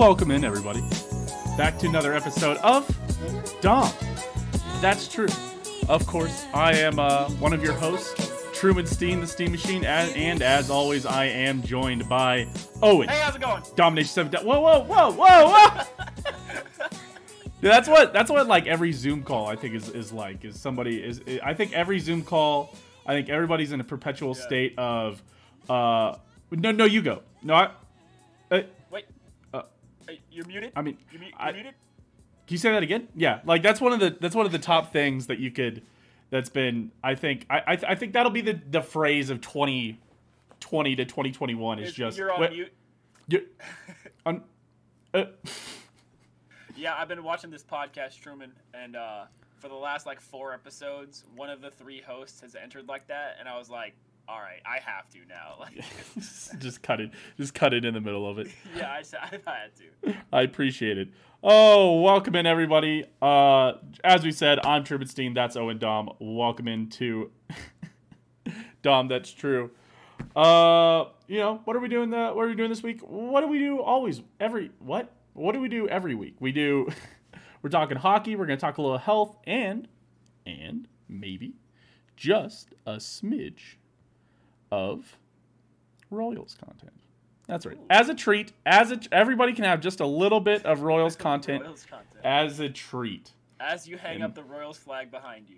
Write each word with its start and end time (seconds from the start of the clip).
Welcome 0.00 0.30
in, 0.30 0.44
everybody. 0.44 0.80
Back 1.58 1.78
to 1.80 1.86
another 1.86 2.14
episode 2.14 2.56
of 2.62 2.88
Dom. 3.60 3.92
That's 4.80 5.06
true. 5.06 5.28
Of 5.90 6.06
course, 6.06 6.46
I 6.54 6.72
am 6.76 6.98
uh, 6.98 7.28
one 7.32 7.52
of 7.52 7.62
your 7.62 7.74
hosts, 7.74 8.32
Truman 8.54 8.86
Steen, 8.86 9.20
the 9.20 9.26
Steam 9.26 9.52
Machine, 9.52 9.84
and, 9.84 10.10
and 10.16 10.40
as 10.40 10.70
always, 10.70 11.04
I 11.04 11.26
am 11.26 11.62
joined 11.62 12.08
by 12.08 12.48
Owen. 12.82 13.10
Hey, 13.10 13.18
how's 13.20 13.36
it 13.36 13.42
going? 13.42 13.62
Domination 13.76 14.08
Seven. 14.08 14.32
Whoa, 14.42 14.60
whoa, 14.60 14.84
whoa, 14.84 15.12
whoa, 15.12 15.48
whoa! 15.50 15.84
Yeah, 17.60 17.70
that's 17.70 17.86
what 17.86 18.14
that's 18.14 18.30
what 18.30 18.46
like 18.46 18.66
every 18.66 18.92
Zoom 18.92 19.22
call 19.22 19.48
I 19.48 19.56
think 19.56 19.74
is 19.74 19.90
is 19.90 20.14
like 20.14 20.46
is 20.46 20.58
somebody 20.58 20.96
is 20.96 21.20
I 21.44 21.52
think 21.52 21.74
every 21.74 21.98
Zoom 21.98 22.22
call 22.22 22.74
I 23.04 23.12
think 23.12 23.28
everybody's 23.28 23.70
in 23.72 23.80
a 23.80 23.84
perpetual 23.84 24.34
Yeah. 24.34 24.46
state 24.46 24.74
of 24.78 25.22
uh 25.68 26.16
no 26.50 26.72
no 26.72 26.86
you 26.86 27.02
go 27.02 27.20
no 27.42 27.52
I 27.52 27.70
you're 30.40 30.48
muted. 30.48 30.72
I 30.76 30.82
mean 30.82 30.96
you, 31.12 31.18
mu- 31.18 31.26
you're 31.26 31.34
I- 31.38 31.52
muted. 31.52 31.74
Can 32.46 32.54
you 32.54 32.58
say 32.58 32.72
that 32.72 32.82
again? 32.82 33.06
Yeah, 33.14 33.40
like 33.44 33.62
that's 33.62 33.80
one 33.80 33.92
of 33.92 34.00
the 34.00 34.16
that's 34.20 34.34
one 34.34 34.44
of 34.46 34.52
the 34.52 34.58
top 34.58 34.92
things 34.92 35.26
that 35.28 35.38
you 35.38 35.50
could. 35.50 35.82
That's 36.30 36.48
been 36.48 36.90
I 37.02 37.14
think 37.14 37.46
I 37.50 37.58
I, 37.58 37.78
I 37.88 37.94
think 37.94 38.12
that'll 38.14 38.32
be 38.32 38.40
the 38.40 38.60
the 38.70 38.82
phrase 38.82 39.30
of 39.30 39.40
2020 39.40 40.96
to 40.96 41.04
2021 41.04 41.78
is 41.78 41.88
Is- 41.90 41.94
just 41.94 42.18
you're 42.18 42.32
on 42.32 42.40
wait, 42.40 42.50
mute. 42.52 42.72
you- 43.28 43.46
on- 44.26 44.42
uh, 45.14 45.24
Yeah, 46.76 46.94
I've 46.96 47.08
been 47.08 47.22
watching 47.22 47.50
this 47.50 47.62
podcast, 47.64 48.20
Truman, 48.20 48.52
and 48.74 48.96
uh, 48.96 49.24
for 49.58 49.68
the 49.68 49.74
last 49.74 50.06
like 50.06 50.20
four 50.20 50.52
episodes, 50.54 51.24
one 51.36 51.50
of 51.50 51.60
the 51.60 51.70
three 51.70 52.00
hosts 52.00 52.40
has 52.40 52.54
entered 52.54 52.88
like 52.88 53.06
that, 53.08 53.36
and 53.38 53.48
I 53.48 53.58
was 53.58 53.68
like, 53.68 53.94
"All 54.30 54.40
right, 54.40 54.60
I 54.64 54.78
have 54.78 55.08
to 55.10 55.18
now." 55.28 55.56
Like, 55.58 55.82
just 56.60 56.82
cut 56.82 57.00
it 57.00 57.10
just 57.36 57.52
cut 57.52 57.74
it 57.74 57.84
in 57.84 57.94
the 57.94 58.00
middle 58.00 58.28
of 58.30 58.38
it. 58.38 58.48
yeah, 58.76 59.02
I 59.20 59.40
had 59.44 59.70
to. 59.76 60.14
I 60.32 60.42
appreciate 60.42 60.98
it. 60.98 61.08
Oh, 61.42 62.00
welcome 62.00 62.36
in 62.36 62.46
everybody. 62.46 63.04
Uh, 63.20 63.72
as 64.04 64.22
we 64.22 64.30
said, 64.30 64.64
I'm 64.64 64.84
Truman 64.84 65.08
Steen. 65.08 65.34
That's 65.34 65.56
Owen 65.56 65.78
Dom. 65.78 66.10
Welcome 66.20 66.68
into 66.68 67.32
Dom. 68.82 69.08
That's 69.08 69.32
true. 69.32 69.70
Uh, 70.36 71.06
you 71.26 71.38
know 71.38 71.60
what 71.64 71.74
are 71.74 71.80
we 71.80 71.88
doing? 71.88 72.10
The 72.10 72.30
what 72.30 72.44
are 72.44 72.48
we 72.48 72.54
doing 72.54 72.70
this 72.70 72.84
week? 72.84 73.00
What 73.00 73.40
do 73.40 73.48
we 73.48 73.58
do 73.58 73.80
always? 73.80 74.22
Every 74.38 74.70
what? 74.78 75.10
What 75.32 75.52
do 75.52 75.60
we 75.60 75.68
do 75.68 75.88
every 75.88 76.14
week? 76.14 76.36
We 76.38 76.52
do. 76.52 76.88
we're 77.62 77.70
talking 77.70 77.96
hockey. 77.96 78.36
We're 78.36 78.46
gonna 78.46 78.58
talk 78.58 78.78
a 78.78 78.82
little 78.82 78.98
health 78.98 79.36
and 79.44 79.88
and 80.46 80.86
maybe 81.08 81.54
just 82.16 82.74
a 82.86 82.96
smidge 82.96 83.76
of 84.70 85.16
Royals 86.10 86.56
content. 86.64 86.92
That's 87.46 87.66
right. 87.66 87.78
As 87.90 88.08
a 88.08 88.14
treat, 88.14 88.52
as 88.64 88.92
a 88.92 89.00
everybody 89.12 89.52
can 89.52 89.64
have 89.64 89.80
just 89.80 90.00
a 90.00 90.06
little 90.06 90.40
bit 90.40 90.64
of 90.64 90.82
Royals 90.82 91.16
content 91.28 91.62
Royals 91.64 91.84
content. 91.88 92.24
as 92.24 92.60
a 92.60 92.68
treat. 92.68 93.32
As 93.58 93.88
you 93.88 93.96
hang 93.98 94.16
And- 94.16 94.24
up 94.24 94.34
the 94.34 94.44
Royals 94.44 94.78
flag 94.78 95.10
behind 95.10 95.48
you. 95.48 95.56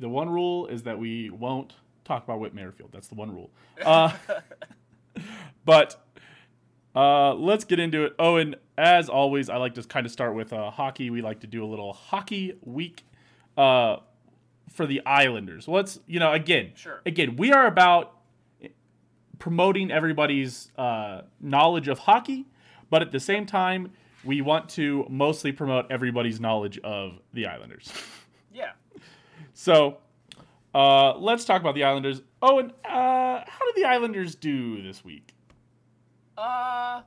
The 0.00 0.08
one 0.08 0.28
rule 0.30 0.66
is 0.66 0.82
that 0.84 0.98
we 0.98 1.30
won't 1.30 1.74
talk 2.04 2.24
about 2.24 2.40
Whit 2.40 2.54
Merrifield. 2.54 2.90
That's 2.92 3.08
the 3.08 3.14
one 3.14 3.30
rule. 3.32 3.50
Uh, 3.84 4.12
but 5.64 6.04
uh, 6.94 7.34
let's 7.34 7.64
get 7.64 7.78
into 7.78 8.04
it. 8.04 8.14
Oh, 8.18 8.36
and 8.36 8.56
as 8.76 9.08
always, 9.08 9.48
I 9.48 9.56
like 9.56 9.74
to 9.74 9.82
kind 9.82 10.06
of 10.06 10.12
start 10.12 10.34
with 10.34 10.52
uh, 10.52 10.70
hockey. 10.70 11.10
We 11.10 11.22
like 11.22 11.40
to 11.40 11.46
do 11.46 11.64
a 11.64 11.66
little 11.66 11.92
hockey 11.92 12.54
week 12.62 13.04
uh, 13.56 13.96
for 14.72 14.86
the 14.86 15.04
Islanders. 15.06 15.68
Let's, 15.68 16.00
you 16.06 16.18
know, 16.20 16.32
again, 16.32 16.72
Sure. 16.74 17.00
again, 17.06 17.36
we 17.36 17.52
are 17.52 17.66
about 17.66 18.16
promoting 19.38 19.90
everybody's 19.90 20.70
uh, 20.78 21.22
knowledge 21.40 21.88
of 21.88 21.98
hockey, 22.00 22.46
but 22.90 23.02
at 23.02 23.12
the 23.12 23.20
same 23.20 23.44
time, 23.46 23.92
we 24.24 24.40
want 24.40 24.68
to 24.70 25.04
mostly 25.10 25.50
promote 25.52 25.86
everybody's 25.90 26.40
knowledge 26.40 26.78
of 26.80 27.18
the 27.32 27.46
Islanders. 27.46 27.92
Yeah. 28.54 28.72
So, 29.54 29.96
uh, 30.74 31.16
let's 31.16 31.46
talk 31.46 31.62
about 31.62 31.74
the 31.74 31.84
Islanders. 31.84 32.20
Oh, 32.42 32.58
and 32.58 32.70
uh, 32.84 33.42
how 33.46 33.64
did 33.74 33.82
the 33.82 33.86
Islanders 33.88 34.34
do 34.34 34.82
this 34.82 35.02
week? 35.02 35.32
Uh, 36.36 37.00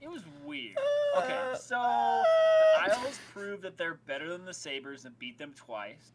it 0.00 0.08
was 0.08 0.22
weird. 0.44 0.76
Okay, 1.18 1.34
Uh, 1.34 1.56
so 1.56 1.74
the 1.74 2.92
Isles 2.92 3.18
proved 3.32 3.62
that 3.62 3.76
they're 3.76 3.98
better 4.06 4.28
than 4.30 4.44
the 4.44 4.54
Sabres 4.54 5.04
and 5.06 5.18
beat 5.18 5.38
them 5.38 5.52
twice. 5.56 6.12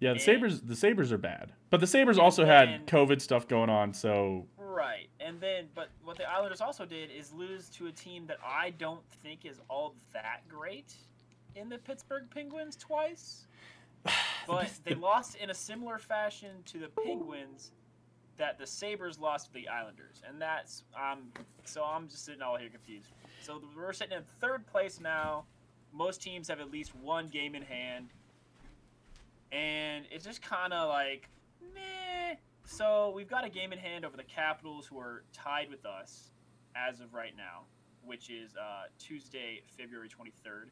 Yeah, 0.00 0.10
the 0.10 0.14
And- 0.14 0.20
Sabres. 0.22 0.60
The 0.62 0.74
Sabres 0.76 1.12
are 1.12 1.18
bad, 1.18 1.52
but 1.68 1.80
the 1.80 1.86
Sabres 1.86 2.18
also 2.18 2.44
then- 2.44 2.68
had 2.68 2.86
COVID 2.86 3.20
stuff 3.20 3.46
going 3.46 3.70
on. 3.70 3.92
So 3.92 4.46
Right, 4.56 5.10
and 5.20 5.40
then, 5.40 5.68
but 5.74 5.90
what 6.02 6.16
the 6.16 6.24
Islanders 6.28 6.60
also 6.62 6.86
did 6.86 7.10
is 7.10 7.32
lose 7.34 7.68
to 7.70 7.86
a 7.88 7.92
team 7.92 8.26
that 8.28 8.38
I 8.42 8.70
don't 8.70 9.06
think 9.22 9.44
is 9.44 9.60
all 9.68 9.94
that 10.14 10.48
great 10.48 10.94
in 11.54 11.68
the 11.68 11.76
Pittsburgh 11.78 12.28
Penguins 12.30 12.76
twice. 12.76 13.46
But 14.46 14.70
they 14.84 14.94
lost 14.94 15.36
in 15.36 15.50
a 15.50 15.54
similar 15.54 15.98
fashion 15.98 16.62
to 16.64 16.78
the 16.78 16.88
Penguins 16.88 17.72
that 18.38 18.58
the 18.58 18.66
Sabers 18.66 19.18
lost 19.18 19.48
to 19.48 19.52
the 19.52 19.68
Islanders, 19.68 20.22
and 20.26 20.40
that's 20.40 20.82
um. 20.96 21.30
So 21.64 21.84
I'm 21.84 22.08
just 22.08 22.24
sitting 22.24 22.40
all 22.42 22.56
here 22.56 22.70
confused. 22.70 23.10
So 23.42 23.62
we're 23.76 23.92
sitting 23.92 24.16
in 24.16 24.24
third 24.40 24.66
place 24.66 24.98
now. 24.98 25.44
Most 25.92 26.22
teams 26.22 26.48
have 26.48 26.58
at 26.58 26.70
least 26.70 26.94
one 26.96 27.28
game 27.28 27.54
in 27.54 27.62
hand, 27.62 28.08
and 29.52 30.04
it's 30.10 30.24
just 30.24 30.42
kind 30.42 30.72
of 30.72 30.88
like 30.88 31.28
meh. 31.74 32.36
So 32.64 33.12
we've 33.14 33.28
got 33.28 33.44
a 33.44 33.48
game 33.48 33.72
in 33.72 33.78
hand 33.78 34.04
over 34.04 34.16
the 34.16 34.22
Capitals, 34.22 34.86
who 34.86 34.98
are 34.98 35.24
tied 35.32 35.68
with 35.70 35.84
us 35.84 36.32
as 36.76 37.00
of 37.00 37.14
right 37.14 37.36
now, 37.36 37.62
which 38.04 38.30
is 38.30 38.54
uh, 38.56 38.84
Tuesday, 38.98 39.60
February 39.76 40.08
23rd. 40.08 40.70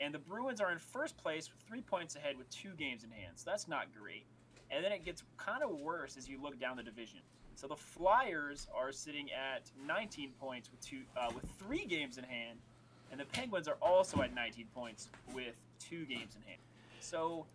And 0.00 0.12
the 0.12 0.18
Bruins 0.18 0.60
are 0.60 0.72
in 0.72 0.78
first 0.78 1.16
place 1.16 1.50
with 1.50 1.60
three 1.66 1.80
points 1.80 2.16
ahead 2.16 2.36
with 2.36 2.50
two 2.50 2.72
games 2.76 3.04
in 3.04 3.10
hand. 3.10 3.32
So 3.36 3.50
that's 3.50 3.68
not 3.68 3.86
great. 3.98 4.26
And 4.70 4.84
then 4.84 4.92
it 4.92 5.04
gets 5.04 5.22
kind 5.36 5.62
of 5.62 5.70
worse 5.70 6.16
as 6.16 6.28
you 6.28 6.42
look 6.42 6.58
down 6.58 6.76
the 6.76 6.82
division. 6.82 7.20
So 7.54 7.66
the 7.66 7.76
Flyers 7.76 8.66
are 8.76 8.92
sitting 8.92 9.28
at 9.32 9.70
19 9.86 10.32
points 10.38 10.70
with 10.70 10.80
two 10.80 11.00
uh, 11.18 11.30
with 11.34 11.44
three 11.58 11.86
games 11.86 12.18
in 12.18 12.24
hand, 12.24 12.58
and 13.10 13.18
the 13.18 13.24
Penguins 13.24 13.66
are 13.66 13.78
also 13.80 14.20
at 14.20 14.34
19 14.34 14.66
points 14.74 15.08
with 15.32 15.54
two 15.78 16.04
games 16.04 16.36
in 16.36 16.42
hand. 16.42 16.60
So 17.00 17.46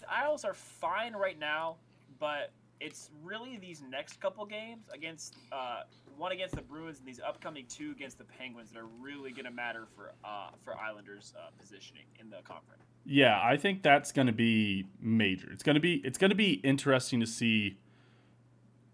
the 0.00 0.12
Isles 0.12 0.44
are 0.44 0.54
fine 0.54 1.14
right 1.14 1.38
now, 1.38 1.76
but 2.18 2.52
it's 2.80 3.10
really 3.22 3.58
these 3.58 3.82
next 3.88 4.20
couple 4.20 4.44
games 4.46 4.86
against 4.92 5.36
uh, 5.52 5.82
one 6.16 6.32
against 6.32 6.54
the 6.54 6.62
Bruins 6.62 6.98
and 6.98 7.06
these 7.06 7.20
upcoming 7.20 7.66
two 7.68 7.92
against 7.92 8.18
the 8.18 8.24
Penguins 8.24 8.70
that 8.70 8.78
are 8.78 8.88
really 9.00 9.32
going 9.32 9.44
to 9.44 9.50
matter 9.50 9.86
for 9.94 10.12
uh, 10.24 10.48
for 10.62 10.76
Islanders 10.78 11.34
uh, 11.36 11.50
positioning 11.58 12.04
in 12.18 12.30
the 12.30 12.38
conference. 12.44 12.82
yeah, 13.04 13.40
I 13.42 13.56
think 13.56 13.82
that's 13.82 14.12
going 14.12 14.26
to 14.26 14.32
be 14.32 14.86
major. 15.00 15.50
It's 15.52 15.62
going 15.62 15.74
to 15.74 15.80
be 15.80 15.94
it's 16.04 16.18
going 16.18 16.30
to 16.30 16.36
be 16.36 16.54
interesting 16.64 17.20
to 17.20 17.26
see 17.26 17.78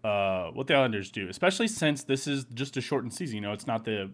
uh, 0.03 0.51
what 0.51 0.67
the 0.67 0.75
Islanders 0.75 1.09
do, 1.09 1.29
especially 1.29 1.67
since 1.67 2.03
this 2.03 2.27
is 2.27 2.45
just 2.53 2.77
a 2.77 2.81
shortened 2.81 3.13
season. 3.13 3.35
You 3.35 3.41
know, 3.41 3.53
it's 3.53 3.67
not 3.67 3.85
the 3.85 4.11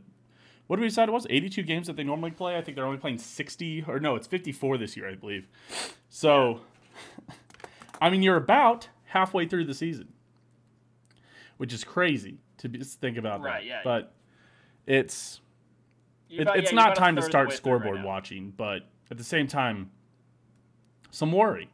what 0.68 0.78
did 0.78 0.82
we 0.82 0.88
decide 0.88 1.10
it 1.10 1.12
was 1.12 1.28
82 1.30 1.64
games 1.64 1.88
that 1.88 1.98
they 1.98 2.04
normally 2.04 2.32
play. 2.32 2.58
I 2.58 2.62
think 2.62 2.76
they're 2.76 2.86
only 2.86 2.98
playing 2.98 3.18
60 3.18 3.86
or 3.88 4.00
no, 4.00 4.16
it's 4.16 4.28
54 4.28 4.78
this 4.78 4.96
year, 4.96 5.10
I 5.10 5.16
believe. 5.16 5.48
So, 6.10 6.62
I 8.02 8.10
mean, 8.10 8.22
you're 8.22 8.38
about 8.38 8.90
halfway 9.06 9.48
through 9.48 9.66
the 9.66 9.74
season, 9.74 10.10
which 11.58 11.74
is 11.74 11.84
crazy 11.84 12.38
to 12.58 12.70
be, 12.70 12.80
think 12.84 13.18
about 13.18 13.42
Right, 13.42 13.62
that. 13.62 13.66
yeah. 13.66 13.82
But 13.84 14.14
it's 14.86 15.40
it, 16.30 16.42
about- 16.42 16.58
it's 16.60 16.72
yeah, 16.72 16.76
not 16.76 16.96
time 16.96 17.16
to 17.16 17.22
third 17.22 17.26
of 17.28 17.32
the 17.32 17.32
start 17.32 17.54
scoreboard 17.54 17.98
right 17.98 18.06
watching, 18.06 18.54
but 18.56 18.82
at 19.12 19.18
the 19.18 19.24
same 19.24 19.48
time, 19.48 19.92
some 21.12 21.32
worry. 21.32 21.70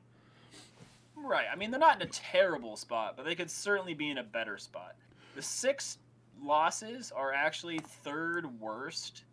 Right. 1.16 1.46
I 1.52 1.56
mean, 1.56 1.72
they're 1.72 1.80
not 1.80 2.02
in 2.02 2.08
a 2.08 2.12
terrible 2.12 2.76
spot, 2.76 3.16
but 3.16 3.26
they 3.26 3.36
could 3.36 3.52
certainly 3.52 3.94
be 3.94 4.10
in 4.10 4.18
a 4.18 4.24
better 4.24 4.58
spot. 4.58 4.96
The 5.36 5.42
six 5.42 6.00
losses 6.42 7.12
are 7.12 7.34
actually 7.34 7.80
third 7.80 8.60
worst 8.60 9.24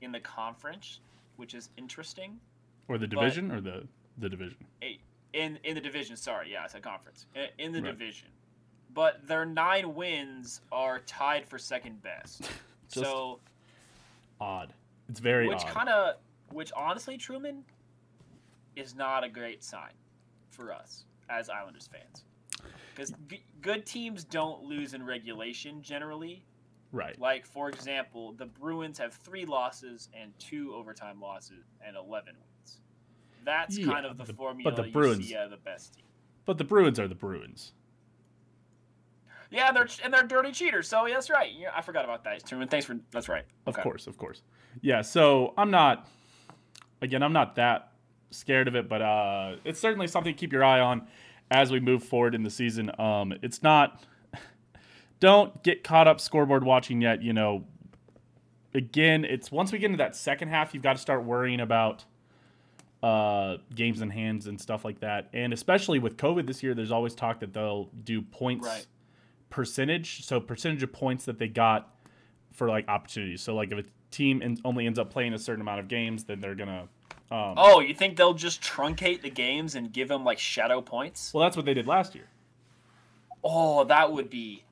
in 0.00 0.10
the 0.12 0.20
conference, 0.20 1.00
which 1.36 1.54
is 1.54 1.68
interesting. 1.76 2.38
Or 2.88 2.96
the 2.98 3.06
division, 3.06 3.52
or 3.52 3.60
the 3.60 3.86
the 4.16 4.28
division. 4.28 4.56
A- 4.82 4.98
In 5.32 5.58
in 5.64 5.74
the 5.74 5.80
division, 5.80 6.16
sorry, 6.16 6.50
yeah, 6.52 6.64
it's 6.64 6.74
a 6.74 6.80
conference. 6.80 7.26
In 7.58 7.72
the 7.72 7.82
Right. 7.82 7.92
division, 7.92 8.28
but 8.94 9.26
their 9.26 9.44
nine 9.44 9.94
wins 9.94 10.62
are 10.72 11.00
tied 11.00 11.46
for 11.46 11.58
second 11.58 12.02
best. 12.02 12.50
So, 12.90 13.40
Odd. 14.40 14.72
It's 15.10 15.20
very 15.20 15.46
which 15.46 15.66
kind 15.66 15.90
of, 15.90 16.14
which 16.52 16.72
honestly, 16.74 17.18
Truman, 17.18 17.62
is 18.76 18.94
not 18.94 19.24
a 19.24 19.28
great 19.28 19.62
sign 19.62 19.92
for 20.48 20.72
us 20.72 21.04
as 21.28 21.50
Islanders 21.50 21.86
fans. 21.92 22.24
Because 22.94 23.12
g- 23.28 23.44
good 23.60 23.84
teams 23.84 24.24
don't 24.24 24.62
lose 24.64 24.94
in 24.94 25.04
regulation 25.04 25.82
generally. 25.82 26.46
right. 26.90 27.18
Like, 27.20 27.44
for 27.44 27.68
example, 27.68 28.32
the 28.32 28.46
Bruins 28.46 28.96
have 28.98 29.12
three 29.12 29.44
losses 29.44 30.08
and 30.14 30.32
two 30.38 30.74
overtime 30.74 31.20
losses 31.20 31.66
and 31.86 31.94
11 31.94 32.34
wins. 32.36 32.57
That's 33.48 33.78
Yeah, 33.78 33.86
kind 33.86 34.04
of 34.04 34.18
the, 34.18 34.24
the- 34.24 34.34
formula 34.34 34.70
but 34.70 34.82
the 34.82 34.90
Bruins- 34.90 35.26
see 35.26 35.34
of 35.34 35.48
the 35.50 35.56
best 35.56 35.94
team. 35.94 36.04
But 36.44 36.58
the 36.58 36.64
Bruins 36.64 37.00
are 37.00 37.08
the 37.08 37.14
Bruins. 37.14 37.72
Yeah, 39.50 39.72
they're 39.72 39.88
and 40.04 40.12
they're 40.12 40.22
dirty 40.24 40.52
cheaters. 40.52 40.86
So 40.86 41.06
yeah, 41.06 41.14
that's 41.14 41.30
right. 41.30 41.50
Yeah, 41.56 41.70
I 41.74 41.80
forgot 41.80 42.04
about 42.04 42.24
that. 42.24 42.44
Truman, 42.46 42.68
thanks 42.68 42.84
for 42.84 42.98
that's 43.10 43.28
right. 43.30 43.44
Of 43.66 43.78
course, 43.78 44.06
of 44.06 44.18
course. 44.18 44.42
Yeah, 44.82 45.00
so 45.00 45.54
I'm 45.56 45.70
not 45.70 46.06
again, 47.00 47.22
I'm 47.22 47.32
not 47.32 47.54
that 47.56 47.92
scared 48.30 48.68
of 48.68 48.76
it, 48.76 48.86
but 48.88 49.00
uh 49.00 49.56
it's 49.64 49.80
certainly 49.80 50.06
something 50.08 50.34
to 50.34 50.38
keep 50.38 50.52
your 50.52 50.62
eye 50.64 50.80
on 50.80 51.06
as 51.50 51.70
we 51.72 51.80
move 51.80 52.02
forward 52.04 52.34
in 52.34 52.42
the 52.42 52.50
season. 52.50 52.90
Um 53.00 53.32
it's 53.40 53.62
not 53.62 54.04
don't 55.20 55.62
get 55.62 55.82
caught 55.82 56.06
up 56.06 56.20
scoreboard 56.20 56.64
watching 56.64 57.00
yet, 57.00 57.22
you 57.22 57.32
know. 57.32 57.64
Again, 58.74 59.24
it's 59.24 59.50
once 59.50 59.72
we 59.72 59.78
get 59.78 59.86
into 59.86 59.96
that 59.96 60.14
second 60.14 60.48
half, 60.48 60.74
you've 60.74 60.82
got 60.82 60.92
to 60.96 60.98
start 61.00 61.24
worrying 61.24 61.58
about 61.60 62.04
uh 63.02 63.58
games 63.74 64.00
in 64.00 64.10
hands 64.10 64.46
and 64.46 64.60
stuff 64.60 64.84
like 64.84 65.00
that. 65.00 65.28
And 65.32 65.52
especially 65.52 65.98
with 65.98 66.16
COVID 66.16 66.46
this 66.46 66.62
year, 66.62 66.74
there's 66.74 66.90
always 66.90 67.14
talk 67.14 67.40
that 67.40 67.52
they'll 67.52 67.90
do 68.04 68.22
points 68.22 68.66
Right. 68.66 68.86
percentage, 69.50 70.24
so 70.24 70.40
percentage 70.40 70.82
of 70.82 70.92
points 70.92 71.24
that 71.26 71.38
they 71.38 71.48
got 71.48 71.94
for 72.52 72.68
like 72.68 72.88
opportunities. 72.88 73.40
So 73.40 73.54
like 73.54 73.70
if 73.72 73.78
a 73.78 73.84
team 74.10 74.42
in, 74.42 74.58
only 74.64 74.86
ends 74.86 74.98
up 74.98 75.10
playing 75.10 75.32
a 75.34 75.38
certain 75.38 75.60
amount 75.60 75.80
of 75.80 75.88
games, 75.88 76.24
then 76.24 76.40
they're 76.40 76.54
gonna. 76.56 76.88
Um, 77.30 77.54
Oh, 77.56 77.80
you 77.80 77.94
think 77.94 78.16
they'll 78.16 78.34
just 78.34 78.62
truncate 78.62 79.20
the 79.22 79.30
games 79.30 79.74
and 79.74 79.92
give 79.92 80.08
them 80.08 80.24
like 80.24 80.38
shadow 80.38 80.80
points? 80.80 81.32
Well, 81.34 81.44
that's 81.44 81.56
what 81.56 81.66
they 81.66 81.74
did 81.74 81.86
last 81.86 82.14
year. 82.14 82.28
Oh, 83.44 83.84
that 83.84 84.10
would 84.12 84.28
be, 84.30 84.64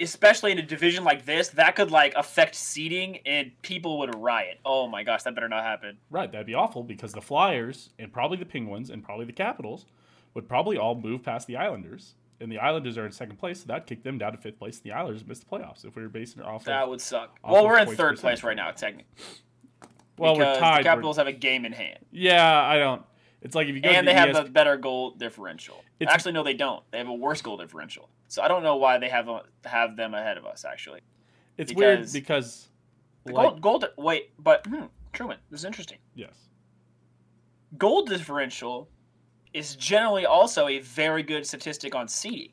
especially 0.00 0.52
in 0.52 0.58
a 0.58 0.62
division 0.62 1.04
like 1.04 1.24
this, 1.24 1.48
that 1.48 1.76
could 1.76 1.90
like 1.90 2.14
affect 2.14 2.54
seeding 2.54 3.18
and 3.26 3.52
people 3.62 3.98
would 4.00 4.14
riot. 4.14 4.58
Oh 4.64 4.86
my 4.86 5.02
gosh, 5.02 5.22
that 5.22 5.34
better 5.34 5.48
not 5.48 5.64
happen. 5.64 5.98
Right, 6.10 6.30
that'd 6.30 6.46
be 6.46 6.54
awful 6.54 6.82
because 6.82 7.12
the 7.12 7.20
Flyers 7.22 7.90
and 7.98 8.12
probably 8.12 8.36
the 8.36 8.46
Penguins 8.46 8.90
and 8.90 9.02
probably 9.02 9.24
the 9.24 9.32
Capitals 9.32 9.86
would 10.34 10.48
probably 10.48 10.76
all 10.76 10.94
move 10.94 11.22
past 11.22 11.46
the 11.46 11.56
Islanders, 11.56 12.14
and 12.40 12.50
the 12.50 12.58
Islanders 12.58 12.96
are 12.98 13.06
in 13.06 13.12
second 13.12 13.36
place, 13.36 13.60
so 13.60 13.66
that'd 13.66 13.86
kick 13.86 14.02
them 14.02 14.18
down 14.18 14.32
to 14.32 14.38
fifth 14.38 14.58
place. 14.58 14.76
And 14.76 14.84
the 14.84 14.92
Islanders 14.92 15.26
miss 15.26 15.40
the 15.40 15.46
playoffs 15.46 15.84
if 15.84 15.94
we 15.94 16.02
were 16.02 16.08
basing 16.08 16.42
it 16.42 16.46
off. 16.46 16.64
That 16.64 16.84
of, 16.84 16.88
would 16.88 17.00
suck. 17.00 17.38
Well, 17.44 17.64
we're 17.66 17.78
in 17.78 17.94
third 17.94 18.18
place 18.18 18.42
right 18.42 18.56
now, 18.56 18.70
technically. 18.70 19.06
well, 20.18 20.34
because 20.34 20.56
we're 20.56 20.60
tied. 20.60 20.72
the 20.72 20.76
we're- 20.76 20.84
Capitals 20.84 21.16
have 21.18 21.26
a 21.26 21.32
game 21.32 21.64
in 21.64 21.72
hand, 21.72 21.98
yeah, 22.10 22.62
I 22.62 22.78
don't. 22.78 23.02
It's 23.42 23.54
like 23.56 23.66
if 23.68 23.74
you 23.74 23.80
go 23.80 23.88
and 23.90 24.06
they 24.06 24.12
the 24.12 24.18
have 24.18 24.36
a 24.36 24.44
better 24.48 24.76
goal 24.76 25.10
differential. 25.10 25.84
It's- 25.98 26.14
Actually, 26.14 26.32
no, 26.32 26.42
they 26.42 26.54
don't. 26.54 26.82
They 26.92 26.98
have 26.98 27.08
a 27.08 27.12
worse 27.14 27.42
goal 27.42 27.56
differential. 27.56 28.08
So 28.28 28.40
I 28.42 28.48
don't 28.48 28.62
know 28.62 28.76
why 28.76 28.98
they 28.98 29.08
have 29.08 29.28
a, 29.28 29.42
have 29.64 29.96
them 29.96 30.14
ahead 30.14 30.38
of 30.38 30.46
us. 30.46 30.64
Actually, 30.64 31.00
It's 31.58 31.74
weird 31.74 31.98
because 32.00 32.12
because. 32.12 32.68
the 33.24 33.32
like- 33.32 33.60
goal, 33.60 33.78
goal 33.80 33.88
wait, 33.98 34.30
but 34.38 34.66
hmm, 34.66 34.84
Truman, 35.12 35.38
this 35.50 35.60
is 35.60 35.64
interesting. 35.64 35.98
yes. 36.14 36.48
goal 37.78 38.04
differential 38.04 38.88
is 39.52 39.76
generally 39.76 40.24
also 40.24 40.66
a 40.68 40.78
very 40.78 41.22
good 41.22 41.46
statistic 41.46 41.94
on 41.94 42.08
seeding. 42.08 42.52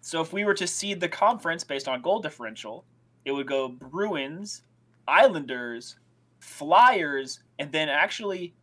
So 0.00 0.20
if 0.20 0.32
we 0.32 0.44
were 0.44 0.54
to 0.54 0.66
seed 0.66 1.00
the 1.00 1.08
conference 1.08 1.62
based 1.62 1.88
on 1.88 2.00
goal 2.00 2.20
differential, 2.20 2.84
it 3.24 3.32
would 3.32 3.46
go 3.46 3.68
Bruins, 3.68 4.62
Islanders, 5.06 5.96
Flyers, 6.40 7.40
and 7.58 7.70
then 7.70 7.88
actually 7.88 8.54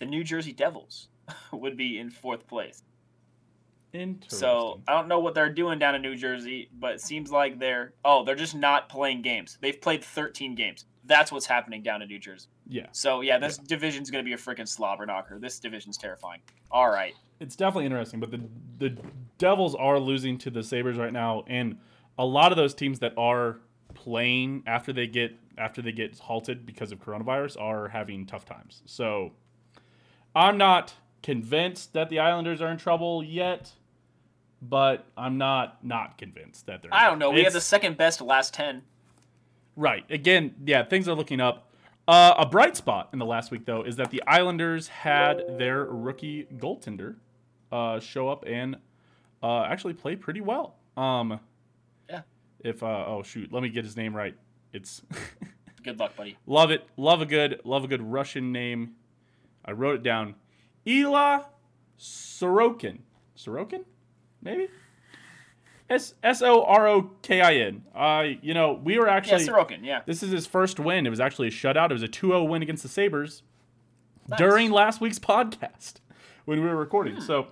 the 0.00 0.06
New 0.06 0.24
Jersey 0.24 0.52
Devils 0.52 1.08
would 1.52 1.76
be 1.76 1.98
in 2.00 2.10
fourth 2.10 2.48
place. 2.48 2.82
Interesting. 3.92 4.38
So 4.38 4.80
I 4.86 4.94
don't 4.94 5.08
know 5.08 5.18
what 5.20 5.34
they're 5.34 5.52
doing 5.52 5.78
down 5.78 5.94
in 5.94 6.02
New 6.02 6.16
Jersey, 6.16 6.68
but 6.78 6.94
it 6.94 7.00
seems 7.00 7.30
like 7.30 7.58
they're 7.58 7.92
oh, 8.04 8.24
they're 8.24 8.36
just 8.36 8.54
not 8.54 8.88
playing 8.88 9.22
games. 9.22 9.58
They've 9.60 9.80
played 9.80 10.04
13 10.04 10.54
games. 10.54 10.84
That's 11.04 11.32
what's 11.32 11.46
happening 11.46 11.82
down 11.82 12.02
in 12.02 12.08
New 12.08 12.18
Jersey. 12.18 12.48
yeah, 12.68 12.86
So 12.92 13.20
yeah, 13.20 13.38
this 13.38 13.56
division's 13.58 14.10
gonna 14.10 14.22
be 14.24 14.32
a 14.32 14.36
freaking 14.36 14.68
slobber 14.68 15.06
knocker. 15.06 15.38
This 15.40 15.58
division's 15.58 15.96
terrifying. 15.96 16.40
All 16.70 16.88
right. 16.90 17.14
it's 17.40 17.56
definitely 17.56 17.86
interesting. 17.86 18.20
But 18.20 18.30
the 18.30 18.40
the 18.78 18.96
Devils 19.38 19.74
are 19.74 19.98
losing 19.98 20.38
to 20.38 20.50
the 20.50 20.62
Sabres 20.62 20.96
right 20.96 21.12
now, 21.12 21.42
and 21.48 21.78
a 22.16 22.24
lot 22.24 22.52
of 22.52 22.56
those 22.56 22.74
teams 22.74 23.00
that 23.00 23.14
are 23.16 23.58
playing 23.94 24.62
after 24.66 24.92
they 24.92 25.08
get 25.08 25.32
after 25.58 25.82
they 25.82 25.92
get 25.92 26.16
halted 26.20 26.64
because 26.64 26.92
of 26.92 27.00
coronavirus 27.00 27.60
are 27.60 27.88
having 27.88 28.24
tough 28.24 28.44
times. 28.44 28.82
So 28.86 29.32
I'm 30.34 30.58
not 30.58 30.94
convinced 31.22 31.92
that 31.92 32.08
the 32.08 32.18
Islanders 32.18 32.60
are 32.60 32.70
in 32.70 32.78
trouble 32.78 33.22
yet, 33.22 33.72
but 34.62 35.06
I'm 35.16 35.38
not 35.38 35.84
not 35.84 36.18
convinced 36.18 36.66
that 36.66 36.82
they're. 36.82 36.94
I 36.94 37.06
don't 37.08 37.18
know. 37.18 37.30
We 37.30 37.44
have 37.44 37.52
the 37.52 37.60
second 37.60 37.96
best 37.96 38.20
last 38.20 38.54
ten. 38.54 38.82
Right. 39.76 40.04
Again, 40.10 40.54
yeah, 40.64 40.84
things 40.84 41.08
are 41.08 41.14
looking 41.14 41.40
up. 41.40 41.66
Uh, 42.08 42.34
a 42.38 42.46
bright 42.46 42.76
spot 42.76 43.08
in 43.12 43.18
the 43.18 43.24
last 43.24 43.50
week, 43.50 43.64
though, 43.64 43.82
is 43.82 43.96
that 43.96 44.10
the 44.10 44.22
Islanders 44.26 44.88
had 44.88 45.58
their 45.58 45.84
rookie 45.84 46.46
goaltender 46.56 47.16
uh, 47.70 48.00
show 48.00 48.28
up 48.28 48.44
and 48.46 48.76
uh, 49.42 49.62
actually 49.62 49.94
play 49.94 50.16
pretty 50.16 50.40
well. 50.40 50.74
Um, 50.96 51.40
Yeah. 52.08 52.22
If 52.60 52.82
uh, 52.82 53.04
oh 53.06 53.22
shoot, 53.22 53.52
let 53.52 53.62
me 53.62 53.68
get 53.68 53.84
his 53.84 53.96
name 53.96 54.14
right. 54.14 54.34
It's 54.72 55.02
Good 55.82 55.98
luck, 55.98 56.16
buddy. 56.16 56.36
love 56.46 56.70
it, 56.70 56.86
love 56.96 57.22
a 57.22 57.26
good, 57.26 57.60
love 57.64 57.84
a 57.84 57.88
good 57.88 58.02
Russian 58.02 58.52
name. 58.52 58.96
I 59.64 59.72
wrote 59.72 59.96
it 59.96 60.02
down. 60.02 60.34
Ilya 60.86 61.46
Sorokin. 61.98 62.98
Sorokin, 63.36 63.84
maybe. 64.42 64.68
S 65.88 66.14
S 66.22 66.40
O 66.42 66.62
R 66.64 66.86
O 66.86 67.10
K 67.22 67.40
I 67.40 67.54
N. 67.54 67.82
I 67.94 68.38
you 68.42 68.54
know 68.54 68.74
we 68.74 68.98
were 68.98 69.06
Yeah, 69.08 69.14
actually 69.14 69.44
Sorokin. 69.46 69.80
Yeah. 69.82 70.02
this 70.06 70.22
is 70.22 70.30
his 70.30 70.46
first 70.46 70.78
win. 70.78 71.06
It 71.06 71.10
was 71.10 71.20
actually 71.20 71.48
a 71.48 71.50
shutout. 71.50 71.90
It 71.90 71.94
was 71.94 72.02
a 72.02 72.08
2-0 72.08 72.48
win 72.48 72.62
against 72.62 72.82
the 72.82 72.88
Sabres 72.88 73.42
Nice. 74.28 74.38
during 74.38 74.70
last 74.70 75.00
week's 75.00 75.18
podcast 75.34 75.94
when 76.44 76.60
we 76.62 76.68
were 76.68 76.76
recording. 76.76 77.20
So, 77.20 77.48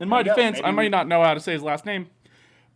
in 0.00 0.08
my 0.08 0.20
Hmm. 0.22 0.26
There 0.28 0.34
you 0.34 0.42
go. 0.42 0.50
defense, 0.50 0.60
I 0.64 0.70
might 0.70 0.84
we- 0.84 0.88
not 0.88 1.08
know 1.08 1.22
how 1.22 1.34
to 1.34 1.40
say 1.40 1.52
his 1.52 1.62
last 1.62 1.84
name, 1.84 2.06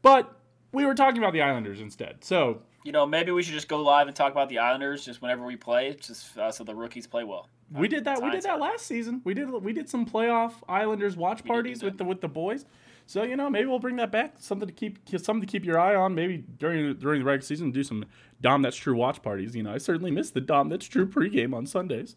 but 0.03 0.39
we 0.73 0.85
were 0.85 0.95
talking 0.95 1.19
about 1.19 1.33
the 1.33 1.41
Islanders 1.43 1.81
instead. 1.81 2.23
So, 2.25 2.61
You 2.85 2.93
know, 2.93 3.07
maybe 3.07 3.31
we 3.33 3.43
should 3.43 3.55
just 3.55 3.69
go 3.69 3.81
live 3.83 4.09
and 4.09 4.15
talk 4.17 4.31
about 4.33 4.51
the 4.51 4.59
Islanders 4.59 5.07
just 5.07 5.23
whenever 5.23 5.45
we 5.47 5.57
play, 5.57 5.97
just 5.99 6.37
uh, 6.37 6.51
so 6.53 6.65
the 6.65 6.75
rookies 6.75 7.07
play 7.07 7.25
well. 7.25 7.49
We 7.73 7.89
did 7.89 8.05
that. 8.05 8.23
We 8.23 8.31
did 8.31 8.43
that 8.43 8.61
last 8.61 8.87
season. 8.87 9.21
We 9.25 9.35
did 9.35 9.51
we 9.51 9.73
did 9.73 9.89
some 9.89 10.07
playoff 10.07 10.53
Islanders 10.69 11.17
watch 11.17 11.45
parties 11.45 11.83
with 11.83 11.99
the 11.99 12.05
with 12.05 12.21
the 12.21 12.29
boys. 12.29 12.67
So 13.07 13.23
you 13.23 13.37
know 13.37 13.51
maybe 13.51 13.67
we'll 13.67 13.79
bring 13.79 13.97
that 13.97 14.11
back. 14.11 14.35
Something 14.39 14.69
to 14.69 14.75
keep 14.75 14.99
something 15.19 15.41
to 15.41 15.47
keep 15.47 15.65
your 15.65 15.79
eye 15.79 15.95
on. 15.95 16.15
Maybe 16.15 16.39
during 16.59 16.95
during 16.95 17.21
the 17.21 17.25
regular 17.25 17.43
season 17.43 17.71
do 17.71 17.83
some 17.83 18.05
Dom 18.41 18.63
That's 18.63 18.77
True 18.77 18.95
watch 18.95 19.23
parties. 19.23 19.55
You 19.55 19.63
know 19.63 19.73
I 19.73 19.79
certainly 19.79 20.11
miss 20.11 20.31
the 20.31 20.41
Dom 20.41 20.69
That's 20.69 20.87
True 20.87 21.07
pregame 21.07 21.55
on 21.55 21.67
Sundays. 21.67 22.17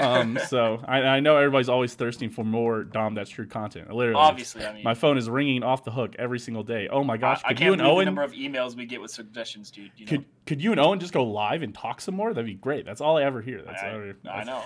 Um, 0.00 0.38
so 0.48 0.82
I, 0.86 1.02
I 1.02 1.20
know 1.20 1.36
everybody's 1.36 1.68
always 1.68 1.94
thirsting 1.94 2.30
for 2.30 2.44
more 2.44 2.84
Dom 2.84 3.14
That's 3.14 3.30
True 3.30 3.46
content. 3.46 3.92
Literally, 3.92 4.20
Obviously, 4.20 4.64
I 4.64 4.72
mean, 4.72 4.84
my 4.84 4.94
phone 4.94 5.18
is 5.18 5.28
ringing 5.28 5.62
off 5.62 5.84
the 5.84 5.90
hook 5.90 6.16
every 6.18 6.38
single 6.38 6.62
day. 6.62 6.88
Oh 6.90 7.04
my 7.04 7.16
gosh! 7.16 7.42
I, 7.44 7.48
I 7.48 7.50
Could 7.50 7.58
can't 7.58 7.66
you 7.66 7.72
and 7.74 7.82
Owen 7.82 8.06
number 8.06 8.22
of 8.22 8.32
emails 8.32 8.76
we 8.76 8.86
get 8.86 9.00
with 9.00 9.10
suggestions, 9.10 9.70
dude. 9.70 9.90
You 9.96 10.06
know, 10.06 10.10
could 10.10 10.24
could 10.46 10.62
you 10.62 10.72
and 10.72 10.80
Owen 10.80 11.00
just 11.00 11.12
go 11.12 11.24
live 11.24 11.62
and 11.62 11.74
talk 11.74 12.00
some 12.00 12.14
more? 12.14 12.32
That'd 12.32 12.46
be 12.46 12.54
great. 12.54 12.84
That's 12.84 13.00
all 13.00 13.18
I 13.18 13.22
ever 13.22 13.40
hear. 13.40 13.62
That's, 13.62 13.82
I, 13.82 13.92
all 13.92 14.12
I 14.32 14.44
know. 14.44 14.62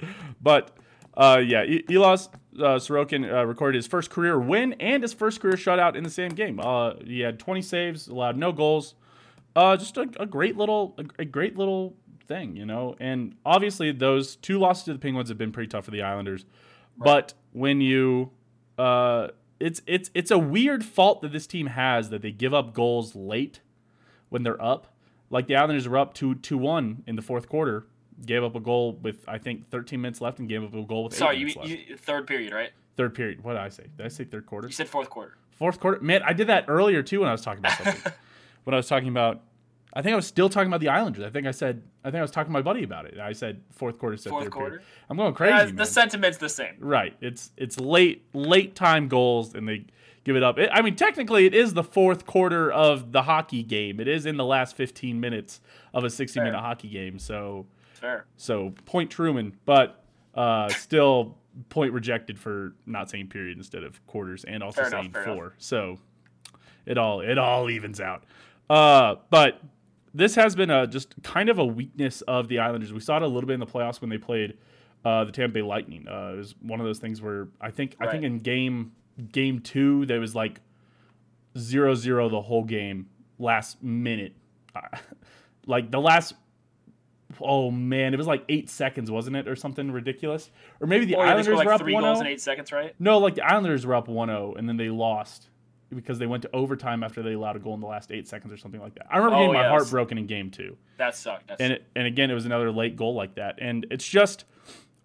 But 0.40 0.78
uh, 1.18 1.42
yeah, 1.44 1.64
Elos 1.64 2.28
uh, 2.58 2.78
Sorokin 2.78 3.30
uh, 3.30 3.44
recorded 3.44 3.76
his 3.76 3.88
first 3.88 4.10
career 4.10 4.38
win 4.38 4.74
and 4.74 5.02
his 5.02 5.12
first 5.12 5.40
career 5.40 5.54
shutout 5.54 5.96
in 5.96 6.04
the 6.04 6.10
same 6.10 6.30
game. 6.30 6.60
Uh, 6.60 6.94
he 7.04 7.20
had 7.20 7.40
20 7.40 7.62
saves, 7.62 8.06
allowed 8.06 8.36
no 8.36 8.52
goals. 8.52 8.94
Uh, 9.56 9.76
just 9.76 9.96
a, 9.96 10.08
a 10.20 10.26
great 10.26 10.56
little, 10.56 10.94
a, 10.98 11.22
a 11.22 11.24
great 11.24 11.58
little 11.58 11.96
thing, 12.28 12.56
you 12.56 12.64
know. 12.64 12.94
And 13.00 13.34
obviously, 13.44 13.90
those 13.90 14.36
two 14.36 14.58
losses 14.58 14.84
to 14.84 14.92
the 14.92 14.98
Penguins 14.98 15.28
have 15.28 15.38
been 15.38 15.52
pretty 15.52 15.68
tough 15.68 15.86
for 15.86 15.90
the 15.90 16.02
Islanders. 16.02 16.44
But 16.96 17.34
when 17.52 17.80
you, 17.80 18.30
uh, 18.76 19.28
it's 19.58 19.82
it's 19.86 20.10
it's 20.14 20.30
a 20.30 20.38
weird 20.38 20.84
fault 20.84 21.22
that 21.22 21.32
this 21.32 21.46
team 21.46 21.68
has 21.68 22.10
that 22.10 22.22
they 22.22 22.30
give 22.30 22.54
up 22.54 22.74
goals 22.74 23.16
late 23.16 23.60
when 24.28 24.42
they're 24.42 24.62
up. 24.62 24.94
Like 25.30 25.46
the 25.46 25.56
Islanders 25.56 25.88
were 25.88 25.98
up 25.98 26.14
2 26.14 26.36
2 26.36 26.56
1 26.56 27.04
in 27.06 27.16
the 27.16 27.22
fourth 27.22 27.48
quarter, 27.48 27.86
gave 28.24 28.42
up 28.42 28.54
a 28.54 28.60
goal 28.60 28.92
with, 28.92 29.24
I 29.28 29.38
think, 29.38 29.68
13 29.70 30.00
minutes 30.00 30.20
left 30.20 30.38
and 30.38 30.48
gave 30.48 30.62
up 30.64 30.74
a 30.74 30.82
goal 30.82 31.04
with 31.04 31.14
Sorry, 31.14 31.36
you, 31.36 31.48
you 31.64 31.96
third 31.96 32.26
period, 32.26 32.52
right? 32.52 32.70
third 32.96 33.14
period. 33.14 33.44
What 33.44 33.52
did 33.52 33.62
I 33.62 33.68
say? 33.68 33.84
Did 33.96 34.06
I 34.06 34.08
say 34.08 34.24
third 34.24 34.44
quarter? 34.44 34.66
You 34.68 34.74
said 34.74 34.88
fourth 34.88 35.08
quarter. 35.08 35.36
Fourth 35.52 35.80
quarter? 35.80 36.00
Man, 36.00 36.22
I 36.24 36.32
did 36.32 36.48
that 36.48 36.64
earlier 36.68 37.02
too 37.02 37.20
when 37.20 37.28
I 37.28 37.32
was 37.32 37.42
talking 37.42 37.60
about 37.60 37.78
something. 37.78 38.12
when 38.64 38.74
I 38.74 38.76
was 38.76 38.88
talking 38.88 39.08
about, 39.08 39.42
I 39.94 40.02
think 40.02 40.12
I 40.12 40.16
was 40.16 40.26
still 40.26 40.48
talking 40.48 40.68
about 40.68 40.80
the 40.80 40.88
Islanders. 40.88 41.24
I 41.24 41.30
think 41.30 41.46
I 41.46 41.50
said, 41.50 41.82
I 42.04 42.10
think 42.10 42.18
I 42.18 42.22
was 42.22 42.30
talking 42.30 42.48
to 42.50 42.52
my 42.52 42.62
buddy 42.62 42.82
about 42.84 43.06
it. 43.06 43.18
I 43.18 43.32
said 43.32 43.62
fourth 43.72 43.98
quarter, 43.98 44.16
said 44.16 44.30
Fourth 44.30 44.50
quarter. 44.50 44.68
period. 44.70 44.86
I'm 45.08 45.16
going 45.16 45.32
crazy, 45.34 45.52
Yeah, 45.54 45.64
man. 45.66 45.76
the 45.76 45.86
sentiment's 45.86 46.38
the 46.38 46.48
same. 46.48 46.74
Right. 46.78 47.16
It's 47.20 47.50
it's 47.56 47.80
late 47.80 48.24
late 48.34 48.74
time 48.74 49.08
goals 49.08 49.54
and 49.54 49.66
they 49.68 49.86
give 50.24 50.36
it 50.36 50.42
up. 50.42 50.58
It, 50.58 50.68
I 50.72 50.82
mean, 50.82 50.94
technically, 50.94 51.46
it 51.46 51.54
is 51.54 51.72
the 51.74 51.82
fourth 51.82 52.26
quarter 52.26 52.70
of 52.70 53.12
the 53.12 53.22
hockey 53.22 53.62
game. 53.62 53.98
It 53.98 54.08
is 54.08 54.26
in 54.26 54.36
the 54.36 54.44
last 54.44 54.76
15 54.76 55.18
minutes 55.18 55.60
of 55.94 56.04
a 56.04 56.10
60 56.10 56.38
minute 56.40 56.58
hockey 56.60 56.88
game. 56.88 57.18
So 57.18 57.66
Fair. 57.94 58.26
so 58.36 58.74
point 58.84 59.10
Truman, 59.10 59.56
but 59.64 60.04
uh, 60.34 60.68
still 60.68 61.38
point 61.70 61.92
rejected 61.94 62.38
for 62.38 62.74
not 62.86 63.08
saying 63.10 63.28
period 63.28 63.56
instead 63.56 63.82
of 63.82 64.06
quarters 64.06 64.44
and 64.44 64.62
also 64.62 64.82
Fair 64.82 64.90
saying 64.90 65.12
fair 65.12 65.24
four. 65.24 65.34
enough. 65.46 65.52
So 65.58 65.98
it 66.84 66.98
all 66.98 67.20
it 67.22 67.38
all 67.38 67.70
evens 67.70 68.00
out. 68.02 68.24
Uh, 68.70 69.14
but 69.30 69.60
this 70.18 70.34
has 70.34 70.56
been 70.56 70.68
a 70.68 70.86
just 70.86 71.14
kind 71.22 71.48
of 71.48 71.58
a 71.58 71.64
weakness 71.64 72.22
of 72.22 72.48
the 72.48 72.58
Islanders. 72.58 72.92
We 72.92 73.00
saw 73.00 73.16
it 73.16 73.22
a 73.22 73.26
little 73.26 73.46
bit 73.46 73.54
in 73.54 73.60
the 73.60 73.66
playoffs 73.66 74.00
when 74.00 74.10
they 74.10 74.18
played 74.18 74.58
uh, 75.04 75.24
the 75.24 75.32
Tampa 75.32 75.54
Bay 75.54 75.62
Lightning. 75.62 76.06
Uh, 76.08 76.32
it 76.34 76.38
was 76.38 76.54
one 76.60 76.80
of 76.80 76.86
those 76.86 76.98
things 76.98 77.22
where 77.22 77.48
I 77.60 77.70
think 77.70 77.96
I 78.00 78.10
think 78.10 78.24
in 78.24 78.38
game 78.38 78.92
game 79.32 79.60
two 79.60 80.06
there 80.06 80.20
was 80.20 80.34
like 80.34 80.60
0-0 81.54 82.30
the 82.30 82.40
whole 82.40 82.64
game 82.64 83.08
last 83.38 83.82
minute. 83.82 84.34
Uh, 84.74 84.80
like 85.66 85.90
the 85.92 86.00
last 86.00 86.34
oh 87.40 87.70
man, 87.70 88.12
it 88.12 88.16
was 88.16 88.26
like 88.26 88.42
eight 88.48 88.68
seconds, 88.68 89.12
wasn't 89.12 89.36
it, 89.36 89.46
or 89.46 89.54
something 89.54 89.92
ridiculous? 89.92 90.50
Or 90.80 90.88
maybe 90.88 91.04
the 91.04 91.14
Or 91.14 91.26
Islanders 91.26 91.46
scored 91.46 91.66
were 91.66 91.72
up 91.74 91.80
three 91.80 91.94
1 91.94 92.02
goals 92.02 92.20
in 92.20 92.26
eight 92.26 92.40
seconds, 92.40 92.72
right? 92.72 92.92
No, 92.98 93.18
like 93.18 93.36
the 93.36 93.46
Islanders 93.46 93.86
were 93.86 93.94
up 93.94 94.08
1-0 94.08 94.58
and 94.58 94.68
then 94.68 94.76
they 94.78 94.88
lost 94.90 95.48
because 95.94 96.18
they 96.18 96.26
went 96.26 96.42
to 96.42 96.50
overtime 96.54 97.02
after 97.02 97.22
they 97.22 97.32
allowed 97.32 97.56
a 97.56 97.58
goal 97.58 97.74
in 97.74 97.80
the 97.80 97.86
last 97.86 98.12
eight 98.12 98.28
seconds 98.28 98.52
or 98.52 98.56
something 98.56 98.80
like 98.80 98.94
that. 98.94 99.06
I 99.10 99.16
remember 99.18 99.36
Oh, 99.36 99.40
getting 99.46 99.54
my 99.54 99.68
heart 99.68 99.88
broken 99.90 100.18
in 100.18 100.26
game 100.26 100.50
two. 100.50 100.76
That 100.98 101.16
sucked. 101.16 101.48
That 101.48 101.60
And 101.60 101.70
sucked. 101.72 101.82
it, 101.82 101.86
and 101.96 102.06
again, 102.06 102.30
it 102.30 102.34
was 102.34 102.46
another 102.46 102.70
late 102.70 102.96
goal 102.96 103.14
like 103.14 103.34
that. 103.36 103.56
And 103.60 103.86
it's 103.90 104.06
just 104.06 104.44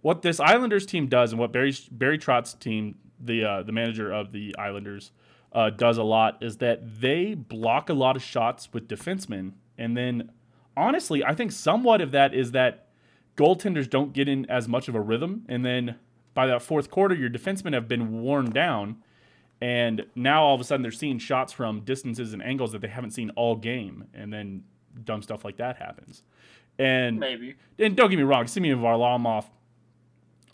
what 0.01 0.21
this 0.21 0.39
Islanders 0.39 0.85
team 0.85 1.07
does, 1.07 1.31
and 1.31 1.39
what 1.39 1.51
Barry 1.53 1.73
Barry 1.91 2.17
Trotz's 2.17 2.55
team, 2.55 2.95
the 3.19 3.45
uh, 3.45 3.63
the 3.63 3.71
manager 3.71 4.11
of 4.11 4.31
the 4.33 4.53
Islanders, 4.57 5.11
uh, 5.53 5.69
does 5.69 5.97
a 5.97 6.03
lot 6.03 6.41
is 6.43 6.57
that 6.57 6.99
they 7.01 7.33
block 7.35 7.89
a 7.89 7.93
lot 7.93 8.15
of 8.17 8.21
shots 8.23 8.69
with 8.73 8.87
defensemen, 8.89 9.53
and 9.77 9.95
then 9.95 10.31
honestly, 10.75 11.23
I 11.23 11.33
think 11.33 11.51
somewhat 11.53 12.01
of 12.01 12.11
that 12.11 12.33
is 12.33 12.51
that 12.51 12.87
goaltenders 13.37 13.89
don't 13.89 14.11
get 14.13 14.27
in 14.27 14.45
as 14.49 14.67
much 14.67 14.87
of 14.89 14.95
a 14.95 15.01
rhythm, 15.01 15.45
and 15.47 15.63
then 15.65 15.95
by 16.33 16.47
that 16.47 16.61
fourth 16.61 16.89
quarter, 16.91 17.15
your 17.15 17.29
defensemen 17.29 17.73
have 17.73 17.87
been 17.87 18.21
worn 18.21 18.49
down. 18.49 18.97
And 19.61 20.05
now 20.15 20.43
all 20.43 20.55
of 20.55 20.61
a 20.61 20.63
sudden 20.63 20.81
they're 20.81 20.91
seeing 20.91 21.19
shots 21.19 21.53
from 21.53 21.81
distances 21.81 22.33
and 22.33 22.43
angles 22.43 22.73
that 22.73 22.81
they 22.81 22.87
haven't 22.87 23.11
seen 23.11 23.29
all 23.31 23.55
game, 23.55 24.05
and 24.13 24.31
then 24.31 24.63
dumb 25.05 25.21
stuff 25.21 25.45
like 25.45 25.57
that 25.57 25.77
happens. 25.77 26.23
And 26.77 27.19
Maybe. 27.19 27.55
and 27.79 27.95
don't 27.95 28.09
get 28.09 28.17
me 28.17 28.23
wrong, 28.23 28.47
Semyon 28.47 28.79
Varlamov 28.79 29.45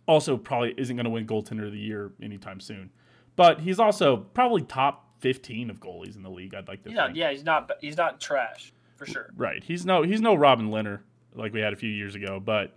also 0.06 0.38
probably 0.38 0.74
isn't 0.78 0.96
going 0.96 1.06
to 1.06 1.10
win 1.10 1.26
goaltender 1.26 1.66
of 1.66 1.72
the 1.72 1.80
year 1.80 2.12
anytime 2.22 2.60
soon, 2.60 2.92
but 3.36 3.62
he's 3.62 3.80
also 3.80 4.18
probably 4.18 4.62
top 4.62 5.06
fifteen 5.20 5.70
of 5.70 5.80
goalies 5.80 6.16
in 6.16 6.24
the 6.24 6.30
league. 6.30 6.54
I'd 6.54 6.68
like 6.68 6.84
to 6.84 6.92
Yeah, 6.92 7.10
yeah, 7.14 7.32
he's 7.32 7.44
not. 7.44 7.72
He's 7.82 7.98
not 7.98 8.20
trash 8.20 8.74
for 8.96 9.06
sure. 9.06 9.30
Right. 9.36 9.64
He's 9.64 9.86
no 9.86 10.04
he's 10.04 10.22
no 10.22 10.36
Robin 10.36 10.70
Lehner 10.70 11.00
like 11.34 11.54
we 11.54 11.62
had 11.62 11.74
a 11.74 11.78
few 11.78 11.90
years 11.90 12.16
ago, 12.16 12.40
but 12.40 12.76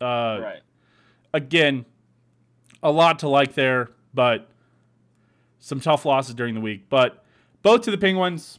uh, 0.00 0.38
right. 0.40 0.60
again, 1.32 1.84
a 2.82 2.90
lot 2.90 3.18
to 3.20 3.28
like 3.28 3.54
there, 3.54 3.90
but 4.12 4.48
some 5.64 5.80
tough 5.80 6.04
losses 6.04 6.34
during 6.34 6.54
the 6.54 6.60
week. 6.60 6.90
But 6.90 7.24
both 7.62 7.82
to 7.82 7.90
the 7.90 7.96
Penguins. 7.98 8.58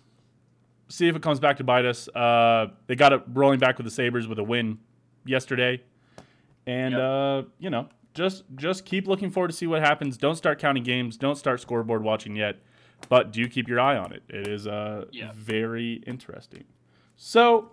See 0.88 1.08
if 1.08 1.16
it 1.16 1.22
comes 1.22 1.40
back 1.40 1.58
to 1.58 1.64
bite 1.64 1.86
us. 1.86 2.08
Uh, 2.10 2.68
they 2.88 2.96
got 2.96 3.12
it 3.14 3.22
rolling 3.34 3.60
back 3.60 3.78
with 3.78 3.86
the 3.86 3.92
Sabres 3.92 4.28
with 4.28 4.38
a 4.40 4.44
win 4.44 4.78
yesterday, 5.26 5.82
and 6.68 6.94
Yep. 6.94 7.02
uh, 7.02 7.42
you 7.58 7.70
know, 7.72 7.90
just 8.14 8.44
just 8.56 8.86
keep 8.86 9.08
looking 9.08 9.32
forward 9.32 9.48
to 9.50 9.54
see 9.56 9.66
what 9.68 9.82
happens. 9.82 10.16
Don't 10.18 10.36
start 10.36 10.60
counting 10.60 10.84
games. 10.84 11.18
Don't 11.18 11.38
start 11.38 11.60
scoreboard 11.60 12.04
watching 12.04 12.36
yet, 12.36 12.58
but 13.10 13.32
do 13.32 13.48
keep 13.48 13.68
your 13.68 13.80
eye 13.80 13.98
on 13.98 14.14
it. 14.14 14.22
It 14.30 14.48
is 14.48 14.68
uh, 14.68 15.06
Yeah. 15.12 15.32
very 15.36 16.04
interesting. 16.06 16.66
So, 17.16 17.72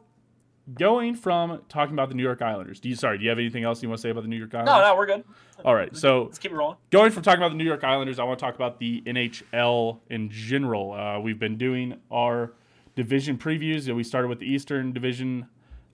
going 0.75 1.15
from 1.15 1.61
talking 1.69 1.95
about 1.95 2.09
the 2.09 2.15
New 2.15 2.23
York 2.23 2.43
Islanders, 2.43 2.81
do 2.81 2.89
you 2.89 2.95
sorry? 2.95 3.19
Do 3.19 3.25
you 3.25 3.31
have 3.31 3.39
anything 3.39 3.65
else 3.65 3.83
you 3.83 3.89
want 3.89 3.99
to 3.99 4.03
say 4.03 4.11
about 4.11 4.23
the 4.23 4.29
New 4.29 4.37
York 4.37 4.55
Islanders? 4.55 4.75
No, 4.75 4.83
no, 4.83 4.97
we're 4.97 5.07
good. 5.07 5.25
All 5.65 5.75
right. 5.75 5.97
So 5.97 6.25
Let's 6.25 6.39
keep 6.39 6.53
it 6.53 6.55
rolling. 6.55 6.77
going 6.91 7.11
from 7.13 7.23
talking 7.23 7.41
about 7.41 7.51
the 7.51 7.57
New 7.57 7.65
York 7.65 7.85
Islanders, 7.85 8.19
I 8.19 8.25
want 8.25 8.39
to 8.39 8.45
talk 8.45 8.55
about 8.55 8.79
the 8.79 9.03
NHL 9.07 9.99
in 10.11 10.31
general. 10.31 10.93
Uh, 10.93 11.21
we've 11.21 11.39
been 11.39 11.57
doing 11.57 11.97
our 12.11 12.53
division 12.95 13.39
previews. 13.39 13.93
We 13.95 14.05
started 14.05 14.29
with 14.29 14.39
the 14.41 14.47
Eastern 14.47 14.93
Division 14.93 15.47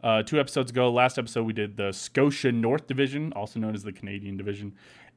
uh, 0.02 0.22
two 0.22 0.38
episodes 0.40 0.70
ago. 0.70 0.90
Last 0.90 1.18
episode, 1.18 1.44
we 1.44 1.52
did 1.52 1.76
the 1.76 1.92
Scotia 1.92 2.52
North 2.52 2.86
Division, 2.86 3.32
also 3.34 3.58
known 3.60 3.74
as 3.74 3.82
the 3.82 3.92
Canadian 3.92 4.36
Division. 4.36 4.72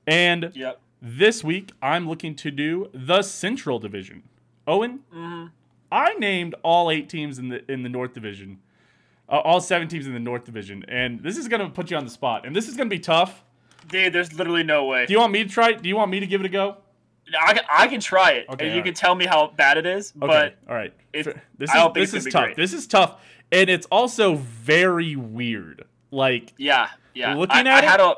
And 0.08 0.52
Yep. 0.54 0.80
this 1.02 1.44
week, 1.44 1.72
I'm 1.82 2.08
looking 2.10 2.36
to 2.38 2.52
do 2.52 2.90
the 2.94 3.22
Central 3.22 3.80
Division. 3.80 4.24
Owen, 4.68 5.00
hmm 5.12 5.46
I 5.94 6.14
named 6.14 6.56
all 6.64 6.90
eight 6.90 7.10
teams 7.10 7.38
in 7.38 7.50
the 7.50 7.70
in 7.70 7.84
the 7.84 7.90
North 7.90 8.14
Division, 8.14 8.60
uh, 9.30 9.34
all 9.40 9.62
seven 9.62 9.88
teams 9.88 10.08
in 10.08 10.14
the 10.14 10.20
North 10.20 10.44
Division, 10.46 10.84
and 10.88 11.22
this 11.22 11.38
is 11.38 11.48
going 11.48 11.62
to 11.62 11.70
put 11.70 11.90
you 11.92 11.98
on 11.98 12.04
the 12.06 12.12
spot, 12.12 12.46
and 12.46 12.56
this 12.56 12.68
is 12.68 12.76
going 12.76 12.90
to 12.90 12.96
be 12.96 13.00
tough. 13.00 13.44
Dude, 13.88 14.14
there's 14.14 14.34
literally 14.34 14.64
no 14.64 14.86
way. 14.86 15.06
Do 15.06 15.14
you 15.14 15.20
want 15.20 15.32
me 15.34 15.44
to 15.44 15.50
try? 15.50 15.74
Do 15.74 15.88
you 15.90 15.96
want 15.96 16.12
me 16.12 16.20
to 16.20 16.28
give 16.28 16.42
it 16.42 16.46
a 16.46 16.50
go? 16.50 16.78
I 17.40 17.54
can, 17.54 17.64
I 17.70 17.88
can 17.88 18.02
try 18.02 18.32
it, 18.32 18.46
Okay, 18.50 18.66
and 18.66 18.74
you 18.74 18.80
alright. 18.82 18.86
can 18.86 18.94
tell 18.94 19.16
me 19.16 19.26
how 19.26 19.48
bad 19.56 19.78
it 19.78 19.86
is. 19.86 20.12
Okay, 20.22 20.28
But 20.28 20.58
all 20.70 20.76
right. 20.76 20.94
it- 21.14 21.24
this 21.58 21.74
is 21.74 21.94
this 21.94 22.14
is 22.14 22.26
tough. 22.32 22.44
great. 22.44 22.56
This 22.58 22.74
is 22.74 22.88
tough, 22.88 23.22
and 23.52 23.70
it's 23.70 23.86
also 23.88 24.36
very 24.36 25.16
weird. 25.16 25.86
Like, 26.12 26.54
yeah, 26.58 26.90
yeah. 27.14 27.36
Looking 27.36 27.56
I, 27.56 27.60
at 27.62 27.68
I 27.68 27.78
it- 27.80 27.84
had 27.86 28.00
a 28.02 28.14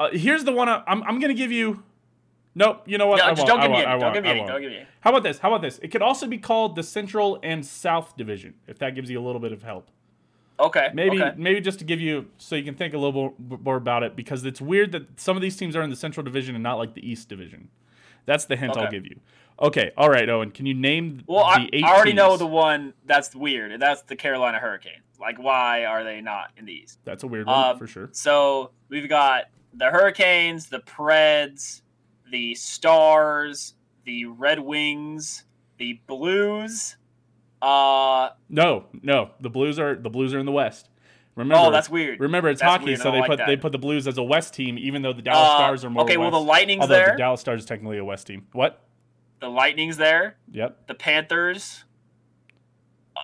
uh, 0.00 0.10
here's 0.12 0.44
the 0.44 0.52
one 0.52 0.68
I, 0.68 0.82
I'm 0.86 1.02
I'm 1.04 1.20
gonna 1.20 1.34
give 1.34 1.50
you. 1.52 1.82
Nope. 2.56 2.82
You 2.86 2.98
know 2.98 3.06
what? 3.08 3.18
yeah. 3.18 3.26
I 3.26 3.34
just 3.34 3.46
don't 3.48 3.60
give 3.60 3.70
me 3.70 3.74
won't, 3.78 3.86
any. 3.88 3.96
I 3.96 3.98
Don't 3.98 4.12
give 4.14 4.22
me 4.24 4.30
any. 4.30 4.46
Don't 4.46 4.60
give 4.60 4.70
me 4.70 4.76
any. 4.78 4.86
How 5.00 5.10
about 5.10 5.24
this? 5.24 5.38
How 5.40 5.48
about 5.48 5.60
this? 5.62 5.78
It 5.80 5.88
could 5.88 6.02
also 6.02 6.26
be 6.28 6.38
called 6.38 6.76
the 6.76 6.84
Central 6.84 7.40
and 7.42 7.66
South 7.66 8.16
Division, 8.16 8.54
if 8.68 8.78
that 8.78 8.94
gives 8.94 9.10
you 9.10 9.18
a 9.20 9.24
little 9.24 9.40
bit 9.40 9.50
of 9.52 9.62
help. 9.64 9.88
Okay. 10.58 10.88
Maybe 10.94 11.20
Okay. 11.20 11.34
maybe 11.36 11.60
just 11.60 11.78
to 11.80 11.84
give 11.84 12.00
you 12.00 12.26
so 12.38 12.54
you 12.54 12.62
can 12.62 12.74
think 12.74 12.94
a 12.94 12.98
little 12.98 13.34
more, 13.38 13.76
about 13.76 14.02
it 14.02 14.14
because 14.14 14.44
it's 14.44 14.60
weird 14.60 14.92
that 14.92 15.20
some 15.20 15.36
of 15.36 15.42
these 15.42 15.56
teams 15.56 15.74
are 15.74 15.82
in 15.82 15.90
the 15.90 15.96
Central 15.96 16.22
Division 16.24 16.54
and 16.54 16.62
not 16.62 16.74
like 16.78 16.94
the 16.94 17.08
East 17.08 17.28
Division. 17.28 17.68
That's 18.26 18.44
the 18.44 18.56
hint 18.56 18.76
I'll 18.76 18.90
give 18.90 19.04
you. 19.04 19.20
Okay, 19.60 19.92
all 19.96 20.08
right, 20.08 20.28
Owen. 20.28 20.50
Can 20.50 20.66
you 20.66 20.74
name 20.74 21.22
Well, 21.26 21.44
the 21.44 21.60
I, 21.60 21.68
eight 21.72 21.84
I 21.84 21.94
already 21.94 22.12
know 22.12 22.36
the 22.36 22.46
one 22.46 22.94
that's 23.04 23.34
weird, 23.34 23.80
that's 23.80 24.02
the 24.02 24.16
Carolina 24.16 24.58
Hurricanes. 24.58 25.02
Like, 25.20 25.38
why 25.38 25.84
are 25.84 26.02
they 26.02 26.20
not 26.20 26.50
in 26.56 26.64
the 26.64 26.72
East? 26.72 26.98
That's 27.04 27.22
a 27.22 27.26
weird 27.26 27.46
one 27.46 27.70
Um, 27.70 27.78
for 27.78 27.86
sure. 27.86 28.08
So 28.12 28.70
we've 28.88 29.08
got 29.08 29.44
the 29.72 29.86
Hurricanes, 29.86 30.66
the 30.68 30.80
Preds, 30.80 31.82
the 32.30 32.54
Stars, 32.56 33.74
the 34.04 34.26
Red 34.26 34.58
Wings, 34.60 35.44
the 35.78 36.00
Blues. 36.06 36.96
Uh 37.62 38.30
No, 38.48 38.86
no. 39.02 39.30
The 39.40 39.50
Blues 39.50 39.78
are 39.78 39.94
the 39.96 40.10
Blues 40.10 40.34
are 40.34 40.38
in 40.38 40.46
the 40.46 40.52
West. 40.52 40.88
Remember, 41.36 41.66
oh, 41.66 41.70
that's 41.72 41.90
weird. 41.90 42.20
remember 42.20 42.48
it's 42.48 42.60
That's 42.60 42.70
hockey, 42.70 42.84
weird. 42.84 43.00
So 43.00 43.10
they 43.10 43.18
like 43.18 43.28
put 43.28 43.38
that. 43.38 43.46
they 43.48 43.56
put 43.56 43.72
the 43.72 43.78
Blues 43.78 44.06
as 44.06 44.18
a 44.18 44.22
West 44.22 44.54
team, 44.54 44.78
even 44.78 45.02
though 45.02 45.12
the 45.12 45.22
Dallas 45.22 45.48
Uh, 45.50 45.56
Stars 45.56 45.84
are 45.84 45.90
more. 45.90 46.04
okay, 46.04 46.16
well 46.16 46.30
the 46.30 46.38
Lightning's 46.40 46.82
Although 46.82 46.94
there. 46.94 47.10
the 47.12 47.18
Dallas 47.18 47.40
Stars 47.40 47.60
is 47.62 47.66
technically 47.66 47.98
a 47.98 48.04
West 48.04 48.26
team. 48.26 48.46
What? 48.52 48.80
the 49.40 49.48
Lightning's 49.50 49.96
there. 49.98 50.36
Yep. 50.52 50.86
The 50.86 50.94
Panthers. 50.94 51.84
Uh, 53.16 53.20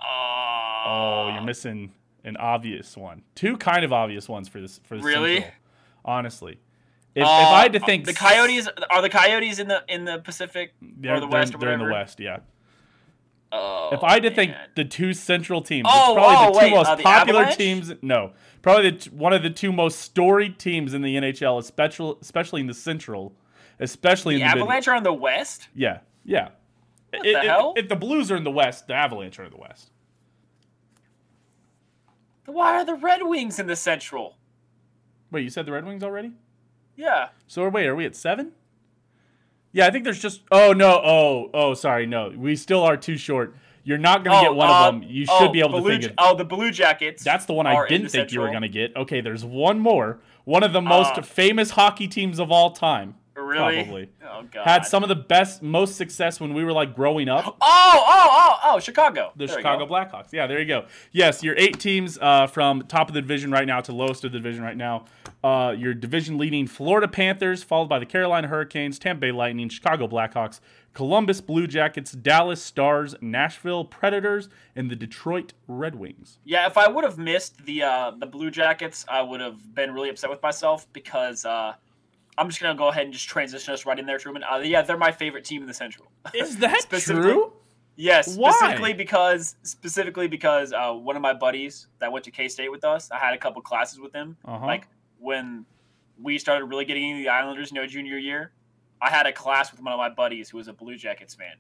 Oh, 0.87 1.31
you're 1.35 1.43
missing 1.45 1.93
an 2.25 2.37
obvious 2.37 2.97
one. 2.97 3.23
Two 3.35 3.57
kind 3.57 3.85
of 3.85 3.93
obvious 3.93 4.29
ones 4.29 4.49
for 4.49 4.61
this 4.61 4.81
for 4.85 4.97
this. 4.97 5.05
Really? 5.05 5.37
Central, 5.37 5.55
honestly, 6.05 6.53
if, 7.15 7.23
if 7.23 7.27
uh, 7.27 7.31
I 7.31 7.63
had 7.63 7.73
to 7.75 7.81
think, 7.81 8.07
the 8.07 8.13
Coyotes 8.15 8.69
are 8.91 9.03
the 9.03 9.09
Coyotes 9.11 9.59
in 9.59 9.69
the 9.69 9.83
in 9.89 10.05
the 10.05 10.19
Pacific 10.19 10.75
they're, 10.81 11.15
or 11.17 11.21
the 11.21 11.27
they're- 11.27 11.39
West 11.39 11.55
or 11.55 11.59
they're 11.59 11.73
in 11.75 11.81
the? 11.81 11.91
West. 11.93 12.19
Yeah. 12.21 12.39
Oh, 13.52 13.90
If 13.92 14.04
I 14.04 14.12
had 14.14 14.23
to 14.23 14.30
think 14.30 14.54
the 14.76 14.85
two 14.85 15.12
Central 15.12 15.61
teams, 15.61 15.88
Oh, 15.90 16.12
it's 16.12 16.14
probably 16.14 16.37
oh, 16.37 16.47
the 16.47 16.52
two 16.52 16.64
wait, 16.66 16.71
most 16.76 16.87
uh, 16.88 16.95
the 16.95 17.02
popular 17.02 17.40
Avalanche? 17.40 17.59
teams. 17.59 17.92
No, 18.02 18.33
probably 18.62 18.90
the, 18.92 19.11
one 19.11 19.33
of 19.33 19.42
the 19.42 19.50
two 19.50 19.73
most 19.73 19.99
storied 20.00 20.59
teams 20.59 20.95
in 20.95 21.02
the 21.02 21.16
NHL, 21.16 21.59
especially 21.59 22.14
especially 22.21 22.61
in 22.61 22.69
the 22.69 22.75
Central, 22.75 23.35
especially 23.80 24.37
the 24.37 24.42
in 24.42 24.49
the 24.49 24.54
mid- 24.54 24.62
Avalanche 24.62 24.88
are 24.88 24.97
in 24.97 25.02
the 25.02 25.12
West. 25.12 25.69
Yeah, 25.75 25.99
yeah. 26.25 26.50
What 27.12 27.26
I- 27.26 27.33
the 27.33 27.37
i- 27.40 27.45
hell? 27.45 27.75
If 27.76 27.88
the 27.88 27.97
Blues 27.97 28.30
are 28.30 28.37
in 28.37 28.45
the 28.45 28.50
West, 28.52 28.87
the 28.87 28.95
Avalanche 28.95 29.38
are 29.40 29.45
in 29.45 29.50
the 29.50 29.57
West. 29.59 29.90
Why 32.47 32.75
are 32.76 32.85
the 32.85 32.95
Red 32.95 33.23
Wings 33.25 33.59
in 33.59 33.66
the 33.66 33.76
Central? 33.76 34.37
Wait, 35.30 35.42
you 35.45 35.50
said 35.50 35.66
the 35.66 35.73
Red 35.73 35.85
Wings 35.87 36.02
already? 36.02 36.33
Yeah. 36.97 37.28
So 37.47 37.69
wait, 37.69 37.87
are 37.87 37.95
we 37.97 38.04
at 38.04 38.16
seven? 38.16 38.52
Yeah, 39.73 39.87
I 39.87 39.91
think 39.91 40.05
there's 40.05 40.21
just. 40.21 40.43
Oh 40.50 40.73
no! 40.73 41.00
Oh 41.03 41.50
oh, 41.55 41.75
sorry, 41.75 42.07
no. 42.07 42.33
We 42.37 42.57
still 42.57 42.83
are 42.83 42.97
too 42.97 43.17
short. 43.17 43.55
You're 43.83 43.99
not 43.99 44.25
gonna 44.25 44.43
get 44.43 44.55
one 44.55 44.69
uh, 44.69 44.73
of 44.73 44.95
them. 44.95 45.03
You 45.09 45.25
should 45.25 45.49
oh, 45.49 45.53
be 45.53 45.61
able 45.61 45.73
to 45.73 45.81
Blue 45.81 45.91
think. 45.99 46.05
Of, 46.05 46.12
Oh, 46.19 46.37
the 46.37 46.45
Blue 46.45 46.71
Jackets. 46.71 47.25
that's 47.25 47.47
the 47.47 47.55
one 47.55 47.67
I 47.67 47.87
didn't 47.89 48.09
think 48.11 48.33
you 48.33 48.41
were 48.41 48.50
gonna 48.50 48.69
get. 48.69 48.95
Okay, 48.97 49.21
there's 49.21 49.45
one 49.45 49.79
more. 49.79 50.21
One 50.45 50.62
of 50.62 50.73
the 50.73 50.81
most 50.81 51.19
Uh, 51.19 51.23
famous 51.23 51.71
hockey 51.71 52.09
teams 52.09 52.39
of 52.39 52.50
all 52.50 52.73
time. 52.73 53.15
Really? 53.35 53.83
Probably. 53.83 54.09
Oh 54.23 54.45
god. 54.50 54.67
Had 54.67 54.87
some 54.87 55.03
of 55.03 55.09
the 55.09 55.17
best, 55.17 55.62
most 55.62 55.97
success 55.97 56.41
when 56.41 56.53
we 56.53 56.62
were 56.65 56.73
like 56.73 56.95
growing 56.95 57.29
up. 57.29 57.57
Oh, 57.93 58.05
oh, 58.07 58.29
oh, 58.31 58.75
oh, 58.75 58.81
Chicago. 58.81 59.33
The 59.35 59.47
There 59.47 59.57
Chicago. 59.57 59.85
Blackhawks. 59.87 60.33
Yeah, 60.33 60.47
there 60.47 60.61
you 60.61 60.67
go. 60.67 60.85
Yes, 61.11 61.43
your 61.43 61.57
eight 61.57 61.81
teams 61.81 62.19
uh, 62.21 62.47
from 62.47 62.83
top 62.83 63.09
of 63.09 63.15
the 63.15 63.21
division 63.21 63.50
right 63.50 63.67
now 63.67 63.81
to 63.81 63.93
lowest 63.93 64.25
of 64.25 64.31
the 64.31 64.39
division 64.39 64.62
right 64.62 64.77
now. 64.77 65.07
Uh, 65.43 65.75
your 65.77 65.95
division 65.95 66.37
leading 66.37 66.67
Florida 66.67 67.09
Panthers, 67.09 67.63
followed 67.63 67.89
by 67.89 67.99
the 67.99 68.05
Carolina 68.05 68.49
Hurricanes, 68.49 68.99
Tampa 68.99 69.21
Bay 69.21 69.33
Lightning, 69.33 69.71
Chicago 69.71 70.07
Blackhawks, 70.07 70.61
Columbus 70.93 71.41
Blue 71.41 71.67
Jackets, 71.67 72.13
Dallas 72.13 72.63
Stars, 72.63 73.15
Nashville 73.23 73.85
Predators, 73.85 74.51
and 74.77 74.91
the 74.91 74.97
Detroit 74.97 75.55
Red 75.67 75.95
Wings. 75.95 76.39
Yeah, 76.45 76.67
if 76.67 76.77
I 76.77 76.89
would 76.89 77.05
have 77.05 77.17
missed 77.17 77.65
the 77.65 77.85
uh, 77.85 78.13
the 78.19 78.27
Blue 78.27 78.51
Jackets, 78.51 79.07
I 79.09 79.23
would 79.23 79.41
have 79.41 79.75
been 79.75 79.95
really 79.95 80.11
upset 80.11 80.29
with 80.29 80.43
myself 80.43 80.87
because 80.93 81.47
uh, 81.47 81.73
I'm 82.37 82.49
just 82.49 82.61
gonna 82.61 82.77
go 82.77 82.89
ahead 82.89 83.05
and 83.05 83.13
just 83.13 83.29
transition 83.29 83.73
us 83.73 83.87
right 83.87 83.99
in 83.99 84.05
there, 84.05 84.19
Truman. 84.19 84.43
Uh, 84.45 84.59
yeah, 84.59 84.83
they're 84.83 84.99
my 84.99 85.13
favorite 85.13 85.45
team 85.45 85.63
in 85.63 85.69
the 85.69 85.75
Central. 85.75 86.11
Is 86.35 86.59
that 86.59 86.87
true? 86.91 87.55
Yes, 87.97 88.37
Why? 88.37 88.51
specifically 88.51 88.95
because 88.95 89.57
specifically 89.63 90.27
because 90.27 90.73
uh, 90.73 90.93
one 90.93 91.17
of 91.17 91.23
my 91.23 91.35
buddies 91.35 91.87
that 91.99 92.11
went 92.11 92.25
to 92.25 92.31
K 92.31 92.49
State 92.49 92.71
with 92.71 92.85
us, 92.85 93.11
I 93.11 93.19
had 93.19 93.35
a 93.35 93.39
couple 93.39 93.61
classes 93.63 94.01
with 94.01 94.13
him. 94.15 94.37
Uh-huh. 94.45 94.67
Like 94.67 94.87
when 95.21 95.65
we 96.21 96.39
started 96.39 96.65
really 96.67 96.85
getting 96.85 97.09
into 97.11 97.23
the 97.23 97.29
Islanders, 97.29 97.71
you 97.71 97.81
know, 97.81 97.87
junior 97.87 98.17
year, 98.19 98.50
I 99.00 99.11
had 99.11 99.27
a 99.27 99.33
class 99.33 99.71
with 99.71 99.81
one 99.83 99.93
of 99.93 99.99
my 99.99 100.09
buddies 100.09 100.50
who 100.50 100.57
was 100.59 100.67
a 100.69 100.73
Blue 100.73 100.97
Jackets 100.97 101.35
fan, 101.35 101.55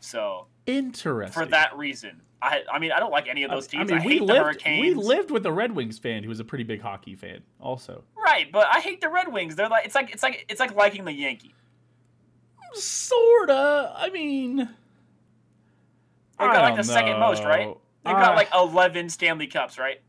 So 0.00 0.46
Interesting. 0.66 1.32
for 1.32 1.46
that 1.50 1.76
reason, 1.76 2.22
I 2.40 2.62
I 2.72 2.78
mean 2.78 2.92
I 2.92 2.98
don't 3.00 3.10
like 3.12 3.28
any 3.28 3.42
of 3.44 3.50
those 3.50 3.66
I 3.68 3.70
teams. 3.78 3.90
mean, 3.90 4.00
I, 4.00 4.04
we 4.04 4.12
hate 4.14 4.18
the 4.20 4.24
lived 4.26 4.38
Hurricanes. 4.44 4.80
we 4.80 4.94
lived 4.94 5.30
with 5.30 5.44
a 5.46 5.52
Red 5.52 5.72
Wings 5.72 5.98
fan 5.98 6.22
who 6.22 6.28
was 6.28 6.38
a 6.40 6.44
pretty 6.44 6.64
big 6.64 6.80
hockey 6.80 7.14
fan, 7.16 7.40
also. 7.60 8.04
Right, 8.16 8.50
but 8.52 8.66
I 8.72 8.80
hate 8.80 9.00
the 9.00 9.08
Red 9.08 9.32
Wings. 9.32 9.56
They're 9.56 9.68
like 9.68 9.86
it's 9.86 9.94
like 9.94 10.10
it's 10.12 10.22
like 10.22 10.44
it's 10.48 10.60
like 10.60 10.74
liking 10.74 11.04
the 11.04 11.12
Yankees. 11.12 11.52
Sorta. 12.74 13.92
I 13.96 14.10
mean, 14.10 14.56
They've 14.56 14.68
I 16.48 16.52
got 16.52 16.62
like 16.62 16.76
the 16.76 16.84
second 16.84 17.18
most, 17.18 17.42
right? 17.44 17.66
know. 17.66 17.80
They've 18.04 18.14
got 18.14 18.32
Uh, 18.32 18.36
like 18.36 18.48
eleven 18.54 19.08
Stanley 19.08 19.46
Cups, 19.48 19.78
right? 19.78 20.00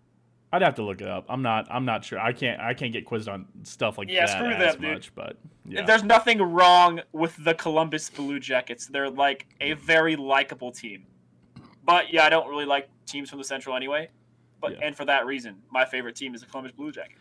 I'd 0.51 0.61
have 0.63 0.75
to 0.75 0.83
look 0.83 1.01
it 1.01 1.07
up. 1.07 1.25
I'm 1.29 1.41
not. 1.43 1.67
I'm 1.69 1.85
not 1.85 2.03
sure. 2.03 2.19
I 2.19 2.33
can't. 2.33 2.59
I 2.59 2.73
can't 2.73 2.91
get 2.91 3.05
quizzed 3.05 3.29
on 3.29 3.45
stuff 3.63 3.97
like 3.99 4.09
Yeah, 4.09 4.25
that 4.25 4.29
screw 4.37 4.49
as 4.51 4.75
dude. 4.75 4.81
much. 4.93 5.13
But 5.15 5.37
yeah, 5.67 5.85
There's 5.85 6.03
nothing 6.03 6.39
wrong 6.41 7.01
with 7.11 7.35
the 7.43 7.53
Columbus 7.53 8.09
Blue 8.09 8.39
Jackets. 8.39 8.87
They're 8.87 9.09
like 9.11 9.45
a 9.61 9.73
very 9.73 10.15
likable 10.15 10.71
team. 10.71 11.05
But 11.85 12.11
yeah, 12.11 12.23
I 12.25 12.29
don't 12.29 12.49
really 12.49 12.65
like 12.65 12.89
teams 13.05 13.29
from 13.29 13.37
the 13.37 13.45
Central 13.45 13.75
anyway. 13.75 14.09
But 14.59 14.71
Yeah. 14.73 14.87
and 14.87 14.95
for 14.97 15.05
that 15.05 15.25
reason, 15.27 15.57
my 15.71 15.85
favorite 15.85 16.15
team 16.15 16.33
is 16.33 16.41
the 16.41 16.47
Columbus 16.47 16.71
Blue 16.71 16.91
Jackets. 16.91 17.19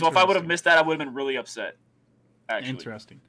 So 0.00 0.08
if 0.08 0.16
I 0.16 0.24
would 0.24 0.34
have 0.36 0.46
missed 0.46 0.64
that, 0.64 0.78
I 0.78 0.82
would 0.82 0.98
have 0.98 1.06
been 1.06 1.14
really 1.14 1.36
upset. 1.36 1.76
Actually. 2.48 2.70
Interesting. 2.70 3.20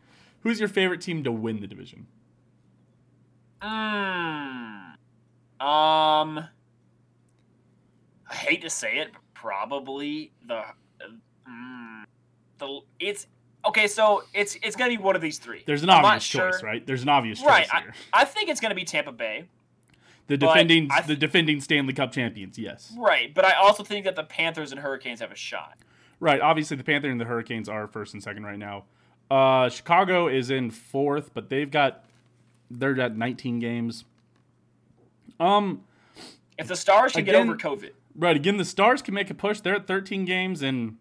Who's 0.41 0.59
your 0.59 0.69
favorite 0.69 1.01
team 1.01 1.23
to 1.25 1.31
win 1.31 1.59
the 1.59 1.67
division? 1.67 2.07
Mm. 3.61 4.95
Um, 5.59 6.39
I 8.29 8.33
hate 8.35 8.61
to 8.61 8.69
say 8.69 8.97
it, 8.99 9.11
probably 9.45 10.31
the 10.47 10.63
mm, 11.47 12.03
the 12.57 12.79
it's 12.99 13.27
okay. 13.65 13.85
So 13.87 14.23
it's 14.33 14.57
it's 14.63 14.75
gonna 14.75 14.89
be 14.89 14.97
one 14.97 15.15
of 15.15 15.21
these 15.21 15.37
three. 15.37 15.61
There's 15.67 15.83
an 15.83 15.89
I'm 15.91 16.03
obvious 16.03 16.27
choice, 16.27 16.59
sure. 16.59 16.67
right? 16.67 16.85
There's 16.85 17.03
an 17.03 17.09
obvious 17.09 17.39
choice 17.39 17.47
Right, 17.47 17.69
here. 17.83 17.93
I 18.11 18.25
think 18.25 18.49
it's 18.49 18.59
gonna 18.59 18.73
be 18.75 18.83
Tampa 18.85 19.11
Bay. 19.11 19.45
The 20.27 20.37
defending 20.37 20.87
I 20.91 21.01
the 21.01 21.15
defending 21.15 21.61
Stanley 21.61 21.93
Cup 21.93 22.11
champions, 22.11 22.57
yes. 22.57 22.91
Right, 22.97 23.31
but 23.33 23.45
I 23.45 23.53
also 23.53 23.83
think 23.83 24.05
that 24.05 24.15
the 24.15 24.23
Panthers 24.23 24.71
and 24.71 24.81
Hurricanes 24.81 25.19
have 25.19 25.31
a 25.31 25.35
shot. 25.35 25.77
Right. 26.19 26.41
Obviously, 26.41 26.77
the 26.77 26.83
Panther 26.83 27.09
and 27.09 27.21
the 27.21 27.25
Hurricanes 27.25 27.69
are 27.69 27.87
first 27.87 28.13
and 28.15 28.23
second 28.23 28.45
right 28.45 28.57
now. 28.57 28.85
Uh, 29.29 29.69
Chicago 29.69 30.27
is 30.27 30.49
in 30.49 30.71
fourth, 30.71 31.31
but 31.35 31.49
they've 31.49 31.69
got 31.69 32.03
they're 32.71 32.99
at 32.99 33.15
19 33.15 33.59
games. 33.59 34.05
Um. 35.39 35.83
If 36.57 36.67
the 36.69 36.75
Stars 36.75 37.11
can 37.11 37.21
Again- 37.21 37.33
get 37.33 37.41
over 37.41 37.57
COVID, 37.57 37.91
Right. 38.15 38.35
Again, 38.35 38.57
the 38.57 38.65
Stars 38.65 39.01
can 39.01 39.13
make 39.13 39.29
a 39.29 39.33
push. 39.33 39.59
They're 39.59 39.75
at 39.75 39.87
13 39.87 40.25
games, 40.25 40.61
and 40.61 40.97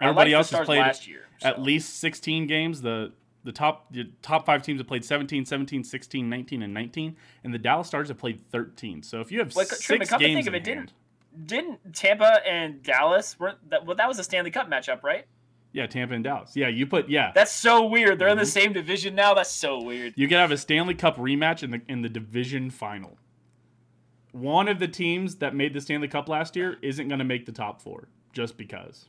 everybody 0.00 0.32
liked 0.32 0.36
else 0.36 0.50
has 0.58 0.66
played 0.66 0.80
last 0.80 1.08
year. 1.08 1.26
at 1.42 1.60
least 1.62 1.98
16 1.98 2.46
games. 2.46 2.82
The 2.82 3.12
the 3.44 3.52
top 3.52 3.92
the 3.92 4.04
top 4.22 4.46
five 4.46 4.62
teams 4.62 4.80
have 4.80 4.86
played 4.86 5.04
17, 5.04 5.44
17, 5.44 5.84
16, 5.84 6.30
19, 6.30 6.62
and 6.62 6.72
19, 6.72 7.16
and 7.44 7.52
the 7.54 7.58
Dallas 7.58 7.86
Stars 7.88 8.08
have 8.08 8.16
played 8.18 8.40
13. 8.50 9.02
So 9.02 9.20
if 9.20 9.30
you 9.30 9.38
have 9.40 9.54
Like, 9.54 9.66
six 9.68 9.82
Truman, 9.82 10.06
come 10.06 10.18
to 10.20 10.26
games 10.26 10.36
think 10.38 10.46
of 10.48 10.54
it, 10.54 10.64
didn't- 10.64 10.78
hand- 10.78 10.92
Didn't 11.46 11.94
Tampa 11.94 12.40
and 12.48 12.82
Dallas 12.82 13.38
weren't 13.38 13.58
that? 13.70 13.84
Well, 13.84 13.96
that 13.96 14.08
was 14.08 14.18
a 14.18 14.24
Stanley 14.24 14.50
Cup 14.50 14.70
matchup, 14.70 15.02
right? 15.02 15.26
yeah, 15.72 15.86
Tampa 15.86 16.14
and 16.14 16.22
Dallas. 16.22 16.52
Yeah, 16.54 16.68
you 16.68 16.86
put 16.86 17.08
yeah. 17.08 17.32
That's 17.34 17.50
so 17.52 17.84
weird. 17.86 18.18
They're 18.20 18.28
in 18.28 18.38
the 18.38 18.44
Mhm. 18.44 18.46
same 18.60 18.72
division 18.72 19.14
now. 19.16 19.34
That's 19.34 19.50
so 19.50 19.82
weird. 19.82 20.14
You 20.16 20.28
could 20.28 20.36
have 20.38 20.52
a 20.52 20.56
Stanley 20.56 20.94
Cup 20.94 21.16
rematch 21.16 21.62
in 21.64 21.70
the 21.72 21.82
in 21.88 22.02
the 22.02 22.08
division 22.08 22.70
final. 22.70 23.18
One 24.34 24.66
of 24.66 24.80
the 24.80 24.88
teams 24.88 25.36
that 25.36 25.54
made 25.54 25.74
the 25.74 25.80
Stanley 25.80 26.08
Cup 26.08 26.28
last 26.28 26.56
year 26.56 26.76
isn't 26.82 27.06
going 27.06 27.20
to 27.20 27.24
make 27.24 27.46
the 27.46 27.52
top 27.52 27.80
four 27.80 28.08
just 28.32 28.56
because. 28.56 29.06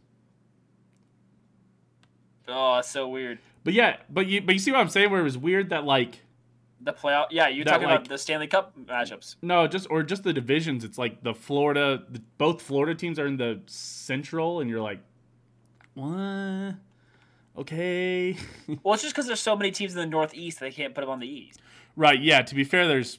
Oh, 2.47 2.75
that's 2.75 2.89
so 2.91 3.09
weird. 3.09 3.39
But 3.63 3.73
yeah, 3.73 3.97
but 4.09 4.27
you 4.27 4.41
but 4.41 4.53
you 4.53 4.59
see 4.59 4.71
what 4.71 4.79
I'm 4.81 4.89
saying? 4.89 5.09
Where 5.09 5.19
it 5.19 5.23
was 5.23 5.37
weird 5.37 5.69
that 5.71 5.83
like 5.83 6.21
The 6.79 6.93
playoff. 6.93 7.27
Yeah, 7.31 7.47
you're 7.47 7.65
talking 7.65 7.87
like- 7.87 7.95
about 8.01 8.09
the 8.09 8.17
Stanley 8.19 8.45
Cup 8.47 8.73
matchups. 8.85 9.37
no, 9.41 9.65
just 9.67 9.87
or 9.89 10.03
just 10.03 10.23
the 10.23 10.31
divisions. 10.33 10.83
It's 10.83 10.99
like 10.99 11.23
the 11.23 11.33
Florida, 11.33 12.03
the, 12.07 12.21
both 12.37 12.61
Florida 12.61 12.93
teams 12.93 13.17
are 13.17 13.25
in 13.25 13.37
the 13.37 13.61
Central, 13.65 14.59
and 14.59 14.69
you're 14.69 14.81
like, 14.81 14.99
what? 15.95 16.75
Okay, 17.57 18.35
Well, 18.83 18.93
it's 18.93 19.01
just 19.01 19.15
because 19.15 19.25
there's 19.27 19.39
so 19.39 19.55
many 19.55 19.71
teams 19.71 19.93
in 19.93 19.97
the 19.97 20.05
Northeast 20.05 20.59
they 20.59 20.69
can't 20.71 20.93
put 20.93 21.01
them 21.01 21.09
on 21.09 21.19
the 21.19 21.27
East. 21.27 21.61
right? 21.95 22.21
Yeah. 22.21 22.41
To 22.43 22.53
be 22.53 22.63
fair, 22.65 22.85
there's 22.87 23.17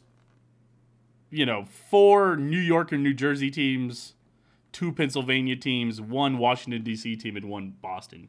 you 1.37 1.47
know 1.47 1.65
four 1.65 2.37
New 2.37 2.59
York 2.59 2.93
or 2.93 2.99
New 2.99 3.15
Jersey 3.15 3.51
teams, 3.51 4.15
two 4.73 4.93
Pennsylvania 4.93 5.57
teams, 5.57 6.01
one 6.01 6.39
Washington 6.39 6.83
D.C. 6.83 7.17
team, 7.17 7.37
and 7.37 7.47
one 7.47 7.75
Boston, 7.83 8.29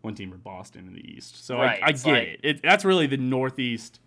one 0.00 0.14
team 0.14 0.32
in 0.32 0.38
Boston 0.38 0.86
in 0.86 0.94
the 0.94 1.00
East. 1.10 1.44
So 1.46 1.56
Right, 1.58 1.80
I, 1.82 1.86
I 1.88 1.92
get 1.92 2.06
like- 2.06 2.22
it. 2.28 2.40
it. 2.42 2.62
That's 2.62 2.84
really 2.84 3.06
the 3.06 3.16
Northeast. 3.16 4.00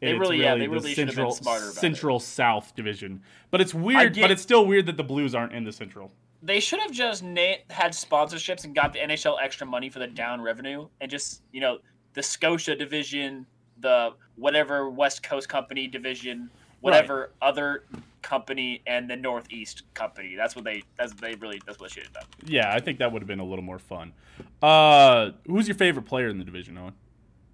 They 0.00 0.10
it's 0.10 0.20
really- 0.20 0.40
yeah, 0.42 0.54
they 0.54 0.62
the 0.66 0.68
really 0.70 0.92
should 0.94 1.08
have 1.08 1.16
been 1.16 1.30
Central 1.30 1.32
smarter 1.34 1.64
about 1.64 1.76
it. 1.76 1.80
Central 1.80 2.20
South 2.20 2.74
division. 2.74 3.22
But 3.50 3.60
it's 3.60 3.72
weird. 3.72 4.12
get- 4.14 4.22
But 4.22 4.30
it's 4.30 4.42
still 4.42 4.66
weird 4.66 4.86
that 4.86 4.96
the 4.96 5.04
Blues 5.04 5.34
aren't 5.34 5.52
in 5.52 5.64
the 5.64 5.72
Central. 5.72 6.12
They 6.42 6.60
should 6.60 6.80
have 6.80 6.90
just 6.92 7.22
na- 7.22 7.54
had 7.70 7.92
sponsorships 7.92 8.64
and 8.64 8.74
got 8.74 8.92
the 8.92 8.98
NHL 8.98 9.38
extra 9.42 9.66
money 9.66 9.88
for 9.88 9.98
the 10.00 10.06
down 10.06 10.42
revenue, 10.42 10.88
and 11.00 11.10
just 11.10 11.42
you 11.52 11.60
know 11.60 11.78
the 12.12 12.22
Scotia 12.22 12.74
division, 12.76 13.46
the 13.80 14.10
whatever 14.36 14.90
West 14.90 15.22
Coast 15.22 15.48
company 15.48 15.86
division, 15.86 16.50
whatever 16.84 17.30
other 17.42 17.84
company, 18.22 18.82
and 18.86 19.08
the 19.08 19.16
Northeast 19.16 19.82
company. 19.94 20.34
That's 20.36 20.54
what 20.54 20.64
they. 20.64 20.82
That's 20.98 21.12
what 21.12 21.20
they 21.20 21.34
really. 21.36 21.60
That's 21.66 21.78
what 21.78 21.90
they 21.90 21.94
should 21.94 22.04
have 22.04 22.12
done. 22.12 22.24
Yeah, 22.44 22.72
I 22.72 22.80
think 22.80 22.98
that 22.98 23.12
would 23.12 23.22
have 23.22 23.26
been 23.26 23.40
a 23.40 23.44
little 23.44 23.64
more 23.64 23.78
fun. 23.78 24.12
Uh, 24.62 25.30
who's 25.46 25.68
your 25.68 25.76
favorite 25.76 26.04
player 26.04 26.28
in 26.28 26.38
the 26.38 26.44
division, 26.44 26.76
Owen? 26.78 26.94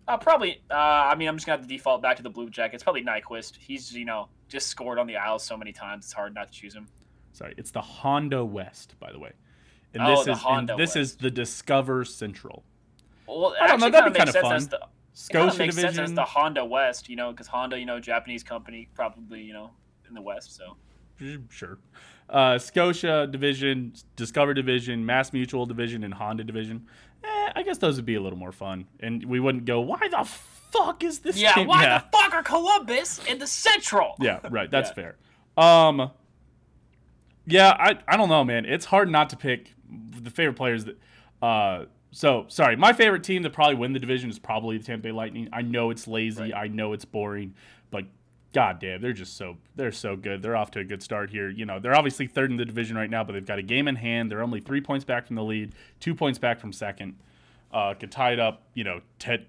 Uh, 0.09 0.17
probably. 0.17 0.61
Uh, 0.71 0.75
I 0.75 1.15
mean, 1.15 1.29
I'm 1.29 1.37
just 1.37 1.47
gonna 1.47 1.59
have 1.59 1.67
to 1.67 1.73
default 1.73 2.03
back 2.03 2.17
to 2.17 2.23
the 2.23 2.31
Blue 2.31 2.51
Jackets. 2.51 2.83
Probably 2.83 3.05
Nyquist. 3.05 3.57
He's 3.59 3.95
you 3.95 4.05
know 4.05 4.29
just 4.49 4.67
scored 4.69 4.99
on 4.99 5.07
the 5.07 5.17
Isles 5.17 5.43
so 5.43 5.57
many 5.57 5.73
times. 5.73 6.07
It's 6.07 6.13
hard 6.13 6.35
not 6.35 6.53
to 6.53 6.59
choose 6.59 6.75
him. 6.75 6.87
Sorry, 7.33 7.55
it's 7.57 7.71
the 7.71 7.81
Honda 7.81 8.45
West, 8.45 8.95
by 8.99 9.13
the 9.13 9.19
way. 9.19 9.33
And 9.95 10.03
Oh, 10.03 10.17
this 10.17 10.25
the 10.25 10.33
is 10.33 10.39
Honda 10.39 10.73
and 10.75 10.83
this 10.83 10.97
is 10.97 11.17
the 11.17 11.31
Discover 11.31 12.05
Central. 12.05 12.65
Well, 13.27 13.55
I 13.61 13.69
don't 13.69 13.81
know, 13.81 13.91
that'd 13.91 14.13
be 14.13 14.19
makes 14.19 14.33
sense 14.33 14.67
fun. 14.69 14.81
The- 15.15 15.19
It 15.29 15.33
kinda 15.33 15.53
Scotia 15.53 15.73
sense 15.73 15.85
as 15.85 15.95
division. 15.97 16.15
the 16.15 16.25
Honda 16.25 16.65
West, 16.65 17.09
you 17.09 17.17
know, 17.17 17.31
because 17.31 17.47
Honda, 17.49 17.79
you 17.79 17.87
know, 17.87 18.01
Japanese 18.01 18.43
company, 18.43 18.89
probably, 18.95 19.43
you 19.43 19.53
know, 19.53 19.71
in 20.09 20.15
the 20.15 20.23
West. 20.23 20.57
So 20.57 20.77
Sure. 21.51 21.79
Uh, 22.29 22.59
Scotia 22.59 23.27
division, 23.31 23.93
Discover 24.17 24.55
division, 24.55 25.05
Mass 25.05 25.33
Mutual 25.33 25.67
division, 25.67 26.05
and 26.05 26.15
Honda 26.15 26.45
division. 26.45 26.87
Eh, 27.23 27.53
I 27.57 27.63
guess 27.63 27.77
those 27.79 27.97
would 27.97 28.07
be 28.07 28.15
a 28.15 28.21
little 28.21 28.39
more 28.39 28.53
fun, 28.53 28.87
and 29.01 29.25
we 29.27 29.41
wouldn't 29.41 29.67
go, 29.67 29.81
"Why 29.81 29.99
the 30.09 30.25
fuck 30.25 31.05
is 31.05 31.19
this?" 31.19 31.37
yeah, 31.37 31.53
team-" 31.53 31.67
why 31.67 31.83
yeah. 31.83 31.99
the 31.99 32.05
fuck 32.17 32.33
are 32.33 32.43
Columbus 32.43 33.23
in 33.27 33.39
the 33.39 33.47
Central? 33.47 34.15
yeah, 34.21 34.39
right. 34.49 34.71
That's 34.71 34.89
Yeah. 34.91 34.95
fair. 34.95 35.17
Um, 35.63 36.11
yeah, 37.47 37.77
I 37.79 37.99
I 38.09 38.17
don't 38.17 38.29
know, 38.31 38.45
man. 38.45 38.65
It's 38.65 38.87
hard 38.87 39.11
not 39.11 39.29
to 39.31 39.37
pick 39.37 39.75
the 39.91 40.31
favorite 40.31 40.57
players 40.57 40.85
that. 40.87 40.99
Uh, 41.43 41.87
so 42.11 42.45
sorry, 42.49 42.77
my 42.77 42.93
favorite 42.93 43.23
team 43.25 43.43
to 43.45 43.51
probably 43.51 43.77
win 43.77 43.93
the 43.93 43.99
division 43.99 44.31
is 44.31 44.39
probably 44.39 44.79
the 44.79 44.85
Tampa 44.85 45.05
Bay 45.05 45.13
Lightning. 45.13 45.49
I 45.53 45.63
know 45.63 45.91
it's 45.91 46.07
lazy, 46.09 46.43
Right. 46.43 46.55
I 46.55 46.67
know 46.69 46.93
it's 46.93 47.05
boring, 47.05 47.55
but 47.91 48.05
god 48.53 48.81
damn, 48.81 49.01
they're 49.01 49.13
just 49.13 49.37
so 49.37 49.57
they're 49.77 49.93
so 49.93 50.17
good. 50.17 50.43
They're 50.43 50.57
off 50.57 50.71
to 50.73 50.81
a 50.81 50.85
good 50.85 51.03
start 51.03 51.31
here. 51.31 51.49
You 51.49 51.67
know, 51.67 51.79
they're 51.79 51.95
obviously 51.97 52.27
third 52.27 52.51
in 52.51 52.57
the 52.57 52.65
division 52.65 52.97
right 52.97 53.11
now, 53.11 53.23
but 53.23 53.33
they've 53.35 53.47
got 53.47 53.59
a 53.59 53.63
game 53.63 53.87
in 53.89 53.97
hand. 53.97 54.31
They're 54.31 54.43
only 54.43 54.61
three 54.61 54.81
points 54.81 55.05
back 55.05 55.27
from 55.27 55.37
the 55.37 55.45
lead, 55.45 55.75
two 56.01 56.15
points 56.15 56.39
back 56.39 56.59
from 56.61 56.73
second. 56.73 57.17
Uh, 57.73 57.95
could 57.95 58.11
tie 58.11 58.33
it 58.33 58.41
up. 58.41 58.63
You 58.75 58.83
know, 58.83 59.01
te- 59.21 59.47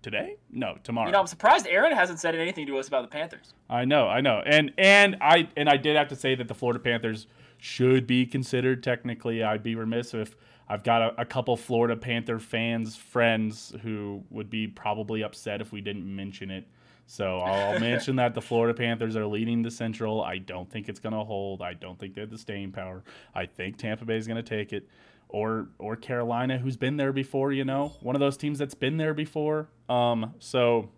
today? 0.00 0.36
No, 0.50 0.76
tomorrow. 0.82 1.08
You 1.08 1.12
know, 1.12 1.20
I'm 1.20 1.26
surprised 1.26 1.66
Aaron 1.66 1.92
hasn't 1.92 2.18
said 2.20 2.34
anything 2.34 2.66
to 2.66 2.78
us 2.78 2.88
about 2.88 3.02
the 3.02 3.08
Panthers. 3.08 3.52
I 3.68 3.84
know, 3.84 4.08
I 4.08 4.20
know, 4.22 4.42
and 4.46 4.72
and 4.78 5.16
I 5.20 5.48
and 5.56 5.68
I 5.68 5.76
did 5.76 5.96
have 5.96 6.08
to 6.08 6.16
say 6.16 6.34
that 6.34 6.48
the 6.48 6.54
Florida 6.54 6.78
Panthers 6.78 7.26
should 7.58 8.06
be 8.06 8.24
considered. 8.26 8.82
Technically, 8.82 9.42
I'd 9.42 9.62
be 9.62 9.74
remiss 9.74 10.14
if 10.14 10.34
I've 10.68 10.82
got 10.82 11.02
a, 11.02 11.22
a 11.22 11.24
couple 11.24 11.56
Florida 11.56 11.96
Panther 11.96 12.38
fans 12.38 12.96
friends 12.96 13.74
who 13.82 14.22
would 14.30 14.50
be 14.50 14.66
probably 14.66 15.22
upset 15.22 15.60
if 15.60 15.72
we 15.72 15.80
didn't 15.80 16.04
mention 16.04 16.50
it. 16.50 16.66
So 17.06 17.38
I'll 17.38 17.78
mention 17.80 18.16
that 18.16 18.34
the 18.34 18.40
Florida 18.40 18.74
Panthers 18.76 19.16
are 19.16 19.26
leading 19.26 19.62
the 19.62 19.70
Central. 19.70 20.22
I 20.22 20.38
don't 20.38 20.70
think 20.70 20.88
it's 20.88 21.00
going 21.00 21.12
to 21.12 21.24
hold. 21.24 21.60
I 21.60 21.74
don't 21.74 21.98
think 21.98 22.14
they 22.14 22.22
have 22.22 22.30
the 22.30 22.38
staying 22.38 22.72
power. 22.72 23.04
I 23.34 23.46
think 23.46 23.76
Tampa 23.76 24.04
Bay 24.04 24.16
is 24.16 24.26
going 24.26 24.42
to 24.42 24.48
take 24.48 24.72
it, 24.72 24.88
or 25.28 25.68
or 25.78 25.96
Carolina, 25.96 26.58
who's 26.58 26.76
been 26.76 26.96
there 26.96 27.12
before. 27.12 27.52
You 27.52 27.64
know, 27.64 27.92
one 28.00 28.16
of 28.16 28.20
those 28.20 28.36
teams 28.36 28.58
that's 28.58 28.74
been 28.74 28.96
there 28.96 29.12
before. 29.12 29.68
Um, 29.88 30.34
so 30.38 30.90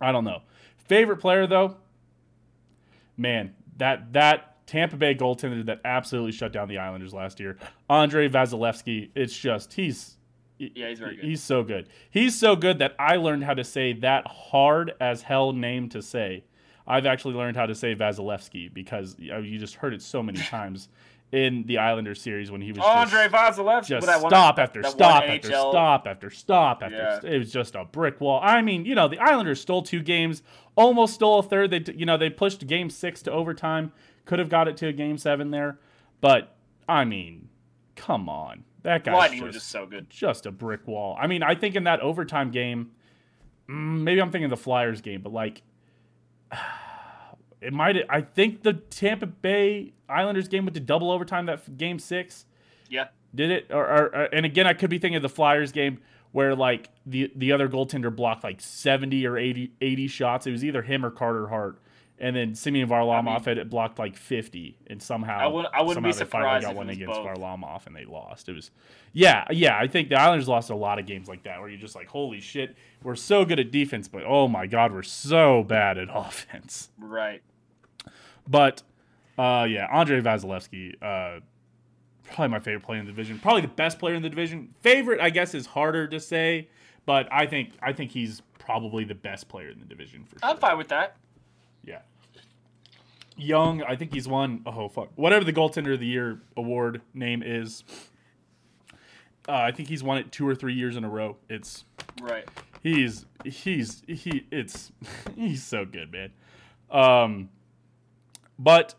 I 0.00 0.10
don't 0.10 0.24
know. 0.24 0.42
Favorite 0.88 1.18
player 1.18 1.46
though, 1.46 1.76
man, 3.16 3.54
that 3.76 4.12
that 4.14 4.51
Tampa 4.66 4.96
Bay 4.96 5.14
goaltender 5.14 5.64
that 5.66 5.80
absolutely 5.84 6.32
shut 6.32 6.52
down 6.52 6.68
the 6.68 6.78
Islanders 6.78 7.12
last 7.12 7.40
year, 7.40 7.56
Andrei 7.90 8.28
Vasilevskiy. 8.28 9.10
It's 9.14 9.36
just 9.36 9.72
he's 9.74 10.16
Yeah, 10.58 10.88
he's 10.88 10.98
very 10.98 11.16
good. 11.16 11.24
He's 11.24 11.42
so 11.42 11.62
good. 11.62 11.88
He's 12.10 12.38
so 12.38 12.56
good 12.56 12.78
that 12.78 12.94
I 12.98 13.16
learned 13.16 13.44
how 13.44 13.54
to 13.54 13.64
say 13.64 13.92
that 13.94 14.26
hard 14.26 14.94
as 15.00 15.22
hell 15.22 15.52
name 15.52 15.88
to 15.90 16.02
say. 16.02 16.44
I've 16.86 17.06
actually 17.06 17.34
learned 17.34 17.56
how 17.56 17.66
to 17.66 17.74
say 17.74 17.94
Vasilevskiy 17.94 18.72
because 18.74 19.16
you, 19.18 19.30
know, 19.30 19.38
you 19.38 19.58
just 19.58 19.76
heard 19.76 19.94
it 19.94 20.02
so 20.02 20.22
many 20.22 20.38
times 20.42 20.88
in 21.30 21.64
the 21.66 21.78
Islanders 21.78 22.20
series 22.20 22.50
when 22.50 22.60
he 22.60 22.72
was 22.72 22.84
Andrei 22.84 23.28
just, 23.28 23.34
Vasilevskiy. 23.58 23.86
just 23.86 24.06
that 24.06 24.20
one- 24.20 24.30
stop 24.30 24.58
after 24.58 24.82
stop 24.82 25.22
after 25.24 25.48
NHL 25.48 25.70
stop 25.70 26.06
after 26.06 26.28
stop 26.30 26.82
after 26.82 26.96
Yeah. 26.96 27.20
it 27.34 27.38
was 27.38 27.50
just 27.52 27.74
a 27.74 27.84
brick 27.84 28.20
wall. 28.20 28.38
I 28.42 28.60
mean, 28.62 28.84
you 28.84 28.94
know, 28.94 29.08
the 29.08 29.18
Islanders 29.18 29.60
stole 29.60 29.82
two 29.82 30.02
games, 30.02 30.42
almost 30.76 31.14
stole 31.14 31.38
a 31.38 31.42
third. 31.42 31.70
They 31.70 31.82
you 31.94 32.04
know, 32.04 32.16
they 32.18 32.28
pushed 32.30 32.66
game 32.66 32.90
6 32.90 33.22
to 33.22 33.32
overtime, 33.32 33.92
could 34.24 34.38
have 34.38 34.48
got 34.48 34.68
it 34.68 34.76
to 34.78 34.86
a 34.88 34.92
game 34.92 35.18
7 35.18 35.50
there. 35.50 35.78
But 36.20 36.54
I 36.88 37.04
mean, 37.04 37.48
come 37.96 38.28
on. 38.28 38.64
That 38.82 39.04
guy 39.04 39.12
Lightning 39.14 39.42
was 39.44 39.54
just 39.54 39.68
so 39.68 39.86
good. 39.86 40.10
just 40.10 40.44
a 40.46 40.50
brick 40.50 40.86
wall. 40.88 41.16
I 41.20 41.26
mean, 41.28 41.42
I 41.42 41.54
think 41.54 41.76
in 41.76 41.84
that 41.84 42.00
overtime 42.00 42.50
game, 42.50 42.90
mm, 43.68 44.00
maybe 44.02 44.20
I'm 44.20 44.30
thinking 44.32 44.50
the 44.50 44.56
Flyers 44.56 45.00
game, 45.00 45.22
but 45.22 45.32
like 45.32 45.62
it 47.60 47.72
might 47.72 47.96
I 48.08 48.20
think 48.22 48.62
the 48.62 48.72
Tampa 48.74 49.26
Bay 49.26 49.92
Islanders 50.08 50.48
game 50.48 50.64
went 50.64 50.74
to 50.74 50.80
double 50.80 51.10
overtime 51.10 51.46
that 51.46 51.76
game 51.78 51.98
6 51.98 52.44
Yeah. 52.88 53.08
did 53.34 53.50
it 53.50 53.66
or, 53.70 53.84
or, 53.86 54.04
or- 54.14 54.28
and 54.34 54.44
again 54.44 54.66
i 54.66 54.74
could 54.74 54.90
be 54.90 54.98
thinking 54.98 55.16
of 55.16 55.22
the 55.22 55.28
flyers 55.28 55.72
game 55.72 56.00
where 56.32 56.54
like 56.54 56.90
the 57.06 57.32
the 57.36 57.52
other 57.52 57.68
goaltender 57.68 58.14
blocked 58.14 58.44
like 58.44 58.60
70 58.60 59.26
or 59.26 59.38
80, 59.38 59.72
80 59.80 60.08
shots 60.08 60.46
it 60.46 60.50
was 60.50 60.64
either 60.64 60.82
him 60.82 61.04
or 61.04 61.10
carter 61.10 61.48
hart 61.48 61.80
and 62.22 62.34
then 62.34 62.54
Semyon 62.54 62.88
Varlamov 62.88 63.44
had 63.44 63.68
blocked 63.68 63.98
like 63.98 64.16
50 64.16 64.78
and 64.86 65.02
somehow 65.02 65.38
I 65.40 65.46
wouldn't- 65.48 65.74
I 65.74 65.82
wouldn't 65.82 66.06
be 66.06 66.12
somehow 66.12 66.24
they 66.24 66.30
finally 66.30 66.60
got 66.62 66.74
one 66.76 66.88
against 66.88 67.12
both. 67.20 67.26
Varlamov 67.26 67.86
and 67.86 67.94
they 67.94 68.04
lost 68.06 68.48
it 68.48 68.52
was 68.54 68.70
yeah 69.12 69.44
yeah 69.50 69.76
i 69.76 69.86
think 69.86 70.08
the 70.08 70.18
islanders 70.18 70.48
lost 70.48 70.70
a 70.70 70.74
lot 70.74 70.98
of 70.98 71.04
games 71.06 71.28
like 71.28 71.42
that 71.42 71.60
where 71.60 71.68
you're 71.68 71.78
just 71.78 71.94
like 71.96 72.06
holy 72.06 72.40
shit 72.40 72.74
we're 73.02 73.14
so 73.16 73.44
good 73.44 73.58
at 73.60 73.70
defense 73.70 74.08
but 74.08 74.22
oh 74.26 74.48
my 74.48 74.66
god 74.66 74.92
we're 74.92 75.02
so 75.02 75.62
bad 75.64 75.98
at 75.98 76.08
offense 76.14 76.88
Right. 76.98 77.42
but 78.48 78.82
uh, 79.38 79.64
yeah, 79.68 79.86
Andrei 79.90 80.20
Vasilevskiy, 80.20 80.94
uh, 81.02 81.40
probably 82.32 82.48
my 82.48 82.58
favorite 82.60 82.82
player 82.84 83.00
in 83.00 83.06
the 83.06 83.10
division. 83.12 83.38
Probably 83.38 83.62
the 83.62 83.68
best 83.68 83.98
player 83.98 84.14
in 84.14 84.20
the 84.22 84.28
division. 84.28 84.74
Favorite, 84.82 85.20
I 85.22 85.30
guess, 85.30 85.54
is 85.54 85.64
harder 85.64 86.06
to 86.08 86.20
say, 86.20 86.68
but 87.06 87.26
I 87.32 87.46
think 87.46 87.70
I 87.82 87.94
think 87.94 88.10
he's 88.10 88.42
probably 88.58 89.04
the 89.04 89.14
best 89.14 89.48
player 89.48 89.70
in 89.70 89.78
the 89.78 89.86
division 89.86 90.24
for 90.24 90.38
sure. 90.38 90.48
I'm 90.50 90.58
fine 90.58 90.76
with 90.76 90.88
that. 90.88 91.16
Yeah. 91.82 92.00
Young, 93.42 93.82
I 93.82 93.96
think 93.96 94.12
he's 94.12 94.28
won. 94.28 94.62
Oh 94.66 94.88
fuck, 94.88 95.08
whatever 95.16 95.44
the 95.44 95.52
goaltender 95.52 95.94
of 95.94 96.00
the 96.00 96.06
year 96.06 96.40
award 96.56 97.02
name 97.14 97.42
is. 97.44 97.84
Uh, 99.48 99.52
I 99.52 99.72
think 99.72 99.88
he's 99.88 100.02
won 100.04 100.18
it 100.18 100.30
two 100.30 100.46
or 100.48 100.54
three 100.54 100.74
years 100.74 100.96
in 100.96 101.04
a 101.04 101.08
row. 101.08 101.36
It's 101.48 101.84
Right. 102.22 102.48
he's 102.82 103.26
he's 103.44 104.02
he 104.06 104.46
it's 104.50 104.92
he's 105.36 105.64
so 105.64 105.84
good 105.84 106.12
man 106.12 106.30
um 106.90 107.48
but 108.58 108.94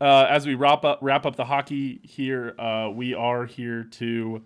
uh, 0.00 0.26
as 0.28 0.46
we 0.46 0.54
wrap 0.54 0.84
up 0.84 0.98
wrap 1.00 1.24
up 1.24 1.36
the 1.36 1.44
hockey 1.44 2.00
here 2.02 2.54
uh, 2.58 2.90
we 2.92 3.14
are 3.14 3.46
here 3.46 3.84
to 3.84 4.42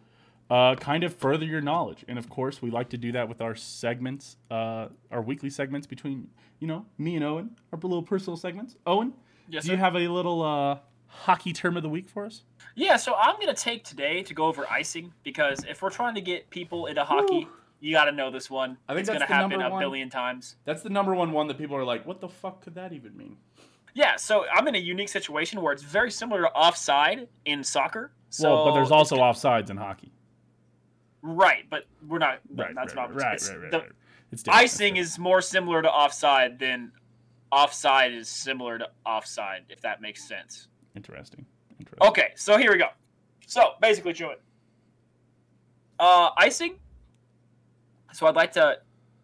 uh, 0.51 0.75
kind 0.77 1.05
of 1.05 1.15
further 1.15 1.45
your 1.45 1.61
knowledge 1.61 2.05
and 2.09 2.19
of 2.19 2.29
course 2.29 2.63
we 2.63 2.71
like 2.71 2.89
to 2.89 2.97
do 2.97 3.13
that 3.13 3.29
with 3.29 3.41
our 3.41 3.55
segments 3.55 4.37
uh, 4.51 4.89
our 5.11 5.23
weekly 5.23 5.51
segments 5.51 5.87
between 5.87 6.29
you 6.59 6.67
know 6.67 6.87
me 6.97 7.17
and 7.17 7.25
owen 7.25 7.51
our 7.73 7.79
little 7.79 8.03
personal 8.03 8.37
segments 8.37 8.77
owen 8.87 9.13
Yes, 9.51 9.65
do 9.65 9.71
you 9.71 9.79
have 9.79 9.97
a 9.97 10.09
little 10.09 10.43
uh, 10.43 10.79
hockey 11.07 11.53
term 11.55 11.77
of 11.79 11.83
the 11.83 11.89
week 11.89 12.09
for 12.09 12.27
us 12.27 12.43
Yeah, 12.75 12.97
so 12.97 13.15
I'm 13.15 13.39
gonna 13.41 13.55
take 13.55 13.83
today 13.85 14.23
to 14.23 14.35
go 14.35 14.45
over 14.47 14.67
icing 14.71 15.13
because 15.23 15.65
if 15.65 15.81
we're 15.83 15.91
trying 15.91 16.15
to 16.17 16.21
get 16.21 16.51
people 16.51 16.87
into 16.87 17.03
hockey, 17.05 17.49
you 17.81 17.93
got 17.93 18.05
to 18.07 18.13
know 18.13 18.31
this 18.31 18.51
one. 18.51 18.77
I 18.89 18.93
think 18.93 19.01
it's 19.01 19.09
that's 19.09 19.19
gonna 19.21 19.27
the 19.29 19.35
happen 19.35 19.51
number 19.51 19.67
a 19.67 19.71
one. 19.71 19.81
billion 19.81 20.11
times. 20.11 20.57
that's 20.65 20.83
the 20.83 20.91
number 20.91 21.15
one 21.15 21.33
one 21.33 21.47
that 21.49 21.57
people 21.59 21.77
are 21.77 21.85
like 21.85 22.05
what 22.07 22.21
the 22.21 22.29
fuck 22.29 22.63
could 22.63 22.75
that 22.75 22.93
even 22.93 23.17
mean 23.17 23.37
Yeah, 23.95 24.17
so 24.17 24.45
I'm 24.53 24.67
in 24.69 24.75
a 24.75 24.79
unique 24.79 25.09
situation 25.09 25.63
where 25.63 25.73
it's 25.73 25.83
very 25.83 26.11
similar 26.11 26.43
to 26.43 26.49
offside 26.53 27.29
in 27.47 27.65
soccer. 27.65 28.13
So 28.31 28.53
well 28.55 28.65
but 28.67 28.73
there's 28.75 28.91
also 28.91 29.17
offsides 29.17 29.71
in 29.71 29.77
hockey 29.79 30.13
right, 31.23 31.65
but 31.71 31.85
we're 32.07 32.19
not. 32.19 32.41
Right, 32.55 32.75
that's 32.75 32.95
right, 32.95 33.09
not 33.11 33.15
right, 33.15 33.35
it's- 33.35 33.49
right, 33.51 33.61
right, 33.61 33.71
the 33.71 33.79
right. 33.81 33.93
It's. 34.31 34.45
Icing 34.49 34.97
is 34.99 35.19
more 35.19 35.41
similar 35.41 35.81
to 35.83 35.91
offside 35.91 36.59
than 36.59 36.93
offside 37.51 38.13
is 38.13 38.29
similar 38.29 38.79
to 38.79 38.89
offside, 39.07 39.65
if 39.71 39.81
that 39.81 40.01
makes 40.03 40.23
sense. 40.29 40.69
interesting. 40.95 41.47
Interesting. 41.81 42.07
Okay, 42.09 42.33
so 42.35 42.59
here 42.59 42.73
we 42.73 42.79
go. 42.79 42.89
So 43.47 43.75
basically, 43.81 44.13
Joey, 44.13 44.35
uh, 45.99 46.31
icing. 46.37 46.77
So 48.13 48.27
I'd 48.27 48.35
like 48.37 48.53
to 48.53 48.79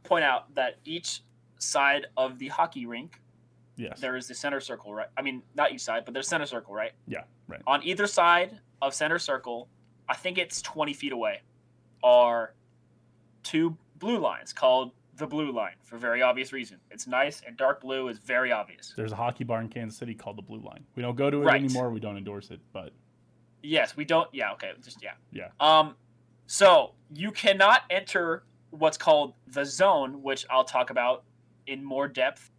point 0.05 0.25
out 0.25 0.55
that 0.55 0.77
each 0.85 1.23
side 1.59 2.07
of 2.17 2.39
the 2.39 2.49
hockey 2.49 2.87
rink, 2.87 3.21
Yes. 3.77 4.01
there 4.01 4.17
is 4.17 4.29
the 4.29 4.35
center 4.35 4.61
circle, 4.61 4.95
right? 4.95 5.09
I 5.17 5.23
mean, 5.23 5.43
not 5.55 5.73
each 5.73 5.81
side, 5.81 6.05
but 6.05 6.15
there's 6.15 6.29
center 6.29 6.47
circle, 6.47 6.75
right? 6.75 6.93
Yeah. 7.09 7.25
Right. 7.49 7.61
On 7.67 7.83
either 7.83 8.07
side 8.07 8.59
of 8.81 8.95
center 8.95 9.19
circle, 9.19 9.69
I 10.09 10.15
think 10.15 10.39
it's 10.39 10.63
20 10.63 10.93
feet 10.93 11.13
away, 11.13 11.41
are 12.05 12.55
two 13.43 13.77
blue 13.99 14.19
lines 14.19 14.53
called 14.53 14.93
the 15.17 15.27
blue 15.27 15.51
line 15.53 15.75
for 15.83 15.97
very 15.97 16.23
obvious 16.23 16.53
reason. 16.53 16.79
It's 16.91 17.07
nice 17.07 17.41
and 17.47 17.57
dark 17.57 17.81
blue 17.81 18.09
is 18.09 18.19
very 18.19 18.53
obvious. 18.53 18.93
There's 18.97 19.13
a 19.13 19.17
hockey 19.17 19.45
bar 19.45 19.61
in 19.61 19.69
Kansas 19.69 19.99
City 19.99 20.15
called 20.15 20.37
the 20.37 20.43
Blue 20.43 20.61
Line. 20.61 20.85
We 20.97 21.03
don't 21.03 21.15
go 21.17 21.31
to 21.31 21.41
it 21.43 21.45
Right. 21.45 21.63
anymore. 21.63 21.91
We 21.91 22.01
don't 22.01 22.17
endorse 22.17 22.51
it, 22.51 22.61
but 22.73 22.93
Yes, 23.63 23.97
we 23.97 24.05
don't. 24.05 24.29
Yeah, 24.35 24.53
okay, 24.53 24.73
just 24.83 25.03
yeah. 25.03 25.13
Yeah. 25.33 25.49
Um, 25.59 25.95
so 26.47 26.93
you 27.15 27.31
cannot 27.31 27.83
enter 27.89 28.45
what's 28.71 28.99
called 28.99 29.33
the 29.47 29.65
zone, 29.65 30.23
which 30.23 30.45
I'll 30.51 30.65
talk 30.65 30.91
about 30.91 31.23
in 31.67 31.83
more 31.83 32.07
depth 32.09 32.51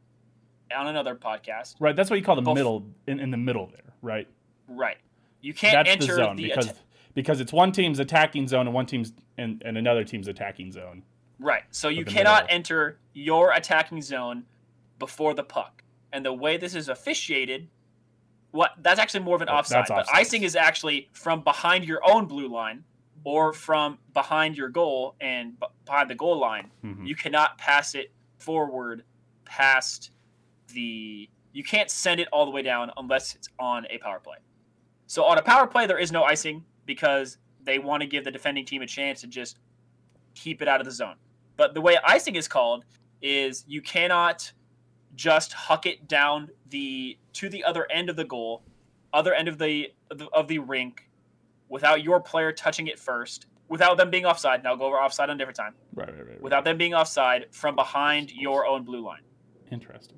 on 0.75 0.87
another 0.87 1.13
podcast. 1.15 1.75
right. 1.79 1.95
That's 1.95 2.09
what 2.09 2.17
you 2.17 2.25
call 2.25 2.35
the 2.41 2.53
middle 2.53 2.87
in, 3.05 3.19
in 3.19 3.29
the 3.29 3.37
middle 3.37 3.67
there, 3.67 3.93
right? 4.01 4.27
Right. 4.67 4.97
You 5.41 5.53
can't 5.53 5.73
That's 5.85 5.89
enter 5.91 6.07
the 6.15 6.23
zone 6.23 6.35
the 6.37 6.43
because 6.43 6.69
atta- 6.69 6.79
because 7.15 7.41
it's 7.41 7.51
one 7.51 7.71
team's 7.71 7.97
attacking 7.99 8.47
zone 8.47 8.67
and 8.67 8.73
one 8.75 8.85
team's 8.85 9.13
and, 9.39 9.61
and 9.65 9.77
another 9.77 10.03
team's 10.03 10.27
attacking 10.27 10.71
zone. 10.71 11.01
right. 11.39 11.63
So 11.71 11.89
you 11.89 12.05
cannot 12.05 12.43
middle. 12.43 12.55
enter 12.55 12.99
your 13.13 13.51
attacking 13.51 14.01
zone 14.03 14.43
before 14.99 15.33
the 15.33 15.43
puck. 15.43 15.81
And 16.13 16.23
the 16.23 16.31
way 16.31 16.55
this 16.57 16.75
is 16.75 16.87
officiated, 16.87 17.67
what 18.51 18.71
that's 18.81 18.99
actually 18.99 19.23
more 19.25 19.35
of 19.35 19.41
an 19.41 19.49
Oh, 19.49 19.55
offside. 19.55 19.85
But 19.89 20.07
icing 20.13 20.43
is 20.43 20.55
actually 20.55 21.09
from 21.11 21.41
behind 21.41 21.83
your 21.85 21.99
own 22.09 22.25
blue 22.27 22.47
line 22.47 22.83
or 23.25 23.51
from 23.51 23.97
behind 24.13 24.55
your 24.55 24.69
goal 24.69 25.15
and 25.19 25.59
b- 25.59 25.65
behind 25.85 26.09
the 26.09 26.15
goal 26.15 26.39
line. 26.39 26.71
Mhm. 26.85 27.05
you 27.07 27.15
cannot 27.15 27.57
pass 27.57 27.95
it 27.95 28.11
forward 28.37 29.03
past 29.43 30.11
the 30.73 31.29
you 31.53 31.63
can't 31.63 31.89
send 31.89 32.19
it 32.19 32.27
all 32.31 32.45
the 32.45 32.51
way 32.51 32.61
down 32.61 32.91
unless 32.97 33.35
it's 33.35 33.49
on 33.59 33.85
a 33.89 33.97
power 33.99 34.19
play 34.19 34.37
so 35.07 35.23
on 35.23 35.37
a 35.37 35.41
power 35.41 35.65
play 35.67 35.85
there 35.87 35.97
is 35.97 36.11
no 36.11 36.23
icing 36.23 36.63
because 36.85 37.37
they 37.63 37.79
want 37.79 38.01
to 38.01 38.07
give 38.07 38.23
the 38.23 38.31
defending 38.31 38.65
team 38.65 38.81
a 38.81 38.87
chance 38.87 39.21
to 39.21 39.27
just 39.27 39.59
keep 40.33 40.61
it 40.61 40.67
out 40.67 40.79
of 40.79 40.85
the 40.85 40.91
zone 40.91 41.15
but 41.57 41.73
the 41.73 41.81
way 41.81 41.97
icing 42.03 42.35
is 42.35 42.47
called 42.47 42.83
is 43.21 43.63
you 43.67 43.81
cannot 43.81 44.51
just 45.15 45.53
huck 45.53 45.85
it 45.85 46.07
down 46.07 46.49
the 46.69 47.17
to 47.33 47.49
the 47.49 47.63
other 47.63 47.87
end 47.91 48.09
of 48.09 48.15
the 48.15 48.25
goal 48.25 48.61
other 49.13 49.33
end 49.33 49.47
of 49.47 49.57
the 49.57 49.91
of 50.11 50.47
the, 50.47 50.59
rink 50.59 51.09
without 51.69 52.03
your 52.03 52.19
player 52.19 52.51
touching 52.51 52.87
it 52.87 52.99
first 52.99 53.47
without 53.69 53.97
them 53.97 54.11
being 54.11 54.25
offside 54.25 54.63
Now 54.63 54.75
go 54.75 54.85
over 54.85 54.97
offside 54.97 55.29
on 55.29 55.35
a 55.35 55.37
different 55.37 55.57
time 55.57 55.73
Right, 55.95 56.09
right, 56.09 56.17
right, 56.17 56.27
right. 56.27 56.41
without 56.41 56.65
them 56.65 56.77
being 56.77 56.93
offside 56.93 57.47
from 57.51 57.75
behind 57.75 58.31
your 58.31 58.65
own 58.65 58.83
blue 58.83 59.01
line. 59.01 59.21
Interesting. 59.71 60.17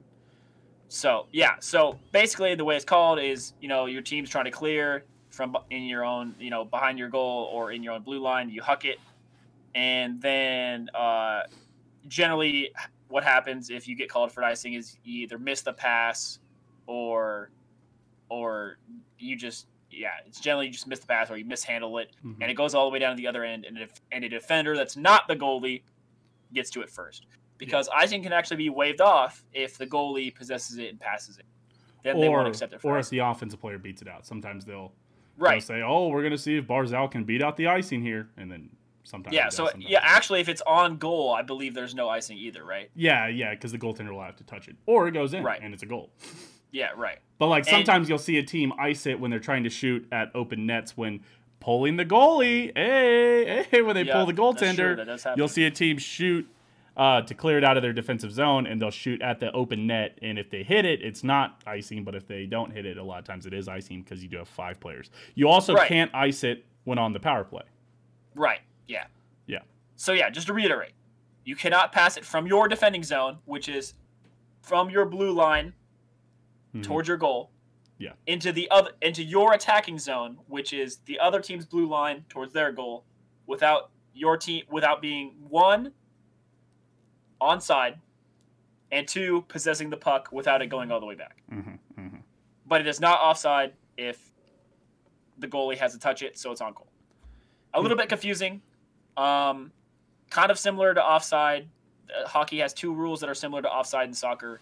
So 0.89 1.27
yeah, 1.31 1.55
so 1.59 1.99
basically 2.11 2.55
the 2.55 2.65
way 2.65 2.75
it's 2.75 2.85
called 2.85 3.19
is 3.19 3.53
you 3.61 3.67
know 3.67 3.85
your 3.85 4.01
team's 4.01 4.29
trying 4.29 4.45
to 4.45 4.51
clear 4.51 5.05
from 5.37 5.55
in 5.69 5.83
your 5.83 6.03
own 6.03 6.33
you 6.39 6.49
know 6.49 6.65
behind 6.65 6.97
your 6.99 7.07
goal 7.09 7.49
or 7.53 7.71
in 7.71 7.83
your 7.83 7.93
own 7.93 8.01
blue 8.01 8.19
line, 8.19 8.49
you 8.49 8.61
huck 8.61 8.83
it, 8.83 8.97
and 9.75 10.19
then 10.21 10.89
uh, 10.95 11.43
generally 12.07 12.71
what 13.07 13.23
happens 13.23 13.69
if 13.69 13.87
you 13.87 13.95
get 13.95 14.09
called 14.09 14.31
for 14.31 14.43
icing 14.43 14.73
is 14.73 14.97
you 15.03 15.21
either 15.23 15.37
miss 15.37 15.61
the 15.61 15.71
pass 15.71 16.39
or 16.87 17.51
or 18.29 18.77
you 19.19 19.35
just 19.37 19.67
yeah 19.91 20.09
it's 20.25 20.39
generally 20.41 20.65
you 20.65 20.71
just 20.73 20.87
miss 20.87 20.99
the 20.99 21.07
pass 21.07 21.29
or 21.31 21.37
you 21.37 21.45
mishandle 21.45 21.97
it 21.99 22.09
Mhm. 22.25 22.35
and 22.41 22.51
it 22.51 22.55
goes 22.55 22.75
all 22.75 22.85
the 22.85 22.91
way 22.91 22.99
down 22.99 23.15
to 23.15 23.17
the 23.21 23.27
other 23.27 23.43
end, 23.45 23.63
and 23.65 23.77
if 23.77 23.91
and 24.11 24.23
a 24.25 24.29
defender 24.29 24.75
that's 24.75 24.97
not 24.97 25.27
the 25.27 25.35
goalie 25.35 25.83
gets 26.53 26.69
to 26.71 26.81
it 26.81 26.89
first. 26.89 27.27
Because 27.59 27.89
icing 27.89 28.21
can 28.21 28.33
actually 28.33 28.57
be 28.57 28.69
waved 28.69 29.01
off 29.01 29.43
if 29.53 29.77
the 29.77 29.85
goalie 29.87 30.33
possesses 30.33 30.77
it 30.77 30.89
and 30.89 30.99
passes 30.99 31.37
it. 31.39 31.45
Then 32.03 32.19
they 32.19 32.29
won't 32.29 32.47
accept 32.47 32.73
it 32.73 32.81
for 32.81 32.95
or 32.95 32.99
if 32.99 33.09
the 33.09 33.19
offensive 33.19 33.59
player 33.59 33.77
beats 33.79 34.01
it 34.01 34.07
out. 34.07 34.25
Sometimes 34.27 34.63
they'll, 34.63 34.93
they'll 35.37 35.45
Right. 35.45 35.63
say, 35.63 35.81
"Oh, 35.81 36.07
we're 36.09 36.23
gonna 36.23 36.37
see 36.37 36.57
if 36.57 36.65
Barzal 36.67 37.09
can 37.11 37.23
beat 37.23 37.41
out 37.41 37.57
the 37.57 37.67
icing 37.67 38.01
here," 38.01 38.29
and 38.37 38.51
then 38.51 38.69
sometimes 39.03 39.33
Yeah, 39.35 39.49
so 39.49 39.65
sometimes 39.65 39.85
yeah, 39.89 39.99
actually 40.01 40.41
if 40.41 40.49
it's 40.49 40.61
on 40.67 40.97
goal, 40.97 41.33
I 41.33 41.41
believe 41.41 41.73
there's 41.73 41.95
no 41.95 42.09
icing 42.09 42.37
either, 42.37 42.63
right? 42.63 42.89
yeah, 42.95 43.27
yeah, 43.27 43.51
because 43.51 43.71
the 43.71 43.77
goaltender 43.77 44.11
will 44.11 44.21
have 44.23 44.35
to 44.37 44.43
touch 44.43 44.67
it, 44.67 44.75
or 44.85 45.07
it 45.07 45.11
goes 45.11 45.33
in, 45.33 45.43
Right. 45.43 45.59
and 45.61 45.73
it's 45.73 45.83
a 45.83 45.85
goal. 45.87 46.09
Yeah, 46.71 46.89
right. 46.97 47.19
But 47.37 47.47
like 47.47 47.61
And- 47.61 47.69
sometimes 47.69 48.09
you'll 48.09 48.17
see 48.17 48.37
a 48.37 48.43
team 48.43 48.73
ice 48.77 49.05
it 49.05 49.19
when 49.19 49.31
they're 49.31 49.39
trying 49.39 49.63
to 49.63 49.69
shoot 49.69 50.05
at 50.11 50.29
open 50.35 50.65
nets 50.65 50.97
when 50.97 51.21
pulling 51.61 51.95
the 51.95 52.05
goalie. 52.05 52.71
Hey, 52.75 53.65
hey, 53.71 53.81
when 53.81 53.95
they 53.95 54.03
Yeah, 54.03 54.13
pull 54.13 54.25
the 54.25 54.33
goaltender, 54.33 54.95
that 54.97 55.05
does 55.07 55.23
happen. 55.23 55.37
you'll 55.39 55.47
see 55.47 55.65
a 55.65 55.71
team 55.71 55.97
shoot 55.97 56.47
uh, 56.97 57.21
to 57.21 57.33
clear 57.35 57.57
it 57.59 57.63
out 57.63 57.77
of 57.77 57.83
their 57.83 57.93
defensive 57.93 58.31
zone, 58.31 58.65
and 58.67 58.81
they'll 58.81 58.89
shoot 58.91 59.21
at 59.21 59.39
the 59.39 59.51
open 59.53 59.85
net. 59.87 60.17
And 60.21 60.37
if 60.39 60.49
they 60.49 60.63
hit 60.63 60.83
it, 60.83 61.01
it's 61.01 61.23
not 61.23 61.61
icing. 61.65 62.03
But 62.03 62.15
if 62.15 62.27
they 62.27 62.45
don't 62.45 62.71
hit 62.71 62.85
it, 62.85 62.97
a 62.97 63.03
lot 63.03 63.19
of 63.19 63.25
times 63.25 63.45
it 63.45 63.53
is 63.53 63.67
icing 63.67 64.01
because 64.01 64.23
you 64.23 64.27
do 64.29 64.37
have 64.37 64.47
five 64.49 64.79
players. 64.79 65.09
You 65.35 65.47
also 65.47 65.75
Right. 65.75 65.87
can't 65.87 66.11
ice 66.13 66.43
it 66.43 66.65
when 66.85 66.97
on 66.97 67.13
the 67.13 67.19
power 67.19 67.43
play. 67.43 67.63
Right. 68.35 68.61
Yeah. 68.87 69.05
Yeah. 69.45 69.59
So 69.95 70.13
yeah, 70.13 70.29
just 70.29 70.47
to 70.47 70.53
reiterate, 70.53 70.93
you 71.45 71.55
cannot 71.55 71.91
pass 71.91 72.17
it 72.17 72.25
from 72.25 72.47
your 72.47 72.67
defending 72.67 73.03
zone, 73.03 73.37
which 73.45 73.69
is 73.69 73.93
from 74.61 74.89
your 74.89 75.05
blue 75.05 75.31
line 75.31 75.73
Mhm. 76.73 76.83
towards 76.83 77.07
your 77.07 77.17
goal. 77.17 77.51
Yeah. 77.99 78.13
Into 78.25 78.51
the 78.51 78.69
other 78.71 78.91
into 79.01 79.23
your 79.23 79.53
attacking 79.53 79.99
zone, 79.99 80.37
which 80.47 80.73
is 80.73 80.97
the 81.05 81.19
other 81.19 81.41
team's 81.41 81.65
blue 81.65 81.87
line 81.87 82.25
towards 82.29 82.53
their 82.53 82.71
goal, 82.71 83.05
without 83.45 83.91
your 84.13 84.35
team 84.37 84.65
without 84.69 85.01
being 85.01 85.35
one 85.47 85.93
onside, 87.41 87.95
and 88.91 89.07
two 89.07 89.43
possessing 89.43 89.89
the 89.89 89.97
puck 89.97 90.29
without 90.31 90.61
it 90.61 90.67
going 90.67 90.91
all 90.91 90.99
the 90.99 91.05
way 91.05 91.15
back. 91.15 91.41
Mhm, 91.51 91.77
mhm. 91.97 92.21
But 92.65 92.81
it 92.81 92.87
is 92.87 92.99
not 92.99 93.19
offside 93.19 93.73
if 93.97 94.31
the 95.37 95.47
goalie 95.47 95.77
has 95.77 95.93
to 95.93 95.99
touch 95.99 96.21
it, 96.21 96.37
so 96.37 96.51
it's 96.51 96.61
on 96.61 96.73
goal. 96.73 96.87
A 97.73 97.81
little 97.81 97.97
bit 97.97 98.09
confusing. 98.09 98.61
Um, 99.17 99.71
kind 100.29 100.51
of 100.51 100.57
similar 100.57 100.93
to 100.93 101.03
offside. 101.03 101.67
Uh, 102.15 102.27
hockey 102.27 102.59
has 102.59 102.73
two 102.73 102.93
rules 102.93 103.19
that 103.19 103.29
are 103.29 103.35
similar 103.35 103.61
to 103.61 103.69
offside 103.69 104.07
in 104.07 104.13
soccer. 104.13 104.61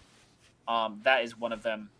Um, 0.68 1.00
that 1.04 1.22
is 1.22 1.36
one 1.38 1.52
of 1.52 1.62
them. 1.62 1.90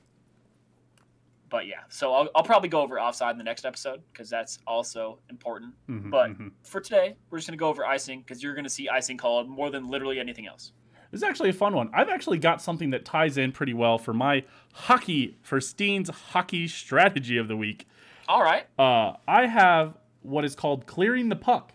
But 1.49 1.67
yeah, 1.67 1.81
so 1.89 2.13
I'll, 2.13 2.29
I'll 2.35 2.43
probably 2.43 2.69
go 2.69 2.81
over 2.81 2.99
offside 3.01 3.31
in 3.33 3.39
the 3.39 3.45
next 3.45 3.65
episode 3.65 4.03
because 4.13 4.29
that's 4.29 4.59
also 4.67 5.21
important. 5.31 5.75
Mhm, 5.89 6.11
But 6.11 6.31
mhm. 6.31 6.51
for 6.65 6.81
today, 6.81 7.17
we're 7.31 7.39
just 7.39 7.47
gonna 7.49 7.57
go 7.57 7.69
over 7.69 7.85
icing 7.87 8.21
because 8.21 8.43
you're 8.43 8.55
gonna 8.55 8.69
see 8.69 8.89
icing 8.89 9.17
called 9.17 9.49
more 9.49 9.71
than 9.71 9.89
literally 9.89 10.19
anything 10.19 10.47
else. 10.47 10.73
This 11.13 11.21
is 11.21 11.23
actually 11.23 11.51
a 11.51 11.55
fun 11.55 11.73
one. 11.75 11.89
I've 11.95 12.09
actually 12.09 12.39
got 12.39 12.61
something 12.61 12.91
that 12.91 13.05
ties 13.05 13.39
in 13.39 13.53
pretty 13.53 13.75
well 13.75 13.97
for 13.97 14.13
my 14.13 14.45
hockey 14.75 15.37
for 15.43 15.61
Steen's 15.61 16.09
hockey 16.11 16.67
strategy 16.67 17.37
of 17.37 17.47
the 17.47 17.57
week. 17.57 17.87
All 18.29 18.43
right. 18.43 18.67
Uh, 18.77 19.17
I 19.29 19.47
have 19.47 19.97
what 20.23 20.45
is 20.45 20.57
called 20.57 20.87
clearing 20.87 21.29
the 21.29 21.37
puck. 21.37 21.73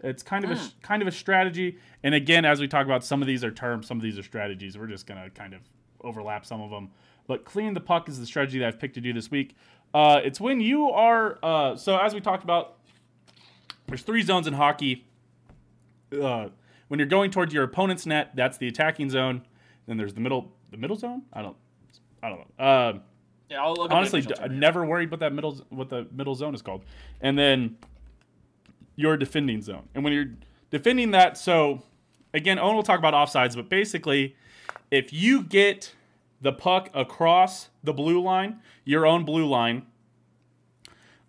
It's 0.00 0.22
kind 0.22 0.44
of 0.44 0.50
a 0.50 0.56
Hmm. 0.56 0.66
kind 0.82 1.02
of 1.02 1.08
a 1.08 1.12
strategy, 1.12 1.78
and 2.02 2.14
again, 2.14 2.44
as 2.46 2.58
we 2.60 2.68
talk 2.68 2.86
about, 2.86 3.04
some 3.04 3.20
of 3.22 3.26
these 3.28 3.44
are 3.44 3.50
terms, 3.50 3.86
some 3.86 3.98
of 3.98 4.02
these 4.02 4.18
are 4.18 4.22
strategies. 4.22 4.76
We're 4.78 4.86
just 4.86 5.06
gonna 5.06 5.28
kind 5.30 5.52
of 5.52 5.60
overlap 6.02 6.44
some 6.46 6.60
of 6.62 6.70
them. 6.70 6.90
But 7.26 7.44
clearing 7.44 7.74
the 7.74 7.80
puck 7.80 8.08
is 8.08 8.18
the 8.20 8.26
strategy 8.26 8.58
that 8.58 8.68
I've 8.68 8.78
picked 8.78 8.94
to 8.94 9.00
do 9.00 9.12
this 9.12 9.30
week. 9.30 9.56
Uh, 9.92 10.20
it's 10.22 10.40
when 10.40 10.60
you 10.60 10.90
are 10.90 11.38
uh, 11.42 11.76
so 11.76 11.96
as 11.98 12.14
we 12.14 12.20
talked 12.20 12.44
about. 12.44 12.76
There's 13.86 14.00
three 14.02 14.22
zones 14.22 14.46
in 14.46 14.54
hockey. 14.54 15.04
Uh, 16.10 16.48
when 16.88 16.98
you're 16.98 17.06
going 17.06 17.30
towards 17.30 17.52
your 17.52 17.64
opponent's 17.64 18.06
net, 18.06 18.30
that's 18.34 18.56
the 18.56 18.66
attacking 18.66 19.10
zone. 19.10 19.42
Then 19.86 19.98
there's 19.98 20.14
the 20.14 20.20
middle 20.20 20.52
the 20.70 20.78
middle 20.78 20.96
zone. 20.96 21.22
I 21.32 21.42
don't 21.42 21.56
I 22.22 22.30
don't 22.30 22.38
know. 22.58 22.64
Um, 22.64 23.02
Yeah, 23.50 23.62
I'll 23.62 23.74
look 23.74 23.90
honestly 23.90 24.22
d- 24.22 24.32
never 24.50 24.86
worried 24.86 25.10
what 25.10 25.20
that 25.20 25.32
middle 25.34 25.64
what 25.68 25.90
the 25.90 26.06
middle 26.12 26.34
zone 26.34 26.54
is 26.54 26.62
called 26.62 26.82
and 27.20 27.38
then 27.38 27.76
your 28.96 29.16
defending 29.18 29.60
zone 29.60 29.86
and 29.94 30.02
when 30.02 30.12
you're 30.14 30.30
defending 30.70 31.10
that 31.10 31.36
so 31.36 31.82
again 32.32 32.58
owen 32.58 32.74
will 32.74 32.82
talk 32.82 32.98
about 32.98 33.12
offsides 33.12 33.54
but 33.54 33.68
basically 33.68 34.34
if 34.90 35.12
you 35.12 35.42
get 35.42 35.94
the 36.44 36.52
puck 36.52 36.88
across 36.94 37.70
the 37.82 37.92
blue 37.92 38.22
line 38.22 38.60
your 38.84 39.04
own 39.04 39.24
blue 39.24 39.46
line 39.46 39.84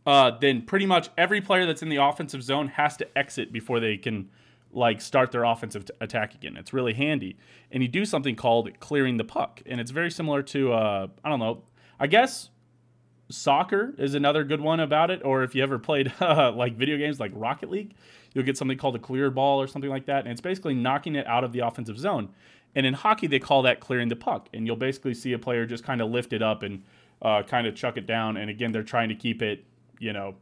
uh, 0.06 0.32
then 0.40 0.62
pretty 0.62 0.86
much 0.86 1.10
every 1.18 1.42
player 1.42 1.66
that's 1.66 1.82
in 1.82 1.90
the 1.90 1.96
offensive 1.96 2.44
zone 2.44 2.68
has 2.68 2.96
to 2.98 3.18
exit 3.18 3.52
before 3.52 3.80
they 3.80 3.98
can 3.98 4.30
like 4.72 5.02
start 5.02 5.32
their 5.32 5.44
offensive 5.44 5.86
t- 5.86 5.94
attack 6.00 6.36
again. 6.36 6.58
It's 6.58 6.74
really 6.74 6.94
handy, 6.94 7.38
and 7.72 7.82
you 7.82 7.90
do 7.90 8.06
something 8.06 8.36
called 8.36 8.70
clearing 8.80 9.18
the 9.18 9.24
puck, 9.24 9.62
and 9.66 9.80
it's 9.80 9.92
very 9.92 10.12
similar 10.12 10.44
to 10.44 10.74
uh, 10.74 11.08
I 11.24 11.30
don't 11.30 11.40
know, 11.40 11.64
I 12.00 12.08
guess 12.08 12.50
soccer 13.30 13.96
is 13.98 14.14
another 14.14 14.44
good 14.44 14.62
one 14.62 14.80
about 14.80 15.10
it. 15.10 15.22
Or 15.26 15.42
if 15.44 15.56
you 15.56 15.64
ever 15.64 15.80
played 15.80 16.14
like 16.22 16.76
video 16.76 16.98
games 16.98 17.20
like 17.20 17.32
Rocket 17.34 17.72
League, 17.72 17.96
you'll 18.34 18.46
get 18.46 18.58
something 18.58 18.78
called 18.78 18.96
a 18.96 19.00
clear 19.00 19.32
ball 19.32 19.60
or 19.60 19.66
something 19.66 19.90
like 19.90 20.06
that, 20.06 20.26
and 20.26 20.32
it's 20.32 20.42
basically 20.42 20.76
knocking 20.76 21.16
it 21.16 21.26
out 21.26 21.44
of 21.44 21.52
the 21.52 21.60
offensive 21.60 21.98
zone. 21.98 22.30
And 22.76 22.86
in 22.86 22.94
hockey, 22.94 23.28
they 23.28 23.40
call 23.40 23.62
that 23.64 23.80
clearing 23.80 24.10
the 24.10 24.16
puck, 24.16 24.50
and 24.54 24.68
you'll 24.68 24.76
basically 24.76 25.14
see 25.14 25.34
a 25.34 25.40
player 25.40 25.66
just 25.66 25.84
kind 25.84 26.02
of 26.02 26.12
lift 26.12 26.34
it 26.34 26.42
up 26.42 26.62
and 26.62 26.84
uh, 27.22 27.42
kind 27.44 27.66
of 27.68 27.76
chuck 27.76 27.98
it 27.98 28.06
down, 28.06 28.38
and 28.38 28.50
again, 28.50 28.72
they're 28.72 28.84
trying 28.84 29.10
to 29.10 29.16
keep 29.16 29.42
it, 29.42 29.64
you 30.00 30.14
know, 30.14 30.36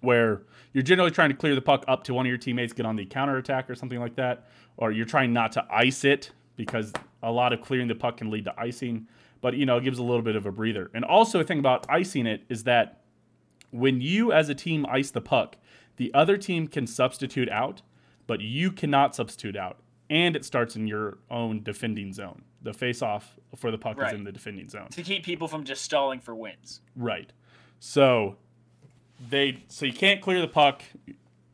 where 0.00 0.42
you're 0.72 0.82
generally 0.82 1.10
trying 1.10 1.30
to 1.30 1.36
clear 1.36 1.54
the 1.54 1.60
puck 1.60 1.84
up 1.88 2.04
to 2.04 2.14
one 2.14 2.26
of 2.26 2.28
your 2.28 2.38
teammates, 2.38 2.72
get 2.72 2.84
on 2.84 2.96
the 2.96 3.06
counter 3.06 3.36
attack 3.36 3.70
or 3.70 3.74
something 3.74 4.00
like 4.00 4.16
that, 4.16 4.48
or 4.76 4.92
you're 4.92 5.06
trying 5.06 5.32
not 5.32 5.52
to 5.52 5.66
ice 5.70 6.04
it 6.04 6.32
because 6.56 6.92
a 7.22 7.30
lot 7.30 7.52
of 7.52 7.60
clearing 7.60 7.88
the 7.88 7.94
puck 7.94 8.18
can 8.18 8.30
lead 8.30 8.44
to 8.44 8.54
icing. 8.60 9.06
But 9.40 9.54
you 9.54 9.66
know, 9.66 9.76
it 9.76 9.84
gives 9.84 9.98
a 9.98 10.02
little 10.02 10.22
bit 10.22 10.36
of 10.36 10.46
a 10.46 10.52
breather. 10.52 10.90
And 10.94 11.04
also, 11.04 11.40
a 11.40 11.44
thing 11.44 11.58
about 11.58 11.86
icing 11.88 12.26
it 12.26 12.42
is 12.48 12.64
that 12.64 13.00
when 13.70 14.00
you 14.00 14.32
as 14.32 14.48
a 14.48 14.54
team 14.54 14.86
ice 14.88 15.10
the 15.10 15.20
puck, 15.20 15.56
the 15.96 16.12
other 16.12 16.36
team 16.36 16.66
can 16.68 16.86
substitute 16.86 17.48
out, 17.48 17.82
but 18.26 18.40
you 18.40 18.70
cannot 18.70 19.14
substitute 19.14 19.56
out. 19.56 19.78
And 20.08 20.36
it 20.36 20.44
starts 20.44 20.76
in 20.76 20.86
your 20.86 21.18
own 21.30 21.62
defending 21.62 22.12
zone. 22.12 22.42
The 22.62 22.72
face 22.72 23.02
off 23.02 23.36
for 23.56 23.70
the 23.70 23.78
puck 23.78 23.98
Right. 23.98 24.12
is 24.12 24.18
in 24.18 24.24
the 24.24 24.32
defending 24.32 24.68
zone. 24.68 24.88
to 24.90 25.02
keep 25.02 25.24
people 25.24 25.48
from 25.48 25.64
just 25.64 25.82
stalling 25.82 26.20
for 26.20 26.34
wins. 26.34 26.80
Right. 26.94 27.32
So 27.80 28.36
they 29.30 29.62
so 29.68 29.86
you 29.86 29.92
can't 29.92 30.20
clear 30.20 30.40
the 30.40 30.48
puck. 30.48 30.82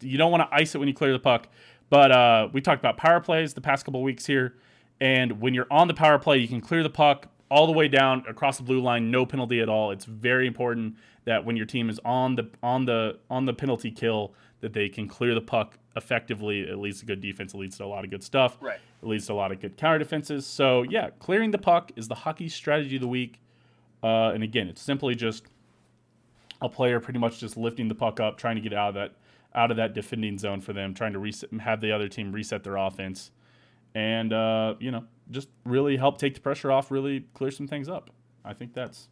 You 0.01 0.19
don't 0.19 0.31
want 0.31 0.49
to 0.49 0.55
ice 0.55 0.75
it 0.75 0.79
when 0.79 0.89
you 0.89 0.95
clear 0.95 1.13
the 1.13 1.19
puck. 1.19 1.49
But 1.91 2.11
uh, 2.11 2.49
we 2.53 2.61
talked 2.61 2.81
about 2.81 2.97
power 2.97 3.21
plays 3.21 3.55
the 3.55 3.61
past 3.61 3.85
couple 3.85 4.03
weeks 4.03 4.25
here, 4.27 4.55
and 5.01 5.41
when 5.41 5.53
you're 5.55 5.67
on 5.71 5.89
the 5.89 5.95
power 5.95 6.19
play, 6.19 6.39
you 6.39 6.49
can 6.49 6.61
clear 6.63 6.83
the 6.83 6.91
puck 6.91 7.29
all 7.51 7.67
the 7.67 7.73
way 7.73 7.87
down 7.87 8.25
across 8.27 8.57
the 8.57 8.63
blue 8.63 8.81
line, 8.81 9.11
no 9.11 9.27
penalty 9.27 9.61
at 9.61 9.69
all. 9.69 9.91
It's 9.91 10.07
very 10.07 10.47
important 10.47 10.97
that 11.27 11.45
when 11.45 11.55
your 11.55 11.67
team 11.67 11.91
is 11.91 12.01
on 12.05 12.37
the 12.37 12.49
on 12.63 12.87
the 12.87 13.19
on 13.31 13.45
the 13.45 13.53
penalty 13.53 13.91
kill, 13.91 14.33
that 14.63 14.73
they 14.73 14.89
can 14.89 15.07
clear 15.07 15.35
the 15.35 15.41
puck 15.41 15.77
effectively. 15.97 16.61
It 16.61 16.79
leads 16.79 17.01
to 17.01 17.07
good 17.07 17.21
defense. 17.21 17.53
It 17.53 17.59
leads 17.59 17.77
to 17.79 17.85
a 17.85 17.87
lot 17.87 18.05
of 18.05 18.11
good 18.11 18.23
stuff. 18.23 18.57
Right. 18.61 18.79
It 19.03 19.07
leads 19.07 19.27
to 19.27 19.33
a 19.33 19.35
lot 19.35 19.53
of 19.53 19.61
good 19.61 19.77
counter 19.77 19.99
defenses. 19.99 20.47
So 20.47 20.83
yeah, 20.83 21.11
clearing 21.19 21.51
the 21.51 21.59
puck 21.59 21.93
is 21.97 22.09
the 22.09 22.15
hockey 22.15 22.49
strategy 22.49 22.97
of 22.97 23.03
the 23.03 23.09
week. 23.09 23.41
Uh, 24.03 24.31
and 24.31 24.43
again, 24.43 24.69
it's 24.69 24.81
simply 24.81 25.15
just 25.15 25.45
a 26.63 26.69
player 26.69 27.01
pretty 27.01 27.19
much 27.19 27.39
just 27.39 27.57
lifting 27.57 27.89
the 27.89 27.95
puck 27.95 28.21
up, 28.21 28.39
trying 28.39 28.57
to 28.57 28.63
get 28.63 28.73
out 28.73 28.91
of 28.91 28.95
that 28.95 29.13
out 29.55 29.71
of 29.71 29.77
that 29.77 29.93
defending 29.93 30.39
zone 30.39 30.63
for 30.63 30.73
them, 30.73 30.95
trying 30.95 31.13
to 31.13 31.19
reset, 31.19 31.53
have 31.61 31.83
the 31.83 31.93
other 31.93 32.09
team 32.09 32.33
reset 32.33 32.65
their 32.65 32.77
offense, 32.77 33.31
and 33.95 34.33
uh, 34.33 34.75
you 34.81 34.91
know 34.91 35.05
just 35.31 35.49
really 35.65 35.97
help 35.97 36.19
take 36.19 36.35
the 36.35 36.41
pressure 36.41 36.71
off, 36.71 36.91
really 36.91 37.27
clear 37.35 37.51
some 37.51 37.67
things 37.67 37.89
up. 37.89 38.11
I 38.45 38.55
think 38.55 38.75
that's 38.75 39.09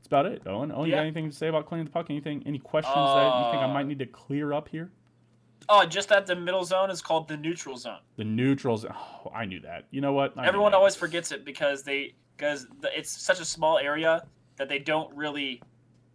that's 0.00 0.06
about 0.06 0.26
it. 0.26 0.42
Owen, 0.46 0.72
Owen, 0.72 0.88
you 0.88 0.94
got 0.94 1.02
anything 1.02 1.30
to 1.30 1.36
say 1.36 1.48
about 1.48 1.66
cleaning 1.66 1.84
the 1.84 1.90
puck? 1.92 2.06
Anything? 2.10 2.42
Any 2.46 2.58
questions 2.58 2.94
that 2.94 3.38
you 3.38 3.50
think 3.52 3.62
I 3.62 3.66
Uh, 3.66 3.72
might 3.74 3.86
need 3.86 3.98
to 4.00 4.06
clear 4.06 4.52
up 4.52 4.68
here? 4.68 4.90
Oh, 5.68 5.84
just 5.84 6.08
that 6.08 6.26
the 6.26 6.34
middle 6.34 6.64
zone 6.64 6.90
is 6.90 7.00
called 7.02 7.28
the 7.28 7.36
neutral 7.36 7.76
zone. 7.76 8.00
The 8.16 8.24
neutrals. 8.24 8.84
Oh, 8.86 9.30
I 9.34 9.44
knew 9.44 9.60
that. 9.60 9.84
You 9.90 10.00
know 10.00 10.12
what? 10.12 10.36
I 10.36 10.46
Everyone 10.46 10.74
always 10.74 10.96
forgets 10.96 11.32
it 11.32 11.44
because 11.44 11.82
they 11.82 12.14
because 12.36 12.66
the, 12.80 12.96
it's 12.98 13.10
such 13.10 13.40
a 13.40 13.44
small 13.44 13.78
area 13.78 14.26
that 14.56 14.68
they 14.68 14.78
don't 14.78 15.14
really 15.14 15.62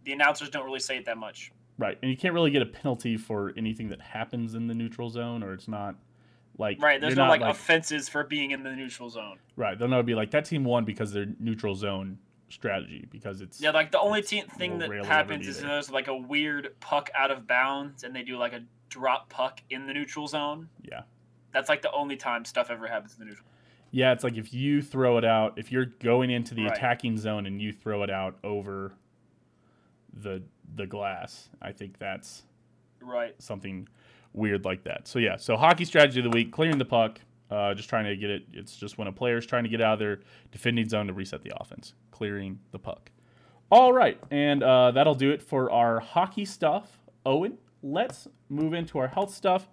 the 0.04 0.12
announcers 0.12 0.50
don't 0.50 0.64
really 0.64 0.80
say 0.80 0.96
it 0.98 1.04
that 1.06 1.16
much. 1.16 1.52
Right, 1.78 1.98
and 2.02 2.10
you 2.10 2.16
can't 2.16 2.32
really 2.34 2.50
get 2.50 2.62
a 2.62 2.66
penalty 2.66 3.16
for 3.16 3.52
anything 3.56 3.88
that 3.90 4.00
happens 4.00 4.54
in 4.54 4.66
the 4.66 4.74
neutral 4.74 5.10
zone, 5.10 5.42
or 5.42 5.52
it's 5.52 5.68
not 5.68 5.94
like 6.58 6.80
Right. 6.82 7.00
There's 7.00 7.16
no 7.16 7.26
not, 7.26 7.40
like, 7.40 7.42
offenses 7.42 8.08
for 8.08 8.24
being 8.24 8.50
in 8.52 8.62
the 8.62 8.74
neutral 8.74 9.10
zone. 9.10 9.38
right. 9.56 9.78
They'll 9.78 9.88
not 9.88 10.06
be 10.06 10.14
like 10.14 10.30
that 10.32 10.44
team 10.46 10.64
won 10.64 10.84
because 10.84 11.12
their 11.12 11.26
neutral 11.38 11.74
zone 11.74 12.18
strategy 12.48 13.06
because 13.10 13.40
it's 13.40 13.60
Yeah, 13.60 13.70
like 13.70 13.90
the 13.90 14.00
only 14.00 14.22
te- 14.22 14.42
thing 14.42 14.78
that 14.78 14.90
happens 15.04 15.46
is 15.48 15.60
there's 15.60 15.90
like 15.90 16.08
a 16.08 16.16
weird 16.16 16.74
puck 16.80 17.10
out 17.14 17.30
of 17.30 17.46
bounds 17.46 18.04
and 18.04 18.14
they 18.14 18.22
do 18.22 18.36
like 18.38 18.52
a 18.52 18.62
drop 18.88 19.28
puck 19.28 19.60
in 19.70 19.86
the 19.86 19.92
neutral 19.92 20.26
zone. 20.28 20.68
yeah 20.82 21.02
That's 21.52 21.68
like 21.68 21.82
the 21.82 21.90
only 21.92 22.16
time 22.16 22.44
stuff 22.44 22.70
ever 22.70 22.86
happens 22.86 23.14
in 23.14 23.18
the 23.20 23.24
neutral. 23.26 23.46
yeah. 23.90 24.12
It's 24.12 24.22
like 24.24 24.36
if 24.36 24.52
you 24.54 24.80
throw 24.82 25.18
it 25.18 25.24
out, 25.24 25.58
if 25.58 25.72
you're 25.72 25.86
going 25.86 26.30
into 26.30 26.54
the 26.54 26.64
Right. 26.64 26.76
attacking 26.76 27.16
zone 27.18 27.46
and 27.46 27.60
you 27.60 27.72
throw 27.72 28.02
it 28.02 28.10
out 28.10 28.38
over 28.44 28.92
the 30.12 30.42
the 30.74 30.86
glass, 30.86 31.48
I 31.62 31.72
think 31.72 31.98
that's 31.98 32.44
Right. 33.00 33.34
something 33.40 33.88
weird 34.32 34.64
like 34.64 34.84
that. 34.84 35.06
So 35.08 35.18
yeah, 35.18 35.36
so 35.36 35.56
hockey 35.56 35.84
strategy 35.84 36.20
of 36.20 36.24
the 36.24 36.30
week: 36.30 36.52
clearing 36.52 36.78
the 36.78 36.84
puck, 36.84 37.20
uh, 37.50 37.74
just 37.74 37.88
trying 37.88 38.04
to 38.04 38.16
get 38.16 38.30
it. 38.30 38.44
It's 38.52 38.76
just 38.76 38.98
when 38.98 39.08
a 39.08 39.12
player's 39.12 39.46
trying 39.46 39.64
to 39.64 39.68
get 39.70 39.80
out 39.80 39.94
of 39.94 39.98
their 39.98 40.20
defending 40.52 40.88
zone 40.88 41.06
to 41.06 41.12
reset 41.12 41.42
the 41.42 41.52
offense, 41.60 41.94
clearing 42.10 42.58
the 42.72 42.78
puck. 42.78 43.10
All 43.70 43.92
right, 43.92 44.18
and 44.30 44.62
uh, 44.62 44.92
that'll 44.92 45.14
do 45.14 45.30
it 45.32 45.42
for 45.42 45.70
our 45.70 46.00
hockey 46.00 46.44
stuff. 46.44 46.98
Owen, 47.24 47.58
let's 47.82 48.28
move 48.48 48.72
into 48.74 48.98
our 48.98 49.08
health 49.08 49.34
stuff. 49.34 49.68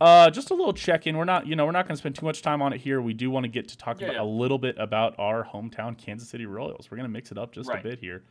Uh, 0.00 0.30
just 0.30 0.50
a 0.50 0.54
little 0.54 0.72
check-in. 0.72 1.16
We're 1.16 1.24
not, 1.24 1.46
you 1.46 1.54
know, 1.54 1.64
we're 1.64 1.70
not 1.72 1.86
going 1.86 1.94
to 1.94 1.98
spend 1.98 2.16
too 2.16 2.26
much 2.26 2.42
time 2.42 2.60
on 2.62 2.72
it 2.72 2.80
here. 2.80 3.00
We 3.00 3.14
do 3.14 3.30
want 3.30 3.44
to 3.44 3.48
get 3.48 3.68
to 3.68 3.78
talk 3.78 4.00
Yeah, 4.00 4.06
about 4.08 4.14
yeah. 4.16 4.22
a 4.22 4.24
little 4.24 4.58
bit 4.58 4.74
about 4.78 5.14
our 5.18 5.44
hometown 5.44 5.96
Kansas 5.96 6.28
City 6.28 6.44
Royals. 6.46 6.90
We're 6.90 6.96
going 6.96 7.08
to 7.08 7.12
mix 7.12 7.30
it 7.30 7.38
up 7.38 7.52
just 7.52 7.68
Right. 7.68 7.78
a 7.78 7.88
bit 7.88 7.98
here. 8.00 8.24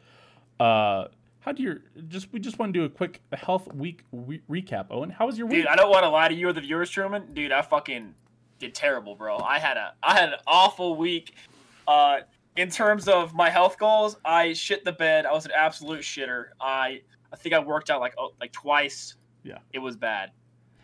Uh, 0.59 1.05
how 1.39 1.51
do 1.53 1.63
you 1.63 1.79
just? 2.07 2.31
We 2.31 2.39
just 2.39 2.59
want 2.59 2.73
to 2.73 2.79
do 2.79 2.85
a 2.85 2.89
quick 2.89 3.21
health 3.33 3.73
week 3.73 4.03
re- 4.11 4.41
recap. 4.49 4.87
Owen, 4.91 5.09
how 5.09 5.25
was 5.25 5.37
your 5.37 5.47
week? 5.47 5.59
Dude, 5.61 5.67
I 5.67 5.75
don't 5.75 5.89
want 5.89 6.03
to 6.03 6.09
lie 6.09 6.27
to 6.27 6.33
you 6.35 6.49
or 6.49 6.53
the 6.53 6.61
viewers, 6.61 6.89
Truman. 6.89 7.33
Dude, 7.33 7.51
I 7.51 7.61
fucking 7.61 8.13
did 8.61 8.73
terrible, 8.73 9.15
bro. 9.15 9.37
I 9.37 9.59
had 9.59 9.75
a 9.77 9.93
I 10.01 10.13
had 10.17 10.29
an 10.29 10.39
awful 10.47 10.95
week. 10.95 11.35
Uh, 11.87 12.19
in 12.55 12.69
terms 12.69 13.07
of 13.07 13.33
my 13.33 13.49
health 13.49 13.77
goals, 13.77 14.15
I 14.23 14.53
shit 14.53 14.85
the 14.85 14.91
bed. 14.93 15.25
I 15.25 15.31
was 15.33 15.45
an 15.45 15.51
absolute 15.57 16.01
shitter. 16.01 16.45
I 16.61 17.01
I 17.33 17.35
think 17.35 17.53
I 17.55 17.59
worked 17.59 17.89
out 17.89 17.99
like 17.99 18.13
oh, 18.17 18.31
like 18.39 18.51
twice. 18.53 19.15
Yeah. 19.43 19.57
It 19.73 19.79
was 19.79 19.95
bad. 19.97 20.31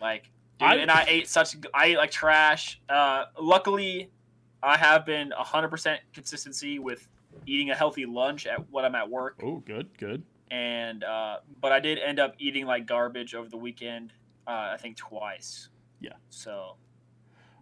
Like 0.01 0.29
dude, 0.59 0.69
I- 0.69 0.75
and 0.75 0.91
I 0.91 1.05
ate 1.07 1.27
such 1.29 1.55
I 1.73 1.85
ate 1.87 1.97
like 1.97 2.11
trash. 2.11 2.81
Uh, 2.89 3.25
luckily, 3.39 4.09
I 4.63 4.75
have 4.77 5.05
been 5.05 5.31
hundred 5.35 5.69
percent 5.69 6.01
consistency 6.13 6.79
with 6.79 7.07
eating 7.45 7.69
a 7.69 7.75
healthy 7.75 8.05
lunch 8.05 8.47
at 8.47 8.67
what 8.71 8.83
I'm 8.83 8.95
at 8.95 9.07
work, 9.09 9.39
Oh, 9.43 9.57
good, 9.57 9.95
good. 9.99 10.23
and 10.49 11.03
uh, 11.03 11.37
but 11.61 11.71
I 11.71 11.79
did 11.79 11.99
end 11.99 12.19
up 12.19 12.33
eating 12.39 12.65
like 12.65 12.87
garbage 12.87 13.35
over 13.35 13.47
the 13.47 13.57
weekend. 13.57 14.11
Uh, 14.47 14.71
I 14.73 14.77
think 14.77 14.97
twice. 14.97 15.69
Yeah. 15.99 16.13
So, 16.29 16.77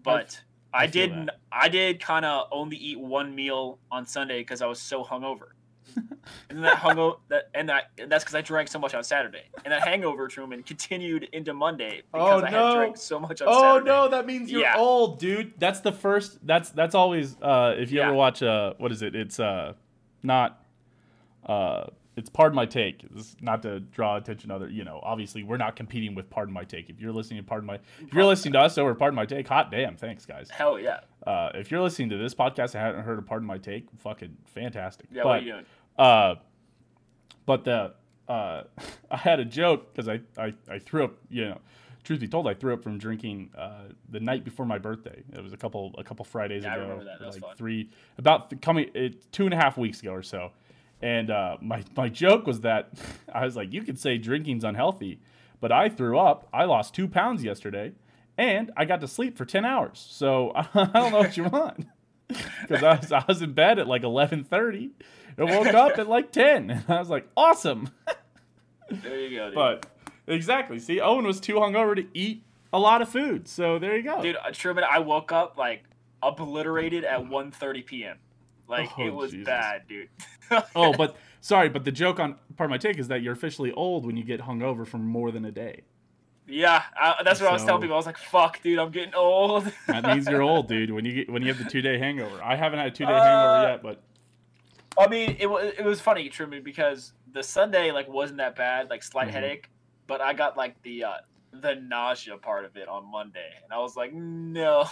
but 0.06 0.42
I, 0.74 0.84
I 0.84 0.88
did 0.88 1.12
that. 1.12 1.40
I 1.52 1.68
did 1.70 2.00
kind 2.00 2.24
of 2.26 2.48
only 2.52 2.78
eat 2.78 3.00
one 3.00 3.36
meal 3.36 3.80
on 3.92 4.06
Sunday 4.06 4.40
because 4.40 4.62
I 4.62 4.68
was 4.68 4.82
so 4.82 5.04
hungover. 5.04 5.48
and 6.50 6.64
that 6.64 6.78
hungover 6.78 7.18
that 7.30 7.50
and 7.54 7.70
that 7.70 7.92
and 8.00 8.12
that's 8.12 8.24
because 8.24 8.36
I 8.36 8.42
drank 8.42 8.68
so 8.70 8.80
much 8.80 8.94
on 8.96 9.04
Saturday, 9.04 9.44
and 9.64 9.72
that 9.72 9.82
hangover 9.84 10.28
Truman 10.28 10.64
continued 10.64 11.30
into 11.32 11.54
Monday 11.54 12.02
because 12.14 12.42
Oh, 12.42 12.46
I 12.46 12.50
no. 12.50 12.66
had 12.66 12.76
drank 12.76 12.98
so 12.98 13.20
much 13.20 13.42
on 13.42 13.48
Oh 13.50 13.62
Saturday. 13.76 13.86
no, 13.86 14.10
that 14.10 14.26
means 14.26 14.52
you're 14.52 14.62
Yeah. 14.62 14.76
old, 14.78 15.20
dude. 15.20 15.54
That's 15.60 15.82
the 15.82 15.92
first. 15.92 16.46
That's 16.46 16.70
that's 16.72 16.96
always. 16.96 17.38
Uh, 17.42 17.76
if 17.78 17.92
you 17.92 18.00
Yeah. 18.00 18.08
ever 18.08 18.16
watch, 18.16 18.42
uh, 18.44 18.74
what 18.78 18.92
is 18.92 19.02
it? 19.02 19.16
It's 19.16 19.40
uh, 19.40 19.74
not. 20.24 20.62
Uh, 21.46 21.86
it's 22.18 22.30
pardon 22.30 22.56
my 22.56 22.66
take. 22.66 23.06
It's 23.16 23.36
not 23.42 23.62
to 23.64 23.80
draw 23.82 24.16
attention 24.18 24.50
to 24.50 24.56
other. 24.56 24.70
You 24.70 24.84
know, 24.86 25.00
obviously 25.04 25.44
we're 25.44 25.58
not 25.58 25.76
competing 25.76 26.16
with 26.16 26.30
pardon 26.30 26.54
my 26.54 26.64
take. 26.64 26.90
If 26.90 27.00
you're 27.02 27.12
listening 27.12 27.42
to 27.42 27.46
pardon 27.48 27.68
my, 27.68 27.76
if 28.00 28.14
you're 28.14 28.24
listening 28.26 28.54
to 28.54 28.60
us 28.60 28.78
over 28.78 28.96
pardon 28.96 29.16
my 29.16 29.26
take, 29.26 29.48
hot 29.48 29.70
damn, 29.72 29.96
thanks 29.98 30.26
guys. 30.26 30.50
Hell 30.50 30.80
yeah, 30.80 31.02
Uh, 31.28 31.50
if 31.56 31.72
you're 31.72 31.82
listening 31.82 32.10
to 32.10 32.18
this 32.18 32.34
podcast 32.34 32.74
and 32.74 32.84
haven't 32.84 33.04
heard 33.04 33.18
of 33.20 33.26
pardon 33.26 33.48
my 33.48 33.58
take, 33.58 33.88
fucking 34.00 34.36
fantastic. 34.46 35.08
yeah. 35.12 35.24
But, 35.24 35.28
what 35.30 35.40
are 35.40 35.44
you 35.44 35.52
doing? 35.54 35.66
uh, 35.98 36.36
but 37.46 37.64
the 37.64 37.94
uh, 38.28 38.64
I 39.12 39.18
had 39.18 39.40
a 39.40 39.46
joke 39.46 39.94
because 39.94 40.08
I, 40.08 40.20
I 40.42 40.54
I 40.70 40.80
threw 40.80 41.04
up. 41.04 41.16
You 41.30 41.46
know, 41.50 41.62
truth 42.04 42.20
be 42.22 42.28
told, 42.28 42.48
I 42.48 42.54
threw 42.54 42.74
up 42.74 42.82
from 42.84 42.98
drinking 42.98 43.52
uh, 43.58 43.84
the 44.10 44.20
night 44.20 44.44
before 44.44 44.66
my 44.66 44.78
birthday. 44.80 45.22
It 45.34 45.44
was 45.44 45.54
a 45.54 45.58
couple 45.58 45.94
a 45.98 46.04
couple 46.04 46.26
Fridays 46.26 46.64
Yeah, 46.64 46.72
I 46.72 46.76
ago. 46.76 46.84
remember 46.84 47.04
that. 47.06 47.20
That 47.20 47.32
like 47.34 47.42
fun. 47.42 47.56
three 47.58 47.90
about 48.18 48.50
th- 48.50 48.62
coming 48.62 48.90
it, 48.94 49.32
two 49.32 49.46
and 49.46 49.54
a 49.54 49.58
half 49.58 49.78
weeks 49.78 50.02
ago 50.02 50.12
or 50.14 50.24
so. 50.24 50.52
And 51.06 51.30
uh, 51.30 51.58
my 51.62 51.84
my 51.96 52.10
joke 52.10 52.48
was 52.48 52.62
that 52.62 52.90
I 53.32 53.46
was 53.46 53.56
like, 53.56 53.72
you 53.72 53.84
could 53.84 54.00
say 54.00 54.18
drinking's 54.18 54.64
unhealthy, 54.64 55.20
but 55.62 55.72
I 55.72 55.88
threw 55.88 56.18
up. 56.18 56.48
I 56.52 56.64
lost 56.66 56.96
two 56.96 57.08
pounds 57.08 57.44
yesterday, 57.44 57.92
and 58.40 58.72
I 58.76 58.86
got 58.86 59.02
to 59.02 59.08
sleep 59.08 59.38
for 59.38 59.46
ten 59.46 59.66
hours. 59.66 60.04
So 60.10 60.52
I 60.56 60.66
don't 60.74 61.12
know 61.12 61.20
what 61.20 61.38
you 61.38 61.44
want 61.44 61.86
because 62.28 62.84
I 62.84 62.96
was, 62.96 63.12
I 63.12 63.24
was 63.28 63.42
in 63.44 63.54
bed 63.54 63.78
at 63.78 63.88
like 63.88 64.02
eleven 64.02 64.44
thirty 64.44 64.94
and 65.38 65.48
woke 65.48 65.76
up 65.76 66.00
at 66.00 66.10
like 66.10 66.32
ten. 66.32 66.72
And 66.72 66.90
I 66.90 66.98
was 66.98 67.10
like, 67.12 67.30
awesome. 67.38 67.92
There 68.90 69.20
you 69.20 69.38
go, 69.38 69.46
dude. 69.46 69.56
But 69.56 69.86
exactly, 70.26 70.80
see, 70.80 71.00
Owen 71.02 71.26
was 71.26 71.40
too 71.40 71.56
hungover 71.56 71.96
to 71.96 72.08
eat 72.16 72.44
a 72.74 72.80
lot 72.80 73.04
of 73.04 73.10
food. 73.10 73.48
So 73.48 73.78
there 73.78 73.96
you 73.96 74.02
go. 74.02 74.24
dude, 74.24 74.38
uh, 74.38 74.50
Truman, 74.52 74.84
I 74.90 74.98
woke 75.00 75.32
up 75.32 75.56
like 75.56 75.84
obliterated 76.24 77.04
at 77.04 77.20
1.30 77.20 77.86
p.m. 77.86 78.18
Like 78.68 78.90
Oh, 78.98 79.08
it 79.08 79.14
was 79.14 79.32
Jesus. 79.32 79.46
bad, 79.46 79.82
dude. 79.88 80.10
oh, 80.76 80.94
but 80.94 81.16
sorry, 81.42 81.70
but 81.70 81.84
the 81.86 81.92
joke 81.92 82.20
on 82.20 82.36
Pardon 82.58 82.72
My 82.72 82.78
Take 82.78 82.98
is 82.98 83.08
that 83.10 83.22
you're 83.22 83.34
officially 83.34 83.72
old 83.72 84.06
when 84.06 84.18
you 84.18 84.24
get 84.24 84.42
hungover 84.42 84.86
for 84.88 84.98
more 84.98 85.32
than 85.32 85.46
a 85.46 85.52
day. 85.52 85.82
yeah, 86.48 86.84
I, 87.00 87.22
that's 87.24 87.40
what 87.42 87.50
I 87.50 87.54
was 87.54 87.64
telling 87.64 87.82
people. 87.82 87.96
I 87.96 87.98
was 87.98 88.06
like, 88.06 88.18
"Fuck, 88.18 88.62
dude, 88.62 88.78
I'm 88.80 88.92
getting 88.92 89.14
old." 89.16 89.72
That 89.88 90.04
means 90.06 90.28
you're 90.28 90.42
old, 90.42 90.68
dude. 90.68 90.92
When 90.92 91.06
you 91.06 91.14
get 91.14 91.30
when 91.32 91.42
you 91.42 91.50
have 91.50 91.58
the 91.58 91.64
two 91.66 91.82
day 91.82 91.98
hangover. 91.98 92.42
I 92.44 92.56
haven't 92.56 92.80
had 92.80 92.88
a 92.88 92.92
two 92.92 93.06
day 93.06 93.18
Uh, 93.18 93.22
hangover 93.22 93.62
yet, 93.62 93.82
but 93.84 94.02
I 94.98 95.08
mean, 95.08 95.36
it 95.40 95.48
was 95.48 95.74
it 95.78 95.84
was 95.86 96.00
funny, 96.02 96.30
Truman, 96.30 96.64
because 96.64 97.14
the 97.34 97.44
Sunday 97.44 97.92
like 97.92 98.08
wasn't 98.08 98.38
that 98.38 98.56
bad, 98.56 98.90
like 98.90 99.04
slight 99.04 99.28
Mhm. 99.30 99.32
headache, 99.32 99.70
but 100.08 100.22
I 100.22 100.34
got 100.34 100.56
like 100.58 100.82
the 100.84 101.04
uh, 101.04 101.14
the 101.62 101.76
nausea 101.76 102.38
part 102.38 102.66
of 102.66 102.76
it 102.78 102.88
on 102.88 103.10
Monday, 103.12 103.50
and 103.64 103.72
I 103.74 103.80
was 103.80 103.96
like, 103.96 104.14
no. 104.14 104.86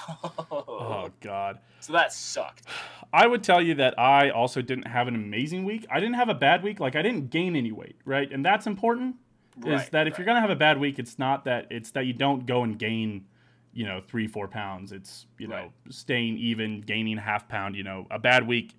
oh 0.52 1.10
god. 1.22 1.60
So 1.80 1.94
that 1.94 2.14
sucked. 2.14 2.68
I 3.12 3.28
would 3.28 3.44
tell 3.44 3.62
you 3.62 3.76
that 3.76 3.98
I 4.00 4.30
also 4.30 4.62
didn't 4.62 4.88
have 4.88 5.08
an 5.08 5.16
amazing 5.16 5.66
week. 5.66 5.86
I 5.92 6.00
didn't 6.00 6.16
have 6.16 6.30
a 6.30 6.34
bad 6.34 6.64
week. 6.64 6.80
Like 6.80 6.96
I 6.96 7.02
didn't 7.02 7.30
gain 7.30 7.56
any 7.56 7.72
weight, 7.72 7.98
right? 8.06 8.32
And 8.32 8.46
that's 8.46 8.68
important. 8.68 9.16
is 9.60 9.66
Right, 9.66 9.92
that 9.92 10.08
if 10.08 10.14
right. 10.14 10.20
you're 10.20 10.26
gonna 10.26 10.42
have 10.42 10.50
a 10.50 10.56
bad 10.56 10.80
week, 10.80 11.00
it's 11.00 11.20
not 11.20 11.46
that 11.46 11.68
it's 11.70 11.92
that 11.92 12.06
you 12.06 12.14
don't 12.14 12.46
go 12.46 12.64
and 12.64 12.78
gain, 12.78 13.26
you 13.74 13.86
know, 13.86 14.02
three 14.02 14.28
four 14.28 14.48
pounds. 14.48 14.92
It's 14.92 15.28
you 15.38 15.48
know 15.48 15.72
staying 15.90 16.38
even, 16.38 16.82
gaining 16.82 17.18
half 17.18 17.48
pound. 17.48 17.76
You 17.76 17.84
know, 17.84 18.08
a 18.10 18.20
bad 18.20 18.48
week, 18.48 18.76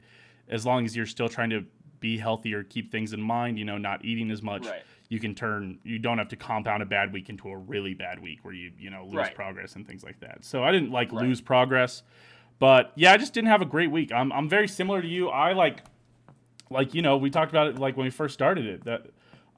as 0.48 0.64
long 0.66 0.84
as 0.84 0.96
you're 0.96 1.06
still 1.06 1.28
trying 1.28 1.50
to 1.50 1.64
be 2.00 2.18
healthier, 2.18 2.62
keep 2.62 2.90
things 2.90 3.12
in 3.12 3.20
mind. 3.22 3.58
You 3.58 3.64
know, 3.64 3.78
not 3.78 4.04
eating 4.04 4.30
as 4.30 4.42
much. 4.42 4.66
Right. 4.66 4.82
You 5.10 5.20
can 5.20 5.34
turn. 5.34 5.78
You 5.84 5.98
don't 5.98 6.18
have 6.18 6.28
to 6.28 6.36
compound 6.36 6.82
a 6.82 6.86
bad 6.86 7.12
week 7.12 7.28
into 7.28 7.48
a 7.50 7.56
really 7.56 7.94
bad 7.94 8.20
week 8.20 8.38
where 8.42 8.54
you 8.54 8.72
you 8.78 8.90
know 8.90 9.04
lose 9.04 9.14
Right. 9.14 9.34
progress 9.34 9.76
and 9.76 9.86
things 9.86 10.02
like 10.02 10.18
that. 10.20 10.44
So 10.44 10.64
I 10.64 10.72
didn't 10.72 10.90
like 10.90 11.12
Right. 11.12 11.22
lose 11.26 11.40
progress, 11.40 12.02
but 12.58 12.92
yeah, 12.96 13.12
I 13.12 13.16
just 13.16 13.32
didn't 13.34 13.48
have 13.50 13.62
a 13.62 13.66
great 13.66 13.90
week. 13.90 14.12
I'm 14.12 14.32
I'm 14.32 14.48
very 14.48 14.66
similar 14.68 15.02
to 15.02 15.08
you. 15.08 15.28
I 15.28 15.52
like 15.52 15.82
like 16.70 16.94
you 16.94 17.02
know 17.02 17.16
we 17.16 17.30
talked 17.30 17.52
about 17.52 17.68
it 17.68 17.78
like 17.78 17.96
when 17.96 18.04
we 18.04 18.10
first 18.10 18.34
started 18.34 18.64
it 18.66 18.84
that 18.84 19.06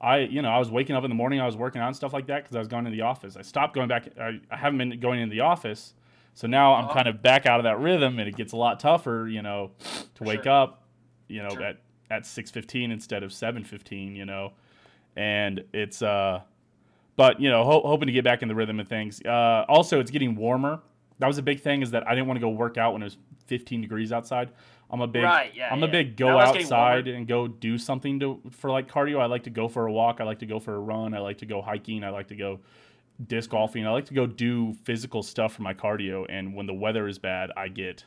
I 0.01 0.19
you 0.19 0.41
know 0.41 0.49
I 0.49 0.59
was 0.59 0.69
waking 0.69 0.95
up 0.95 1.03
in 1.05 1.09
the 1.09 1.15
morning 1.15 1.39
I 1.39 1.45
was 1.45 1.55
working 1.55 1.81
on 1.81 1.93
stuff 1.93 2.13
like 2.13 2.27
that 2.27 2.43
because 2.43 2.55
I 2.55 2.59
was 2.59 2.67
going 2.67 2.85
to 2.85 2.91
the 2.91 3.01
office 3.01 3.37
I 3.37 3.41
stopped 3.41 3.73
going 3.73 3.87
back 3.87 4.09
I, 4.19 4.39
I 4.51 4.57
haven't 4.57 4.77
been 4.77 4.99
going 4.99 5.21
in 5.21 5.29
the 5.29 5.39
office 5.39 5.93
so 6.33 6.45
now 6.47 6.73
I'm 6.75 6.83
Uh-huh. 6.85 6.93
kind 6.93 7.07
of 7.07 7.21
back 7.23 7.45
out 7.45 7.59
of 7.59 7.63
that 7.63 7.79
rhythm 7.79 8.19
and 8.19 8.27
it 8.27 8.35
gets 8.35 8.51
a 8.51 8.57
lot 8.57 8.79
tougher 8.79 9.27
you 9.27 9.41
know 9.41 9.71
to 10.15 10.23
wake 10.25 10.43
Sure. 10.43 10.51
up 10.53 10.83
you 11.29 11.41
know 11.41 11.49
Sure. 11.49 11.63
at 11.63 11.77
at 12.11 12.23
6:15 12.23 12.91
instead 12.91 13.23
of 13.23 13.31
7:15 13.31 14.15
you 14.15 14.25
know 14.25 14.51
and 15.17 15.63
it's 15.73 16.01
uh 16.01 16.41
but 17.15 17.41
you 17.41 17.49
know 17.49 17.63
ho- 17.63 17.83
hoping 17.85 18.07
to 18.07 18.13
get 18.13 18.23
back 18.23 18.41
in 18.41 18.47
the 18.47 18.55
rhythm 18.55 18.79
of 18.79 18.87
things 18.87 19.21
uh 19.25 19.65
also 19.67 19.99
it's 19.99 20.11
getting 20.11 20.35
warmer 20.35 20.79
that 21.19 21.27
was 21.27 21.37
a 21.37 21.41
big 21.41 21.59
thing 21.59 21.81
is 21.81 21.91
that 21.91 22.07
I 22.07 22.13
didn't 22.13 22.27
want 22.27 22.37
to 22.37 22.41
go 22.41 22.49
work 22.49 22.77
out 22.77 22.93
when 22.93 23.01
it 23.01 23.05
was 23.05 23.17
15 23.47 23.81
degrees 23.81 24.11
outside 24.11 24.51
I'm 24.89 25.01
a 25.01 25.07
big 25.07 25.23
Right, 25.23 25.51
yeah, 25.53 25.69
I'm 25.71 25.83
a 25.83 25.87
big 25.87 26.15
go 26.15 26.27
Now 26.27 26.39
it's 26.39 26.51
getting 26.51 26.65
outside 26.65 27.07
and 27.07 27.27
go 27.27 27.47
do 27.47 27.77
something 27.77 28.19
to 28.21 28.39
for 28.51 28.71
like 28.71 28.89
cardio. 28.89 29.19
I 29.19 29.25
like 29.25 29.43
to 29.43 29.49
go 29.49 29.67
for 29.67 29.85
a 29.85 29.91
walk. 29.91 30.21
I 30.21 30.23
like 30.23 30.39
to 30.39 30.45
go 30.45 30.59
for 30.59 30.75
a 30.75 30.79
run. 30.79 31.13
I 31.13 31.19
like 31.19 31.39
to 31.39 31.45
go 31.45 31.61
hiking. 31.61 32.03
I 32.03 32.09
like 32.09 32.27
to 32.27 32.35
go 32.35 32.59
disc 33.27 33.49
golfing. 33.49 33.85
I 33.85 33.91
like 33.91 34.05
to 34.05 34.13
go 34.13 34.25
do 34.25 34.73
physical 34.83 35.23
stuff 35.23 35.53
for 35.53 35.61
my 35.61 35.73
cardio. 35.73 36.25
And 36.29 36.55
when 36.55 36.67
the 36.67 36.73
weather 36.73 37.07
is 37.07 37.19
bad, 37.19 37.51
I 37.57 37.67
get 37.67 38.05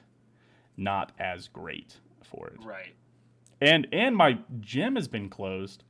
not 0.77 1.13
as 1.19 1.49
great 1.49 1.99
for 2.23 2.49
it. 2.49 2.65
Right. 2.65 2.95
And 3.61 3.87
and 3.93 4.17
my 4.17 4.39
gym 4.61 4.97
has 4.97 5.07
been 5.07 5.29
closed 5.29 5.85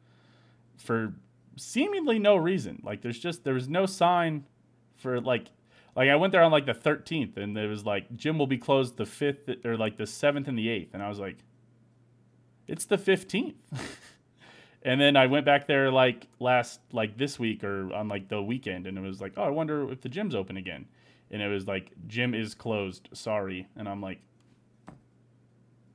for 0.81 1.15
seemingly 1.57 2.19
no 2.19 2.37
reason. 2.37 2.81
Like 2.83 3.03
there's 3.03 3.19
just 3.19 3.45
there 3.45 3.55
was 3.55 3.69
no 3.69 3.87
sign 3.87 4.47
for 4.97 5.21
like 5.21 5.49
like 5.95 6.09
I 6.09 6.17
went 6.17 6.33
there 6.33 6.43
on 6.43 6.51
like 6.51 6.67
the 6.67 6.75
13th 6.75 7.37
and 7.37 7.57
it 7.57 7.69
was 7.69 7.85
like 7.85 8.17
gym 8.17 8.39
will 8.39 8.47
be 8.47 8.59
closed 8.59 8.97
the 8.97 9.05
5th 9.05 9.65
or 9.65 9.77
like 9.77 9.97
the 9.97 10.05
7th 10.05 10.49
and 10.49 10.59
the 10.59 10.69
8th 10.69 10.95
and 10.95 11.03
I 11.03 11.09
was 11.09 11.19
like 11.19 11.39
it's 12.67 12.85
the 12.85 12.97
15th. 12.97 13.55
and 14.83 15.01
then 15.01 15.17
I 15.17 15.27
went 15.27 15.45
back 15.45 15.67
there 15.67 15.91
like 15.91 16.29
last 16.39 16.81
like 16.93 17.17
this 17.19 17.39
week 17.39 17.65
or 17.65 17.93
on 17.93 18.09
like 18.09 18.29
the 18.29 18.43
weekend 18.43 18.87
and 18.87 18.97
it 18.97 19.03
was 19.03 19.21
like, 19.21 19.33
"Oh, 19.37 19.43
I 19.43 19.51
wonder 19.51 19.91
if 19.91 20.01
the 20.01 20.09
gym's 20.09 20.35
open 20.35 20.57
again." 20.57 20.87
And 21.33 21.43
it 21.43 21.49
was 21.49 21.67
like, 21.67 21.91
"Gym 22.07 22.35
is 22.35 22.55
closed. 22.55 23.09
Sorry." 23.13 23.67
And 23.77 23.89
I'm 23.89 24.01
like 24.01 24.21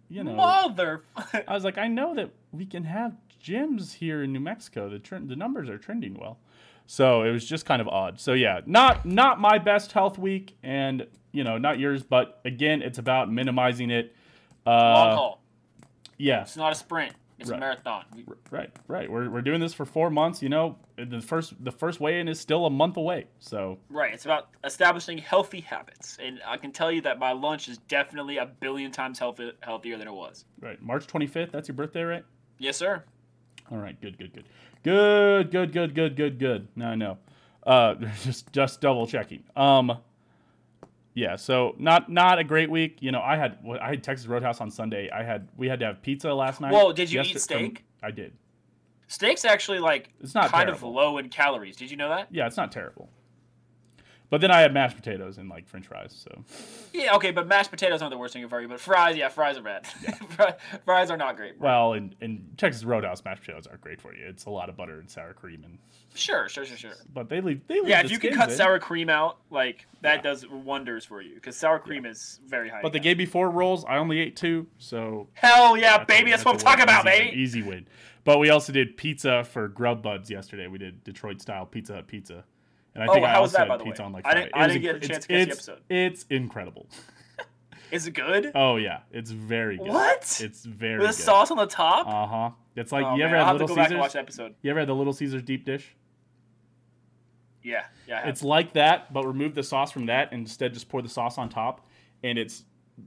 you 0.09 0.23
know, 0.23 0.33
Mother. 0.33 1.03
I 1.15 1.53
was 1.53 1.63
like, 1.63 1.77
I 1.77 1.87
know 1.87 2.15
that 2.15 2.29
we 2.51 2.65
can 2.65 2.83
have 2.83 3.15
gyms 3.45 3.93
here 3.93 4.23
in 4.23 4.34
New 4.34 4.39
Mexico. 4.39 4.89
The 4.89 4.99
trend, 4.99 5.29
the 5.29 5.36
numbers 5.36 5.69
are 5.69 5.77
trending 5.77 6.15
well, 6.19 6.39
so 6.88 7.23
it 7.23 7.31
was 7.31 7.45
just 7.45 7.65
kind 7.65 7.81
of 7.81 7.88
odd. 7.88 8.19
So 8.19 8.34
yeah, 8.34 8.62
not 8.65 9.05
not 9.05 9.39
my 9.39 9.58
best 9.60 9.91
health 9.91 10.17
week, 10.17 10.58
and 10.63 11.05
you 11.31 11.43
know, 11.43 11.58
not 11.58 11.77
yours. 11.79 12.03
But 12.03 12.41
again, 12.45 12.81
it's 12.81 12.97
about 12.97 13.31
minimizing 13.31 13.91
it. 13.91 14.15
Uh, 14.65 14.69
Long 14.71 15.15
haul. 15.17 15.41
Yeah, 16.17 16.41
It's 16.41 16.55
not 16.58 16.71
a 16.71 16.75
sprint. 16.75 17.13
It's 17.38 17.49
Right. 17.49 17.58
a 17.58 17.60
marathon. 17.60 18.05
We- 18.15 18.23
right, 18.49 18.72
right. 18.88 19.11
We're, 19.11 19.30
we're 19.30 19.41
doing 19.41 19.59
this 19.59 19.74
for 19.74 19.84
four 19.84 20.09
months. 20.09 20.41
You 20.41 20.47
know, 20.47 20.78
the 20.95 21.19
first 21.19 21.61
the 21.61 21.72
first 21.72 21.99
weigh 21.99 22.22
in 22.22 22.30
is 22.30 22.39
still 22.39 22.65
a 22.65 22.69
month 22.69 22.95
away. 22.95 23.26
So 23.39 23.78
Right. 23.89 24.13
It's 24.13 24.24
about 24.24 24.47
establishing 24.63 25.17
healthy 25.17 25.59
habits, 25.59 26.17
and 26.24 26.39
I 26.47 26.55
can 26.55 26.72
tell 26.72 26.89
you 26.93 27.01
that 27.01 27.19
my 27.19 27.34
lunch 27.34 27.67
is 27.67 27.78
definitely 27.78 28.38
a 28.38 28.45
billion 28.45 28.89
times 28.91 29.19
healthy, 29.19 29.51
healthier 29.61 29.97
than 29.97 30.07
it 30.07 30.13
was. 30.13 30.45
right, 30.61 30.82
March 30.82 31.05
twenty 31.07 31.28
fifth. 31.28 31.51
That's 31.51 31.67
your 31.67 31.76
birthday, 31.76 32.03
right? 32.03 32.24
Yes, 32.57 32.78
sir. 32.78 33.03
All 33.72 33.78
right, 33.78 33.99
good, 34.01 34.18
good, 34.18 34.34
good, 34.34 34.45
good, 34.84 35.51
good, 35.51 35.72
good, 35.74 35.95
good, 35.95 36.16
good, 36.16 36.39
good. 36.39 36.68
No, 36.76 36.88
I 36.88 36.95
know. 36.95 37.18
Uh, 37.66 37.95
just 38.24 38.51
just 38.53 38.80
double 38.82 39.07
checking. 39.07 39.43
Um, 39.55 39.97
yeah. 41.13 41.36
So 41.36 41.76
not 41.80 42.09
not 42.11 42.38
a 42.39 42.43
great 42.43 42.70
week. 42.70 42.97
You 42.99 43.11
know, 43.11 43.22
I 43.22 43.36
had 43.38 43.57
I 43.82 43.89
had 43.89 44.03
Texas 44.03 44.28
Roadhouse 44.28 44.61
on 44.61 44.70
Sunday. 44.70 45.09
I 45.09 45.24
had 45.24 45.47
we 45.57 45.68
had 45.68 45.80
to 45.80 45.86
have 45.88 46.01
pizza 46.01 46.34
last 46.34 46.61
night. 46.61 46.74
Whoa, 46.74 46.93
did 46.93 47.11
you 47.11 47.22
eat 47.22 47.34
Yester- 47.34 47.39
steak? 47.39 47.86
I 48.03 48.11
did. 48.11 48.34
Steak's 49.07 49.45
actually 49.45 49.80
like 49.80 50.09
It's 50.22 50.34
not 50.36 50.51
kind 50.51 50.68
terrible. 50.68 50.89
of 50.89 50.95
low 50.95 51.18
in 51.20 51.30
calories. 51.30 51.76
Did 51.76 51.89
you 51.91 51.97
know 51.97 52.09
that? 52.09 52.28
Yeah, 52.32 52.47
it's 52.47 52.57
not 52.57 52.72
terrible. 52.72 53.09
But 54.30 54.41
then 54.41 54.49
I 54.51 54.61
had 54.61 54.73
mashed 54.73 54.95
potatoes 54.95 55.38
and 55.38 55.49
like 55.49 55.67
French 55.67 55.86
fries. 55.88 56.11
So 56.28 56.43
Yeah, 56.93 57.15
okay, 57.15 57.32
but 57.32 57.47
mashed 57.47 57.69
potatoes 57.71 58.01
aren't 58.01 58.11
the 58.11 58.17
worst 58.17 58.34
thing 58.34 58.47
for 58.49 58.59
you. 58.61 58.67
But 58.67 58.80
fries, 58.80 59.15
yeah, 59.15 59.30
fries 59.30 59.57
are 59.57 59.61
bad. 59.61 59.86
Fri- 60.30 60.53
fries 60.84 61.11
are 61.11 61.17
not 61.17 61.36
great. 61.38 61.59
well, 61.59 61.93
in, 61.93 62.15
in 62.21 62.43
Texas 62.57 62.84
Roadhouse, 62.84 63.23
mashed 63.23 63.41
potatoes 63.41 63.67
aren't 63.67 63.82
great 63.82 64.01
for 64.01 64.13
you. 64.15 64.26
It's 64.28 64.45
a 64.45 64.49
lot 64.49 64.67
of 64.69 64.76
butter 64.76 64.99
and 64.99 65.09
sour 65.09 65.34
cream, 65.34 65.63
and 65.63 65.78
Sure, 66.15 66.47
sure, 66.47 66.65
sure, 66.65 66.78
sure. 66.78 66.91
but 67.13 67.28
they 67.28 67.41
leave 67.41 67.59
they 67.67 67.76
leave 67.82 67.89
Yeah, 67.89 67.99
if 68.01 68.09
you 68.09 68.19
can 68.19 68.34
cut 68.34 68.49
in. 68.49 68.55
sour 68.55 68.80
cream 68.80 69.09
out, 69.09 69.38
like 69.51 69.86
that 70.01 70.17
Yeah. 70.17 70.21
does 70.21 70.47
wonders 70.47 71.03
for 71.05 71.21
you 71.21 71.36
because 71.36 71.57
sour 71.57 71.78
cream 71.78 72.05
is 72.05 72.39
very 72.47 72.69
high. 72.69 72.82
But 72.82 72.93
the 72.93 72.99
game 72.99 73.17
before 73.17 73.49
rolls, 73.49 73.84
I 73.86 73.97
only 73.97 74.19
ate 74.19 74.36
two, 74.38 74.65
so 74.78 75.28
Hell 75.34 75.76
yeah, 75.78 76.01
a- 76.01 76.05
baby! 76.05 76.32
That's, 76.32 76.45
what 76.45 76.53
I'm 76.53 76.59
talking 76.59 76.84
about, 76.84 77.05
Easy 77.05 77.19
baby. 77.26 77.38
Easy 77.41 77.61
win. 77.61 77.88
But 78.23 78.39
we 78.39 78.49
also 78.49 78.71
did 78.73 78.95
pizza 78.97 79.43
for 79.43 79.67
Grub 79.67 80.01
Buds 80.01 80.32
yesterday. 80.32 80.67
We 80.67 80.78
did 80.80 81.03
Detroit 81.03 81.41
style 81.41 81.65
Pizza 81.65 81.93
Hut 81.95 82.07
pizza. 82.07 82.43
And 82.95 83.03
I 83.03 83.07
Oh, 83.07 83.13
think 83.13 83.25
I 83.25 83.35
also 83.35 83.57
that, 83.57 83.69
had 83.69 83.79
pizza 83.83 84.01
way? 84.01 84.05
on 84.07 84.11
like 84.13 84.25
I 84.25 84.33
didn't-. 84.33 84.51
I 84.55 84.67
didn't 84.67 84.81
get 84.81 84.95
a 84.95 84.99
chance 84.99 85.17
it's, 85.17 85.27
to 85.27 85.33
catch 85.33 85.37
the 85.37 85.51
it's- 85.51 85.57
episode. 85.69 85.81
It's 85.89 86.25
incredible. 86.29 86.87
Is 87.91 88.07
it 88.07 88.11
good? 88.11 88.51
Oh 88.55 88.77
yeah, 88.77 89.01
it's 89.11 89.29
very 89.31 89.77
good. 89.77 89.87
What? 89.87 90.39
It's 90.43 90.65
very 90.65 90.99
With 90.99 91.09
a 91.11 91.13
sauce 91.13 91.51
on 91.51 91.57
the 91.57 91.67
top? 91.67 92.07
Uh 92.07 92.25
huh. 92.25 92.49
It's 92.75 92.91
like 92.91 93.05
oh, 93.05 93.13
you 93.15 93.19
man, 93.23 93.27
ever 93.27 93.37
I'll 93.37 93.45
had 93.45 93.47
have 93.47 93.57
to 93.57 93.63
Little 93.63 93.75
go 93.75 93.81
back 93.81 93.91
and 93.91 93.99
watch 93.99 94.11
Caesars? 94.11 94.13
the 94.13 94.19
episode. 94.43 94.55
You 94.63 94.71
ever 94.71 94.79
had 94.79 94.89
the 94.89 94.95
Little 94.95 95.13
Caesars 95.13 95.43
deep 95.43 95.65
dish? 95.65 95.95
Yeah, 97.63 97.83
yeah. 98.07 98.15
I 98.17 98.19
have. 98.21 98.29
It's 98.29 98.43
like 98.43 98.73
that, 98.73 99.11
but 99.13 99.25
remove 99.25 99.55
the 99.55 99.63
sauce 99.63 99.91
from 99.91 100.05
that 100.07 100.31
and 100.31 100.41
instead 100.41 100.73
just 100.73 100.89
pour 100.89 101.01
the 101.01 101.09
sauce 101.09 101.37
on 101.37 101.49
top, 101.49 101.85
and 102.23 102.37
it's 102.37 102.63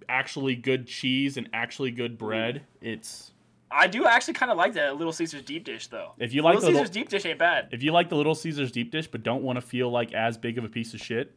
actually 0.09 0.55
good 0.55 0.87
cheese 0.87 1.37
and 1.37 1.49
actually 1.53 1.91
good 1.91 2.19
bread. 2.19 2.63
It's 2.81 3.33
I 3.71 3.87
do 3.87 4.07
actually 4.07 4.35
kind 4.35 4.51
of 4.51 4.57
like 4.59 4.75
that 4.75 4.97
Little 4.97 5.13
Caesars 5.13 5.43
deep 5.43 5.65
dish 5.65 5.89
though. 5.89 6.13
if 6.19 6.33
you 6.33 6.43
like 6.43 6.55
Little 6.57 6.69
the 6.71 6.73
little, 6.73 6.81
Caesars 6.87 6.95
deep 6.95 7.09
dish 7.11 7.27
ain't 7.27 7.39
bad. 7.39 7.69
if 7.73 7.83
you 7.83 7.93
like 7.93 8.09
the 8.09 8.17
Little 8.17 8.35
Caesars 8.35 8.73
deep 8.73 8.91
dish 8.91 9.07
but 9.07 9.23
don't 9.23 9.43
want 9.43 9.57
to 9.57 9.61
feel 9.61 9.91
like 9.91 10.13
as 10.13 10.39
big 10.39 10.57
of 10.59 10.65
a 10.65 10.69
piece 10.69 10.95
of 10.95 11.01
shit, 11.01 11.35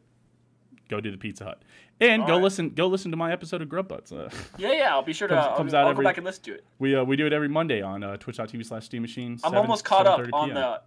go 0.88 1.00
do 1.00 1.10
the 1.10 1.16
Pizza 1.18 1.44
Hut 1.44 1.62
and 2.00 2.22
All 2.22 2.28
go 2.28 2.34
right. 2.34 2.42
listen 2.42 2.70
go 2.70 2.86
listen 2.86 3.10
to 3.10 3.16
my 3.16 3.32
episode 3.32 3.62
of 3.62 3.68
Grub 3.68 3.88
Buds. 3.88 4.12
Uh, 4.12 4.28
Yeah, 4.58 4.72
yeah. 4.72 4.90
I'll 4.90 5.02
be 5.02 5.12
sure 5.12 5.28
to. 5.28 5.34
Comes- 5.34 5.46
I'll, 5.46 5.56
comes 5.56 5.74
I'll 5.74 5.88
out 5.88 5.96
go 5.96 6.02
back 6.02 6.16
and 6.16 6.24
listen 6.26 6.42
to 6.44 6.54
it. 6.54 6.64
we 6.78 6.96
uh, 6.96 7.04
we 7.04 7.16
do 7.16 7.26
it 7.26 7.32
every 7.32 7.48
Monday 7.48 7.82
on 7.82 8.02
uh, 8.02 8.16
Twitch.tv 8.16 8.64
slash 8.64 8.84
Steam 8.86 9.02
Machine. 9.02 9.32
I'm 9.44 9.50
7 9.50 9.58
almost 9.58 9.84
caught 9.84 10.06
up 10.06 10.20
on 10.32 10.48
PM. 10.48 10.54
the. 10.54 10.80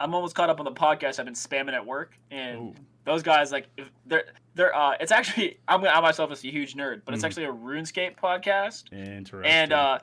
I'm 0.00 0.14
almost 0.14 0.34
caught 0.34 0.48
up 0.48 0.60
on 0.60 0.64
the 0.64 0.72
podcast 0.72 1.18
I've 1.18 1.26
been 1.26 1.34
spamming 1.34 1.74
at 1.74 1.84
work, 1.84 2.16
and 2.30 2.58
Ooh. 2.58 2.74
those 3.04 3.22
guys 3.22 3.52
like 3.52 3.66
if 3.76 3.86
they're 4.06 4.24
they're 4.54 4.74
uh 4.74 4.94
it's 4.98 5.12
actually 5.12 5.58
I'm 5.68 5.84
I 5.84 6.00
myself 6.00 6.30
as 6.32 6.42
a 6.42 6.48
huge 6.50 6.74
nerd, 6.74 7.02
but 7.04 7.12
it's 7.14 7.22
Mhm. 7.22 7.26
actually 7.26 7.44
a 7.44 7.52
RuneScape 7.52 8.16
podcast, 8.16 8.90
Interesting. 8.94 9.44
and 9.52 9.72
uh 9.74 9.98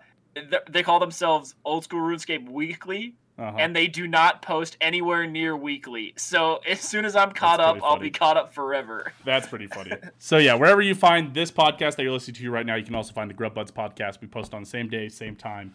they 0.69 0.83
call 0.83 0.99
themselves 0.99 1.55
Old 1.65 1.83
School 1.83 2.01
RuneScape 2.01 2.49
Weekly, 2.49 3.15
uh-huh. 3.37 3.55
and 3.59 3.75
they 3.75 3.87
do 3.87 4.07
not 4.07 4.41
post 4.41 4.77
anywhere 4.81 5.27
near 5.27 5.55
weekly. 5.55 6.13
So 6.17 6.59
as 6.67 6.81
soon 6.81 7.05
as 7.05 7.15
I'm 7.15 7.31
caught 7.31 7.59
up, 7.59 7.75
pretty 7.75 7.87
I'll 7.87 7.99
be 7.99 8.09
caught 8.09 8.37
up 8.37 8.53
forever. 8.53 9.13
That's 9.25 9.47
pretty 9.47 9.67
funny. 9.67 9.91
so 10.19 10.37
yeah, 10.37 10.55
wherever 10.55 10.81
you 10.81 10.95
find 10.95 11.33
this 11.33 11.51
podcast 11.51 11.95
that 11.95 12.03
you're 12.03 12.11
listening 12.11 12.35
to 12.35 12.51
right 12.51 12.65
now, 12.65 12.75
you 12.75 12.83
can 12.83 12.95
also 12.95 13.13
find 13.13 13.29
the 13.29 13.33
Grub 13.35 13.53
Buds 13.53 13.71
podcast. 13.71 14.21
We 14.21 14.27
post 14.27 14.53
on 14.53 14.63
the 14.63 14.69
same 14.69 14.89
day, 14.89 15.09
same 15.09 15.35
time. 15.35 15.73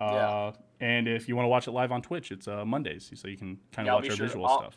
Uh, 0.00 0.52
And 0.80 1.06
if 1.08 1.28
you 1.28 1.36
want 1.36 1.44
to 1.44 1.48
watch 1.48 1.66
it 1.68 1.70
live 1.70 1.92
on 1.92 2.02
Twitch, 2.02 2.30
it's 2.32 2.48
uh, 2.48 2.64
Mondays, 2.64 3.10
so 3.14 3.28
you 3.28 3.36
can 3.36 3.58
kind 3.72 3.88
of 3.88 3.92
Yeah, 3.92 3.94
watch 3.94 4.10
our 4.10 4.16
sure. 4.16 4.26
visual 4.26 4.46
I'll- 4.46 4.58
stuff. 4.60 4.76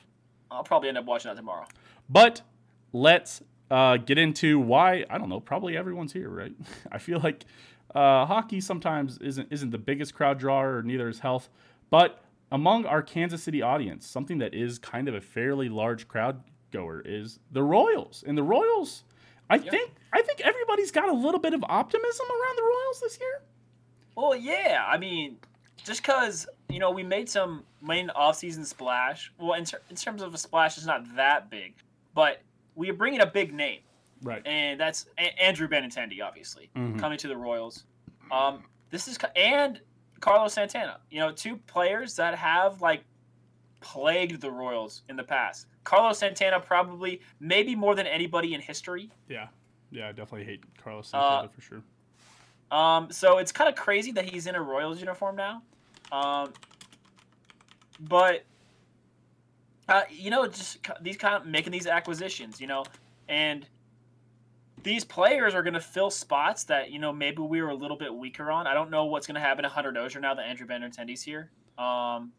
I'll 0.49 0.63
probably 0.63 0.87
end 0.89 0.97
up 0.97 1.05
watching 1.05 1.29
that 1.29 1.35
tomorrow. 1.35 1.65
But 2.09 2.41
let's 2.93 3.41
uh, 3.69 3.97
get 3.97 4.17
into 4.17 4.59
why 4.59 5.03
I 5.09 5.17
don't 5.17 5.27
know. 5.27 5.41
Probably 5.41 5.75
everyone's 5.75 6.13
here, 6.13 6.29
right? 6.29 6.53
I 6.91 6.99
feel 6.99 7.19
like 7.19 7.43
uh, 7.97 8.25
hockey 8.25 8.61
sometimes 8.61 9.17
isn't 9.19 9.47
isn't 9.51 9.71
the 9.71 9.77
biggest 9.77 10.13
crowd 10.13 10.37
drawer, 10.39 10.77
or 10.77 10.83
neither 10.83 11.09
is 11.09 11.19
health. 11.19 11.49
But 11.89 12.23
among 12.51 12.85
our 12.85 13.01
Kansas 13.01 13.41
City 13.43 13.61
audience, 13.61 14.05
something 14.07 14.37
that 14.37 14.53
is 14.53 14.77
kind 14.79 15.07
of 15.07 15.15
a 15.15 15.21
fairly 15.21 15.67
large 15.69 16.07
crowd 16.07 16.41
goer 16.71 17.01
is 17.05 17.39
the 17.51 17.63
Royals. 17.63 18.23
And 18.27 18.37
the 18.37 18.43
Royals, 18.43 19.03
I 19.49 19.55
Yeah. 19.55 19.71
think 19.71 19.91
I 20.13 20.21
think 20.21 20.41
everybody's 20.41 20.91
got 20.91 21.09
a 21.09 21.13
little 21.13 21.39
bit 21.39 21.53
of 21.53 21.63
optimism 21.67 22.25
around 22.29 22.55
the 22.57 22.63
Royals 22.63 22.99
this 23.01 23.19
year. 23.19 23.41
Well, 24.15 24.35
yeah. 24.35 24.85
I 24.87 24.97
mean, 24.97 25.37
just 25.83 26.01
because 26.03 26.47
you 26.69 26.79
know 26.79 26.91
we 26.91 27.03
made 27.03 27.29
some 27.29 27.63
main 27.81 28.09
off-season 28.11 28.65
splash. 28.65 29.31
Well, 29.39 29.53
in, 29.53 29.65
ter- 29.65 29.81
in 29.89 29.95
terms 29.95 30.21
of 30.21 30.33
a 30.33 30.37
splash, 30.37 30.77
it's 30.77 30.85
not 30.85 31.15
that 31.15 31.49
big, 31.49 31.73
but 32.13 32.41
we 32.75 32.89
are 32.89 32.93
bringing 32.93 33.21
a 33.21 33.25
big 33.25 33.53
name, 33.53 33.79
Right. 34.23 34.45
and 34.45 34.79
that's 34.79 35.07
a- 35.17 35.41
Andrew 35.41 35.67
Benintendi, 35.67 36.21
obviously 36.23 36.69
Mhm. 36.75 36.99
coming 36.99 37.17
to 37.19 37.27
the 37.27 37.37
Royals. 37.37 37.85
Um, 38.31 38.63
this 38.89 39.07
is 39.07 39.17
and 39.35 39.81
Carlos 40.19 40.53
Santana. 40.53 40.99
You 41.09 41.19
know, 41.19 41.31
two 41.31 41.57
players 41.57 42.15
that 42.15 42.35
have 42.35 42.81
like 42.81 43.03
plagued 43.79 44.41
the 44.41 44.49
Royals 44.51 45.03
in 45.09 45.15
the 45.15 45.23
past. 45.23 45.67
Carlos 45.83 46.17
Santana 46.19 46.59
probably 46.59 47.21
maybe 47.39 47.75
more 47.75 47.95
than 47.95 48.07
anybody 48.07 48.53
in 48.53 48.61
history. 48.61 49.11
Yeah. 49.29 49.47
Yeah, 49.91 50.09
I 50.09 50.11
definitely 50.11 50.45
hate 50.45 50.63
Carlos 50.77 51.13
Uh, 51.13 51.19
Santana 51.21 51.49
for 51.49 51.61
sure. 51.61 51.83
Um, 52.71 53.11
so 53.11 53.37
it's 53.37 53.51
kind 53.53 53.69
of 53.69 53.75
crazy 53.75 54.11
that 54.13 54.25
he's 54.29 54.47
in 54.47 54.55
a 54.55 54.61
Royals 54.61 54.99
uniform 54.99 55.35
now. 55.37 55.61
Um, 56.11 56.51
but 57.99 58.43
uh, 59.89 60.01
you 60.09 60.29
know, 60.29 60.45
just 60.47 60.79
these 61.01 61.15
kind 61.15 61.35
of 61.35 61.45
making 61.45 61.71
these 61.71 61.87
acquisitions, 61.87 62.59
you 62.59 62.67
know, 62.67 62.83
and 63.29 63.65
these 64.87 65.03
players 65.03 65.53
are 65.53 65.63
going 65.63 65.73
to 65.73 65.81
fill 65.81 66.09
spots 66.09 66.63
that 66.63 66.91
you 66.91 66.97
know 66.97 67.11
maybe 67.11 67.41
we 67.41 67.61
were 67.61 67.67
a 67.67 67.75
little 67.75 67.97
bit 67.97 68.13
weaker 68.13 68.49
on. 68.49 68.67
I 68.67 68.73
don't 68.73 68.89
know 68.89 69.03
what's 69.03 69.27
going 69.27 69.35
to 69.35 69.41
happen 69.41 69.63
to 69.63 69.69
Hunter 69.69 69.91
Dozier 69.91 70.21
now 70.21 70.33
that 70.33 70.45
Andrew 70.45 70.65
Benintendi's 70.65 71.21
here. 71.21 71.51
Um, 71.77 72.31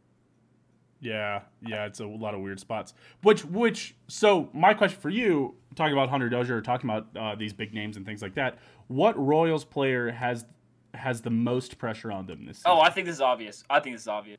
Yeah, 0.99 1.43
yeah, 1.67 1.85
it's 1.85 2.01
a 2.01 2.07
lot 2.07 2.35
of 2.35 2.41
weird 2.41 2.59
spots. 2.59 2.95
Which, 3.23 3.45
which, 3.45 3.97
so 4.07 4.49
my 4.55 4.73
question 4.73 4.99
for 4.99 5.11
you, 5.11 5.57
talking 5.77 5.93
about 5.93 6.09
Hunter 6.09 6.31
Dozier, 6.31 6.63
talking 6.63 6.89
about 6.89 7.09
uh, 7.15 7.35
these 7.35 7.53
big 7.53 7.75
names 7.75 7.99
and 7.99 8.07
things 8.07 8.23
like 8.23 8.35
that, 8.37 8.59
what 8.87 9.15
Royals 9.19 9.65
player 9.65 10.11
has 10.11 10.47
has 10.95 11.21
the 11.21 11.31
most 11.31 11.77
pressure 11.77 12.11
on 12.11 12.27
them 12.27 12.47
this 12.47 12.57
season? 12.57 12.71
oh, 12.73 12.81
I 12.81 12.89
think 12.89 13.07
this 13.07 13.17
is 13.17 13.21
obvious. 13.21 13.63
I 13.69 13.79
think 13.79 13.95
this 13.95 14.03
is 14.03 14.09
obvious. 14.09 14.39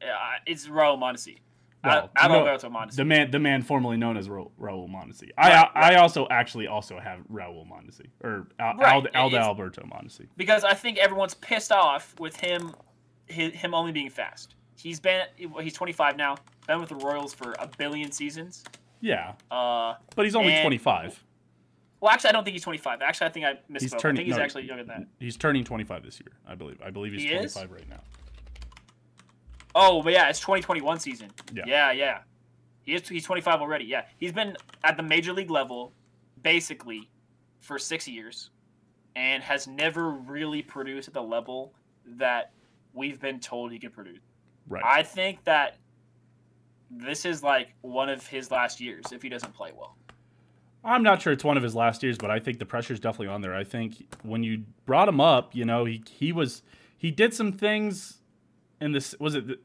Yeah, 0.00 0.16
it's 0.46 0.66
Raul 0.66 0.98
Mondesi. 0.98 1.40
Well, 1.84 2.10
Ad- 2.16 2.30
no, 2.30 2.44
Adalberto 2.44 2.70
Mondesi. 2.70 2.94
the 2.96 3.04
man, 3.04 3.30
the 3.30 3.38
man 3.38 3.62
formerly 3.62 3.96
known 3.96 4.16
as 4.16 4.28
Ra- 4.28 4.44
Raul 4.60 4.88
Mondesi. 4.88 5.30
I, 5.36 5.48
Right, 5.50 5.68
I, 5.74 5.92
I 5.92 5.94
also 5.96 6.28
actually 6.30 6.66
also 6.68 6.98
have 7.00 7.20
Raul 7.32 7.66
Mondesi 7.68 8.06
or 8.22 8.46
Al, 8.60 8.76
Right, 8.76 9.14
Aldo, 9.16 9.36
Alberto 9.38 9.82
Mondesi. 9.82 10.26
because 10.36 10.62
I 10.64 10.74
think 10.74 10.98
everyone's 10.98 11.34
pissed 11.34 11.72
off 11.72 12.14
with 12.20 12.36
him, 12.36 12.74
his, 13.26 13.52
him 13.52 13.74
only 13.74 13.90
being 13.92 14.10
fast. 14.10 14.54
He's 14.76 15.00
been 15.00 15.26
he's 15.60 15.74
25 15.74 16.16
now, 16.16 16.36
been 16.66 16.80
with 16.80 16.88
the 16.88 16.96
Royals 16.96 17.34
for 17.34 17.52
a 17.58 17.68
billion 17.78 18.12
seasons. 18.12 18.64
Yeah, 19.00 19.32
Uh, 19.50 19.94
but 20.14 20.24
he's 20.24 20.36
only 20.36 20.52
And- 20.52 20.62
25. 20.62 21.24
well, 22.00 22.12
actually, 22.12 22.30
I 22.30 22.32
don't 22.32 22.44
think 22.44 22.54
he's 22.54 22.62
25. 22.62 23.02
Actually, 23.02 23.26
I 23.26 23.30
think 23.30 23.46
I 23.46 23.52
misspoke. 23.72 23.80
He's 23.80 23.94
I 23.94 23.98
think 24.12 24.18
he's 24.26 24.36
no, 24.36 24.42
actually 24.42 24.66
younger 24.66 24.84
than 24.84 25.00
that. 25.00 25.08
He's 25.18 25.36
turning 25.36 25.64
25 25.64 26.04
this 26.04 26.20
year, 26.20 26.32
I 26.46 26.54
believe. 26.54 26.80
I 26.84 26.90
believe 26.90 27.12
he's 27.12 27.22
He 27.22 27.28
is? 27.32 27.52
25 27.54 27.72
right 27.72 27.88
now. 27.90 28.00
Oh, 29.74 30.02
but 30.02 30.12
yeah, 30.12 30.28
it's 30.28 30.40
2021 30.40 31.00
season. 31.00 31.30
Yeah. 31.54 31.64
yeah, 31.66 31.92
yeah. 31.92 32.18
He 32.82 32.94
is, 32.94 33.08
he's 33.08 33.24
25 33.24 33.60
already. 33.60 33.84
Yeah, 33.84 34.04
he's 34.18 34.32
been 34.32 34.56
at 34.84 34.96
the 34.96 35.02
major 35.02 35.32
league 35.32 35.50
level 35.50 35.92
basically 36.42 37.08
for 37.60 37.78
six 37.78 38.08
years, 38.08 38.50
and 39.14 39.42
has 39.42 39.66
never 39.66 40.10
really 40.10 40.62
produced 40.62 41.08
at 41.08 41.14
the 41.14 41.22
level 41.22 41.72
that 42.04 42.52
we've 42.92 43.20
been 43.20 43.38
told 43.38 43.70
he 43.70 43.78
can 43.78 43.90
produce. 43.90 44.20
Right. 44.68 44.82
I 44.84 45.02
think 45.02 45.44
that 45.44 45.76
this 46.90 47.24
is 47.24 47.42
like 47.42 47.74
one 47.80 48.08
of 48.08 48.26
his 48.26 48.50
last 48.50 48.80
years 48.80 49.06
if 49.12 49.22
he 49.22 49.28
doesn't 49.28 49.54
play 49.54 49.70
well. 49.76 49.96
I'm 50.84 51.02
not 51.02 51.22
sure 51.22 51.32
it's 51.32 51.44
one 51.44 51.56
of 51.56 51.62
his 51.62 51.74
last 51.74 52.02
years, 52.02 52.18
but 52.18 52.30
I 52.30 52.40
think 52.40 52.58
the 52.58 52.66
pressure's 52.66 52.98
definitely 52.98 53.28
on 53.28 53.40
there. 53.40 53.54
I 53.54 53.62
think 53.64 54.04
when 54.22 54.42
you 54.42 54.64
brought 54.84 55.08
him 55.08 55.20
up, 55.20 55.54
you 55.54 55.64
know, 55.64 55.84
he 55.84 56.02
he 56.10 56.32
was 56.32 56.62
he 56.98 57.10
did 57.10 57.32
some 57.32 57.52
things 57.52 58.21
in 58.82 58.92
this 58.92 59.14
was 59.18 59.34
it 59.34 59.46
the- 59.46 59.58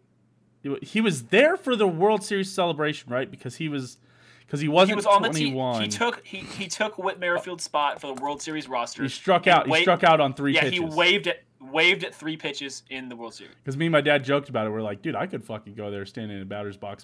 he 0.82 1.02
was 1.02 1.26
there 1.26 1.56
for 1.56 1.76
the 1.76 1.88
World 1.88 2.24
Series 2.24 2.52
celebration, 2.52 3.12
right? 3.12 3.30
Because 3.30 3.56
he 3.56 3.70
was 3.70 3.98
because 4.46 4.60
he 4.60 4.68
wasn't 4.68 4.92
He 4.92 4.96
was 4.96 5.06
on 5.06 5.22
the 5.22 5.30
team. 5.30 5.54
21. 5.54 5.82
He 5.84 5.88
took 5.88 6.26
he, 6.26 6.38
he 6.38 6.68
took 6.68 6.98
Whit 6.98 7.20
Merrifield's 7.20 7.64
spot 7.64 8.02
for 8.02 8.08
the 8.14 8.22
World 8.22 8.42
Series 8.42 8.68
roster. 8.68 9.04
he 9.04 9.10
struck 9.10 9.48
out. 9.48 9.66
He 9.66 9.72
wa- 9.72 9.78
struck 9.78 10.04
out 10.04 10.20
on 10.20 10.34
three 10.34 10.54
Yeah, 10.54 10.62
pitches. 10.62 10.80
he 10.80 10.86
waved 10.86 11.28
at 11.28 11.44
waved 11.60 12.04
at 12.04 12.14
three 12.14 12.38
pitches 12.38 12.84
in 12.90 13.10
the 13.10 13.16
World 13.16 13.34
Series. 13.34 13.54
Because 13.64 13.76
me 13.78 13.86
and 13.88 13.92
my 13.94 14.00
dad 14.02 14.24
joked 14.24 14.48
about 14.50 14.68
it. 14.68 14.70
We're 14.70 14.82
like, 14.82 15.02
dude, 15.02 15.16
I 15.16 15.26
could 15.26 15.44
fucking 15.44 15.74
go 15.76 15.90
there, 15.90 16.06
stand 16.06 16.32
in 16.32 16.42
a 16.42 16.46
batter's 16.46 16.78
box, 16.78 17.04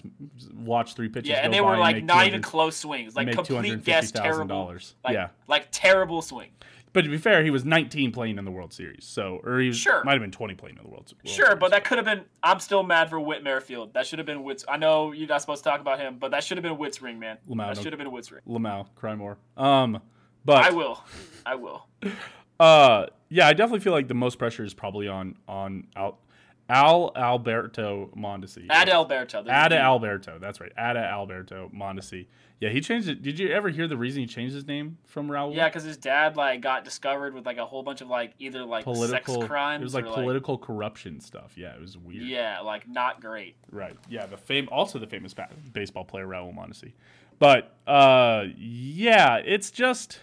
watch 0.54 0.94
three 0.94 1.08
pitches. 1.08 1.30
Yeah, 1.30 1.40
and 1.42 1.52
they 1.52 1.60
were 1.60 1.76
like 1.76 2.04
not 2.04 2.26
even 2.26 2.40
close 2.42 2.76
swings, 2.76 3.14
like 3.16 3.30
complete 3.32 3.82
guess 3.84 4.10
terrible, 4.12 4.66
$250,000. 4.68 4.94
like, 5.04 5.14
yeah, 5.14 5.28
like 5.48 5.68
terrible 5.70 6.22
swing. 6.22 6.50
But 6.94 7.02
to 7.02 7.10
be 7.10 7.18
fair, 7.18 7.44
he 7.44 7.50
was 7.50 7.66
19 7.66 8.10
playing 8.12 8.38
in 8.38 8.46
the 8.46 8.50
World 8.50 8.72
Series, 8.72 9.04
so 9.04 9.40
or 9.44 9.60
he 9.60 9.68
was, 9.68 9.76
Sure. 9.76 10.02
might 10.04 10.12
have 10.12 10.22
been 10.22 10.30
20 10.30 10.54
playing 10.54 10.76
in 10.78 10.82
the 10.82 10.88
World, 10.88 11.12
World 11.12 11.28
Sure, 11.28 11.44
Series. 11.46 11.60
but 11.60 11.72
that 11.72 11.84
could 11.84 11.98
have 11.98 12.06
been. 12.06 12.22
I'm 12.42 12.58
still 12.60 12.82
mad 12.82 13.10
for 13.10 13.20
Whit 13.20 13.44
Merrifield. 13.44 13.92
That 13.92 14.06
should 14.06 14.18
have 14.18 14.24
been 14.26 14.42
Whit's. 14.42 14.64
I 14.66 14.78
know 14.78 15.12
you're 15.12 15.28
not 15.28 15.42
supposed 15.42 15.62
to 15.64 15.68
talk 15.68 15.80
about 15.82 16.00
him, 16.00 16.16
but 16.18 16.30
that 16.30 16.42
should 16.42 16.56
have 16.56 16.62
been 16.62 16.78
Whit's 16.78 17.02
ring, 17.02 17.18
man. 17.18 17.36
Lamau, 17.46 17.66
that 17.68 17.76
no- 17.76 17.82
should 17.82 17.92
have 17.92 17.98
been 17.98 18.10
Whit's 18.10 18.32
ring. 18.32 18.40
Lamau, 18.48 18.86
cry 18.94 19.14
more. 19.14 19.36
Um, 19.58 20.00
but 20.46 20.64
I 20.64 20.70
will. 20.70 21.04
I 21.44 21.54
will. 21.56 21.86
Uh, 22.60 23.06
yeah, 23.30 23.48
I 23.48 23.52
definitely 23.52 23.80
feel 23.80 23.92
like 23.92 24.06
the 24.06 24.14
most 24.14 24.38
pressure 24.38 24.62
is 24.64 24.72
probably 24.74 25.08
on 25.08 25.34
on 25.48 25.88
Al- 25.96 26.20
Al 26.68 27.12
Alberto 27.14 28.10
Mondesi. 28.16 28.66
Adalberto. 28.68 29.44
there's 29.44 29.48
a 29.48 29.66
Ada 29.66 29.78
Alberto. 29.78 30.38
That's 30.38 30.60
right. 30.60 30.72
Ada 30.78 31.00
Alberto 31.00 31.70
Mondesi. 31.74 32.26
Yeah, 32.60 32.70
he 32.70 32.80
changed 32.80 33.08
it. 33.08 33.20
Did 33.20 33.38
you 33.38 33.50
ever 33.50 33.68
hear 33.68 33.86
the 33.86 33.96
reason 33.96 34.22
he 34.22 34.26
changed 34.26 34.54
his 34.54 34.66
name 34.66 34.96
from 35.04 35.28
Raul? 35.28 35.54
Yeah, 35.54 35.68
because 35.68 35.84
his 35.84 35.98
dad 35.98 36.36
like 36.36 36.62
got 36.62 36.84
discovered 36.84 37.34
with 37.34 37.44
like 37.44 37.58
a 37.58 37.66
whole 37.66 37.82
bunch 37.82 38.00
of 38.00 38.08
like 38.08 38.32
either 38.38 38.64
like 38.64 38.84
political 38.84 39.34
sex 39.34 39.46
crimes. 39.46 39.82
It 39.82 39.84
was 39.84 39.94
like 39.94 40.06
or, 40.06 40.14
political 40.14 40.56
corruption 40.56 41.20
stuff. 41.20 41.52
Yeah, 41.56 41.74
it 41.74 41.80
was 41.80 41.98
weird. 41.98 42.22
Yeah, 42.22 42.60
like 42.60 42.88
not 42.88 43.20
great. 43.20 43.56
Right. 43.70 43.96
Yeah, 44.08 44.24
the 44.26 44.38
fame 44.38 44.68
also 44.72 44.98
the 44.98 45.06
famous 45.06 45.34
ba- 45.34 45.50
baseball 45.72 46.04
player 46.04 46.26
Raul 46.26 46.54
Mondesi. 46.54 46.92
But 47.38 47.74
uh 47.86 48.44
yeah, 48.56 49.36
it's 49.36 49.70
just 49.70 50.20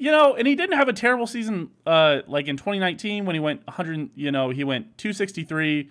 you 0.00 0.10
know, 0.10 0.34
and 0.34 0.48
he 0.48 0.54
didn't 0.56 0.76
have 0.76 0.88
a 0.88 0.92
terrible 0.92 1.26
season 1.26 1.70
uh 1.86 2.22
like 2.26 2.48
in 2.48 2.56
2019 2.56 3.24
when 3.26 3.34
he 3.34 3.40
went 3.40 3.64
100, 3.66 4.10
you 4.16 4.32
know, 4.32 4.50
he 4.50 4.64
went 4.64 4.96
263 4.98 5.90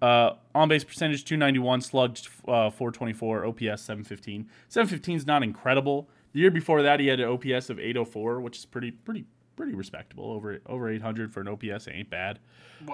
uh 0.00 0.30
on 0.54 0.68
base 0.68 0.84
percentage 0.84 1.24
291, 1.24 1.80
slugged 1.80 2.28
uh 2.46 2.70
424, 2.70 3.44
OPS 3.46 3.82
715. 3.82 4.48
715 4.68 5.16
is 5.16 5.26
not 5.26 5.42
incredible. 5.42 6.08
The 6.32 6.40
year 6.40 6.50
before 6.50 6.82
that 6.82 7.00
he 7.00 7.08
had 7.08 7.20
an 7.20 7.28
OPS 7.28 7.68
of 7.68 7.78
804, 7.80 8.40
which 8.40 8.58
is 8.58 8.64
pretty 8.64 8.92
pretty 8.92 9.24
pretty 9.56 9.74
respectable. 9.74 10.30
Over 10.30 10.60
over 10.66 10.88
800 10.88 11.32
for 11.32 11.40
an 11.40 11.48
OPS 11.48 11.88
ain't 11.88 12.08
bad. 12.10 12.38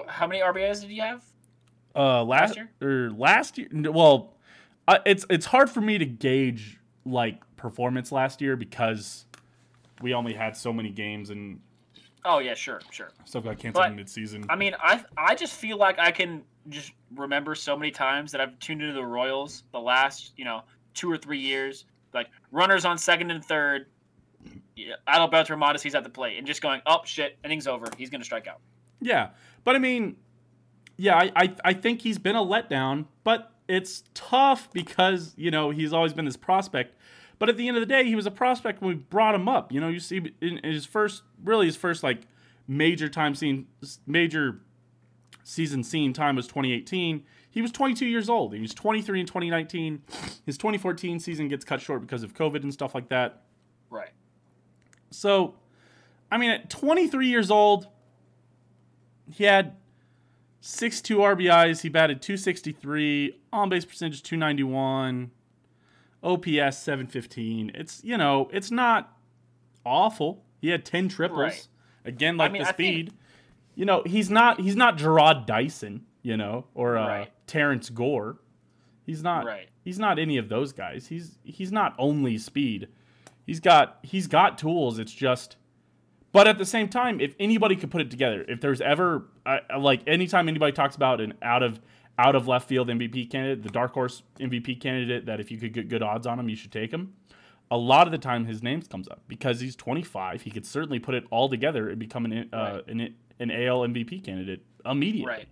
How 0.07 0.25
many 0.25 0.41
RBIs 0.41 0.81
did 0.81 0.89
he 0.89 0.97
have? 0.97 1.23
Uh, 1.95 2.23
last, 2.23 2.49
Last 2.49 2.57
year? 2.57 2.71
or 2.81 3.11
last 3.11 3.57
year. 3.57 3.67
Well, 3.71 4.33
uh, 4.87 4.97
it's 5.05 5.25
it's 5.29 5.45
hard 5.45 5.69
for 5.69 5.79
me 5.81 5.97
to 5.99 6.05
gauge 6.05 6.79
like 7.05 7.39
performance 7.55 8.11
last 8.11 8.41
year 8.41 8.55
because 8.55 9.24
we 10.01 10.13
only 10.13 10.33
had 10.33 10.55
so 10.57 10.71
many 10.73 10.89
games 10.89 11.29
and 11.29 11.59
Oh 12.27 12.39
yeah, 12.39 12.55
sure, 12.55 12.81
sure. 12.89 13.09
stuff 13.25 13.43
got 13.43 13.59
canceled 13.59 13.83
But- 13.83 13.89
in 13.91 13.95
mid-season. 13.95 14.45
I 14.49 14.55
mean, 14.55 14.73
I 14.79 15.03
I 15.17 15.35
just 15.35 15.53
feel 15.53 15.77
like 15.77 15.99
I 15.99 16.11
can 16.11 16.43
just 16.69 16.91
remember 17.15 17.53
so 17.53 17.77
many 17.77 17.91
times 17.91 18.31
that 18.31 18.41
I've 18.41 18.57
tuned 18.59 18.81
into 18.81 18.93
the 18.93 19.05
Royals 19.05 19.63
the 19.71 19.79
last 19.79 20.33
you 20.35 20.43
know 20.45 20.63
two 20.95 21.11
or 21.11 21.17
three 21.17 21.37
years, 21.39 21.85
like 22.13 22.27
runners 22.51 22.83
on 22.85 22.97
second 22.97 23.29
and 23.29 23.45
third, 23.45 23.85
yeah, 24.75 24.95
Adalberto 25.07 25.55
Mondesi's 25.57 25.93
at 25.93 26.03
the 26.03 26.09
plate, 26.09 26.37
and 26.37 26.47
just 26.47 26.61
going, 26.61 26.81
oh 26.87 27.01
shit, 27.05 27.37
innings 27.45 27.67
over, 27.67 27.85
he's 27.97 28.09
gonna 28.09 28.23
strike 28.23 28.47
out. 28.47 28.59
Yeah, 29.01 29.29
but 29.63 29.75
I 29.75 29.79
mean, 29.79 30.15
yeah, 30.97 31.15
I, 31.17 31.31
I 31.35 31.55
I 31.63 31.73
think 31.73 32.01
he's 32.01 32.17
been 32.17 32.35
a 32.35 32.43
letdown, 32.43 33.05
but 33.23 33.51
it's 33.67 34.03
tough 34.15 34.71
because 34.73 35.33
you 35.37 35.51
know 35.51 35.69
he's 35.69 35.93
always 35.93 36.13
been 36.13 36.25
this 36.25 36.37
prospect. 36.37 36.95
But 37.37 37.49
at 37.49 37.57
the 37.57 37.67
end 37.67 37.77
of 37.77 37.81
the 37.81 37.87
day, 37.87 38.05
he 38.05 38.15
was 38.15 38.25
a 38.25 38.31
prospect 38.31 38.81
when 38.81 38.89
we 38.89 38.95
brought 38.95 39.35
him 39.35 39.47
up. 39.47 39.71
You 39.71 39.81
know, 39.81 39.89
you 39.89 39.99
see 39.99 40.33
in, 40.41 40.59
his 40.63 40.85
first, 40.85 41.23
really 41.43 41.65
his 41.65 41.75
first 41.75 42.03
like 42.03 42.21
major 42.67 43.09
time 43.09 43.35
scene, 43.35 43.67
major 44.07 44.61
season 45.43 45.83
scene 45.83 46.13
time 46.13 46.35
was 46.35 46.47
2018. 46.47 47.23
He 47.49 47.61
was 47.61 47.71
22 47.71 48.05
years 48.05 48.29
old. 48.29 48.53
He 48.53 48.59
was 48.59 48.73
23 48.73 49.21
in 49.21 49.25
2019. 49.25 50.01
His 50.45 50.57
2014 50.57 51.19
season 51.19 51.47
gets 51.47 51.63
cut 51.63 51.81
short 51.81 52.01
because 52.01 52.23
of 52.23 52.33
COVID 52.33 52.63
and 52.63 52.73
stuff 52.73 52.93
like 52.93 53.09
that. 53.09 53.43
Right. 53.89 54.11
So, 55.09 55.55
I 56.31 56.37
mean, 56.37 56.51
at 56.51 56.69
23 56.69 57.27
years 57.27 57.49
old, 57.49 57.87
he 59.31 59.45
had 59.45 59.77
62 60.61 61.17
RBIs. 61.17 61.81
He 61.81 61.89
batted 61.89 62.21
263, 62.21 63.39
on 63.53 63.69
base 63.69 63.85
percentage 63.85 64.23
291, 64.23 65.31
OPS 66.25 66.77
715. 66.79 67.71
It's, 67.75 68.03
you 68.03 68.17
know, 68.17 68.49
it's 68.51 68.71
not 68.71 69.17
awful. 69.85 70.43
He 70.59 70.69
had 70.69 70.83
10 70.85 71.09
triples. 71.09 71.37
Right. 71.39 71.67
Again, 72.03 72.37
like 72.37 72.51
mean, 72.51 72.63
the 72.63 72.69
I 72.69 72.71
think- 72.71 72.93
speed. 72.95 73.13
You 73.77 73.83
know, 73.85 74.03
he's 74.05 74.29
not 74.29 74.61
he's 74.61 74.77
not 74.77 74.97
Jarrod 74.97 75.45
Dyson, 75.45 76.05
you 76.21 76.37
know, 76.37 76.63
or 76.75 76.97
uh, 76.97 77.07
Right. 77.07 77.31
Terrence 77.45 77.89
Gore. 77.89 78.37
He's 79.05 79.21
not 79.21 79.45
Right. 79.45 79.67
he's 79.83 79.99
not 79.99 80.17
any 80.17 80.37
of 80.37 80.47
those 80.47 80.71
guys. 80.71 81.07
He's 81.07 81.37
he's 81.43 81.73
not 81.73 81.93
only 81.99 82.37
speed. 82.37 82.87
He's 83.45 83.59
got 83.59 83.99
he's 84.01 84.27
got 84.27 84.57
tools. 84.57 84.97
It's 84.97 85.13
just 85.13 85.57
but 86.31 86.47
at 86.47 86.57
the 86.57 86.65
same 86.65 86.87
time, 86.87 87.19
if 87.19 87.35
anybody 87.37 87.75
could 87.75 87.91
put 87.91 87.99
it 88.01 88.09
together, 88.09 88.45
if 88.47 88.61
there's 88.61 88.79
ever 88.79 89.25
I 89.45 89.59
I- 89.69 89.75
like 89.75 90.01
anytime 90.07 90.47
anybody 90.47 90.71
talks 90.71 90.95
about 90.95 91.19
an 91.19 91.33
out 91.41 91.61
of 91.61 91.81
out 92.17 92.35
of 92.35 92.47
left 92.47 92.67
field 92.67 92.87
MVP 92.87 93.29
candidate, 93.29 93.63
the 93.63 93.69
dark 93.69 93.93
horse 93.93 94.23
MVP 94.39 94.79
candidate 94.79 95.25
that 95.25 95.39
if 95.39 95.51
you 95.51 95.57
could 95.57 95.73
get 95.73 95.89
good 95.89 96.01
odds 96.01 96.25
on 96.25 96.39
him, 96.39 96.47
you 96.49 96.55
should 96.55 96.71
take 96.71 96.91
him. 96.91 97.13
A 97.71 97.77
lot 97.77 98.07
of 98.07 98.11
the 98.11 98.17
time, 98.17 98.45
his 98.45 98.61
name 98.63 98.81
comes 98.83 99.07
up 99.07 99.21
because 99.27 99.59
he's 99.59 99.75
25. 99.75 100.43
He 100.43 100.51
could 100.51 100.65
certainly 100.65 100.99
put 100.99 101.15
it 101.15 101.23
all 101.31 101.49
together 101.49 101.89
and 101.89 101.99
become 101.99 102.25
an 102.25 102.49
uh, 102.53 102.81
Right. 102.87 102.87
an, 102.87 103.15
an 103.39 103.51
AL 103.51 103.79
MVP 103.81 104.23
candidate 104.23 104.63
immediately. 104.85 105.29
Right. 105.31 105.47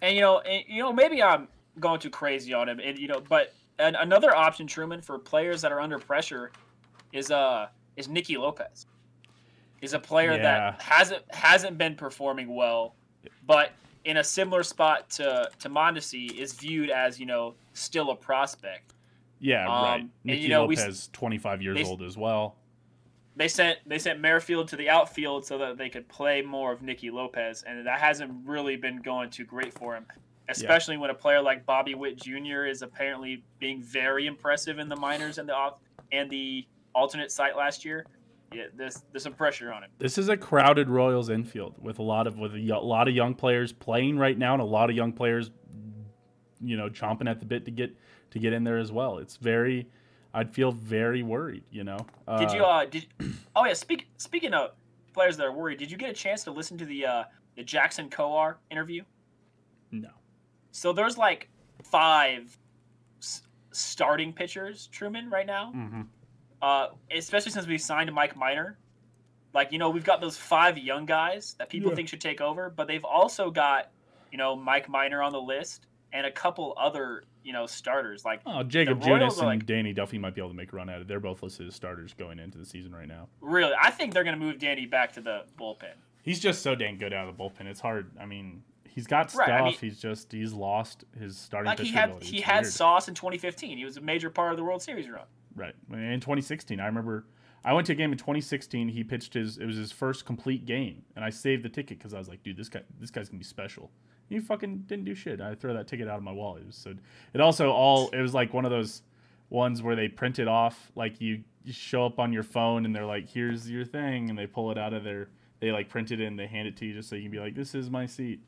And 0.00 0.14
you 0.14 0.22
know, 0.22 0.38
and, 0.40 0.64
you 0.68 0.82
know, 0.82 0.92
maybe 0.92 1.22
I'm 1.22 1.48
going 1.78 2.00
too 2.00 2.08
crazy 2.10 2.54
on 2.54 2.68
him, 2.68 2.80
and 2.82 2.98
you 2.98 3.08
know, 3.08 3.20
but 3.28 3.52
an, 3.78 3.94
another 3.96 4.34
option, 4.34 4.66
Truman, 4.66 5.02
for 5.02 5.18
players 5.18 5.60
that 5.62 5.72
are 5.72 5.80
under 5.80 5.98
pressure, 5.98 6.52
is 7.12 7.30
uh 7.30 7.66
is 7.96 8.08
Nicky 8.08 8.36
Lopez. 8.38 8.86
Is 9.82 9.92
a 9.92 9.98
player 9.98 10.32
Yeah. 10.32 10.42
that 10.42 10.82
hasn't 10.82 11.24
hasn't 11.34 11.76
been 11.78 11.96
performing 11.96 12.54
well, 12.54 12.94
but 13.46 13.72
in 14.04 14.16
a 14.16 14.24
similar 14.24 14.62
spot 14.62 15.10
to 15.10 15.50
to 15.58 15.68
Mondesi 15.68 16.34
is 16.36 16.52
viewed 16.52 16.90
as 16.90 17.18
you 17.18 17.26
know 17.26 17.54
still 17.72 18.10
a 18.10 18.16
prospect. 18.16 18.94
Yeah, 19.40 19.66
Um, 19.66 19.84
right. 19.84 20.00
and, 20.00 20.10
Nicky 20.24 20.42
you 20.42 20.48
know, 20.50 20.66
we 20.66 20.76
Lopez, 20.76 21.08
25 21.14 21.62
years 21.62 21.76
they 21.76 21.84
old 21.84 22.02
as 22.02 22.16
well. 22.16 22.56
They 23.36 23.48
sent 23.48 23.78
they 23.86 23.98
sent 23.98 24.20
Merrifield 24.20 24.68
to 24.68 24.76
the 24.76 24.90
outfield 24.90 25.46
so 25.46 25.56
that 25.58 25.78
they 25.78 25.88
could 25.88 26.06
play 26.08 26.42
more 26.42 26.72
of 26.72 26.82
Nicky 26.82 27.10
Lopez, 27.10 27.62
and 27.62 27.86
that 27.86 28.00
hasn't 28.00 28.32
really 28.44 28.76
been 28.76 29.00
going 29.00 29.30
too 29.30 29.44
great 29.44 29.72
for 29.72 29.94
him. 29.94 30.06
Especially 30.48 30.96
when 30.96 31.10
a 31.10 31.14
player 31.14 31.40
like 31.40 31.64
Bobby 31.64 31.94
Witt 31.94 32.16
Jr. 32.16 32.64
is 32.64 32.82
apparently 32.82 33.44
being 33.60 33.80
very 33.80 34.26
impressive 34.26 34.80
in 34.80 34.88
the 34.88 34.96
minors 34.96 35.38
and 35.38 35.48
the 35.48 35.54
off 35.54 35.78
and 36.10 36.28
the 36.28 36.66
alternate 36.92 37.30
site 37.30 37.56
last 37.56 37.84
year. 37.84 38.04
Yeah, 38.52 38.64
there's 38.74 39.02
there's 39.12 39.22
some 39.22 39.34
pressure 39.34 39.72
on 39.72 39.84
him. 39.84 39.90
This 39.98 40.18
is 40.18 40.28
a 40.28 40.36
crowded 40.36 40.88
Royals 40.88 41.30
infield 41.30 41.76
with 41.80 41.98
a 41.98 42.02
lot 42.02 42.26
of 42.26 42.36
with 42.38 42.54
a 42.54 42.58
y- 42.60 42.76
lot 42.78 43.06
of 43.08 43.14
young 43.14 43.34
players 43.34 43.72
playing 43.72 44.18
right 44.18 44.36
now, 44.36 44.54
and 44.54 44.62
a 44.62 44.64
lot 44.64 44.90
of 44.90 44.96
young 44.96 45.12
players, 45.12 45.50
you 46.60 46.76
know, 46.76 46.88
chomping 46.88 47.28
at 47.30 47.38
the 47.40 47.46
bit 47.46 47.64
to 47.66 47.70
get 47.70 47.94
to 48.32 48.38
get 48.38 48.52
in 48.52 48.64
there 48.64 48.78
as 48.78 48.90
well. 48.90 49.18
It's 49.18 49.36
very, 49.36 49.88
I'd 50.34 50.52
feel 50.52 50.72
very 50.72 51.22
worried. 51.22 51.64
You 51.70 51.84
know, 51.84 51.98
uh, 52.26 52.38
Did 52.40 52.52
you 52.52 52.64
uh 52.64 52.84
did 52.86 53.06
oh 53.56 53.64
yeah 53.66 53.72
speak 53.74 54.08
speaking 54.16 54.52
of 54.52 54.70
players 55.12 55.36
that 55.36 55.46
are 55.46 55.52
worried, 55.52 55.78
did 55.78 55.90
you 55.90 55.96
get 55.96 56.10
a 56.10 56.14
chance 56.14 56.42
to 56.44 56.50
listen 56.50 56.76
to 56.78 56.84
the 56.84 57.06
uh 57.06 57.24
the 57.56 57.62
Jackson 57.62 58.08
Kowar 58.10 58.56
interview? 58.70 59.02
No. 59.92 60.10
So 60.72 60.92
there's 60.92 61.18
like 61.18 61.48
five 61.84 62.56
s- 63.20 63.42
starting 63.72 64.32
pitchers, 64.32 64.88
Truman, 64.88 65.30
right 65.30 65.46
now. 65.46 65.70
hmm 65.72 66.02
uh, 66.62 66.88
especially 67.10 67.52
since 67.52 67.66
we 67.66 67.78
signed 67.78 68.12
Mike 68.12 68.36
Minor. 68.36 68.78
Like, 69.52 69.72
you 69.72 69.78
know, 69.78 69.90
we've 69.90 70.04
got 70.04 70.20
those 70.20 70.36
five 70.36 70.78
young 70.78 71.06
guys 71.06 71.54
that 71.58 71.68
people 71.68 71.90
Yeah. 71.90 71.96
think 71.96 72.08
should 72.08 72.20
take 72.20 72.40
over, 72.40 72.70
but 72.70 72.86
they've 72.86 73.04
also 73.04 73.50
got, 73.50 73.90
you 74.30 74.38
know, 74.38 74.54
Mike 74.54 74.88
Minor 74.88 75.22
on 75.22 75.32
the 75.32 75.40
list 75.40 75.86
and 76.12 76.24
a 76.24 76.30
couple 76.30 76.72
other, 76.76 77.24
you 77.42 77.52
know, 77.52 77.66
starters. 77.66 78.24
Like, 78.24 78.42
Oh, 78.46 78.62
Jakob 78.62 79.00
Junis 79.00 79.38
and 79.38 79.46
like- 79.46 79.66
Danny 79.66 79.92
Duffy 79.92 80.18
might 80.18 80.34
be 80.36 80.40
able 80.40 80.50
to 80.50 80.56
make 80.56 80.72
a 80.72 80.76
run 80.76 80.88
at 80.88 81.00
it. 81.00 81.08
They're 81.08 81.18
both 81.18 81.42
listed 81.42 81.66
as 81.66 81.74
starters 81.74 82.14
going 82.14 82.38
into 82.38 82.58
the 82.58 82.64
season 82.64 82.94
right 82.94 83.08
now. 83.08 83.28
really, 83.40 83.72
I 83.80 83.90
think 83.90 84.12
they're 84.14 84.22
going 84.24 84.38
to 84.38 84.44
move 84.44 84.58
Danny 84.58 84.86
back 84.86 85.12
to 85.14 85.20
the 85.20 85.44
bullpen. 85.58 85.94
He's 86.22 86.38
just 86.38 86.62
so 86.62 86.74
dang 86.76 86.98
good 86.98 87.12
out 87.12 87.28
of 87.28 87.36
the 87.36 87.42
bullpen. 87.42 87.66
It's 87.66 87.80
hard. 87.80 88.10
I 88.20 88.26
mean, 88.26 88.62
he's 88.88 89.06
got 89.08 89.30
stuff. 89.32 89.48
Right, 89.48 89.60
I 89.60 89.64
mean- 89.64 89.74
he's 89.74 89.98
just 90.00 90.30
he's 90.30 90.52
lost 90.52 91.04
his 91.18 91.36
starting 91.36 91.66
Like, 91.70 91.78
he 91.80 91.90
had 91.90 92.22
he 92.22 92.40
had. 92.40 92.66
Sauce 92.66 93.08
in 93.08 93.14
2015. 93.14 93.78
He 93.78 93.84
was 93.84 93.96
a 93.96 94.00
major 94.00 94.30
part 94.30 94.52
of 94.52 94.58
the 94.58 94.62
World 94.64 94.82
Series 94.82 95.08
run. 95.08 95.24
Right. 95.54 95.74
In 95.92 96.20
2016, 96.20 96.80
I 96.80 96.86
remember 96.86 97.26
I 97.64 97.72
went 97.72 97.86
to 97.88 97.92
a 97.92 97.96
game 97.96 98.12
in 98.12 98.18
2016. 98.18 98.88
He 98.88 99.04
pitched 99.04 99.34
his 99.34 99.58
it 99.58 99.66
was 99.66 99.76
his 99.76 99.92
first 99.92 100.24
complete 100.24 100.64
game, 100.66 101.02
and 101.16 101.24
I 101.24 101.30
saved 101.30 101.64
the 101.64 101.68
ticket 101.68 101.98
because 101.98 102.14
I 102.14 102.18
was 102.18 102.28
like, 102.28 102.42
dude, 102.42 102.56
this 102.56 102.68
guy 102.68 102.82
this 102.98 103.10
guy's 103.10 103.28
gonna 103.28 103.38
be 103.38 103.44
special. 103.44 103.90
He 104.28 104.38
fucking 104.38 104.84
didn't 104.86 105.04
do 105.04 105.14
shit. 105.14 105.40
I 105.40 105.54
throw 105.54 105.74
that 105.74 105.88
ticket 105.88 106.08
out 106.08 106.16
of 106.16 106.22
my 106.22 106.32
wallet. 106.32 106.62
It 106.62 106.66
was 106.66 106.76
so. 106.76 106.94
It 107.34 107.40
also 107.40 107.70
all 107.70 108.08
it 108.10 108.20
was 108.20 108.32
like 108.32 108.54
one 108.54 108.64
of 108.64 108.70
those 108.70 109.02
ones 109.50 109.82
where 109.82 109.96
they 109.96 110.08
print 110.08 110.38
it 110.38 110.46
off 110.48 110.92
like 110.94 111.20
you, 111.20 111.42
you 111.64 111.72
show 111.72 112.06
up 112.06 112.20
on 112.20 112.32
your 112.32 112.44
phone 112.44 112.86
and 112.86 112.94
they're 112.94 113.04
like, 113.04 113.28
here's 113.28 113.68
your 113.68 113.84
thing, 113.84 114.30
and 114.30 114.38
they 114.38 114.46
pull 114.46 114.70
it 114.70 114.78
out 114.78 114.94
of 114.94 115.04
their 115.04 115.28
they 115.60 115.72
like 115.72 115.88
print 115.88 116.10
it 116.10 116.20
in, 116.20 116.36
they 116.36 116.46
hand 116.46 116.66
it 116.66 116.76
to 116.78 116.86
you 116.86 116.94
just 116.94 117.08
so 117.08 117.16
you 117.16 117.22
can 117.22 117.30
be 117.30 117.38
like, 117.38 117.54
this 117.54 117.74
is 117.74 117.90
my 117.90 118.06
seat. 118.06 118.40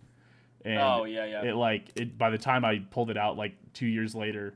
And 0.65 0.79
oh, 0.79 1.05
yeah, 1.05 1.25
yeah. 1.27 1.43
it 1.43 1.57
like 1.57 1.91
it 1.97 2.17
by 2.17 2.31
the 2.31 2.39
time 2.39 2.65
I 2.65 2.83
pulled 2.91 3.11
it 3.11 3.17
out 3.17 3.37
like 3.37 3.55
two 3.75 3.87
years 3.87 4.15
later, 4.15 4.55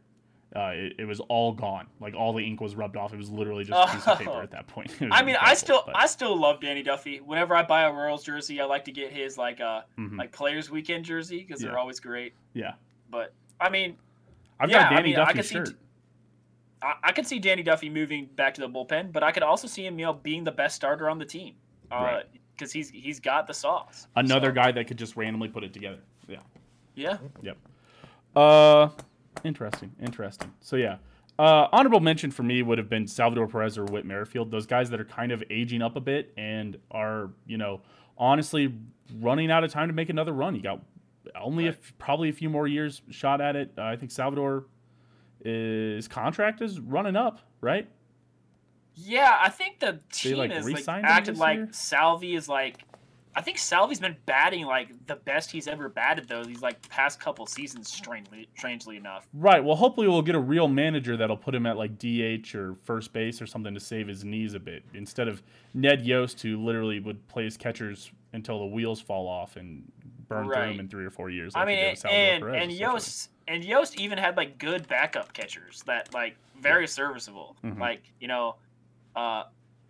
uh, 0.55 0.71
it, 0.75 0.95
it 1.01 1.05
was 1.07 1.21
all 1.21 1.53
gone. 1.53 1.87
Like 2.01 2.15
all 2.15 2.33
the 2.33 2.43
ink 2.43 2.61
was 2.61 2.77
rubbed 2.77 2.97
off. 2.97 3.13
It 3.13 3.17
was 3.17 3.31
literally 3.31 3.65
just 3.65 3.79
a 3.91 3.93
piece 3.95 4.07
of 4.07 4.19
paper 4.19 4.31
Oh. 4.35 4.41
at 4.41 4.51
that 4.53 4.67
point. 4.69 4.93
I 5.11 5.23
mean, 5.23 5.37
I 5.41 5.55
still 5.55 5.83
but- 5.87 5.97
I 5.97 6.07
still 6.07 6.39
love 6.39 6.61
Danny 6.61 6.83
Duffy. 6.83 7.19
Whenever 7.21 7.55
I 7.57 7.63
buy 7.63 7.83
a 7.83 7.93
Royals 7.93 8.23
jersey, 8.25 8.61
I 8.61 8.65
like 8.65 8.85
to 8.85 8.93
get 8.93 9.13
his 9.13 9.37
like 9.37 9.61
uh 9.61 9.83
Mhm. 9.99 10.17
like 10.19 10.33
Players 10.33 10.71
Weekend 10.71 11.05
jersey 11.05 11.43
because 11.43 11.63
Yeah. 11.63 11.71
they're 11.71 11.79
always 11.79 12.01
great. 12.01 12.35
yeah. 12.55 12.75
But 13.11 13.33
I 13.61 13.71
mean, 13.71 13.97
I've 14.61 14.71
Yeah, 14.71 14.85
got 14.85 14.93
I 14.93 14.97
Danny 14.97 15.09
mean, 15.11 15.19
I 15.19 15.25
Duffy's 15.25 15.37
could 15.37 15.45
see 15.47 15.55
shirt. 15.55 15.67
t- 15.69 15.75
I, 16.83 16.95
I 17.05 17.13
could 17.13 17.27
see 17.27 17.39
Danny 17.39 17.63
Duffy 17.63 17.89
moving 17.91 18.27
back 18.37 18.55
to 18.55 18.61
the 18.61 18.69
bullpen, 18.69 19.13
but 19.13 19.23
I 19.23 19.33
could 19.33 19.43
also 19.43 19.67
see 19.67 19.85
him, 19.87 19.99
you 19.99 20.07
know, 20.07 20.13
being 20.13 20.45
the 20.45 20.53
best 20.53 20.77
starter 20.77 21.09
on 21.11 21.19
the 21.19 21.25
team, 21.25 21.55
Right. 21.91 22.25
because 22.55 22.71
he's 22.73 22.91
he's 22.91 23.19
got 23.21 23.47
the 23.47 23.55
sauce. 23.55 24.09
Another 24.17 24.49
So, 24.49 24.55
guy 24.55 24.73
that 24.73 24.87
could 24.87 24.99
just 24.99 25.17
randomly 25.17 25.49
put 25.49 25.65
it 25.65 25.73
together. 25.73 25.99
Yeah. 26.29 26.39
Yeah. 26.95 27.19
Yep. 27.43 27.57
Uh, 28.35 28.89
interesting. 29.47 29.93
Interesting. 30.01 30.53
So 30.61 30.77
yeah. 30.77 30.97
Uh, 31.39 31.69
honorable 31.71 32.01
mention 32.01 32.31
for 32.31 32.43
me 32.43 32.63
would 32.63 32.79
have 32.79 32.89
been 32.89 33.07
Salvador 33.07 33.47
Perez 33.47 33.77
or 33.77 33.85
Whit 33.85 34.07
Merrifield. 34.07 34.51
Those 34.51 34.67
guys 34.67 34.89
that 34.91 35.01
are 35.01 35.05
kind 35.05 35.33
of 35.33 35.45
aging 35.51 35.83
up 35.83 35.95
a 35.95 36.01
bit 36.01 36.33
and 36.39 36.79
are, 36.91 37.31
you 37.47 37.59
know, 37.59 37.83
honestly 38.17 38.75
running 39.21 39.51
out 39.51 39.63
of 39.63 39.71
time 39.71 39.89
to 39.89 39.95
make 39.95 40.09
another 40.09 40.33
run. 40.33 40.55
You 40.55 40.63
got 40.63 40.81
only 41.39 41.67
a 41.67 41.71
Right. 41.71 41.79
f 41.79 41.93
probably 41.99 42.31
a 42.31 42.33
few 42.33 42.49
more 42.49 42.67
years 42.67 43.03
shot 43.11 43.43
at 43.43 43.55
it. 43.55 43.73
Uh, 43.77 43.83
I 43.83 43.97
think 43.97 44.13
Salvador 44.13 44.65
his 45.45 46.09
contract 46.09 46.63
is 46.63 46.81
running 46.81 47.17
up, 47.17 47.41
right? 47.61 47.87
Yeah, 48.95 49.37
I 49.39 49.51
think 49.51 49.79
the 49.79 49.93
They, 49.93 49.99
team 50.11 50.39
like, 50.39 50.51
is 50.53 50.65
like 50.67 50.89
acted 51.05 51.37
like? 51.37 51.75
Salvi 51.75 52.35
is 52.35 52.49
like. 52.49 52.79
I 53.39 53.43
think 53.43 53.59
Salvi's 53.59 54.01
been 54.01 54.17
batting 54.25 54.65
like 54.65 54.89
the 55.07 55.17
best 55.17 55.51
he's 55.51 55.69
ever 55.69 55.91
batted 55.91 56.27
though. 56.27 56.43
These 56.43 56.63
like 56.63 56.89
past 56.89 57.21
couple 57.21 57.45
seasons, 57.47 57.93
strangely, 57.93 58.49
strangely 58.57 58.97
enough. 58.97 59.29
Right. 59.35 59.63
Well, 59.63 59.77
hopefully 59.77 60.09
we'll 60.09 60.23
get 60.23 60.35
a 60.35 60.41
real 60.41 60.69
manager 60.69 61.19
that'll 61.19 61.37
put 61.37 61.55
him 61.55 61.67
at 61.67 61.77
like 61.77 61.99
DH 61.99 62.55
or 62.55 62.77
first 62.85 63.13
base 63.13 63.43
or 63.43 63.47
something 63.47 63.75
to 63.75 63.81
save 63.81 64.09
his 64.09 64.25
knees 64.25 64.55
a 64.55 64.59
bit 64.59 64.85
instead 64.95 65.29
of 65.29 65.43
Ned 65.75 66.07
Yost, 66.07 66.41
who 66.41 66.57
literally 66.65 66.99
would 66.99 67.29
play 67.29 67.45
his 67.45 67.59
catchers 67.59 68.11
until 68.33 68.59
the 68.59 68.67
wheels 68.67 69.03
fall 69.03 69.29
off 69.29 69.57
and 69.57 69.85
burn 70.29 70.47
through 70.47 70.55
Right. 70.55 70.71
him 70.73 70.81
in 70.81 70.89
three 70.89 71.05
or 71.05 71.11
four 71.11 71.29
years. 71.29 71.55
I 71.55 71.61
like 71.61 71.69
he 71.69 71.75
mean, 71.77 71.85
and 71.85 72.05
and, 72.07 72.43
Perez, 72.43 72.63
and. 72.63 72.73
Yost 72.73 73.31
and 73.49 73.65
Yost 73.65 74.01
even 74.01 74.17
had 74.19 74.39
like 74.39 74.57
good 74.59 74.89
backup 74.89 75.35
catchers 75.35 75.83
that 75.87 76.13
like 76.15 76.37
very 76.59 76.89
serviceable. 76.89 77.55
Mhm. 77.63 77.79
Like 77.79 78.03
you 78.19 78.29
know, 78.29 78.57
uh, 79.15 79.45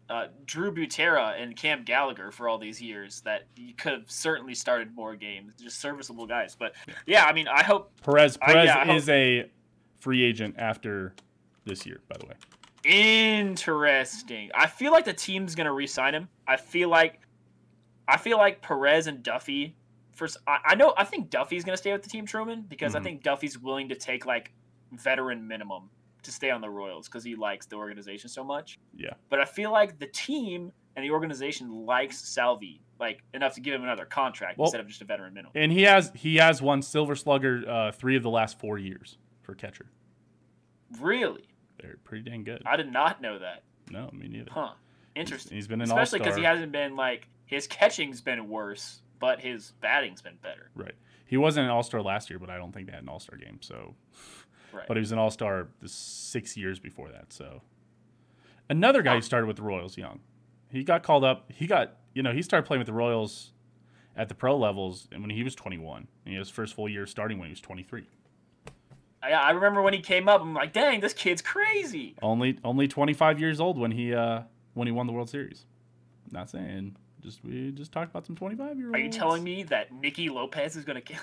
uh, 0.09 0.27
Drew 0.45 0.73
Butera 0.73 1.41
and 1.41 1.57
Cam 1.57 1.83
Gallagher 1.85 2.31
for 2.31 2.49
all 2.49 2.59
these 2.59 2.81
years 2.81 3.21
that 3.23 3.47
you 3.57 3.75
could 3.75 3.93
have 3.93 4.11
certainly 4.11 4.55
started 4.55 4.95
more 4.95 5.17
games. 5.17 5.55
Just 5.61 5.81
serviceable 5.81 6.27
guys. 6.27 6.55
But 6.59 6.75
yeah, 7.07 7.25
I 7.25 7.33
mean, 7.33 7.49
I 7.49 7.63
hope 7.65 7.93
Perez 8.05 8.39
I- 8.43 8.53
Perez 8.53 8.67
yeah, 8.67 8.79
I 8.79 8.85
hope- 8.87 8.97
is 8.97 9.09
a 9.09 9.51
free 10.01 10.23
agent 10.23 10.55
after 10.59 11.15
this 11.65 11.85
year, 11.85 12.01
by 12.09 12.17
the 12.19 12.27
way. 12.27 12.35
Interesting. 12.85 14.51
I 14.55 14.67
feel 14.67 14.93
like 14.93 15.05
the 15.05 15.13
team's 15.13 15.55
gonna 15.55 15.73
re-sign 15.73 16.15
him. 16.15 16.29
I 16.47 16.57
feel 16.57 16.89
like, 16.89 17.21
I 18.07 18.17
feel 18.17 18.39
like 18.39 18.63
Perez 18.63 19.07
and 19.09 19.23
Duffy. 19.23 19.75
First, 20.13 20.37
I, 20.47 20.59
I 20.65 20.75
know. 20.77 20.95
I 20.97 21.05
think 21.05 21.29
Duffy's 21.31 21.65
gonna 21.65 21.77
stay 21.77 21.93
with 21.93 22.03
the 22.03 22.09
team, 22.09 22.27
Truman, 22.27 22.65
because 22.69 22.95
I 22.95 23.01
Mhm. 23.01 23.05
think 23.05 23.23
Duffy's 23.23 23.59
willing 23.59 23.89
to 23.89 23.95
take 23.97 24.25
like 24.27 24.53
veteran 24.93 25.47
minimum 25.49 25.91
to 26.27 26.33
stay 26.33 26.51
on 26.51 26.61
the 26.61 26.71
Royals 26.71 27.09
because 27.09 27.25
he 27.25 27.35
likes 27.35 27.67
the 27.67 27.77
organization 27.77 28.29
so 28.29 28.45
much. 28.45 28.79
Yeah. 28.95 29.15
But 29.31 29.41
I 29.41 29.45
feel 29.45 29.73
like 29.73 29.99
the 29.99 30.07
team 30.07 30.73
and 30.95 31.05
the 31.05 31.11
organization 31.11 31.87
likes 31.87 32.19
Salvi 32.19 32.83
like 32.99 33.23
enough 33.35 33.55
to 33.55 33.61
give 33.61 33.75
him 33.75 33.83
another 33.83 34.05
contract 34.07 34.59
Well- 34.59 34.67
instead 34.67 34.81
of 34.81 34.89
just 34.89 35.03
a 35.03 35.05
veteran 35.05 35.35
minimum. 35.35 35.53
And 35.55 35.73
he 35.73 35.83
has 35.83 36.13
he 36.15 36.37
has 36.37 36.63
won 36.63 36.83
Silver 36.83 37.15
Slugger 37.15 37.65
uh, 37.69 37.93
three 37.93 38.17
of 38.17 38.23
the 38.23 38.31
last 38.31 38.59
four 38.59 38.79
years 38.79 39.19
for 39.43 39.55
catcher. 39.55 39.87
Really, 41.01 41.49
They're 41.83 41.97
pretty 42.05 42.29
dang 42.31 42.45
good. 42.45 42.63
I 42.65 42.77
did 42.77 42.93
not 42.93 43.21
know 43.21 43.39
that. 43.39 43.65
No, 43.91 44.09
me 44.13 44.29
neither. 44.29 44.51
Huh. 44.51 44.73
Interesting. 45.15 45.57
He's 45.57 45.67
been 45.67 45.81
an 45.81 45.89
especially 45.89 46.21
because 46.21 46.37
he 46.37 46.45
hasn't 46.45 46.73
been 46.73 46.97
like 46.97 47.29
his 47.47 47.67
catching's 47.67 48.21
been 48.21 48.49
worse, 48.49 49.03
but 49.19 49.41
his 49.41 49.73
batting's 49.81 50.23
been 50.23 50.39
better. 50.43 50.71
Right. 50.75 50.95
He 51.27 51.37
wasn't 51.37 51.65
an 51.65 51.71
All 51.71 51.83
Star 51.83 52.03
last 52.03 52.31
year, 52.31 52.39
but 52.39 52.51
I 52.51 52.57
don't 52.57 52.73
think 52.73 52.87
they 52.87 52.93
had 52.93 53.03
an 53.03 53.09
All 53.09 53.19
Star 53.21 53.37
game. 53.37 53.59
So, 53.61 53.95
Right. 54.73 54.87
but 54.87 54.97
he 54.97 55.01
was 55.01 55.13
an 55.13 55.19
All 55.19 55.31
Star 55.31 55.69
the 55.81 55.89
six 55.89 56.57
years 56.57 56.79
before 56.79 57.11
that. 57.11 57.33
So, 57.33 57.63
another 58.69 59.03
guy 59.03 59.15
who 59.15 59.23
started 59.23 59.47
with 59.47 59.57
the 59.57 59.63
Royals 59.63 59.97
young. 59.97 60.21
He 60.71 60.83
got 60.85 61.03
called 61.03 61.25
up. 61.25 61.51
He 61.53 61.67
got 61.67 61.97
you 62.15 62.23
know 62.23 62.33
he 62.33 62.43
started 62.43 62.67
playing 62.67 62.81
with 62.81 62.87
the 62.87 62.93
Royals 62.93 63.53
at 64.17 64.29
the 64.29 64.35
pro 64.35 64.57
levels, 64.57 65.09
and 65.13 65.21
when 65.21 65.31
he 65.31 65.43
was 65.43 65.55
21, 65.55 65.99
and 65.99 66.09
he 66.25 66.33
had 66.33 66.41
his 66.41 66.51
first 66.51 66.75
full 66.75 66.89
year 66.89 67.07
starting 67.07 67.39
when 67.39 67.49
he 67.49 67.53
was 67.53 67.61
23. 67.61 68.07
I, 69.23 69.31
I 69.31 69.51
remember 69.51 69.83
when 69.83 69.93
he 69.95 70.01
came 70.01 70.29
up. 70.29 70.41
I'm 70.41 70.55
like, 70.55 70.73
dang, 70.73 71.01
this 71.01 71.13
kid's 71.13 71.43
crazy. 71.43 72.15
Only 72.23 72.59
only 72.65 72.89
25 72.89 73.41
years 73.41 73.61
old 73.61 73.79
when 73.79 73.91
he 73.91 74.15
uh 74.15 74.43
when 74.75 74.87
he 74.87 74.93
won 74.93 75.07
the 75.07 75.13
World 75.13 75.31
Series. 75.31 75.65
Not 76.31 76.51
saying. 76.51 76.97
Just 77.23 77.45
we 77.45 77.73
just 77.73 77.93
talked 77.93 78.11
about 78.11 78.27
some 78.27 78.37
25 78.37 78.79
year 78.79 78.87
olds. 78.89 78.97
Are 78.97 79.01
you 79.01 79.11
telling 79.11 79.43
me 79.43 79.63
that 79.65 79.93
Nicky 79.93 80.29
Lopez 80.29 80.77
is 80.77 80.85
gonna 80.85 81.01
kill? 81.01 81.19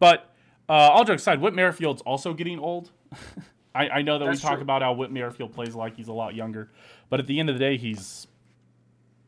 But 0.00 0.33
uh, 0.68 0.72
all 0.72 1.04
jokes 1.04 1.22
aside, 1.22 1.40
Whit 1.40 1.54
Merrifield's 1.54 2.02
also 2.02 2.34
getting 2.34 2.58
old. 2.58 2.90
I, 3.74 3.88
I 3.88 4.02
know 4.02 4.18
that 4.18 4.26
That's 4.26 4.40
we 4.40 4.42
talk 4.48 4.54
true. 4.56 4.62
about 4.62 4.82
how 4.82 4.92
Whit 4.92 5.10
Merrifield 5.10 5.52
plays 5.52 5.74
like 5.74 5.96
he's 5.96 6.08
a 6.08 6.12
lot 6.12 6.34
younger, 6.34 6.70
but 7.10 7.18
at 7.18 7.26
the 7.26 7.40
end 7.40 7.50
of 7.50 7.56
the 7.56 7.58
day, 7.58 7.76
he's 7.76 8.28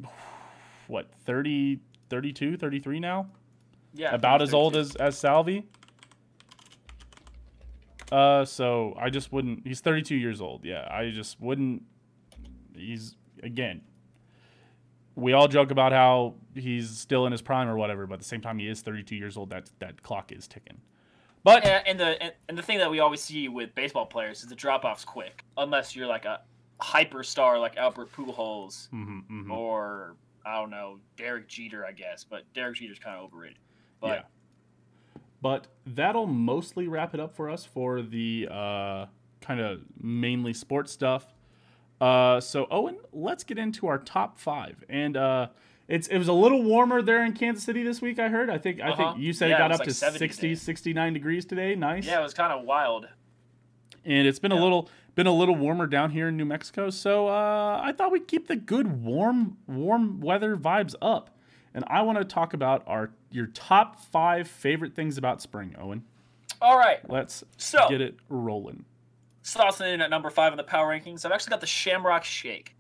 what 0.87 1.11
30, 1.25 1.81
32, 2.11 2.57
33 2.57 3.01
now, 3.01 3.27
Yeah, 3.93 4.15
about 4.15 4.43
as 4.43 4.55
old 4.55 4.77
as 4.77 4.95
as 4.97 5.19
Salvi. 5.19 5.67
Uh, 8.13 8.45
so 8.45 8.95
I 9.01 9.11
just 9.11 9.33
wouldn't. 9.33 9.67
He's 9.67 9.81
thirty 9.81 10.03
two 10.03 10.15
years 10.15 10.41
old. 10.41 10.65
Yeah, 10.65 10.87
I 10.89 11.11
just 11.11 11.41
wouldn't. 11.41 11.83
He's 12.77 13.17
again. 13.43 13.81
We 15.17 15.33
all 15.33 15.49
joke 15.49 15.71
about 15.71 15.93
how 15.93 16.35
he's 16.55 16.91
still 16.91 17.27
in 17.27 17.33
his 17.33 17.43
prime 17.43 17.69
or 17.69 17.77
whatever, 17.77 18.07
but 18.07 18.15
at 18.15 18.21
the 18.21 18.27
same 18.27 18.41
time, 18.43 18.59
he 18.59 18.69
is 18.69 18.81
thirty 18.81 19.03
two 19.03 19.17
years 19.17 19.37
old. 19.37 19.51
That 19.51 19.71
that 19.81 20.05
clock 20.05 20.31
is 20.31 20.47
ticking. 20.47 20.81
But 21.47 21.65
Yeah, 21.65 21.81
and 21.87 22.01
the 22.01 22.21
and, 22.21 22.33
and 22.49 22.59
the 22.59 22.63
thing 22.63 22.79
that 22.79 22.91
we 22.91 22.99
always 22.99 23.21
see 23.21 23.47
with 23.47 23.73
baseball 23.77 24.05
players 24.05 24.43
is 24.43 24.49
the 24.49 24.57
drop 24.57 24.85
off's 24.85 25.05
quick, 25.05 25.45
unless 25.57 25.95
you're 25.95 26.09
like 26.09 26.25
a 26.25 26.41
hyper 26.81 27.23
star 27.23 27.57
like 27.61 27.77
Albert 27.77 28.11
Pujols 28.13 28.89
Mhm, 28.91 29.23
mhm. 29.31 29.51
or 29.53 30.17
I 30.45 30.55
don't 30.61 30.71
know 30.71 30.99
Derek 31.17 31.47
Jeter, 31.47 31.87
I 31.87 31.93
guess. 31.93 32.25
But 32.25 32.53
Derek 32.53 32.75
Jeter's 32.79 32.99
kind 32.99 33.17
of 33.17 33.23
overrated. 33.23 33.59
But 34.01 34.09
yeah. 34.09 35.23
But 35.41 35.69
that'll 35.87 36.27
mostly 36.27 36.89
wrap 36.89 37.15
it 37.15 37.21
up 37.21 37.33
for 37.37 37.49
us 37.49 37.65
for 37.65 38.03
the 38.03 38.49
uh, 38.51 39.07
kind 39.41 39.61
of 39.61 39.83
mainly 40.03 40.53
sports 40.53 40.91
stuff. 40.91 41.33
Uh, 42.01 42.41
so 42.41 42.67
Owen, 42.73 42.99
let's 43.13 43.45
get 43.45 43.57
into 43.57 43.87
our 43.87 43.99
top 43.99 44.37
five, 44.37 44.83
and 44.89 45.17
uh, 45.17 45.47
it's 45.89 46.09
it 46.09 46.19
was 46.19 46.29
a 46.29 46.33
little 46.33 46.63
warmer 46.63 47.01
there 47.03 47.25
in 47.25 47.33
Kansas 47.33 47.65
City 47.65 47.83
this 47.83 48.01
week. 48.01 48.19
I 48.19 48.29
heard. 48.29 48.51
I 48.51 48.59
think 48.59 48.81
I 48.81 48.91
Uh-huh. 48.91 49.13
think 49.13 49.23
you 49.25 49.33
said 49.33 49.51
Yeah, 49.51 49.57
it 49.57 49.59
it 49.59 49.63
got 49.63 49.71
was 49.71 49.75
up 49.77 49.81
like 49.81 49.89
to 49.89 49.95
70 49.95 50.19
60, 50.19 50.41
today. 50.49 50.55
69 50.55 51.13
degrees 51.13 51.45
today. 51.45 51.75
Nice. 51.75 52.07
yeah, 52.07 52.19
it 52.19 52.23
was 52.23 52.35
kind 52.35 52.53
of 52.53 52.65
wild. 52.65 53.09
and 54.05 54.27
it's 54.27 54.39
been 54.39 54.53
a 54.53 54.61
little 54.63 54.89
been 55.15 55.27
a 55.27 55.33
little 55.33 55.55
warmer 55.57 55.87
down 55.87 56.11
here 56.11 56.29
in 56.29 56.37
New 56.37 56.45
Mexico. 56.45 56.91
So 56.91 57.29
uh, 57.29 57.81
I 57.83 57.93
thought 57.93 58.13
we'd 58.13 58.29
keep 58.29 58.49
the 58.49 58.57
good 58.57 59.03
warm 59.03 59.57
warm 59.67 60.21
weather 60.21 60.57
vibes 60.57 60.95
up. 61.01 61.31
And 61.75 61.85
I 61.89 62.03
want 62.03 62.17
to 62.19 62.25
talk 62.25 62.55
about 62.55 62.83
our 62.87 63.11
your 63.31 63.47
top 63.47 63.99
five 64.01 64.49
favorite 64.49 64.95
things 64.95 65.19
about 65.19 65.43
spring, 65.43 65.75
Owen. 65.79 66.05
All 66.63 66.79
right, 66.79 66.99
Let's 67.11 67.45
So- 67.59 67.87
get 67.89 68.01
it 68.01 68.17
rolling. 68.31 68.85
Slossing 69.43 69.93
in 69.95 70.01
at 70.01 70.09
number 70.11 70.31
five 70.31 70.53
in 70.53 70.57
the 70.57 70.63
power 70.65 70.89
rankings. 70.89 71.25
I've 71.25 71.33
actually 71.33 71.51
got 71.51 71.61
the 71.61 71.67
Shamrock 71.67 72.25
Shake. 72.25 72.76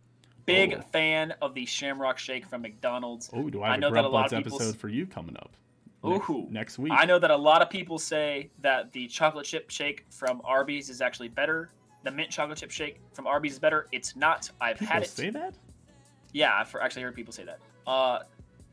Big 0.47 0.75
Oh. 0.75 0.81
fan 0.93 1.33
of 1.43 1.55
the 1.55 1.67
Shamrock 1.67 2.19
Shake 2.19 2.47
from 2.47 2.63
McDonald's. 2.63 3.29
Oh, 3.33 3.51
do 3.51 3.63
I 3.63 3.71
I 3.71 3.77
know 3.77 3.89
a 3.89 3.91
that 3.93 3.99
a 3.99 4.03
Grub 4.03 4.13
lot 4.13 4.23
Buds 4.31 4.33
of 4.35 4.45
people 4.45 4.63
s- 4.63 4.75
for 4.75 4.89
you 4.89 5.07
coming 5.07 5.37
up? 5.37 5.51
next- 6.05 6.31
Ooh. 6.31 6.47
next 6.51 6.79
week. 6.79 6.93
I 6.95 7.05
know 7.05 7.19
that 7.19 7.31
a 7.33 7.37
lot 7.37 7.63
of 7.63 7.69
people 7.71 7.99
say 7.99 8.51
that 8.61 8.93
the 8.93 9.09
chocolate 9.09 9.45
chip 9.45 9.71
shake 9.71 10.05
from 10.11 10.41
Arby's 10.45 10.89
is 10.89 11.01
actually 11.01 11.29
better. 11.29 11.71
The 12.05 12.13
mint 12.13 12.31
chocolate 12.31 12.59
chip 12.59 12.71
shake 12.71 13.01
from 13.13 13.27
Arby's 13.27 13.55
is 13.55 13.59
better. 13.59 13.89
It's 13.91 14.15
not. 14.15 14.49
I've 14.61 14.79
People 14.79 14.93
had 14.95 15.03
it. 15.03 15.09
say 15.09 15.31
that. 15.31 15.55
Yeah, 16.33 16.55
I've 16.55 16.73
actually 16.81 17.03
heard 17.03 17.17
people 17.17 17.33
say 17.33 17.45
that. 17.45 17.59
Uh, 17.87 18.21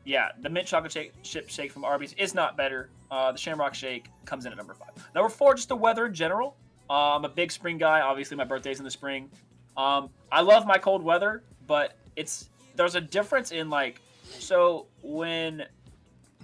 yeah, 0.04 0.28
the 0.42 0.48
mint 0.50 0.68
chocolate 0.68 0.92
shake, 0.92 1.12
chip 1.24 1.48
shake 1.48 1.72
from 1.72 1.84
Arby's 1.84 2.12
is 2.14 2.34
not 2.34 2.56
better. 2.56 2.90
Uh, 3.10 3.32
the 3.32 3.38
Shamrock 3.38 3.74
Shake 3.74 4.06
comes 4.26 4.44
in 4.46 4.52
at 4.52 4.58
number 4.58 4.74
five. 4.74 4.90
Number 5.14 5.28
four, 5.28 5.54
just 5.54 5.68
the 5.68 5.76
weather 5.76 6.06
in 6.06 6.14
general. 6.14 6.56
Uh, 6.90 7.16
I'm 7.16 7.24
a 7.24 7.28
big 7.28 7.50
spring 7.50 7.78
guy. 7.78 8.00
Obviously, 8.00 8.36
my 8.36 8.44
birthday's 8.44 8.78
in 8.78 8.84
the 8.84 8.90
spring. 8.90 9.30
Um, 9.76 10.10
I 10.30 10.42
love 10.42 10.66
my 10.66 10.78
cold 10.78 11.02
weather, 11.02 11.42
but 11.66 11.96
it's 12.16 12.48
there's 12.76 12.94
a 12.94 13.00
difference 13.00 13.52
in 13.52 13.70
like 13.70 14.00
so 14.24 14.86
when 15.02 15.64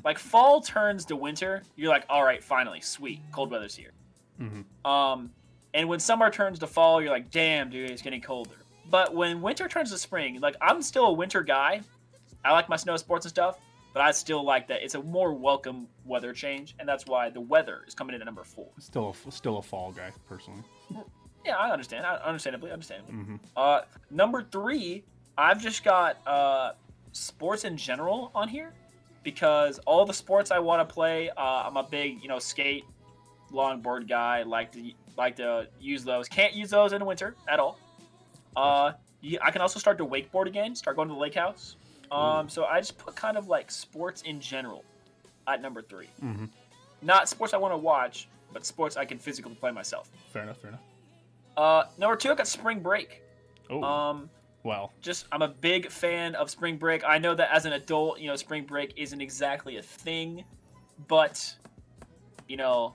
like 0.04 0.18
fall 0.18 0.60
turns 0.60 1.04
to 1.06 1.16
winter, 1.16 1.62
you're 1.76 1.90
like, 1.90 2.04
all 2.08 2.24
right, 2.24 2.42
finally, 2.42 2.80
sweet, 2.80 3.20
cold 3.32 3.50
weather's 3.50 3.74
here. 3.74 3.92
Mhm. 4.40 4.64
Um, 4.88 5.30
and 5.74 5.88
when 5.88 6.00
summer 6.00 6.30
turns 6.30 6.58
to 6.60 6.66
fall, 6.66 7.00
you're 7.02 7.10
like, 7.10 7.30
damn, 7.30 7.70
dude, 7.70 7.90
it's 7.90 8.02
getting 8.02 8.20
colder. 8.20 8.56
But 8.88 9.14
when 9.14 9.40
winter 9.42 9.68
turns 9.68 9.90
to 9.90 9.98
spring, 9.98 10.40
like 10.40 10.56
I'm 10.60 10.82
still 10.82 11.06
a 11.06 11.12
winter 11.12 11.42
guy. 11.42 11.82
I 12.44 12.52
like 12.52 12.68
my 12.68 12.76
snow 12.76 12.96
sports 12.96 13.26
and 13.26 13.30
stuff, 13.30 13.58
but 13.92 14.00
I 14.02 14.10
still 14.12 14.42
like 14.42 14.66
that 14.68 14.82
it's 14.82 14.94
a 14.94 15.02
more 15.02 15.34
welcome 15.34 15.86
weather 16.06 16.32
change, 16.32 16.74
and 16.78 16.88
that's 16.88 17.06
why 17.06 17.28
the 17.28 17.40
weather 17.40 17.82
is 17.86 17.94
coming 17.94 18.14
in 18.14 18.22
at 18.22 18.24
number 18.24 18.44
four. 18.44 18.68
Still, 18.78 19.14
a, 19.26 19.30
still 19.30 19.58
a 19.58 19.62
fall 19.62 19.92
guy 19.92 20.10
personally. 20.28 20.62
Yeah, 21.44 21.56
I 21.56 21.70
understand. 21.70 22.04
I, 22.06 22.16
understandably, 22.16 22.70
understandably. 22.70 23.14
hmm 23.14 23.36
Uh, 23.56 23.82
number 24.10 24.42
three, 24.42 25.04
I've 25.38 25.60
just 25.60 25.84
got 25.84 26.18
uh, 26.26 26.72
sports 27.12 27.64
in 27.64 27.76
general 27.76 28.30
on 28.34 28.48
here 28.48 28.72
because 29.22 29.78
all 29.80 30.04
the 30.04 30.14
sports 30.14 30.50
I 30.50 30.58
want 30.58 30.86
to 30.86 30.92
play, 30.92 31.30
uh, 31.30 31.40
I'm 31.66 31.76
a 31.76 31.82
big 31.82 32.22
you 32.22 32.28
know 32.28 32.38
skate, 32.38 32.84
longboard 33.52 34.08
guy. 34.08 34.42
Like 34.42 34.72
to 34.72 34.92
like 35.16 35.36
to 35.36 35.68
use 35.80 36.04
those. 36.04 36.28
Can't 36.28 36.54
use 36.54 36.70
those 36.70 36.92
in 36.92 36.98
the 36.98 37.04
winter 37.04 37.34
at 37.48 37.58
all. 37.58 37.78
Uh, 38.56 38.92
yeah, 39.20 39.38
I 39.42 39.50
can 39.50 39.60
also 39.62 39.78
start 39.78 39.98
to 39.98 40.06
wakeboard 40.06 40.46
again. 40.46 40.74
Start 40.74 40.96
going 40.96 41.08
to 41.08 41.14
the 41.14 41.20
lake 41.20 41.34
house. 41.34 41.76
Um, 42.10 42.48
so 42.48 42.64
I 42.64 42.80
just 42.80 42.98
put 42.98 43.14
kind 43.14 43.36
of 43.36 43.46
like 43.48 43.70
sports 43.70 44.22
in 44.22 44.40
general 44.40 44.84
at 45.46 45.62
number 45.62 45.80
three. 45.82 46.08
hmm 46.20 46.46
not 47.02 47.30
sports 47.30 47.54
I 47.54 47.56
want 47.56 47.72
to 47.72 47.78
watch, 47.78 48.28
but 48.52 48.66
sports 48.66 48.98
I 48.98 49.06
can 49.06 49.16
physically 49.18 49.54
play 49.54 49.70
myself. 49.70 50.10
Fair 50.34 50.42
enough. 50.42 50.58
Fair 50.58 50.68
enough. 50.68 50.80
Uh, 51.56 51.84
number 51.98 52.16
two, 52.16 52.30
I 52.30 52.34
got 52.34 52.46
spring 52.46 52.80
break. 52.80 53.22
Oh, 53.68 53.82
Um, 53.82 54.30
well, 54.62 54.92
just 55.00 55.26
I'm 55.32 55.42
a 55.42 55.48
big 55.48 55.90
fan 55.90 56.34
of 56.34 56.50
spring 56.50 56.76
break. 56.76 57.02
I 57.04 57.18
know 57.18 57.34
that 57.34 57.50
as 57.52 57.64
an 57.64 57.72
adult, 57.72 58.18
you 58.20 58.28
know, 58.28 58.36
spring 58.36 58.64
break 58.64 58.92
isn't 58.96 59.20
exactly 59.20 59.78
a 59.78 59.82
thing, 59.82 60.44
but 61.08 61.54
you 62.46 62.56
know, 62.56 62.94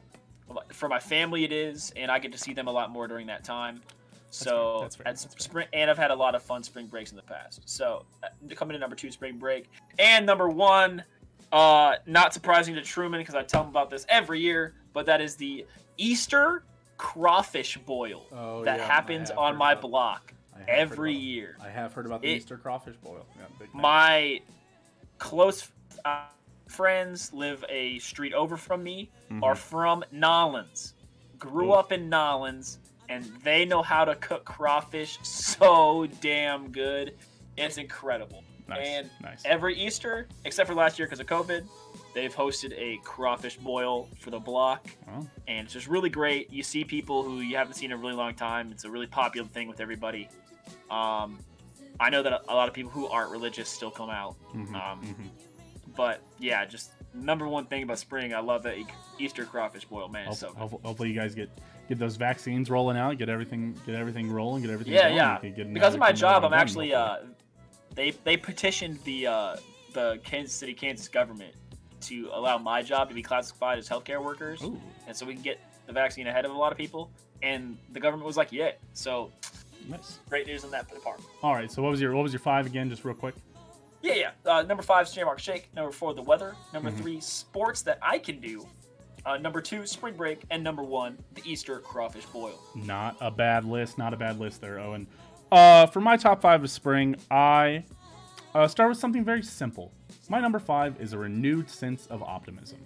for 0.73 0.87
my 0.89 0.99
family 0.99 1.43
it 1.43 1.51
is, 1.51 1.91
and 1.95 2.11
I 2.11 2.19
get 2.19 2.31
to 2.33 2.37
see 2.37 2.53
them 2.53 2.67
a 2.67 2.71
lot 2.71 2.91
more 2.91 3.07
during 3.07 3.27
that 3.27 3.43
time. 3.43 3.81
So 4.29 4.79
That's 4.81 4.95
fair, 4.97 5.03
that's 5.05 5.23
fair. 5.25 5.33
spring, 5.39 5.67
and 5.73 5.89
I've 5.89 5.97
had 5.97 6.11
a 6.11 6.15
lot 6.15 6.35
of 6.35 6.43
fun 6.43 6.61
spring 6.61 6.87
breaks 6.87 7.11
in 7.11 7.15
the 7.15 7.23
past. 7.23 7.61
So 7.65 8.05
uh, 8.21 8.27
coming 8.53 8.73
to 8.73 8.79
number 8.79 8.95
two, 8.95 9.09
spring 9.09 9.37
break, 9.39 9.69
and 9.97 10.25
number 10.25 10.49
one, 10.49 11.03
uh, 11.51 11.95
not 12.05 12.33
surprising 12.33 12.75
to 12.75 12.81
Truman 12.81 13.21
because 13.21 13.33
I 13.35 13.43
tell 13.43 13.63
him 13.63 13.69
about 13.69 13.89
this 13.89 14.05
every 14.09 14.41
year, 14.41 14.73
but 14.93 15.05
that 15.05 15.21
is 15.21 15.35
the 15.35 15.65
Easter 15.97 16.63
crawfish 16.97 17.77
boil 17.79 18.25
Oh, 18.31 18.63
that 18.63 18.79
yeah, 18.79 18.87
happens 18.87 19.31
on 19.31 19.55
my 19.57 19.73
about- 19.73 19.81
block 19.81 20.33
I 20.55 20.59
have 20.59 20.67
heard 20.67 20.79
every 20.79 21.13
year. 21.13 21.57
I 21.61 21.69
have 21.69 21.93
heard 21.93 22.05
about 22.05 22.21
the 22.21 22.31
It- 22.31 22.37
Easter 22.37 22.57
crawfish 22.57 22.95
boil. 22.97 23.25
Yeah, 23.37 23.43
big 23.59 23.71
fan. 23.71 23.81
my 23.81 24.41
close 25.17 25.71
uh, 26.05 26.23
friends 26.67 27.31
live 27.33 27.63
a 27.69 27.99
street 27.99 28.33
over 28.33 28.57
from 28.57 28.83
me 28.83 29.09
Mhm. 29.29 29.43
are 29.43 29.55
from 29.55 30.03
Nolans 30.11 30.93
grew 31.37 31.71
Oof. 31.73 31.77
up 31.79 31.91
in 31.91 32.09
Nolans 32.09 32.79
and 33.09 33.23
they 33.43 33.65
know 33.65 33.81
how 33.83 34.03
to 34.05 34.15
cook 34.15 34.45
crawfish 34.45 35.19
so 35.21 36.07
damn 36.21 36.71
good 36.71 37.15
it's 37.55 37.77
incredible 37.77 38.43
nice, 38.67 38.87
and 38.87 39.09
nice. 39.21 39.43
every 39.45 39.75
easter 39.75 40.27
except 40.43 40.67
for 40.67 40.73
last 40.73 40.97
year 40.97 41.05
because 41.07 41.19
of 41.19 41.27
covid 41.27 41.67
they've 42.15 42.33
hosted 42.33 42.73
a 42.77 42.97
crawfish 43.03 43.57
boil 43.57 44.09
for 44.19 44.31
the 44.31 44.39
block 44.39 44.87
Well, 45.05 45.29
and 45.47 45.65
it's 45.65 45.73
just 45.73 45.87
really 45.87 46.09
great. 46.09 46.51
You 46.51 46.63
see 46.63 46.83
people 46.83 47.21
who 47.21 47.41
you 47.41 47.55
haven't 47.57 47.75
seen 47.75 47.91
in 47.91 47.97
a 47.99 48.01
really 48.01 48.13
long 48.15 48.33
time. 48.33 48.71
It's 48.71 48.85
a 48.85 48.89
really 48.89 49.05
popular 49.05 49.47
thing 49.49 49.67
with 49.67 49.79
everybody. 49.81 50.29
Um, 50.89 51.37
I 51.99 52.09
know 52.09 52.23
that 52.23 52.41
a, 52.47 52.55
lot 52.55 52.67
of 52.67 52.73
people 52.73 52.89
who 52.91 53.07
aren't 53.07 53.31
religious 53.31 53.69
still 53.69 53.91
come 53.91 54.09
out, 54.09 54.35
mhm, 54.53 54.73
um, 54.73 55.01
mhm. 55.03 55.29
but 55.95 56.21
yeah, 56.39 56.65
just 56.65 56.91
number 57.13 57.47
one 57.47 57.65
thing 57.65 57.83
about 57.83 57.99
spring, 57.99 58.33
I 58.33 58.39
love 58.39 58.63
the 58.63 58.79
E- 58.79 58.87
Easter 59.19 59.45
crawfish 59.45 59.85
boil, 59.85 60.07
man. 60.09 60.27
Hope- 60.27 60.35
so 60.35 60.47
hope- 60.53 60.83
hopefully 60.83 61.09
you 61.09 61.15
guys 61.15 61.35
get 61.35 61.49
get 61.87 61.99
those 61.99 62.15
vaccines 62.15 62.69
rolling 62.69 62.97
out, 62.97 63.17
get 63.17 63.29
everything 63.29 63.79
get 63.85 63.95
everything 63.95 64.31
rolling, 64.31 64.63
get 64.63 64.71
everything. 64.71 64.93
Yeah, 64.93 65.37
going. 65.39 65.53
yeah. 65.57 65.63
Because 65.73 65.93
of 65.93 65.99
my 65.99 66.11
job, 66.11 66.43
I'm 66.43 66.53
actually 66.53 66.93
uh, 66.93 67.17
they 67.93 68.11
they 68.23 68.35
petitioned 68.37 68.99
the 69.03 69.27
uh, 69.27 69.55
the 69.93 70.19
Kansas 70.23 70.53
City, 70.53 70.73
Kansas 70.73 71.07
government 71.07 71.53
to 72.05 72.29
allow 72.33 72.57
my 72.57 72.81
job 72.81 73.09
to 73.09 73.15
be 73.15 73.21
classified 73.21 73.77
as 73.79 73.87
healthcare 73.89 74.23
workers. 74.23 74.61
Ooh, 74.63 74.79
and 75.07 75.15
so 75.15 75.25
we 75.25 75.33
can 75.33 75.43
get 75.43 75.59
the 75.87 75.93
vaccine 75.93 76.27
ahead 76.27 76.45
of 76.45 76.51
a 76.51 76.57
lot 76.57 76.71
of 76.71 76.77
people. 76.77 77.09
And 77.43 77.77
the 77.93 77.99
government 77.99 78.25
was 78.25 78.37
like, 78.37 78.51
"Yeah." 78.51 78.71
So 78.93 79.31
nice. 79.87 80.19
great 80.29 80.47
news 80.47 80.63
on 80.63 80.71
that 80.71 80.87
part. 81.03 81.19
All 81.43 81.53
right. 81.53 81.71
So 81.71 81.81
what 81.81 81.89
was 81.91 82.01
your 82.01 82.15
what 82.15 82.23
was 82.23 82.31
your 82.33 82.39
five 82.39 82.65
again? 82.65 82.89
Just 82.89 83.03
real 83.05 83.13
quick. 83.15 83.35
Yeah, 84.01 84.13
yeah. 84.13 84.31
Uh, 84.45 84.61
number 84.61 84.83
five, 84.83 85.07
Shamrock 85.07 85.39
Shake. 85.39 85.67
Number 85.75 85.91
four, 85.91 86.13
the 86.13 86.21
weather. 86.21 86.55
Number 86.73 86.91
Mhm. 86.91 86.97
three, 86.97 87.19
sports 87.21 87.81
that 87.83 87.97
I 88.01 88.19
can 88.19 88.39
do. 88.39 88.67
Uh, 89.25 89.37
number 89.37 89.59
two, 89.61 89.87
spring 89.87 90.13
break, 90.15 90.43
and 90.51 90.63
number 90.63 90.83
one, 90.83 91.17
the 91.33 91.41
Easter 91.43 91.79
crawfish 91.79 92.25
boil. 92.27 92.59
Not 92.75 93.17
a 93.19 93.31
bad 93.31 93.65
list. 93.65 93.97
Not 93.97 94.13
a 94.13 94.17
bad 94.17 94.39
list 94.39 94.61
there, 94.61 94.79
Owen. 94.79 95.07
Uh, 95.51 95.87
for 95.87 95.99
my 96.01 96.15
top 96.17 96.41
five 96.41 96.63
of 96.63 96.69
spring, 96.69 97.15
I 97.31 97.83
uh, 98.55 98.67
start 98.69 98.89
with 98.89 98.97
something 98.97 99.23
very 99.23 99.43
simple. 99.43 99.91
My 100.29 100.39
number 100.39 100.59
five 100.59 100.99
is 101.01 101.11
a 101.11 101.17
renewed 101.17 101.69
sense 101.69 102.07
of 102.07 102.23
optimism. 102.23 102.79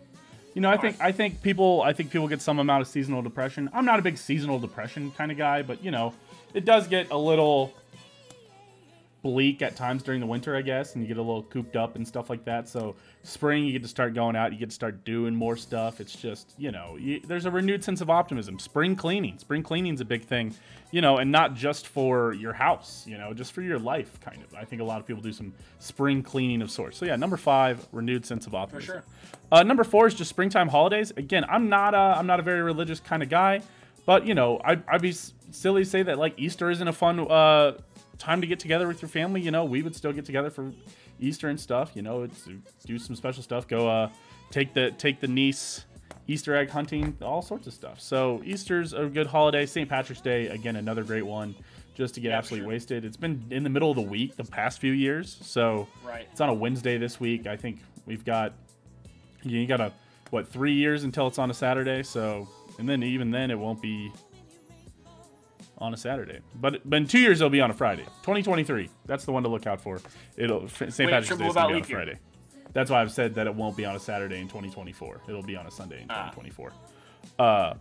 You 0.55 0.61
know, 0.61 0.70
I 0.70 0.78
think 0.78 0.99
I 0.99 1.11
think 1.11 1.43
people 1.43 1.84
I 1.84 1.93
think 1.93 2.09
people 2.09 2.28
get 2.28 2.41
some 2.41 2.57
amount 2.57 2.82
of 2.82 2.88
seasonal 2.88 3.22
depression. 3.22 3.70
I'm 3.72 3.86
not 3.86 3.99
a 3.99 4.01
big 4.01 4.17
seasonal 4.17 4.57
depression 4.57 5.11
kind 5.11 5.32
of 5.32 5.38
guy, 5.38 5.61
but 5.61 5.84
you 5.84 5.91
know, 5.91 6.13
it 6.55 6.65
does 6.65 6.88
get 6.88 7.11
a 7.11 7.17
little 7.17 7.72
bleak 9.22 9.61
at 9.61 9.76
times 9.76 10.01
during 10.01 10.20
the 10.20 10.26
winter, 10.26 10.55
I 10.55 10.61
guess, 10.61 10.93
and 10.95 11.03
you 11.03 11.07
get 11.07 11.17
a 11.17 11.22
little 11.22 11.43
cooped 11.43 11.76
up 11.76 11.95
and 11.95 12.07
stuff 12.07 12.30
like 12.30 12.45
that. 12.45 12.70
So 12.70 12.95
spring, 13.24 13.65
you 13.65 13.74
get 13.74 13.82
to 13.82 13.88
start 13.88 14.13
going 14.13 14.36
out, 14.36 14.53
you 14.53 14.59
get 14.59 14.70
to 14.70 14.76
start 14.76 15.03
doing 15.03 15.36
more 15.36 15.57
stuff. 15.57 15.99
It's 15.99 16.15
just, 16.15 16.53
you 16.57 16.72
know, 16.72 16.95
you, 16.97 17.20
there's 17.28 17.45
a 17.45 17.51
renewed 17.51 17.84
sense 17.84 18.01
of 18.01 18.09
optimism. 18.09 18.59
Spring 18.59 18.95
cleaning, 18.95 19.38
spring 19.38 19.61
cleaning's 19.61 19.99
a 19.99 20.05
big 20.05 20.24
thing, 20.24 20.55
you 20.91 21.01
know, 21.01 21.17
and 21.17 21.32
not 21.32 21.53
just 21.53 21.88
for 21.88 22.34
your 22.34 22.53
house, 22.53 23.05
you 23.05 23.17
know, 23.17 23.34
just 23.34 23.51
for 23.51 23.61
your 23.61 23.80
life, 23.80 24.20
kind 24.22 24.41
of. 24.41 24.53
I 24.55 24.63
think 24.63 24.82
a 24.82 24.86
lot 24.86 25.01
of 25.01 25.05
people 25.05 25.22
do 25.22 25.34
some 25.34 25.53
spring 25.80 26.24
cleaning 26.24 26.61
of 26.61 26.72
sorts. 26.72 26.97
So 26.97 27.05
yeah, 27.05 27.17
number 27.17 27.38
five, 27.38 27.88
renewed 27.91 28.26
sense 28.26 28.47
of 28.47 28.55
optimism. 28.55 28.88
For 28.88 28.93
sure. 28.93 29.03
Uh, 29.51 29.63
number 29.63 29.84
four 29.84 30.07
is 30.07 30.13
just 30.13 30.30
springtime 30.30 30.70
holidays. 30.70 31.11
Again, 31.17 31.43
I'm 31.49 31.70
not 31.70 31.93
a 31.93 32.17
I'm 32.17 32.28
not 32.28 32.39
a 32.39 32.43
very 32.43 32.61
religious 32.61 32.99
kind 32.99 33.24
of 33.24 33.30
guy, 33.30 33.61
but 34.05 34.26
you 34.26 34.36
know, 34.36 34.61
I, 34.63 34.78
I'd 34.88 35.01
be 35.01 35.11
silly 35.11 35.84
to 35.84 35.89
say 35.89 36.03
that 36.03 36.17
like 36.17 36.36
Easter 36.38 36.70
isn't 36.70 36.88
a 36.88 36.93
fun 36.93 37.20
uh, 37.20 37.74
time 38.20 38.41
to 38.41 38.47
get 38.47 38.59
together 38.59 38.88
with 38.88 39.01
your 39.01 39.09
family. 39.09 39.41
You 39.41 39.49
know, 39.51 39.65
we 39.65 39.82
would 39.82 39.95
still 39.95 40.13
get 40.13 40.26
together 40.26 40.51
for 40.51 40.72
Easter 41.20 41.47
and 41.49 41.59
stuff. 41.59 41.91
You 41.95 42.03
know, 42.03 42.22
it's, 42.24 42.47
do 42.86 42.99
some 42.99 43.15
special 43.15 43.41
stuff. 43.41 43.67
Go 43.67 43.88
uh, 43.88 44.09
take 44.51 44.74
the 44.76 44.91
take 44.91 45.20
the 45.20 45.28
niece 45.28 45.86
Easter 46.28 46.55
egg 46.55 46.70
hunting, 46.70 47.17
all 47.24 47.41
sorts 47.41 47.65
of 47.65 47.74
stuff. 47.74 47.99
So 47.99 48.41
Easter's 48.45 48.93
a 48.93 49.05
good 49.07 49.26
holiday. 49.26 49.65
St. 49.65 49.89
Patrick's 49.89 50.22
Day, 50.22 50.47
again, 50.47 50.76
another 50.76 51.03
great 51.03 51.26
one. 51.26 51.55
Just 51.95 52.13
to 52.15 52.22
get 52.22 52.30
Yeah, 52.30 52.38
absolutely 52.38 52.65
sure. 52.65 52.70
wasted. 52.70 53.03
It's 53.05 53.17
been 53.17 53.43
in 53.49 53.63
the 53.63 53.70
middle 53.70 53.89
of 53.89 53.95
the 53.97 54.01
week 54.03 54.36
the 54.38 54.45
past 54.45 54.80
few 54.80 54.93
years, 54.93 55.38
so 55.41 55.86
Right. 56.05 56.28
it's 56.32 56.39
on 56.39 56.47
a 56.47 56.53
Wednesday 56.53 56.97
this 56.97 57.20
week. 57.20 57.45
I 57.47 57.57
think 57.57 57.80
we've 58.05 58.24
got 58.24 58.53
you 59.43 59.65
got 59.65 59.82
a 59.82 59.91
what 60.30 60.47
three 60.47 60.74
years 60.74 61.03
until 61.03 61.28
it's 61.28 61.39
on 61.39 61.49
a 61.49 61.53
Saturday. 61.53 62.03
So 62.03 62.47
and 62.78 62.88
then 62.88 63.03
even 63.03 63.32
then 63.32 63.51
it 63.51 63.59
won't 63.59 63.82
be 63.82 64.11
on 65.80 65.94
a 65.94 65.98
Saturday. 65.98 66.40
But 66.56 66.88
but 66.90 66.98
in 66.98 67.08
two 67.08 67.20
years 67.20 67.42
it'll 67.42 67.50
be 67.50 67.62
on 67.62 67.72
a 67.72 67.74
Friday. 67.74 68.04
2023. 68.24 68.90
That's 69.06 69.26
the 69.26 69.32
one 69.32 69.44
to 69.44 69.50
look 69.50 69.68
out 69.68 69.82
for. 69.82 70.00
It'll 70.38 70.68
St. 70.68 70.98
Patrick's 71.10 71.30
Day 71.38 71.48
is 71.48 71.54
gonna 71.54 71.54
be 71.54 71.60
on 71.60 71.72
a 71.72 71.76
year? 71.76 71.84
Friday. 71.98 72.20
That's 72.74 72.92
why 72.92 73.02
I've 73.02 73.12
said 73.12 73.34
that 73.36 73.48
it 73.48 73.56
won't 73.56 73.76
be 73.76 73.86
on 73.86 73.96
a 73.96 74.00
Saturday 74.00 74.38
in 74.40 74.48
2024. 74.48 75.22
It'll 75.28 75.42
be 75.42 75.56
on 75.56 75.66
a 75.66 75.72
Sunday 75.72 76.02
in 76.04 76.08
Ah. 76.10 76.30
2024. 76.32 76.72
Uh, 77.40 77.74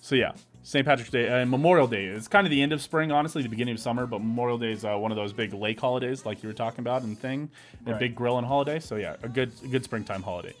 so 0.00 0.14
yeah, 0.14 0.32
St. 0.62 0.84
Patrick's 0.84 1.10
Day 1.10 1.26
and 1.28 1.50
Memorial 1.50 1.86
Day. 1.86 2.04
It's 2.06 2.28
kind 2.28 2.46
of 2.46 2.50
the 2.50 2.60
end 2.60 2.72
of 2.72 2.82
spring, 2.82 3.10
honestly, 3.12 3.42
the 3.42 3.48
beginning 3.48 3.74
of 3.74 3.80
summer. 3.80 4.06
But 4.06 4.18
Memorial 4.18 4.58
Day 4.58 4.72
is 4.72 4.84
uh, 4.84 4.96
one 4.96 5.10
of 5.10 5.16
those 5.16 5.32
big 5.32 5.54
lake 5.54 5.80
holidays, 5.80 6.26
like 6.26 6.42
you 6.42 6.48
were 6.48 6.54
talking 6.54 6.80
about, 6.80 7.02
and 7.02 7.18
thing, 7.18 7.48
and 7.80 7.88
a 7.88 7.92
Right. 7.92 8.00
big 8.00 8.14
grilling 8.14 8.44
holiday. 8.44 8.78
So 8.78 8.96
yeah, 8.96 9.16
a 9.22 9.28
good, 9.28 9.52
a 9.64 9.68
good 9.68 9.84
springtime 9.84 10.22
holiday. 10.22 10.54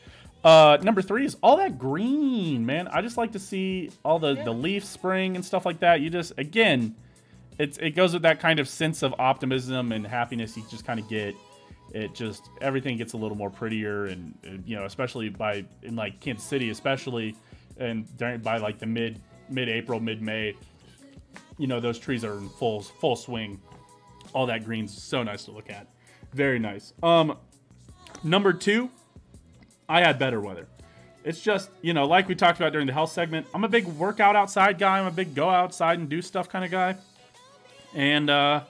Uh, 0.46 0.78
number 0.80 1.02
three 1.02 1.24
is 1.24 1.36
all 1.42 1.56
that 1.56 1.76
green, 1.76 2.64
man. 2.64 2.86
I 2.86 3.02
just 3.02 3.16
like 3.16 3.32
to 3.32 3.38
see 3.40 3.90
all 4.04 4.20
the 4.20 4.34
the 4.34 4.52
leaf 4.52 4.84
spring 4.84 5.34
and 5.34 5.44
stuff 5.44 5.66
like 5.66 5.80
that. 5.80 6.00
You 6.00 6.08
just 6.08 6.34
again, 6.38 6.94
it's 7.58 7.78
it 7.78 7.96
goes 7.96 8.12
with 8.12 8.22
that 8.22 8.38
kind 8.38 8.60
of 8.60 8.68
sense 8.68 9.02
of 9.02 9.12
optimism 9.18 9.90
and 9.90 10.06
happiness 10.06 10.56
you 10.56 10.62
just 10.70 10.84
kind 10.86 11.00
of 11.00 11.08
get. 11.08 11.34
It 11.92 12.14
just 12.14 12.48
everything 12.60 12.96
gets 12.96 13.14
a 13.14 13.16
little 13.16 13.36
more 13.36 13.50
prettier, 13.50 14.04
and, 14.04 14.38
and, 14.44 14.62
you 14.64 14.76
know, 14.76 14.84
especially 14.84 15.30
by 15.30 15.64
in 15.82 15.96
like 15.96 16.20
Kansas 16.20 16.46
City, 16.46 16.70
especially, 16.70 17.34
and 17.78 18.06
during 18.16 18.38
by 18.38 18.58
like 18.58 18.78
the 18.78 18.86
mid 18.86 19.20
mid 19.48 19.68
April, 19.68 19.98
mid 19.98 20.22
May, 20.22 20.54
you 21.58 21.66
know, 21.66 21.80
those 21.80 21.98
trees 21.98 22.22
are 22.22 22.38
in 22.38 22.48
full 22.50 22.82
full 22.82 23.16
swing. 23.16 23.60
All 24.32 24.46
that 24.46 24.64
green's 24.64 24.96
so 24.96 25.24
nice 25.24 25.44
to 25.46 25.50
look 25.50 25.70
at, 25.70 25.88
very 26.32 26.60
nice. 26.60 26.92
Um, 27.02 27.36
number 28.22 28.52
two, 28.52 28.90
I 29.88 30.00
had 30.00 30.18
better 30.18 30.40
weather. 30.40 30.66
It's 31.24 31.40
just, 31.40 31.70
you 31.82 31.92
know, 31.92 32.06
like 32.06 32.28
we 32.28 32.34
talked 32.34 32.60
about 32.60 32.72
during 32.72 32.86
the 32.86 32.92
health 32.92 33.10
segment, 33.10 33.46
I'm 33.52 33.64
a 33.64 33.68
big 33.68 33.86
workout 33.86 34.36
outside 34.36 34.78
guy. 34.78 34.98
I'm 35.00 35.06
a 35.06 35.10
big 35.10 35.34
go 35.34 35.50
outside 35.50 35.98
and 35.98 36.08
do 36.08 36.22
stuff 36.22 36.48
kind 36.48 36.64
of 36.64 36.70
guy. 36.70 36.96
And 37.94 38.30
uh 38.30 38.60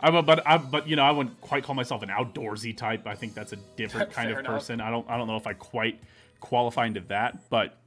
I'm 0.00 0.24
but 0.24 0.46
I 0.46 0.58
but 0.58 0.88
you 0.88 0.96
know, 0.96 1.04
I 1.04 1.12
wouldn't 1.12 1.40
quite 1.40 1.64
call 1.64 1.74
myself 1.74 2.02
an 2.02 2.08
outdoorsy 2.08 2.76
type. 2.76 3.06
I 3.06 3.14
think 3.14 3.34
that's 3.34 3.52
a 3.52 3.56
different 3.76 4.10
kind 4.12 4.30
of 4.30 4.38
enough. 4.38 4.52
person. 4.52 4.80
I 4.80 4.90
don't 4.90 5.08
I 5.08 5.16
don't 5.16 5.26
know 5.26 5.36
if 5.36 5.46
I 5.46 5.52
quite 5.54 6.00
qualify 6.40 6.86
into 6.86 7.00
that, 7.08 7.48
but 7.48 7.78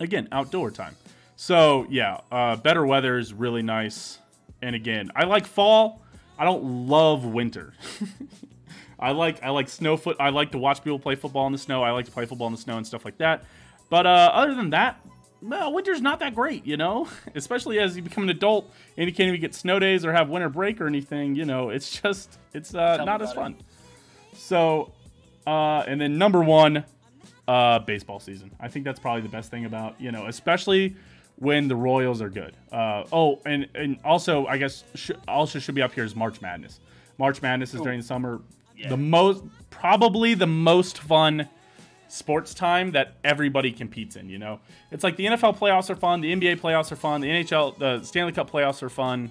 again, 0.00 0.28
outdoor 0.32 0.70
time. 0.70 0.96
So 1.36 1.86
yeah, 1.90 2.20
uh, 2.30 2.56
better 2.56 2.86
weather 2.86 3.18
is 3.18 3.34
really 3.34 3.62
nice. 3.62 4.18
And 4.62 4.74
again, 4.74 5.10
I 5.14 5.24
like 5.24 5.46
fall. 5.46 6.02
I 6.38 6.44
don't 6.44 6.88
love 6.88 7.24
winter. 7.24 7.74
I 8.98 9.12
like 9.12 9.42
I 9.42 9.50
like 9.50 9.68
snow 9.68 9.96
foot. 9.96 10.16
I 10.20 10.30
like 10.30 10.52
to 10.52 10.58
watch 10.58 10.82
people 10.82 10.98
play 10.98 11.14
football 11.14 11.46
in 11.46 11.52
the 11.52 11.58
snow. 11.58 11.82
I 11.82 11.90
like 11.90 12.06
to 12.06 12.12
play 12.12 12.26
football 12.26 12.46
in 12.46 12.54
the 12.54 12.60
snow 12.60 12.76
and 12.76 12.86
stuff 12.86 13.04
like 13.04 13.18
that. 13.18 13.44
But 13.90 14.06
uh, 14.06 14.30
other 14.32 14.54
than 14.54 14.70
that, 14.70 15.00
well, 15.42 15.72
winter's 15.72 16.00
not 16.00 16.20
that 16.20 16.34
great, 16.34 16.66
you 16.66 16.76
know. 16.76 17.08
Especially 17.34 17.78
as 17.78 17.96
you 17.96 18.02
become 18.02 18.24
an 18.24 18.30
adult 18.30 18.72
and 18.96 19.08
you 19.08 19.14
can't 19.14 19.28
even 19.28 19.40
get 19.40 19.54
snow 19.54 19.78
days 19.78 20.04
or 20.04 20.12
have 20.12 20.28
winter 20.28 20.48
break 20.48 20.80
or 20.80 20.86
anything. 20.86 21.34
You 21.34 21.44
know, 21.44 21.70
it's 21.70 22.00
just 22.00 22.38
it's 22.52 22.74
uh, 22.74 23.04
not 23.04 23.20
as 23.22 23.32
fun. 23.32 23.56
So, 24.34 24.92
uh, 25.46 25.84
and 25.86 26.00
then 26.00 26.18
number 26.18 26.42
one, 26.42 26.84
uh, 27.46 27.80
baseball 27.80 28.20
season. 28.20 28.52
I 28.58 28.68
think 28.68 28.84
that's 28.84 29.00
probably 29.00 29.22
the 29.22 29.28
best 29.28 29.50
thing 29.50 29.64
about 29.64 30.00
you 30.00 30.12
know, 30.12 30.26
especially 30.26 30.96
when 31.36 31.68
the 31.68 31.76
Royals 31.76 32.22
are 32.22 32.30
good. 32.30 32.56
Uh, 32.72 33.04
oh, 33.12 33.40
and 33.44 33.68
and 33.74 33.98
also 34.04 34.46
I 34.46 34.56
guess 34.58 34.84
sh- 34.94 35.10
also 35.28 35.58
should 35.58 35.74
be 35.74 35.82
up 35.82 35.92
here 35.92 36.04
is 36.04 36.16
March 36.16 36.40
Madness. 36.40 36.80
March 37.18 37.42
Madness 37.42 37.74
is 37.74 37.80
during 37.80 38.00
the 38.00 38.06
summer. 38.06 38.40
Yeah. 38.76 38.88
The 38.90 38.96
most 38.96 39.44
probably 39.70 40.34
the 40.34 40.46
most 40.46 40.98
fun 40.98 41.48
sports 42.08 42.54
time 42.54 42.92
that 42.92 43.14
everybody 43.24 43.72
competes 43.72 44.16
in. 44.16 44.28
You 44.28 44.38
know, 44.38 44.60
it's 44.90 45.02
like 45.04 45.16
the 45.16 45.26
NFL 45.26 45.58
playoffs 45.58 45.90
are 45.90 45.96
fun, 45.96 46.20
the 46.20 46.32
NBA 46.34 46.60
playoffs 46.60 46.92
are 46.92 46.96
fun, 46.96 47.20
the 47.20 47.28
NHL, 47.28 47.78
the 47.78 48.02
Stanley 48.04 48.32
Cup 48.32 48.50
playoffs 48.50 48.82
are 48.82 48.88
fun. 48.88 49.30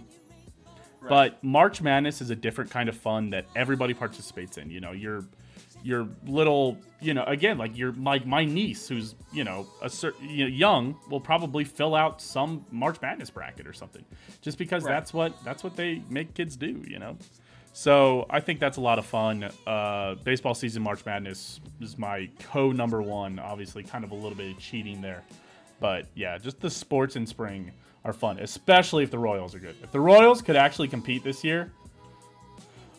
Right. 1.01 1.09
But 1.09 1.43
March 1.43 1.81
Madness 1.81 2.21
is 2.21 2.29
a 2.29 2.35
different 2.35 2.71
kind 2.71 2.87
of 2.89 2.95
fun 2.95 3.31
that 3.31 3.45
everybody 3.55 3.93
participates 3.93 4.57
in. 4.57 4.69
You 4.69 4.79
know, 4.79 4.91
your 4.91 5.25
your 5.83 6.07
little, 6.25 6.77
you 7.01 7.13
know, 7.13 7.25
again, 7.25 7.57
like 7.57 7.77
your 7.77 7.91
like 7.93 8.25
my 8.25 8.45
niece 8.45 8.87
who's 8.87 9.15
you 9.33 9.43
know 9.43 9.67
a 9.81 9.89
certain 9.89 10.29
you 10.29 10.45
know, 10.45 10.49
young 10.49 10.97
will 11.09 11.19
probably 11.19 11.65
fill 11.65 11.93
out 11.93 12.21
some 12.21 12.65
March 12.71 13.01
Madness 13.01 13.29
bracket 13.29 13.67
or 13.67 13.73
something, 13.73 14.05
just 14.41 14.57
because 14.57 14.83
Right. 14.83 14.93
that's 14.93 15.13
what 15.13 15.33
that's 15.43 15.61
what 15.63 15.75
they 15.75 16.01
make 16.09 16.33
kids 16.33 16.55
do. 16.55 16.83
You 16.87 16.99
know. 16.99 17.17
So 17.73 18.27
I 18.29 18.39
think 18.39 18.59
that's 18.59 18.77
a 18.77 18.81
lot 18.81 18.99
of 18.99 19.05
fun. 19.05 19.49
Uh, 19.65 20.15
baseball 20.23 20.53
season, 20.53 20.83
March 20.83 21.03
Madness 21.05 21.59
is 21.81 21.97
my 21.97 22.29
co 22.39 22.71
number 22.71 23.01
one. 23.01 23.39
Obviously, 23.39 23.83
kind 23.83 24.03
of 24.03 24.11
a 24.11 24.15
little 24.15 24.35
bit 24.35 24.51
of 24.51 24.59
cheating 24.59 25.01
there, 25.01 25.23
but 25.79 26.05
yeah, 26.13 26.37
just 26.37 26.59
the 26.61 26.69
sports 26.69 27.15
in 27.15 27.25
spring 27.25 27.71
are 28.05 28.13
fun, 28.13 28.37
especially 28.37 29.03
if 29.03 29.09
the 29.09 29.17
Royals 29.17 29.55
are 29.55 29.59
good. 29.59 29.75
If 29.81 29.91
the 29.91 29.99
Royals 29.99 30.43
could 30.43 30.55
actually 30.55 30.87
compete 30.87 31.23
this 31.23 31.43
year, 31.43 31.71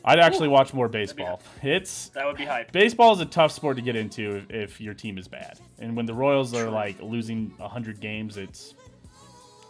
I'd 0.05 0.19
actually 0.19 0.49
watch 0.49 0.75
more 0.75 0.89
baseball. 0.89 1.41
It's 1.63 2.09
that 2.09 2.27
would 2.27 2.37
be 2.37 2.45
hype. 2.45 2.73
baseball 2.73 3.13
is 3.13 3.21
a 3.21 3.27
tough 3.27 3.53
sport 3.53 3.77
to 3.77 3.83
get 3.83 3.95
into 3.95 4.37
if, 4.37 4.51
if 4.51 4.81
your 4.81 4.95
team 4.95 5.19
is 5.19 5.29
bad, 5.29 5.61
and 5.79 5.97
when 5.97 6.05
the 6.05 6.15
Royals 6.15 6.53
are 6.53 6.65
True. 6.65 6.73
like 6.73 7.01
losing 7.01 7.55
hundred 7.61 8.01
games, 8.01 8.37
it's 8.37 8.75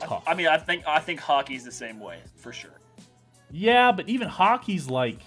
tough. 0.01 0.25
I 0.27 0.33
mean, 0.33 0.47
I 0.47 0.57
think 0.57 0.85
I 0.87 0.99
think 0.99 1.21
hockey's 1.21 1.63
the 1.63 1.73
same 1.73 2.01
way 2.01 2.21
for 2.37 2.55
sure. 2.55 2.81
Yeah, 3.57 3.93
but 3.93 4.09
even 4.09 4.27
hockey's 4.29 4.89
like 4.89 5.21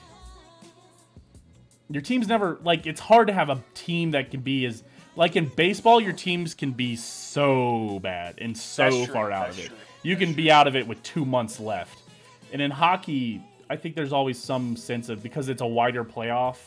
your 1.89 2.01
team's 2.01 2.27
never 2.27 2.59
like 2.63 2.85
it's 2.85 2.99
hard 2.99 3.27
to 3.27 3.33
have 3.33 3.49
a 3.49 3.63
team 3.73 4.11
that 4.11 4.29
can 4.29 4.41
be 4.41 4.65
as 4.65 4.83
like 5.15 5.37
in 5.37 5.45
baseball 5.45 6.01
your 6.01 6.11
teams 6.11 6.53
can 6.53 6.71
be 6.71 6.97
so 6.97 7.99
bad 8.03 8.35
and 8.39 8.57
so 8.57 8.89
true, 8.89 9.13
far 9.13 9.31
out 9.31 9.49
of 9.51 9.59
it. 9.59 9.67
true, 9.67 9.77
You 10.03 10.17
can 10.17 10.33
be 10.33 10.51
out 10.51 10.67
of 10.67 10.75
it 10.75 10.85
with 10.85 11.01
2 11.03 11.23
months 11.23 11.59
left. 11.59 12.03
And 12.51 12.61
in 12.61 12.69
hockey, 12.69 13.41
I 13.69 13.77
think 13.77 13.95
there's 13.95 14.11
always 14.11 14.37
some 14.37 14.75
sense 14.75 15.07
of 15.07 15.23
because 15.23 15.47
it's 15.47 15.61
a 15.61 15.67
wider 15.67 16.03
playoff 16.03 16.57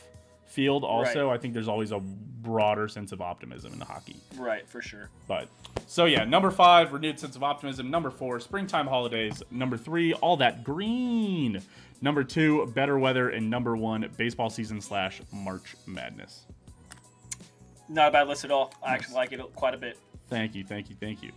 field 0.50 0.84
also, 0.84 1.30
I 1.30 1.38
think 1.38 1.54
there's 1.54 1.68
always 1.68 1.92
a 1.92 2.00
broader 2.00 2.88
sense 2.88 3.12
of 3.12 3.20
optimism 3.20 3.72
in 3.72 3.78
the 3.78 3.84
hockey. 3.84 4.16
Right, 4.36 4.68
for 4.68 4.82
sure. 4.82 5.08
But 5.28 5.48
so 5.86 6.06
yeah, 6.06 6.24
number 6.24 6.50
five, 6.50 6.92
renewed 6.92 7.18
sense 7.18 7.36
of 7.36 7.42
optimism. 7.42 7.90
Number 7.90 8.10
four, 8.10 8.40
springtime 8.40 8.86
holidays. 8.86 9.42
Number 9.50 9.76
three, 9.76 10.12
all 10.14 10.36
that 10.38 10.64
green. 10.64 11.60
Number 12.02 12.24
two, 12.24 12.66
better 12.74 12.98
weather, 12.98 13.28
and 13.28 13.50
number 13.50 13.76
one, 13.76 14.08
baseball 14.16 14.48
season 14.48 14.80
slash 14.80 15.20
March 15.32 15.76
Madness. 15.86 16.46
Not 17.88 18.08
a 18.08 18.10
bad 18.12 18.28
list 18.28 18.44
at 18.44 18.50
all. 18.50 18.72
I 18.82 18.94
actually 18.94 19.16
like 19.16 19.32
it 19.32 19.40
quite 19.54 19.74
a 19.74 19.78
bit. 19.78 19.98
Thank 20.28 20.54
you, 20.54 20.64
thank 20.64 20.88
you, 20.88 20.96
thank 20.98 21.22
you. 21.22 21.32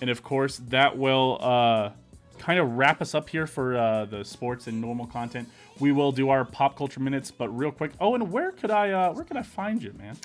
And 0.00 0.10
of 0.10 0.22
course, 0.22 0.58
that 0.68 0.96
will 0.96 1.38
uh, 1.40 1.90
kind 2.38 2.58
of 2.58 2.72
wrap 2.76 3.02
us 3.02 3.14
up 3.14 3.28
here 3.28 3.46
for 3.46 3.76
uh, 3.76 4.04
the 4.04 4.24
sports 4.24 4.66
and 4.66 4.80
normal 4.80 5.06
content. 5.06 5.48
We 5.78 5.92
will 5.92 6.12
do 6.12 6.30
our 6.30 6.44
pop 6.44 6.76
culture 6.76 7.00
minutes, 7.00 7.30
but 7.30 7.48
real 7.56 7.70
quick. 7.70 7.92
Oh, 8.00 8.14
and 8.14 8.30
where 8.32 8.52
could 8.52 8.70
I 8.70 8.90
uh, 8.90 9.12
where 9.12 9.24
could 9.24 9.36
I 9.36 9.42
find 9.42 9.82
you, 9.82 9.92
man? 9.98 10.16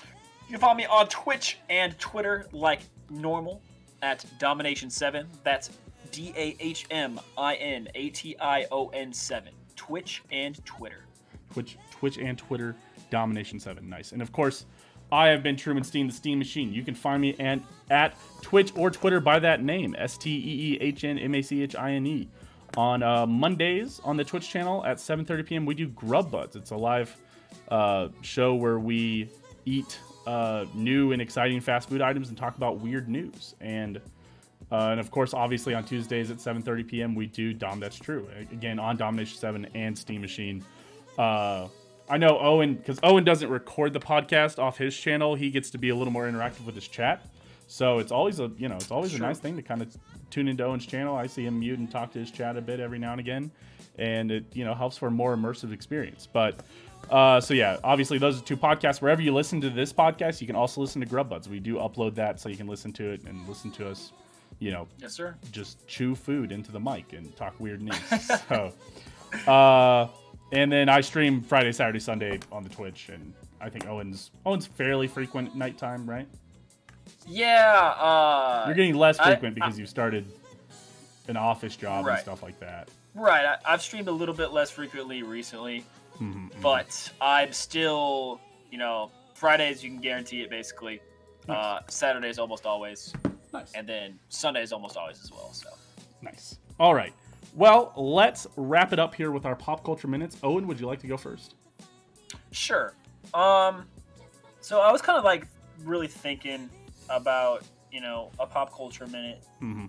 You 0.48 0.54
can 0.54 0.60
follow 0.60 0.76
me 0.76 0.86
on 0.86 1.08
Twitch 1.08 1.58
and 1.70 1.98
Twitter 2.00 2.48
like 2.52 2.82
normal 3.10 3.62
at 4.02 4.26
Dahmination7. 4.40 5.26
That's 5.44 5.72
D 6.12 6.34
A 6.36 6.56
H 6.60 6.86
M 6.92 7.20
I 7.38 7.56
N 7.56 7.88
A 7.96 8.10
T 8.10 8.36
I 8.40 8.66
O 8.72 8.90
N 8.90 9.12
7. 9.12 9.54
Twitch 9.76 10.24
and 10.32 10.64
Twitter. 10.66 11.06
Twitch, 11.52 11.78
Twitch 11.92 12.18
and 12.18 12.38
Twitter, 12.38 12.76
Dahmination 13.12 13.62
Seven. 13.62 13.90
Nice. 13.90 14.12
And 14.12 14.22
of 14.22 14.32
course, 14.32 14.66
I 15.14 15.28
have 15.28 15.44
been 15.44 15.56
Truman 15.56 15.84
Steen, 15.84 16.08
the 16.08 16.14
Steam 16.14 16.40
Machine. 16.40 16.74
You 16.74 16.82
can 16.82 16.96
find 16.96 17.22
me 17.22 17.36
and 17.38 17.64
at 17.92 18.18
Twitch 18.42 18.72
or 18.76 18.90
Twitter 18.90 19.20
by 19.20 19.38
that 19.40 19.64
name, 19.64 19.96
S 19.96 20.18
T 20.18 20.32
E 20.32 20.74
E 20.74 20.78
H 20.82 21.04
N 21.04 21.20
M 21.20 21.36
A 21.36 21.42
C 21.44 21.62
H 21.62 21.76
I 21.76 21.92
N 21.92 22.08
E. 22.08 22.28
On 22.76 23.04
uh, 23.04 23.28
Mondays 23.28 24.02
on 24.04 24.18
the 24.18 24.24
Twitch 24.24 24.50
channel 24.50 24.84
at 24.84 24.98
7:30 24.98 25.46
p.m. 25.46 25.66
we 25.68 25.76
do 25.76 25.88
Grub 25.88 26.32
Buds. 26.32 26.56
It's 26.56 26.72
a 26.72 26.76
live 26.76 27.16
uh, 27.70 28.08
show 28.22 28.56
where 28.56 28.80
we 28.80 29.30
eat 29.66 30.00
uh, 30.26 30.66
new 30.74 31.12
and 31.12 31.22
exciting 31.22 31.62
fast 31.62 31.90
food 31.90 32.02
items 32.02 32.30
and 32.30 32.38
talk 32.38 32.58
about 32.58 32.80
weird 32.80 33.08
news. 33.08 33.54
And 33.62 33.98
uh, 34.72 34.90
and 34.90 35.00
of 35.00 35.12
course, 35.12 35.36
obviously 35.36 35.76
on 35.76 35.84
Tuesdays 35.84 36.32
at 36.32 36.38
7:30 36.38 36.88
p.m. 36.88 37.14
we 37.14 37.28
do 37.28 37.54
Dom 37.54 37.80
That's 37.80 38.00
True 38.00 38.28
again 38.52 38.80
on 38.80 38.98
Dahmination 38.98 39.38
Seven 39.38 39.68
and 39.76 39.96
Steam 39.96 40.22
Machine. 40.22 40.66
I 42.10 42.18
know 42.18 42.38
Owen 42.40 42.76
because 42.76 43.00
Owen 43.04 43.24
doesn't 43.24 43.50
record 43.50 43.94
the 43.94 44.00
podcast 44.00 44.60
off 44.60 44.78
his 44.78 44.96
channel. 44.98 45.36
He 45.36 45.50
gets 45.50 45.70
to 45.72 45.78
be 45.78 45.90
a 45.90 45.96
little 45.96 46.14
more 46.14 46.26
interactive 46.30 46.66
with 46.66 46.76
his 46.76 46.88
chat, 46.88 47.26
so 47.68 48.00
it's 48.00 48.12
always 48.12 48.40
a 48.40 48.52
you 48.58 48.68
know 48.70 48.76
it's 48.76 48.92
always 48.92 49.14
a 49.14 49.20
nice 49.20 49.40
thing 49.40 49.56
to 49.56 49.62
kind 49.62 49.82
of 49.82 49.96
tune 50.30 50.48
into 50.48 50.64
Owen's 50.64 50.86
channel. 50.86 51.16
I 51.16 51.28
see 51.28 51.46
him 51.46 51.60
mute 51.60 51.80
and 51.80 51.90
talk 51.90 52.12
to 52.14 52.20
his 52.20 52.30
chat 52.32 52.58
a 52.58 52.62
bit 52.62 52.80
every 52.80 53.00
now 53.00 53.12
and 53.12 53.20
again, 53.20 53.52
and 53.98 54.32
it 54.32 54.46
you 54.54 54.66
know 54.66 54.74
helps 54.74 54.98
for 54.98 55.08
a 55.08 55.12
more 55.12 55.36
immersive 55.36 55.72
experience. 55.72 56.28
But 56.32 56.60
uh, 57.10 57.40
so 57.42 57.54
yeah, 57.54 57.78
obviously 57.84 58.18
those 58.18 58.40
are 58.40 58.44
two 58.44 58.58
podcasts. 58.58 59.02
Wherever 59.02 59.22
you 59.22 59.34
listen 59.34 59.62
to 59.62 59.70
this 59.70 59.94
podcast, 59.94 60.42
you 60.42 60.48
can 60.48 60.56
also 60.56 60.82
listen 60.82 61.00
to 61.02 61.08
Grub 61.08 61.30
Buds. 61.30 61.48
We 61.48 61.60
do 61.60 61.76
upload 61.76 62.16
that 62.16 62.40
so 62.40 62.50
you 62.50 62.58
can 62.58 62.68
listen 62.68 62.92
to 62.94 63.12
it 63.12 63.24
and 63.26 63.48
listen 63.48 63.72
to 63.72 63.90
us. 63.90 64.12
You 64.60 64.72
know, 64.72 64.88
Yes, 65.00 65.14
sir. 65.14 65.36
just 65.52 65.86
chew 65.88 66.16
food 66.16 66.52
into 66.52 66.72
the 66.72 66.80
mic 66.80 67.12
and 67.14 67.36
talk 67.36 67.60
weird 67.60 67.82
news. 67.82 67.98
so, 68.50 68.72
uh, 69.52 70.08
and 70.54 70.72
then 70.72 70.88
I 70.88 71.02
stream 71.02 71.42
Friday, 71.42 71.72
Saturday, 71.72 72.00
Sunday 72.00 72.40
on 72.52 72.64
the 72.64 72.70
Twitch, 72.70 73.10
and 73.10 73.34
I 73.60 73.70
think 73.70 73.88
Owen's 73.88 74.32
Owen's 74.46 74.66
fairly 74.68 75.08
frequent 75.08 75.56
nighttime, 75.56 76.10
right? 76.10 76.28
Yeah, 77.28 77.94
uh. 77.98 78.64
You're 78.68 78.76
getting 78.76 78.96
less 78.96 79.20
I- 79.20 79.32
frequent 79.32 79.56
because 79.56 79.78
you 79.80 79.86
started 79.86 80.26
an 81.28 81.38
office 81.38 81.76
job 81.76 82.06
and 82.08 82.20
stuff 82.20 82.44
like 82.44 82.60
that. 82.60 82.90
Right, 83.16 83.46
I, 83.46 83.74
I've 83.74 83.82
streamed 83.82 84.08
a 84.08 84.12
little 84.12 84.34
bit 84.36 84.52
less 84.52 84.72
frequently 84.72 85.24
recently, 85.24 85.86
Mhm, 86.20 86.50
mhm. 86.52 86.62
but 86.62 87.12
I'm 87.22 87.52
still, 87.54 88.40
you 88.72 88.78
know, 88.78 89.12
Fridays 89.36 89.84
you 89.84 89.90
can 89.92 90.00
guarantee 90.00 90.42
it 90.42 90.50
basically. 90.50 91.00
Uh, 91.50 91.80
Saturdays 91.90 92.40
almost 92.40 92.66
always, 92.66 93.14
nice, 93.54 93.72
and 93.74 93.88
then 93.88 94.18
Sundays 94.30 94.72
almost 94.72 94.98
always 94.98 95.22
as 95.24 95.32
well. 95.32 95.52
So 95.54 95.70
nice. 96.22 96.58
All 96.80 96.94
right. 96.96 97.14
Well, 97.56 97.94
let's 97.96 98.48
wrap 98.56 98.94
it 98.94 99.00
up 99.00 99.14
here 99.14 99.32
with 99.32 99.46
our 99.46 99.56
pop 99.56 99.84
culture 99.84 100.08
minutes. 100.08 100.38
Owen, 100.44 100.68
would 100.68 100.80
you 100.80 100.88
like 100.88 101.00
to 101.00 101.08
go 101.08 101.18
first? 101.18 101.56
sure. 102.52 102.94
Um, 103.34 103.86
so 104.62 104.80
I 104.82 104.92
was 104.92 105.02
kind 105.02 105.18
of 105.18 105.24
like 105.24 105.48
really 105.84 106.08
thinking 106.08 106.70
about 107.10 107.64
you 107.92 108.00
know 108.02 108.32
a 108.40 108.46
pop 108.46 108.76
culture 108.76 109.06
minute 109.08 109.44
Mm-hmm. 109.64 109.86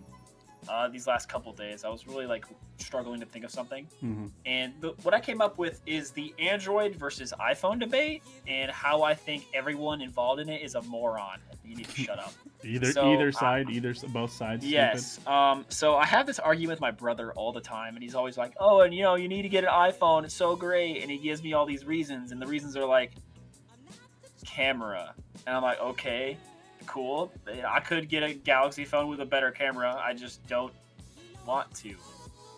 Uh, 0.69 0.89
these 0.89 1.07
last 1.07 1.29
couple 1.29 1.53
days. 1.53 1.85
I 1.85 1.89
was 1.89 2.07
really 2.07 2.27
like 2.27 2.45
struggling 2.79 3.21
to 3.21 3.27
think 3.27 3.45
of 3.45 3.51
something. 3.51 3.87
Mm-hmm. 4.03 4.27
And 4.47 4.73
the, 4.81 4.91
what 5.03 5.15
I 5.15 5.21
came 5.21 5.41
up 5.41 5.59
with 5.59 5.81
is 5.87 6.11
the 6.11 6.35
Android 6.39 6.97
versus 6.97 7.33
iPhone 7.41 7.79
debate, 7.79 8.23
and 8.47 8.71
how 8.71 9.03
I 9.03 9.15
think 9.15 9.47
everyone 9.55 10.01
involved 10.01 10.41
in 10.41 10.49
it 10.49 10.63
is 10.63 10.75
a 10.75 10.83
moron. 10.83 11.39
You 11.65 11.77
need 11.77 11.89
to 11.89 12.03
shut 12.03 12.19
up. 12.19 12.33
Either 12.65 12.93
So, 12.93 13.13
either 13.13 13.29
uh, 13.29 13.33
side, 13.33 13.69
either 13.69 13.95
both 14.09 14.33
sides. 14.33 14.65
yes. 14.65 15.21
Um. 15.27 15.67
So 15.69 15.97
I 15.97 16.07
have 16.07 16.27
this 16.27 16.39
argument 16.39 16.77
with 16.77 16.81
my 16.81 16.91
brother 16.91 17.31
all 17.33 17.53
the 17.53 17.61
time, 17.61 17.95
and 17.95 18.03
he's 18.03 18.15
always 18.15 18.39
like, 18.39 18.55
"Oh, 18.59 18.81
and 18.81 18.95
you 18.95 19.03
know, 19.03 19.17
you 19.17 19.29
need 19.29 19.43
to 19.43 19.51
get 19.51 19.65
an 19.65 19.71
iPhone. 19.71 20.25
It's 20.25 20.33
so 20.35 20.57
great." 20.57 21.03
And 21.03 21.11
he 21.11 21.19
gives 21.19 21.43
me 21.43 21.53
all 21.53 21.67
these 21.67 21.85
reasons, 21.85 22.33
and 22.33 22.41
the 22.41 22.47
reasons 22.47 22.75
are 22.75 22.87
like 22.87 23.13
camera, 24.47 25.15
and 25.47 25.57
I'm 25.57 25.63
like, 25.63 25.81
"Okay, 25.81 26.39
cool. 26.87 27.33
I 27.67 27.81
could 27.81 28.09
get 28.09 28.23
a 28.23 28.35
Galaxy 28.35 28.85
phone 28.85 29.09
with 29.09 29.21
a 29.21 29.27
better 29.27 29.51
camera. 29.51 29.95
I 30.03 30.15
just 30.15 30.47
don't 30.47 30.73
want 31.47 31.75
to." 31.77 31.95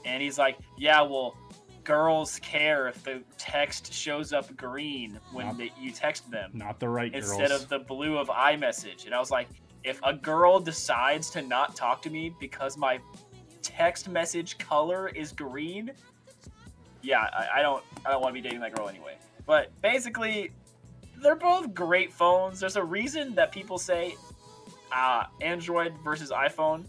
And 0.05 0.23
he's 0.23 0.39
like, 0.39 0.59
"Yeah, 0.77 1.03
well." 1.03 1.37
Girls 1.85 2.41
care 2.41 2.89
if 2.89 3.05
the 3.05 3.23
text 3.39 3.93
shows 3.93 4.33
up 4.33 4.57
green 4.57 5.21
when 5.31 5.47
Not- 5.47 5.59
they, 5.59 5.73
you 5.81 5.93
text 5.93 6.29
them 6.33 6.51
Not 6.53 6.81
the 6.81 6.89
right 6.89 7.15
instead 7.15 7.51
girls. 7.51 7.63
of 7.63 7.69
the 7.69 7.79
blue 7.79 8.19
of 8.19 8.27
iMessage. 8.27 9.07
And 9.07 9.15
I 9.15 9.21
was 9.21 9.31
like, 9.31 9.47
if 9.85 10.01
a 10.03 10.13
girl 10.13 10.59
decides 10.59 11.31
to 11.31 11.43
not 11.43 11.77
talk 11.77 12.03
to 12.03 12.11
me 12.11 12.35
because 12.41 12.77
my 12.77 12.99
text 13.63 14.09
message 14.09 14.59
color 14.59 15.07
is 15.11 15.31
green, 15.31 15.93
yeah, 17.03 17.21
I, 17.33 17.61
I 17.61 17.63
don't 17.63 17.85
I 18.05 18.11
don't 18.11 18.21
want 18.21 18.35
to 18.35 18.43
be 18.43 18.49
dating 18.49 18.63
that 18.63 18.75
girl 18.75 18.89
anyway. 18.89 19.17
But 19.47 19.71
basically, 19.81 20.51
they're 21.23 21.37
both 21.37 21.75
great 21.75 22.13
phones. 22.13 22.61
There's 22.61 22.77
a 22.77 22.85
reason 22.85 23.35
that 23.35 23.53
people 23.53 23.79
say 23.79 24.17
uh, 24.93 25.25
Android 25.41 25.95
versus 26.05 26.31
iPhone. 26.31 26.87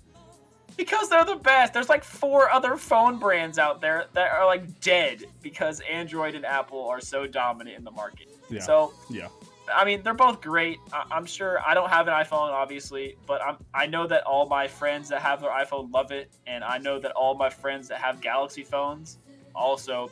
Because 0.76 1.10
they're 1.10 1.26
the 1.26 1.38
best. 1.38 1.74
There's 1.74 1.90
like 1.90 2.04
four 2.04 2.52
other 2.52 2.78
phone 2.78 3.18
brands 3.18 3.58
out 3.58 3.82
there 3.82 4.06
that 4.14 4.32
are 4.32 4.46
like 4.46 4.80
dead 4.80 5.24
because 5.42 5.82
Android 5.90 6.36
and 6.36 6.46
Apple 6.46 6.88
are 6.88 7.02
so 7.02 7.26
dominant 7.26 7.78
in 7.78 7.84
the 7.84 7.90
market. 7.90 8.28
Yeah. 8.50 8.62
So 8.62 8.94
yeah. 9.10 9.30
I 9.74 9.84
mean, 9.86 10.04
they're 10.04 10.14
both 10.14 10.40
great. 10.40 10.78
I- 10.94 11.06
I'm 11.10 11.26
sure 11.26 11.60
I 11.66 11.74
don't 11.74 11.90
have 11.90 12.08
an 12.08 12.14
iPhone, 12.14 12.52
obviously, 12.52 13.18
but 13.26 13.42
I'm, 13.44 13.58
I 13.74 13.88
know 13.88 14.06
that 14.08 14.24
all 14.24 14.46
my 14.46 14.68
friends 14.68 15.10
that 15.10 15.22
have 15.22 15.42
their 15.42 15.50
iPhone 15.50 15.92
love 15.92 16.12
it, 16.12 16.32
and 16.46 16.64
I 16.64 16.78
know 16.78 17.00
that 17.00 17.12
all 17.14 17.34
my 17.34 17.50
friends 17.50 17.88
that 17.88 18.00
have 18.00 18.22
Galaxy 18.22 18.64
phones 18.64 19.18
also 19.56 20.12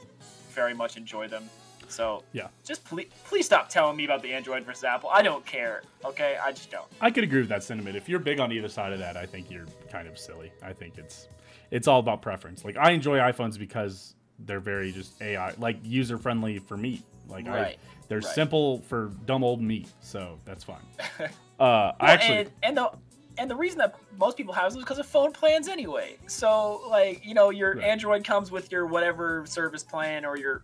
very 0.49 0.74
much 0.74 0.97
enjoy 0.97 1.28
them. 1.28 1.47
So 1.88 2.23
Yeah. 2.33 2.47
just 2.63 2.83
please 2.86 3.07
please 3.25 3.45
stop 3.45 3.69
telling 3.69 3.95
me 3.97 4.05
about 4.05 4.21
the 4.21 4.33
Android 4.33 4.63
versus 4.63 4.83
Apple. 4.83 5.09
I 5.11 5.21
don't 5.21 5.45
care. 5.45 5.83
Okay, 6.03 6.38
I 6.43 6.51
just 6.51 6.71
don't. 6.71 6.86
I 7.01 7.11
could 7.11 7.23
agree 7.23 7.39
with 7.39 7.49
that 7.49 7.63
sentiment. 7.63 7.95
If 7.95 8.07
you're 8.09 8.19
big 8.19 8.39
on 8.39 8.51
either 8.51 8.69
side 8.69 8.93
of 8.93 8.99
that, 8.99 9.17
I 9.17 9.25
think 9.25 9.49
you're 9.51 9.65
kind 9.91 10.07
of 10.07 10.17
silly. 10.17 10.51
I 10.63 10.73
think 10.73 10.97
it's 10.97 11.27
it's 11.71 11.88
all 11.88 11.99
about 11.99 12.21
preference. 12.21 12.63
Like 12.65 12.77
I 12.77 12.91
enjoy 12.91 13.17
iPhones 13.19 13.57
because 13.57 14.15
they're 14.39 14.59
very 14.59 14.91
just 14.91 15.21
AI, 15.21 15.53
like 15.57 15.77
user 15.83 16.17
friendly 16.17 16.59
for 16.59 16.77
me. 16.77 17.01
Like 17.29 17.47
I, 17.47 17.51
Right, 17.61 17.77
they're 18.07 18.17
right. 18.19 18.25
simple 18.25 18.81
for 18.81 19.11
dumb 19.25 19.43
old 19.43 19.61
me, 19.61 19.86
so 20.01 20.39
that's 20.45 20.63
fine. 20.63 20.86
Uh, 21.57 21.93
I 22.01 22.11
actually, 22.11 22.39
and, 22.39 22.51
and 22.63 22.77
the 22.77 22.91
and 23.38 23.49
the 23.49 23.55
reason 23.55 23.77
that 23.77 23.95
most 24.17 24.36
people 24.36 24.53
have 24.53 24.71
them 24.71 24.79
is 24.79 24.83
because 24.83 24.99
of 24.99 25.05
phone 25.05 25.31
plans 25.31 25.69
anyway. 25.69 26.17
So 26.27 26.81
like 26.89 27.25
you 27.25 27.33
know 27.33 27.49
your 27.49 27.75
Right. 27.75 27.86
Android 27.86 28.25
comes 28.25 28.51
with 28.51 28.69
your 28.73 28.86
whatever 28.86 29.45
service 29.45 29.81
plan 29.81 30.25
or 30.25 30.38
your 30.38 30.63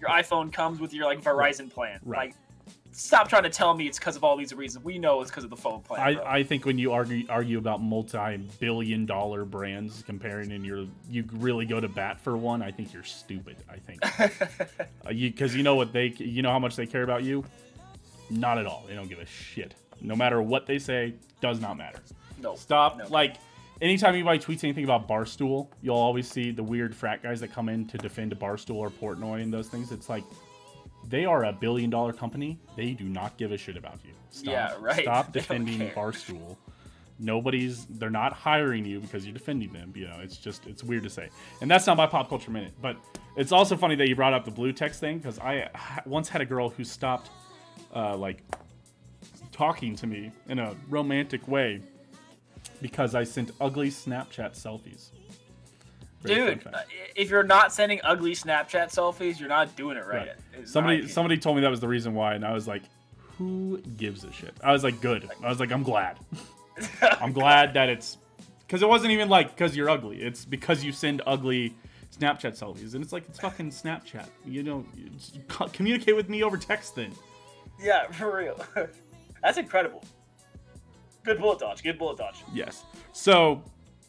your 0.00 0.10
iPhone 0.10 0.52
comes 0.52 0.80
with 0.80 0.92
your 0.92 1.06
like 1.06 1.22
Verizon 1.22 1.72
plan. 1.72 2.00
Right. 2.04 2.28
Like 2.28 2.34
stop 2.92 3.28
trying 3.28 3.42
to 3.42 3.50
tell 3.50 3.74
me 3.74 3.86
it's 3.86 3.98
because 3.98 4.16
of 4.16 4.22
all 4.24 4.36
these 4.36 4.54
reasons. 4.54 4.84
We 4.84 4.98
know 4.98 5.20
it's 5.20 5.30
because 5.30 5.44
of 5.44 5.50
the 5.50 5.56
phone 5.56 5.80
plan. 5.82 6.00
I. 6.00 6.36
I 6.38 6.42
think 6.42 6.64
when 6.64 6.78
you 6.78 6.92
argue 6.92 7.26
argue 7.28 7.58
about 7.58 7.82
multi-billion 7.82 9.06
dollar 9.06 9.44
brands 9.44 10.02
comparing 10.06 10.52
and 10.52 10.64
you're 10.64 10.86
you 11.10 11.24
really 11.32 11.66
go 11.66 11.80
to 11.80 11.88
bat 11.88 12.20
for 12.20 12.36
one, 12.36 12.62
I 12.62 12.70
think 12.70 12.92
you're 12.92 13.04
stupid. 13.04 13.56
I 13.68 13.76
think 13.76 14.00
uh, 15.06 15.10
you 15.10 15.30
because 15.30 15.54
you 15.54 15.62
know 15.62 15.74
what 15.74 15.92
they 15.92 16.14
you 16.18 16.42
know 16.42 16.50
how 16.50 16.58
much 16.58 16.76
they 16.76 16.86
care 16.86 17.02
about 17.02 17.24
you. 17.24 17.44
Not 18.30 18.58
at 18.58 18.66
all. 18.66 18.84
They 18.88 18.94
don't 18.94 19.08
give 19.08 19.18
a 19.18 19.26
shit. 19.26 19.74
No 20.00 20.16
matter 20.16 20.40
what 20.40 20.66
they 20.66 20.78
say, 20.78 21.14
does 21.40 21.60
not 21.60 21.76
matter. 21.76 22.00
no. 22.40 22.54
Stop. 22.54 22.98
No. 22.98 23.06
Like 23.08 23.36
anytime 23.84 24.14
anybody 24.14 24.38
tweets 24.38 24.64
anything 24.64 24.84
about 24.84 25.06
Barstool, 25.06 25.68
you'll 25.82 25.96
always 25.96 26.28
see 26.28 26.50
the 26.50 26.62
weird 26.62 26.96
frat 26.96 27.22
guys 27.22 27.38
that 27.40 27.52
come 27.52 27.68
in 27.68 27.86
to 27.88 27.98
defend 27.98 28.36
Barstool 28.38 28.76
or 28.76 28.90
Portnoy 28.90 29.42
and 29.42 29.52
those 29.52 29.68
things. 29.68 29.92
It's 29.92 30.08
like 30.08 30.24
they 31.06 31.26
are 31.26 31.44
a 31.44 31.52
billion 31.52 31.90
dollar 31.90 32.12
company. 32.12 32.58
They 32.76 32.92
do 32.92 33.04
not 33.04 33.36
give 33.36 33.52
a 33.52 33.58
shit 33.58 33.76
about 33.76 33.98
you. 34.04 34.14
Stop. 34.30 34.52
Yeah, 34.52 34.74
right. 34.80 35.02
Stop 35.02 35.32
defending. 35.32 35.90
Barstool. 35.90 36.56
Nobody's 37.20 37.84
they're 37.84 38.10
not 38.10 38.32
hiring 38.32 38.84
you 38.84 38.98
because 39.00 39.24
you're 39.24 39.34
defending 39.34 39.72
them. 39.72 39.92
You 39.94 40.08
know, 40.08 40.16
it's 40.20 40.38
just 40.38 40.66
it's 40.66 40.82
weird 40.82 41.04
to 41.04 41.10
say. 41.10 41.28
And 41.60 41.70
that's 41.70 41.86
not 41.86 41.96
my 41.96 42.06
pop 42.06 42.28
culture 42.28 42.50
minute. 42.50 42.72
But 42.80 42.96
it's 43.36 43.52
also 43.52 43.76
funny 43.76 43.94
that 43.96 44.08
you 44.08 44.16
brought 44.16 44.32
up 44.32 44.44
the 44.44 44.50
blue 44.50 44.72
text 44.72 44.98
thing 44.98 45.18
because 45.18 45.38
I 45.38 45.68
once 46.06 46.28
had 46.28 46.40
a 46.40 46.46
girl 46.46 46.70
who 46.70 46.82
stopped 46.82 47.30
uh, 47.94 48.16
like 48.16 48.42
talking 49.52 49.94
to 49.94 50.06
me 50.06 50.32
in 50.48 50.58
a 50.58 50.74
romantic 50.88 51.46
way 51.46 51.80
because 52.80 53.14
I 53.14 53.24
sent 53.24 53.50
ugly 53.60 53.90
Snapchat 53.90 54.52
selfies. 54.60 55.10
Very 56.22 56.54
Dude, 56.54 56.66
uh, 56.66 56.78
if 57.14 57.28
you're 57.28 57.42
not 57.42 57.72
sending 57.72 58.00
ugly 58.02 58.32
Snapchat 58.32 58.94
selfies, 58.94 59.38
you're 59.38 59.48
not 59.48 59.76
doing 59.76 59.98
it 59.98 60.06
right. 60.06 60.30
Right. 60.56 60.68
Somebody 60.68 61.06
somebody 61.06 61.36
told 61.36 61.56
me 61.56 61.62
that 61.62 61.70
was 61.70 61.80
the 61.80 61.88
reason 61.88 62.14
why, 62.14 62.34
and 62.34 62.44
I 62.44 62.52
was 62.52 62.66
like, 62.66 62.82
"Who 63.36 63.78
gives 63.98 64.24
a 64.24 64.32
shit?" 64.32 64.54
I 64.62 64.72
was 64.72 64.82
like, 64.82 65.00
"Good." 65.02 65.28
I 65.42 65.48
was 65.48 65.60
like, 65.60 65.70
"I'm 65.70 65.82
glad. 65.82 66.18
I'm 67.02 67.32
glad 67.32 67.74
that 67.74 67.90
it's 67.90 68.16
because 68.66 68.82
it 68.82 68.88
wasn't 68.88 69.12
even 69.12 69.28
like 69.28 69.54
because 69.54 69.76
you're 69.76 69.90
ugly. 69.90 70.22
It's 70.22 70.46
because 70.46 70.82
you 70.82 70.92
send 70.92 71.20
ugly 71.26 71.74
Snapchat 72.18 72.58
selfies, 72.58 72.94
and 72.94 73.04
it's 73.04 73.12
like 73.12 73.28
it's 73.28 73.40
fucking 73.40 73.70
Snapchat. 73.70 74.28
You 74.46 74.62
know, 74.62 74.84
communicate 75.72 76.16
with 76.16 76.30
me 76.30 76.42
over 76.42 76.56
text 76.56 76.96
then. 76.96 77.12
Yeah, 77.78 78.10
for 78.10 78.34
real. 78.34 78.64
That's 79.42 79.58
incredible. 79.58 80.02
Good 81.24 81.40
bullet 81.40 81.58
dodge. 81.58 81.82
Good 81.82 81.98
bullet 81.98 82.18
dodge. 82.18 82.36
Yes. 82.52 82.84
So, 83.12 83.62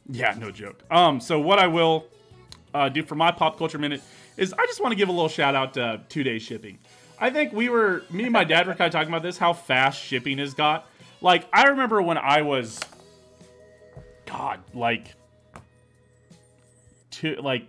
yeah, 0.10 0.36
no 0.38 0.52
joke. 0.52 0.84
Um, 0.92 1.20
so 1.20 1.40
what 1.40 1.60
I 1.60 1.68
will 1.68 2.06
uh, 2.74 2.90
do 2.90 3.04
for 3.04 3.16
my 3.16 3.32
pop 3.32 3.58
culture 3.58 3.78
minute 3.78 4.02
is 4.38 4.54
I 4.54 4.66
just 4.66 4.82
want 4.82 4.92
to 4.92 4.98
give 4.98 5.08
a 5.08 5.14
little 5.14 5.30
shout 5.30 5.56
out 5.56 5.74
to 5.76 6.02
two 6.10 6.24
day 6.24 6.40
shipping. 6.40 6.78
I 7.18 7.30
think 7.30 7.54
we 7.54 7.70
were 7.70 8.04
me 8.10 8.26
and 8.26 8.34
my 8.34 8.44
dad 8.44 8.68
were 8.68 8.76
kind 8.76 8.88
of 8.88 8.92
talking 8.92 9.08
about 9.08 9.24
this 9.24 9.38
how 9.38 9.54
fast 9.54 10.02
shipping 10.02 10.38
has 10.40 10.54
got. 10.54 10.88
Like 11.22 11.48
I 11.54 11.68
remember 11.70 12.02
when 12.02 12.18
I 12.18 12.42
was, 12.42 12.80
God, 14.26 14.60
like, 14.74 15.16
two 17.12 17.36
like 17.36 17.66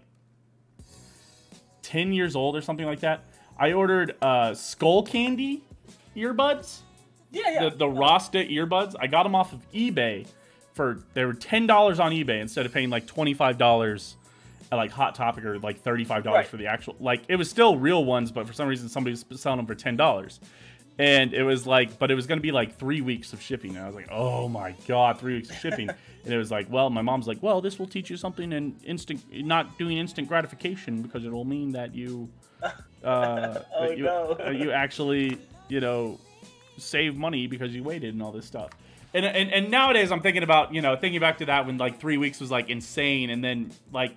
ten 1.83 2.13
years 2.13 2.35
old 2.35 2.57
or 2.57 2.61
something 2.61 2.87
like 2.87 3.01
that. 3.01 3.25
I 3.57 3.73
ordered 3.73 4.17
uh, 4.21 4.51
Skullcandy 4.51 5.61
earbuds 6.17 6.81
Yeah, 7.45 7.51
yeah. 7.51 7.69
the, 7.71 7.77
the 7.77 7.89
Rasta 7.89 8.39
earbuds. 8.39 8.95
I 9.01 9.07
got 9.07 9.23
them 9.25 9.35
off 9.35 9.53
of 9.53 9.61
eBay 9.73 10.27
for 10.75 10.99
they 11.15 11.25
were 11.25 11.35
ten 11.35 11.67
dollars 11.67 11.99
on 12.01 12.13
eBay 12.13 12.41
instead 12.41 12.67
of 12.67 12.73
paying 12.73 12.91
like 12.91 13.07
twenty 13.07 13.35
five 13.35 13.59
dollars 13.59 14.17
at 14.73 14.77
like 14.77 14.91
Hot 14.91 15.15
Topic 15.15 15.45
or 15.45 15.59
like 15.59 15.81
thirty 15.81 16.05
five 16.05 16.25
dollars 16.25 16.39
Right. 16.39 16.47
for 16.49 16.57
the 16.57 16.67
actual. 16.67 16.97
Like 17.01 17.23
it 17.29 17.37
was 17.37 17.49
still 17.51 17.77
real 17.77 18.05
ones, 18.05 18.31
but 18.33 18.47
for 18.47 18.53
some 18.53 18.69
reason 18.69 18.89
somebody 18.89 19.13
was 19.31 19.41
selling 19.41 19.59
them 19.59 19.67
for 19.67 19.75
ten 19.75 19.97
dollars. 19.97 20.41
And 20.99 21.35
it 21.35 21.43
was 21.43 21.67
like, 21.67 21.99
but 21.99 22.11
it 22.11 22.15
was 22.15 22.27
gonna 22.27 22.41
be 22.41 22.53
like 22.53 22.79
three 22.79 23.03
weeks 23.03 23.33
of 23.35 23.43
shipping. 23.43 23.77
And 23.77 23.85
I 23.85 23.87
was 23.87 23.95
like, 23.95 24.09
oh 24.11 24.49
my 24.49 24.75
god, 24.89 25.19
three 25.21 25.35
weeks 25.35 25.51
of 25.51 25.57
shipping. 25.57 25.89
and 26.25 26.33
it 26.35 26.39
was 26.39 26.51
like, 26.51 26.71
well, 26.71 26.89
my 26.91 27.03
mom's 27.03 27.27
like, 27.29 27.43
well, 27.43 27.61
this 27.61 27.79
will 27.79 27.87
teach 27.87 28.09
you 28.11 28.17
something 28.17 28.51
in 28.53 28.75
instant, 28.85 29.23
not 29.31 29.79
doing 29.79 29.99
instant 29.99 30.27
gratification 30.27 31.03
because 31.03 31.25
it'll 31.27 31.45
mean 31.45 31.73
that 31.73 31.95
you, 31.95 32.29
uh, 32.63 32.71
Oh, 33.05 33.61
that 33.89 33.99
you, 33.99 34.05
no. 34.05 34.37
uh, 34.45 34.51
you 34.51 34.73
actually, 34.73 35.37
you 35.69 35.81
know, 35.81 36.19
save 36.77 37.17
money 37.17 37.47
because 37.47 37.75
you 37.75 37.83
waited 37.83 38.15
and 38.15 38.23
all 38.23 38.33
this 38.33 38.47
stuff. 38.47 38.71
And, 39.15 39.25
and 39.25 39.53
and 39.53 39.71
nowadays 39.71 40.13
I'm 40.13 40.21
thinking 40.21 40.43
about 40.43 40.75
you 40.75 40.83
know 40.83 40.97
thinking 40.97 41.21
back 41.21 41.39
to 41.39 41.47
that 41.47 41.67
when 41.67 41.79
like 41.79 42.01
three 42.01 42.19
weeks 42.19 42.41
was 42.41 42.51
like 42.51 42.69
insane, 42.69 43.31
and 43.31 43.43
then 43.43 43.71
like 43.93 44.15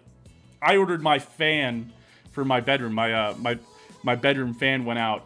I 0.62 0.78
ordered 0.78 1.02
my 1.02 1.20
fan 1.20 1.94
for 2.32 2.44
my 2.44 2.60
bedroom. 2.60 2.94
My 2.94 3.14
uh 3.14 3.36
my 3.38 3.58
my 4.04 4.16
bedroom 4.16 4.54
fan 4.54 4.86
went 4.86 5.00
out 5.00 5.24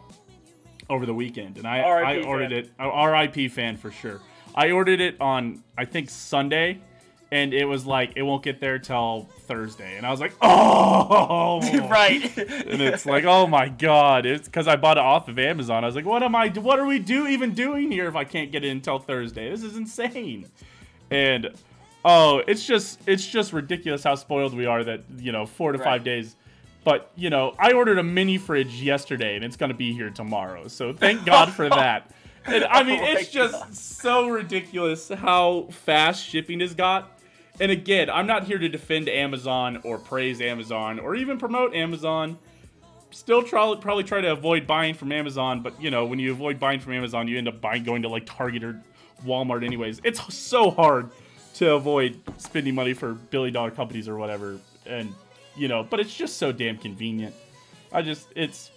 over 0.90 1.06
the 1.06 1.14
weekend, 1.14 1.58
and 1.58 1.66
I 1.66 1.80
I 1.80 2.22
ordered 2.22 2.50
fan. 2.50 2.58
it. 2.58 2.70
uh, 2.78 2.88
R.I.P. 2.88 3.48
fan 3.48 3.76
for 3.76 3.90
sure. 3.90 4.20
I 4.54 4.70
ordered 4.70 5.00
it 5.00 5.20
on 5.20 5.64
I 5.76 5.84
think 5.86 6.10
Sunday, 6.10 6.80
and 7.34 7.52
it 7.52 7.64
was 7.64 7.84
like 7.84 8.12
it 8.14 8.22
won't 8.22 8.44
get 8.44 8.60
there 8.60 8.78
till 8.78 9.28
Thursday, 9.48 9.96
and 9.96 10.06
I 10.06 10.10
was 10.12 10.20
like, 10.20 10.34
oh, 10.40 11.58
right. 11.90 12.22
and 12.38 12.80
it's 12.80 13.04
like, 13.04 13.24
oh 13.24 13.48
my 13.48 13.68
god! 13.68 14.24
It's 14.24 14.46
because 14.46 14.68
I 14.68 14.76
bought 14.76 14.98
it 14.98 15.02
off 15.02 15.26
of 15.28 15.36
Amazon. 15.36 15.82
I 15.82 15.88
was 15.88 15.96
like, 15.96 16.04
what 16.04 16.22
am 16.22 16.36
I? 16.36 16.48
What 16.50 16.78
are 16.78 16.86
we 16.86 17.00
do 17.00 17.26
even 17.26 17.52
doing 17.52 17.90
here 17.90 18.06
if 18.06 18.14
I 18.14 18.22
can't 18.22 18.52
get 18.52 18.64
it 18.64 18.68
until 18.68 19.00
Thursday? 19.00 19.50
This 19.50 19.64
is 19.64 19.76
insane. 19.76 20.46
And 21.10 21.50
oh, 22.04 22.40
it's 22.46 22.64
just 22.64 23.00
it's 23.08 23.26
just 23.26 23.52
ridiculous 23.52 24.04
how 24.04 24.14
spoiled 24.14 24.54
we 24.54 24.66
are 24.66 24.84
that 24.84 25.00
you 25.18 25.32
know 25.32 25.44
four 25.44 25.72
to 25.72 25.78
Right. 25.78 25.84
five 25.84 26.04
days. 26.04 26.36
But 26.84 27.10
you 27.16 27.30
know, 27.30 27.56
I 27.58 27.72
ordered 27.72 27.98
a 27.98 28.04
mini 28.04 28.38
fridge 28.38 28.80
yesterday, 28.80 29.34
and 29.34 29.44
it's 29.44 29.56
gonna 29.56 29.74
be 29.74 29.92
here 29.92 30.10
tomorrow. 30.10 30.68
So 30.68 30.92
thank 30.92 31.24
God 31.26 31.52
for 31.52 31.68
that. 31.80 32.12
And 32.46 32.64
I 32.66 32.84
mean, 32.84 33.00
Oh 33.02 33.06
it's 33.12 33.30
just 33.30 33.54
God. 33.54 33.74
so 33.74 34.28
ridiculous 34.28 35.08
how 35.08 35.66
fast 35.70 36.24
shipping 36.24 36.60
has 36.60 36.74
got. 36.74 37.10
And 37.60 37.70
again, 37.70 38.10
I'm 38.10 38.26
not 38.26 38.44
here 38.44 38.58
to 38.58 38.68
defend 38.68 39.08
Amazon 39.08 39.80
or 39.84 39.98
praise 39.98 40.40
Amazon 40.40 40.98
or 40.98 41.14
even 41.14 41.38
promote 41.38 41.74
Amazon. 41.74 42.36
Still 43.10 43.42
try, 43.44 43.72
probably 43.80 44.02
try 44.02 44.20
to 44.20 44.32
avoid 44.32 44.66
buying 44.66 44.94
from 44.94 45.12
Amazon, 45.12 45.60
but 45.60 45.80
you 45.80 45.88
know, 45.90 46.04
when 46.04 46.18
you 46.18 46.32
avoid 46.32 46.58
buying 46.58 46.80
from 46.80 46.94
Amazon, 46.94 47.28
you 47.28 47.38
end 47.38 47.46
up 47.46 47.60
buying 47.60 47.84
going 47.84 48.02
to 48.02 48.08
like 48.08 48.26
Target 48.26 48.64
or 48.64 48.82
Walmart 49.24 49.64
anyways. 49.64 50.00
It's 50.02 50.34
so 50.34 50.70
hard 50.70 51.10
to 51.54 51.74
avoid 51.74 52.20
spending 52.38 52.74
money 52.74 52.92
for 52.92 53.12
billion 53.14 53.54
dollar 53.54 53.70
companies 53.70 54.08
or 54.08 54.16
whatever. 54.16 54.58
And 54.84 55.14
you 55.56 55.68
know, 55.68 55.84
but 55.84 56.00
it's 56.00 56.12
just 56.12 56.38
so 56.38 56.50
damn 56.50 56.76
convenient. 56.76 57.36
I 57.92 58.02
just 58.02 58.26
it's 58.34 58.72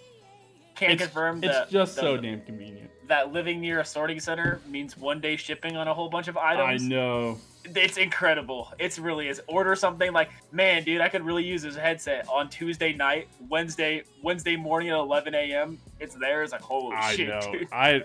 Can 0.76 0.92
it's, 0.92 1.02
confirm 1.02 1.42
that 1.42 1.64
it's 1.64 1.72
just 1.72 1.96
the- 1.96 2.02
so 2.02 2.18
damn 2.18 2.42
convenient. 2.42 2.92
that 3.08 3.34
living 3.34 3.60
near 3.60 3.80
a 3.80 3.86
sorting 3.86 4.20
center 4.20 4.62
means 4.68 4.96
one 4.96 5.20
day 5.20 5.36
shipping 5.36 5.76
on 5.76 5.88
a 5.88 5.94
whole 5.96 6.10
bunch 6.10 6.28
of 6.28 6.38
items. 6.38 6.84
I 6.84 6.88
know. 6.88 7.40
It's 7.76 7.98
incredible. 7.98 8.72
It's 8.80 9.00
really 9.00 9.28
is. 9.28 9.42
Order 9.48 9.76
something 9.76 10.14
like, 10.14 10.30
man, 10.52 10.84
dude, 10.84 11.02
I 11.02 11.10
could 11.10 11.24
really 11.26 11.44
use 11.44 11.62
this 11.64 11.76
headset 11.76 12.28
on 12.30 12.50
Tuesday 12.50 12.94
night, 12.94 13.28
Wednesday, 13.50 14.04
Wednesday 14.24 14.56
morning 14.56 14.90
at 14.90 14.98
11 14.98 15.34
a.m. 15.36 15.78
It's 16.00 16.16
there. 16.16 16.44
It's 16.44 16.52
like, 16.52 16.62
holy 16.62 16.96
I 16.96 17.16
shit, 17.16 17.28
know. 17.30 17.52
dude. 17.52 17.68
I 17.72 18.04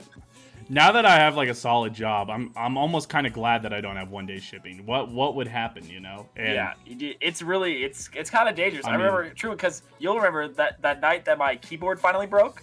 now 0.68 0.92
that 0.92 1.04
I 1.04 1.16
have 1.16 1.36
like 1.36 1.48
a 1.48 1.54
solid 1.54 1.92
job, 1.92 2.30
I'm 2.30 2.52
I'm 2.56 2.78
almost 2.78 3.08
kind 3.08 3.26
of 3.26 3.32
glad 3.32 3.62
that 3.64 3.72
I 3.72 3.80
don't 3.80 3.96
have 3.96 4.10
one 4.10 4.26
day 4.26 4.38
shipping. 4.38 4.86
What 4.86 5.10
what 5.10 5.34
would 5.34 5.48
happen, 5.48 5.86
you 5.88 6.00
know? 6.00 6.28
And 6.36 6.54
yeah, 6.54 6.74
it's 7.20 7.42
really 7.42 7.82
it's 7.84 8.08
it's 8.14 8.30
kind 8.30 8.48
of 8.48 8.54
dangerous. 8.54 8.86
I 8.86 8.90
I, 8.90 8.92
mean- 8.96 9.06
remember 9.06 9.34
true 9.34 9.50
because 9.50 9.82
you'll 9.98 10.16
remember 10.16 10.48
that 10.48 10.80
that 10.82 11.00
night 11.00 11.24
that 11.26 11.36
my 11.38 11.56
keyboard 11.56 12.00
finally 12.00 12.26
broke. 12.26 12.62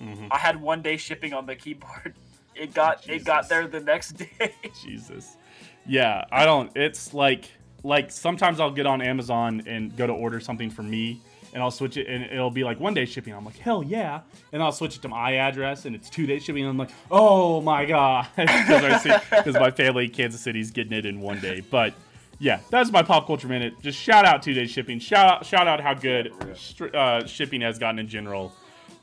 Mhm. 0.00 0.28
I 0.30 0.38
had 0.38 0.60
one 0.60 0.82
day 0.82 0.96
shipping 0.96 1.32
on 1.32 1.46
the 1.46 1.56
keyboard. 1.56 2.14
It 2.54 2.74
got 2.74 3.08
it 3.08 3.24
got 3.24 3.48
there 3.48 3.66
the 3.66 3.80
next 3.80 4.12
day. 4.38 4.54
Jesus. 4.84 5.38
Yeah, 5.86 6.24
I 6.30 6.44
don't. 6.44 6.70
It's 6.76 7.12
like 7.14 7.50
like 7.82 8.10
sometimes 8.10 8.60
I'll 8.60 8.70
get 8.70 8.86
on 8.86 9.02
Amazon 9.02 9.62
and 9.66 9.94
go 9.96 10.06
to 10.06 10.12
order 10.12 10.38
something 10.38 10.70
for 10.70 10.82
me, 10.82 11.20
and 11.52 11.62
I'll 11.62 11.72
switch 11.72 11.96
it, 11.96 12.06
and 12.06 12.22
it'll 12.24 12.50
be 12.50 12.62
like 12.64 12.78
one 12.78 12.94
day 12.94 13.04
shipping. 13.04 13.34
I'm 13.34 13.44
like, 13.44 13.56
hell 13.58 13.82
yeah, 13.82 14.20
and 14.52 14.62
I'll 14.62 14.70
switch 14.72 14.96
it 14.96 15.02
to 15.02 15.08
my 15.08 15.34
address, 15.36 15.84
and 15.84 15.96
it's 15.96 16.08
two 16.08 16.26
day 16.26 16.38
shipping. 16.38 16.62
And 16.62 16.70
I'm 16.70 16.78
like, 16.78 16.90
oh 17.10 17.60
my 17.60 17.84
god, 17.84 18.28
because 18.36 19.54
my 19.54 19.70
family 19.72 20.04
in 20.04 20.10
Kansas 20.12 20.40
City's 20.40 20.70
getting 20.70 20.92
it 20.92 21.04
in 21.04 21.20
one 21.20 21.40
day. 21.40 21.60
But 21.68 21.94
yeah, 22.38 22.60
that's 22.70 22.90
my 22.92 23.02
pop 23.02 23.26
culture 23.26 23.48
minute. 23.48 23.74
Just 23.82 23.98
shout 23.98 24.24
out 24.24 24.42
two 24.42 24.54
day 24.54 24.66
shipping. 24.66 25.00
Shout 25.00 25.26
out 25.26 25.46
shout 25.46 25.66
out 25.66 25.80
how 25.80 25.94
good 25.94 26.32
For 26.38 26.46
real. 26.46 26.54
str- 26.56 26.96
uh, 26.96 27.26
shipping 27.26 27.60
has 27.62 27.78
gotten 27.80 27.98
in 27.98 28.06
general. 28.06 28.52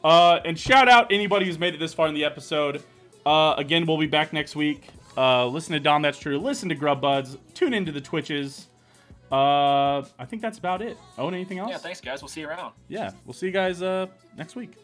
Uh, 0.02 0.40
and 0.46 0.58
shout 0.58 0.88
out 0.88 1.12
anybody 1.12 1.46
who's 1.46 1.60
made 1.60 1.74
it 1.74 1.80
this 1.80 1.94
far 1.94 2.08
in 2.08 2.14
the 2.14 2.24
episode. 2.24 2.82
Uh, 3.26 3.54
again, 3.58 3.86
we'll 3.86 3.98
be 3.98 4.08
back 4.08 4.32
next 4.32 4.56
week. 4.56 4.88
Uh, 5.20 5.46
listen 5.48 5.74
to 5.74 5.82
Dom, 5.82 6.02
that's 6.02 6.18
true. 6.18 6.38
Listen 6.38 6.70
to 6.70 6.76
Grub 6.76 7.02
Buds. 7.02 7.38
Tune 7.54 7.74
into 7.74 7.92
the 7.92 8.00
Twitches. 8.00 8.68
Uh, 9.30 9.98
I 10.18 10.26
think 10.26 10.42
that's 10.42 10.58
about 10.58 10.82
it. 10.82 10.98
Owen, 11.18 11.34
anything 11.34 11.60
else? 11.60 11.72
Yeah, 11.72 11.78
thanks 11.78 12.00
guys. 12.00 12.22
We'll 12.22 12.30
see 12.30 12.40
you 12.40 12.48
around. 12.48 12.74
Yeah, 12.88 13.12
we'll 13.26 13.34
see 13.34 13.48
you 13.48 13.52
guys 13.52 13.82
uh, 13.82 14.08
next 14.38 14.56
week. 14.56 14.76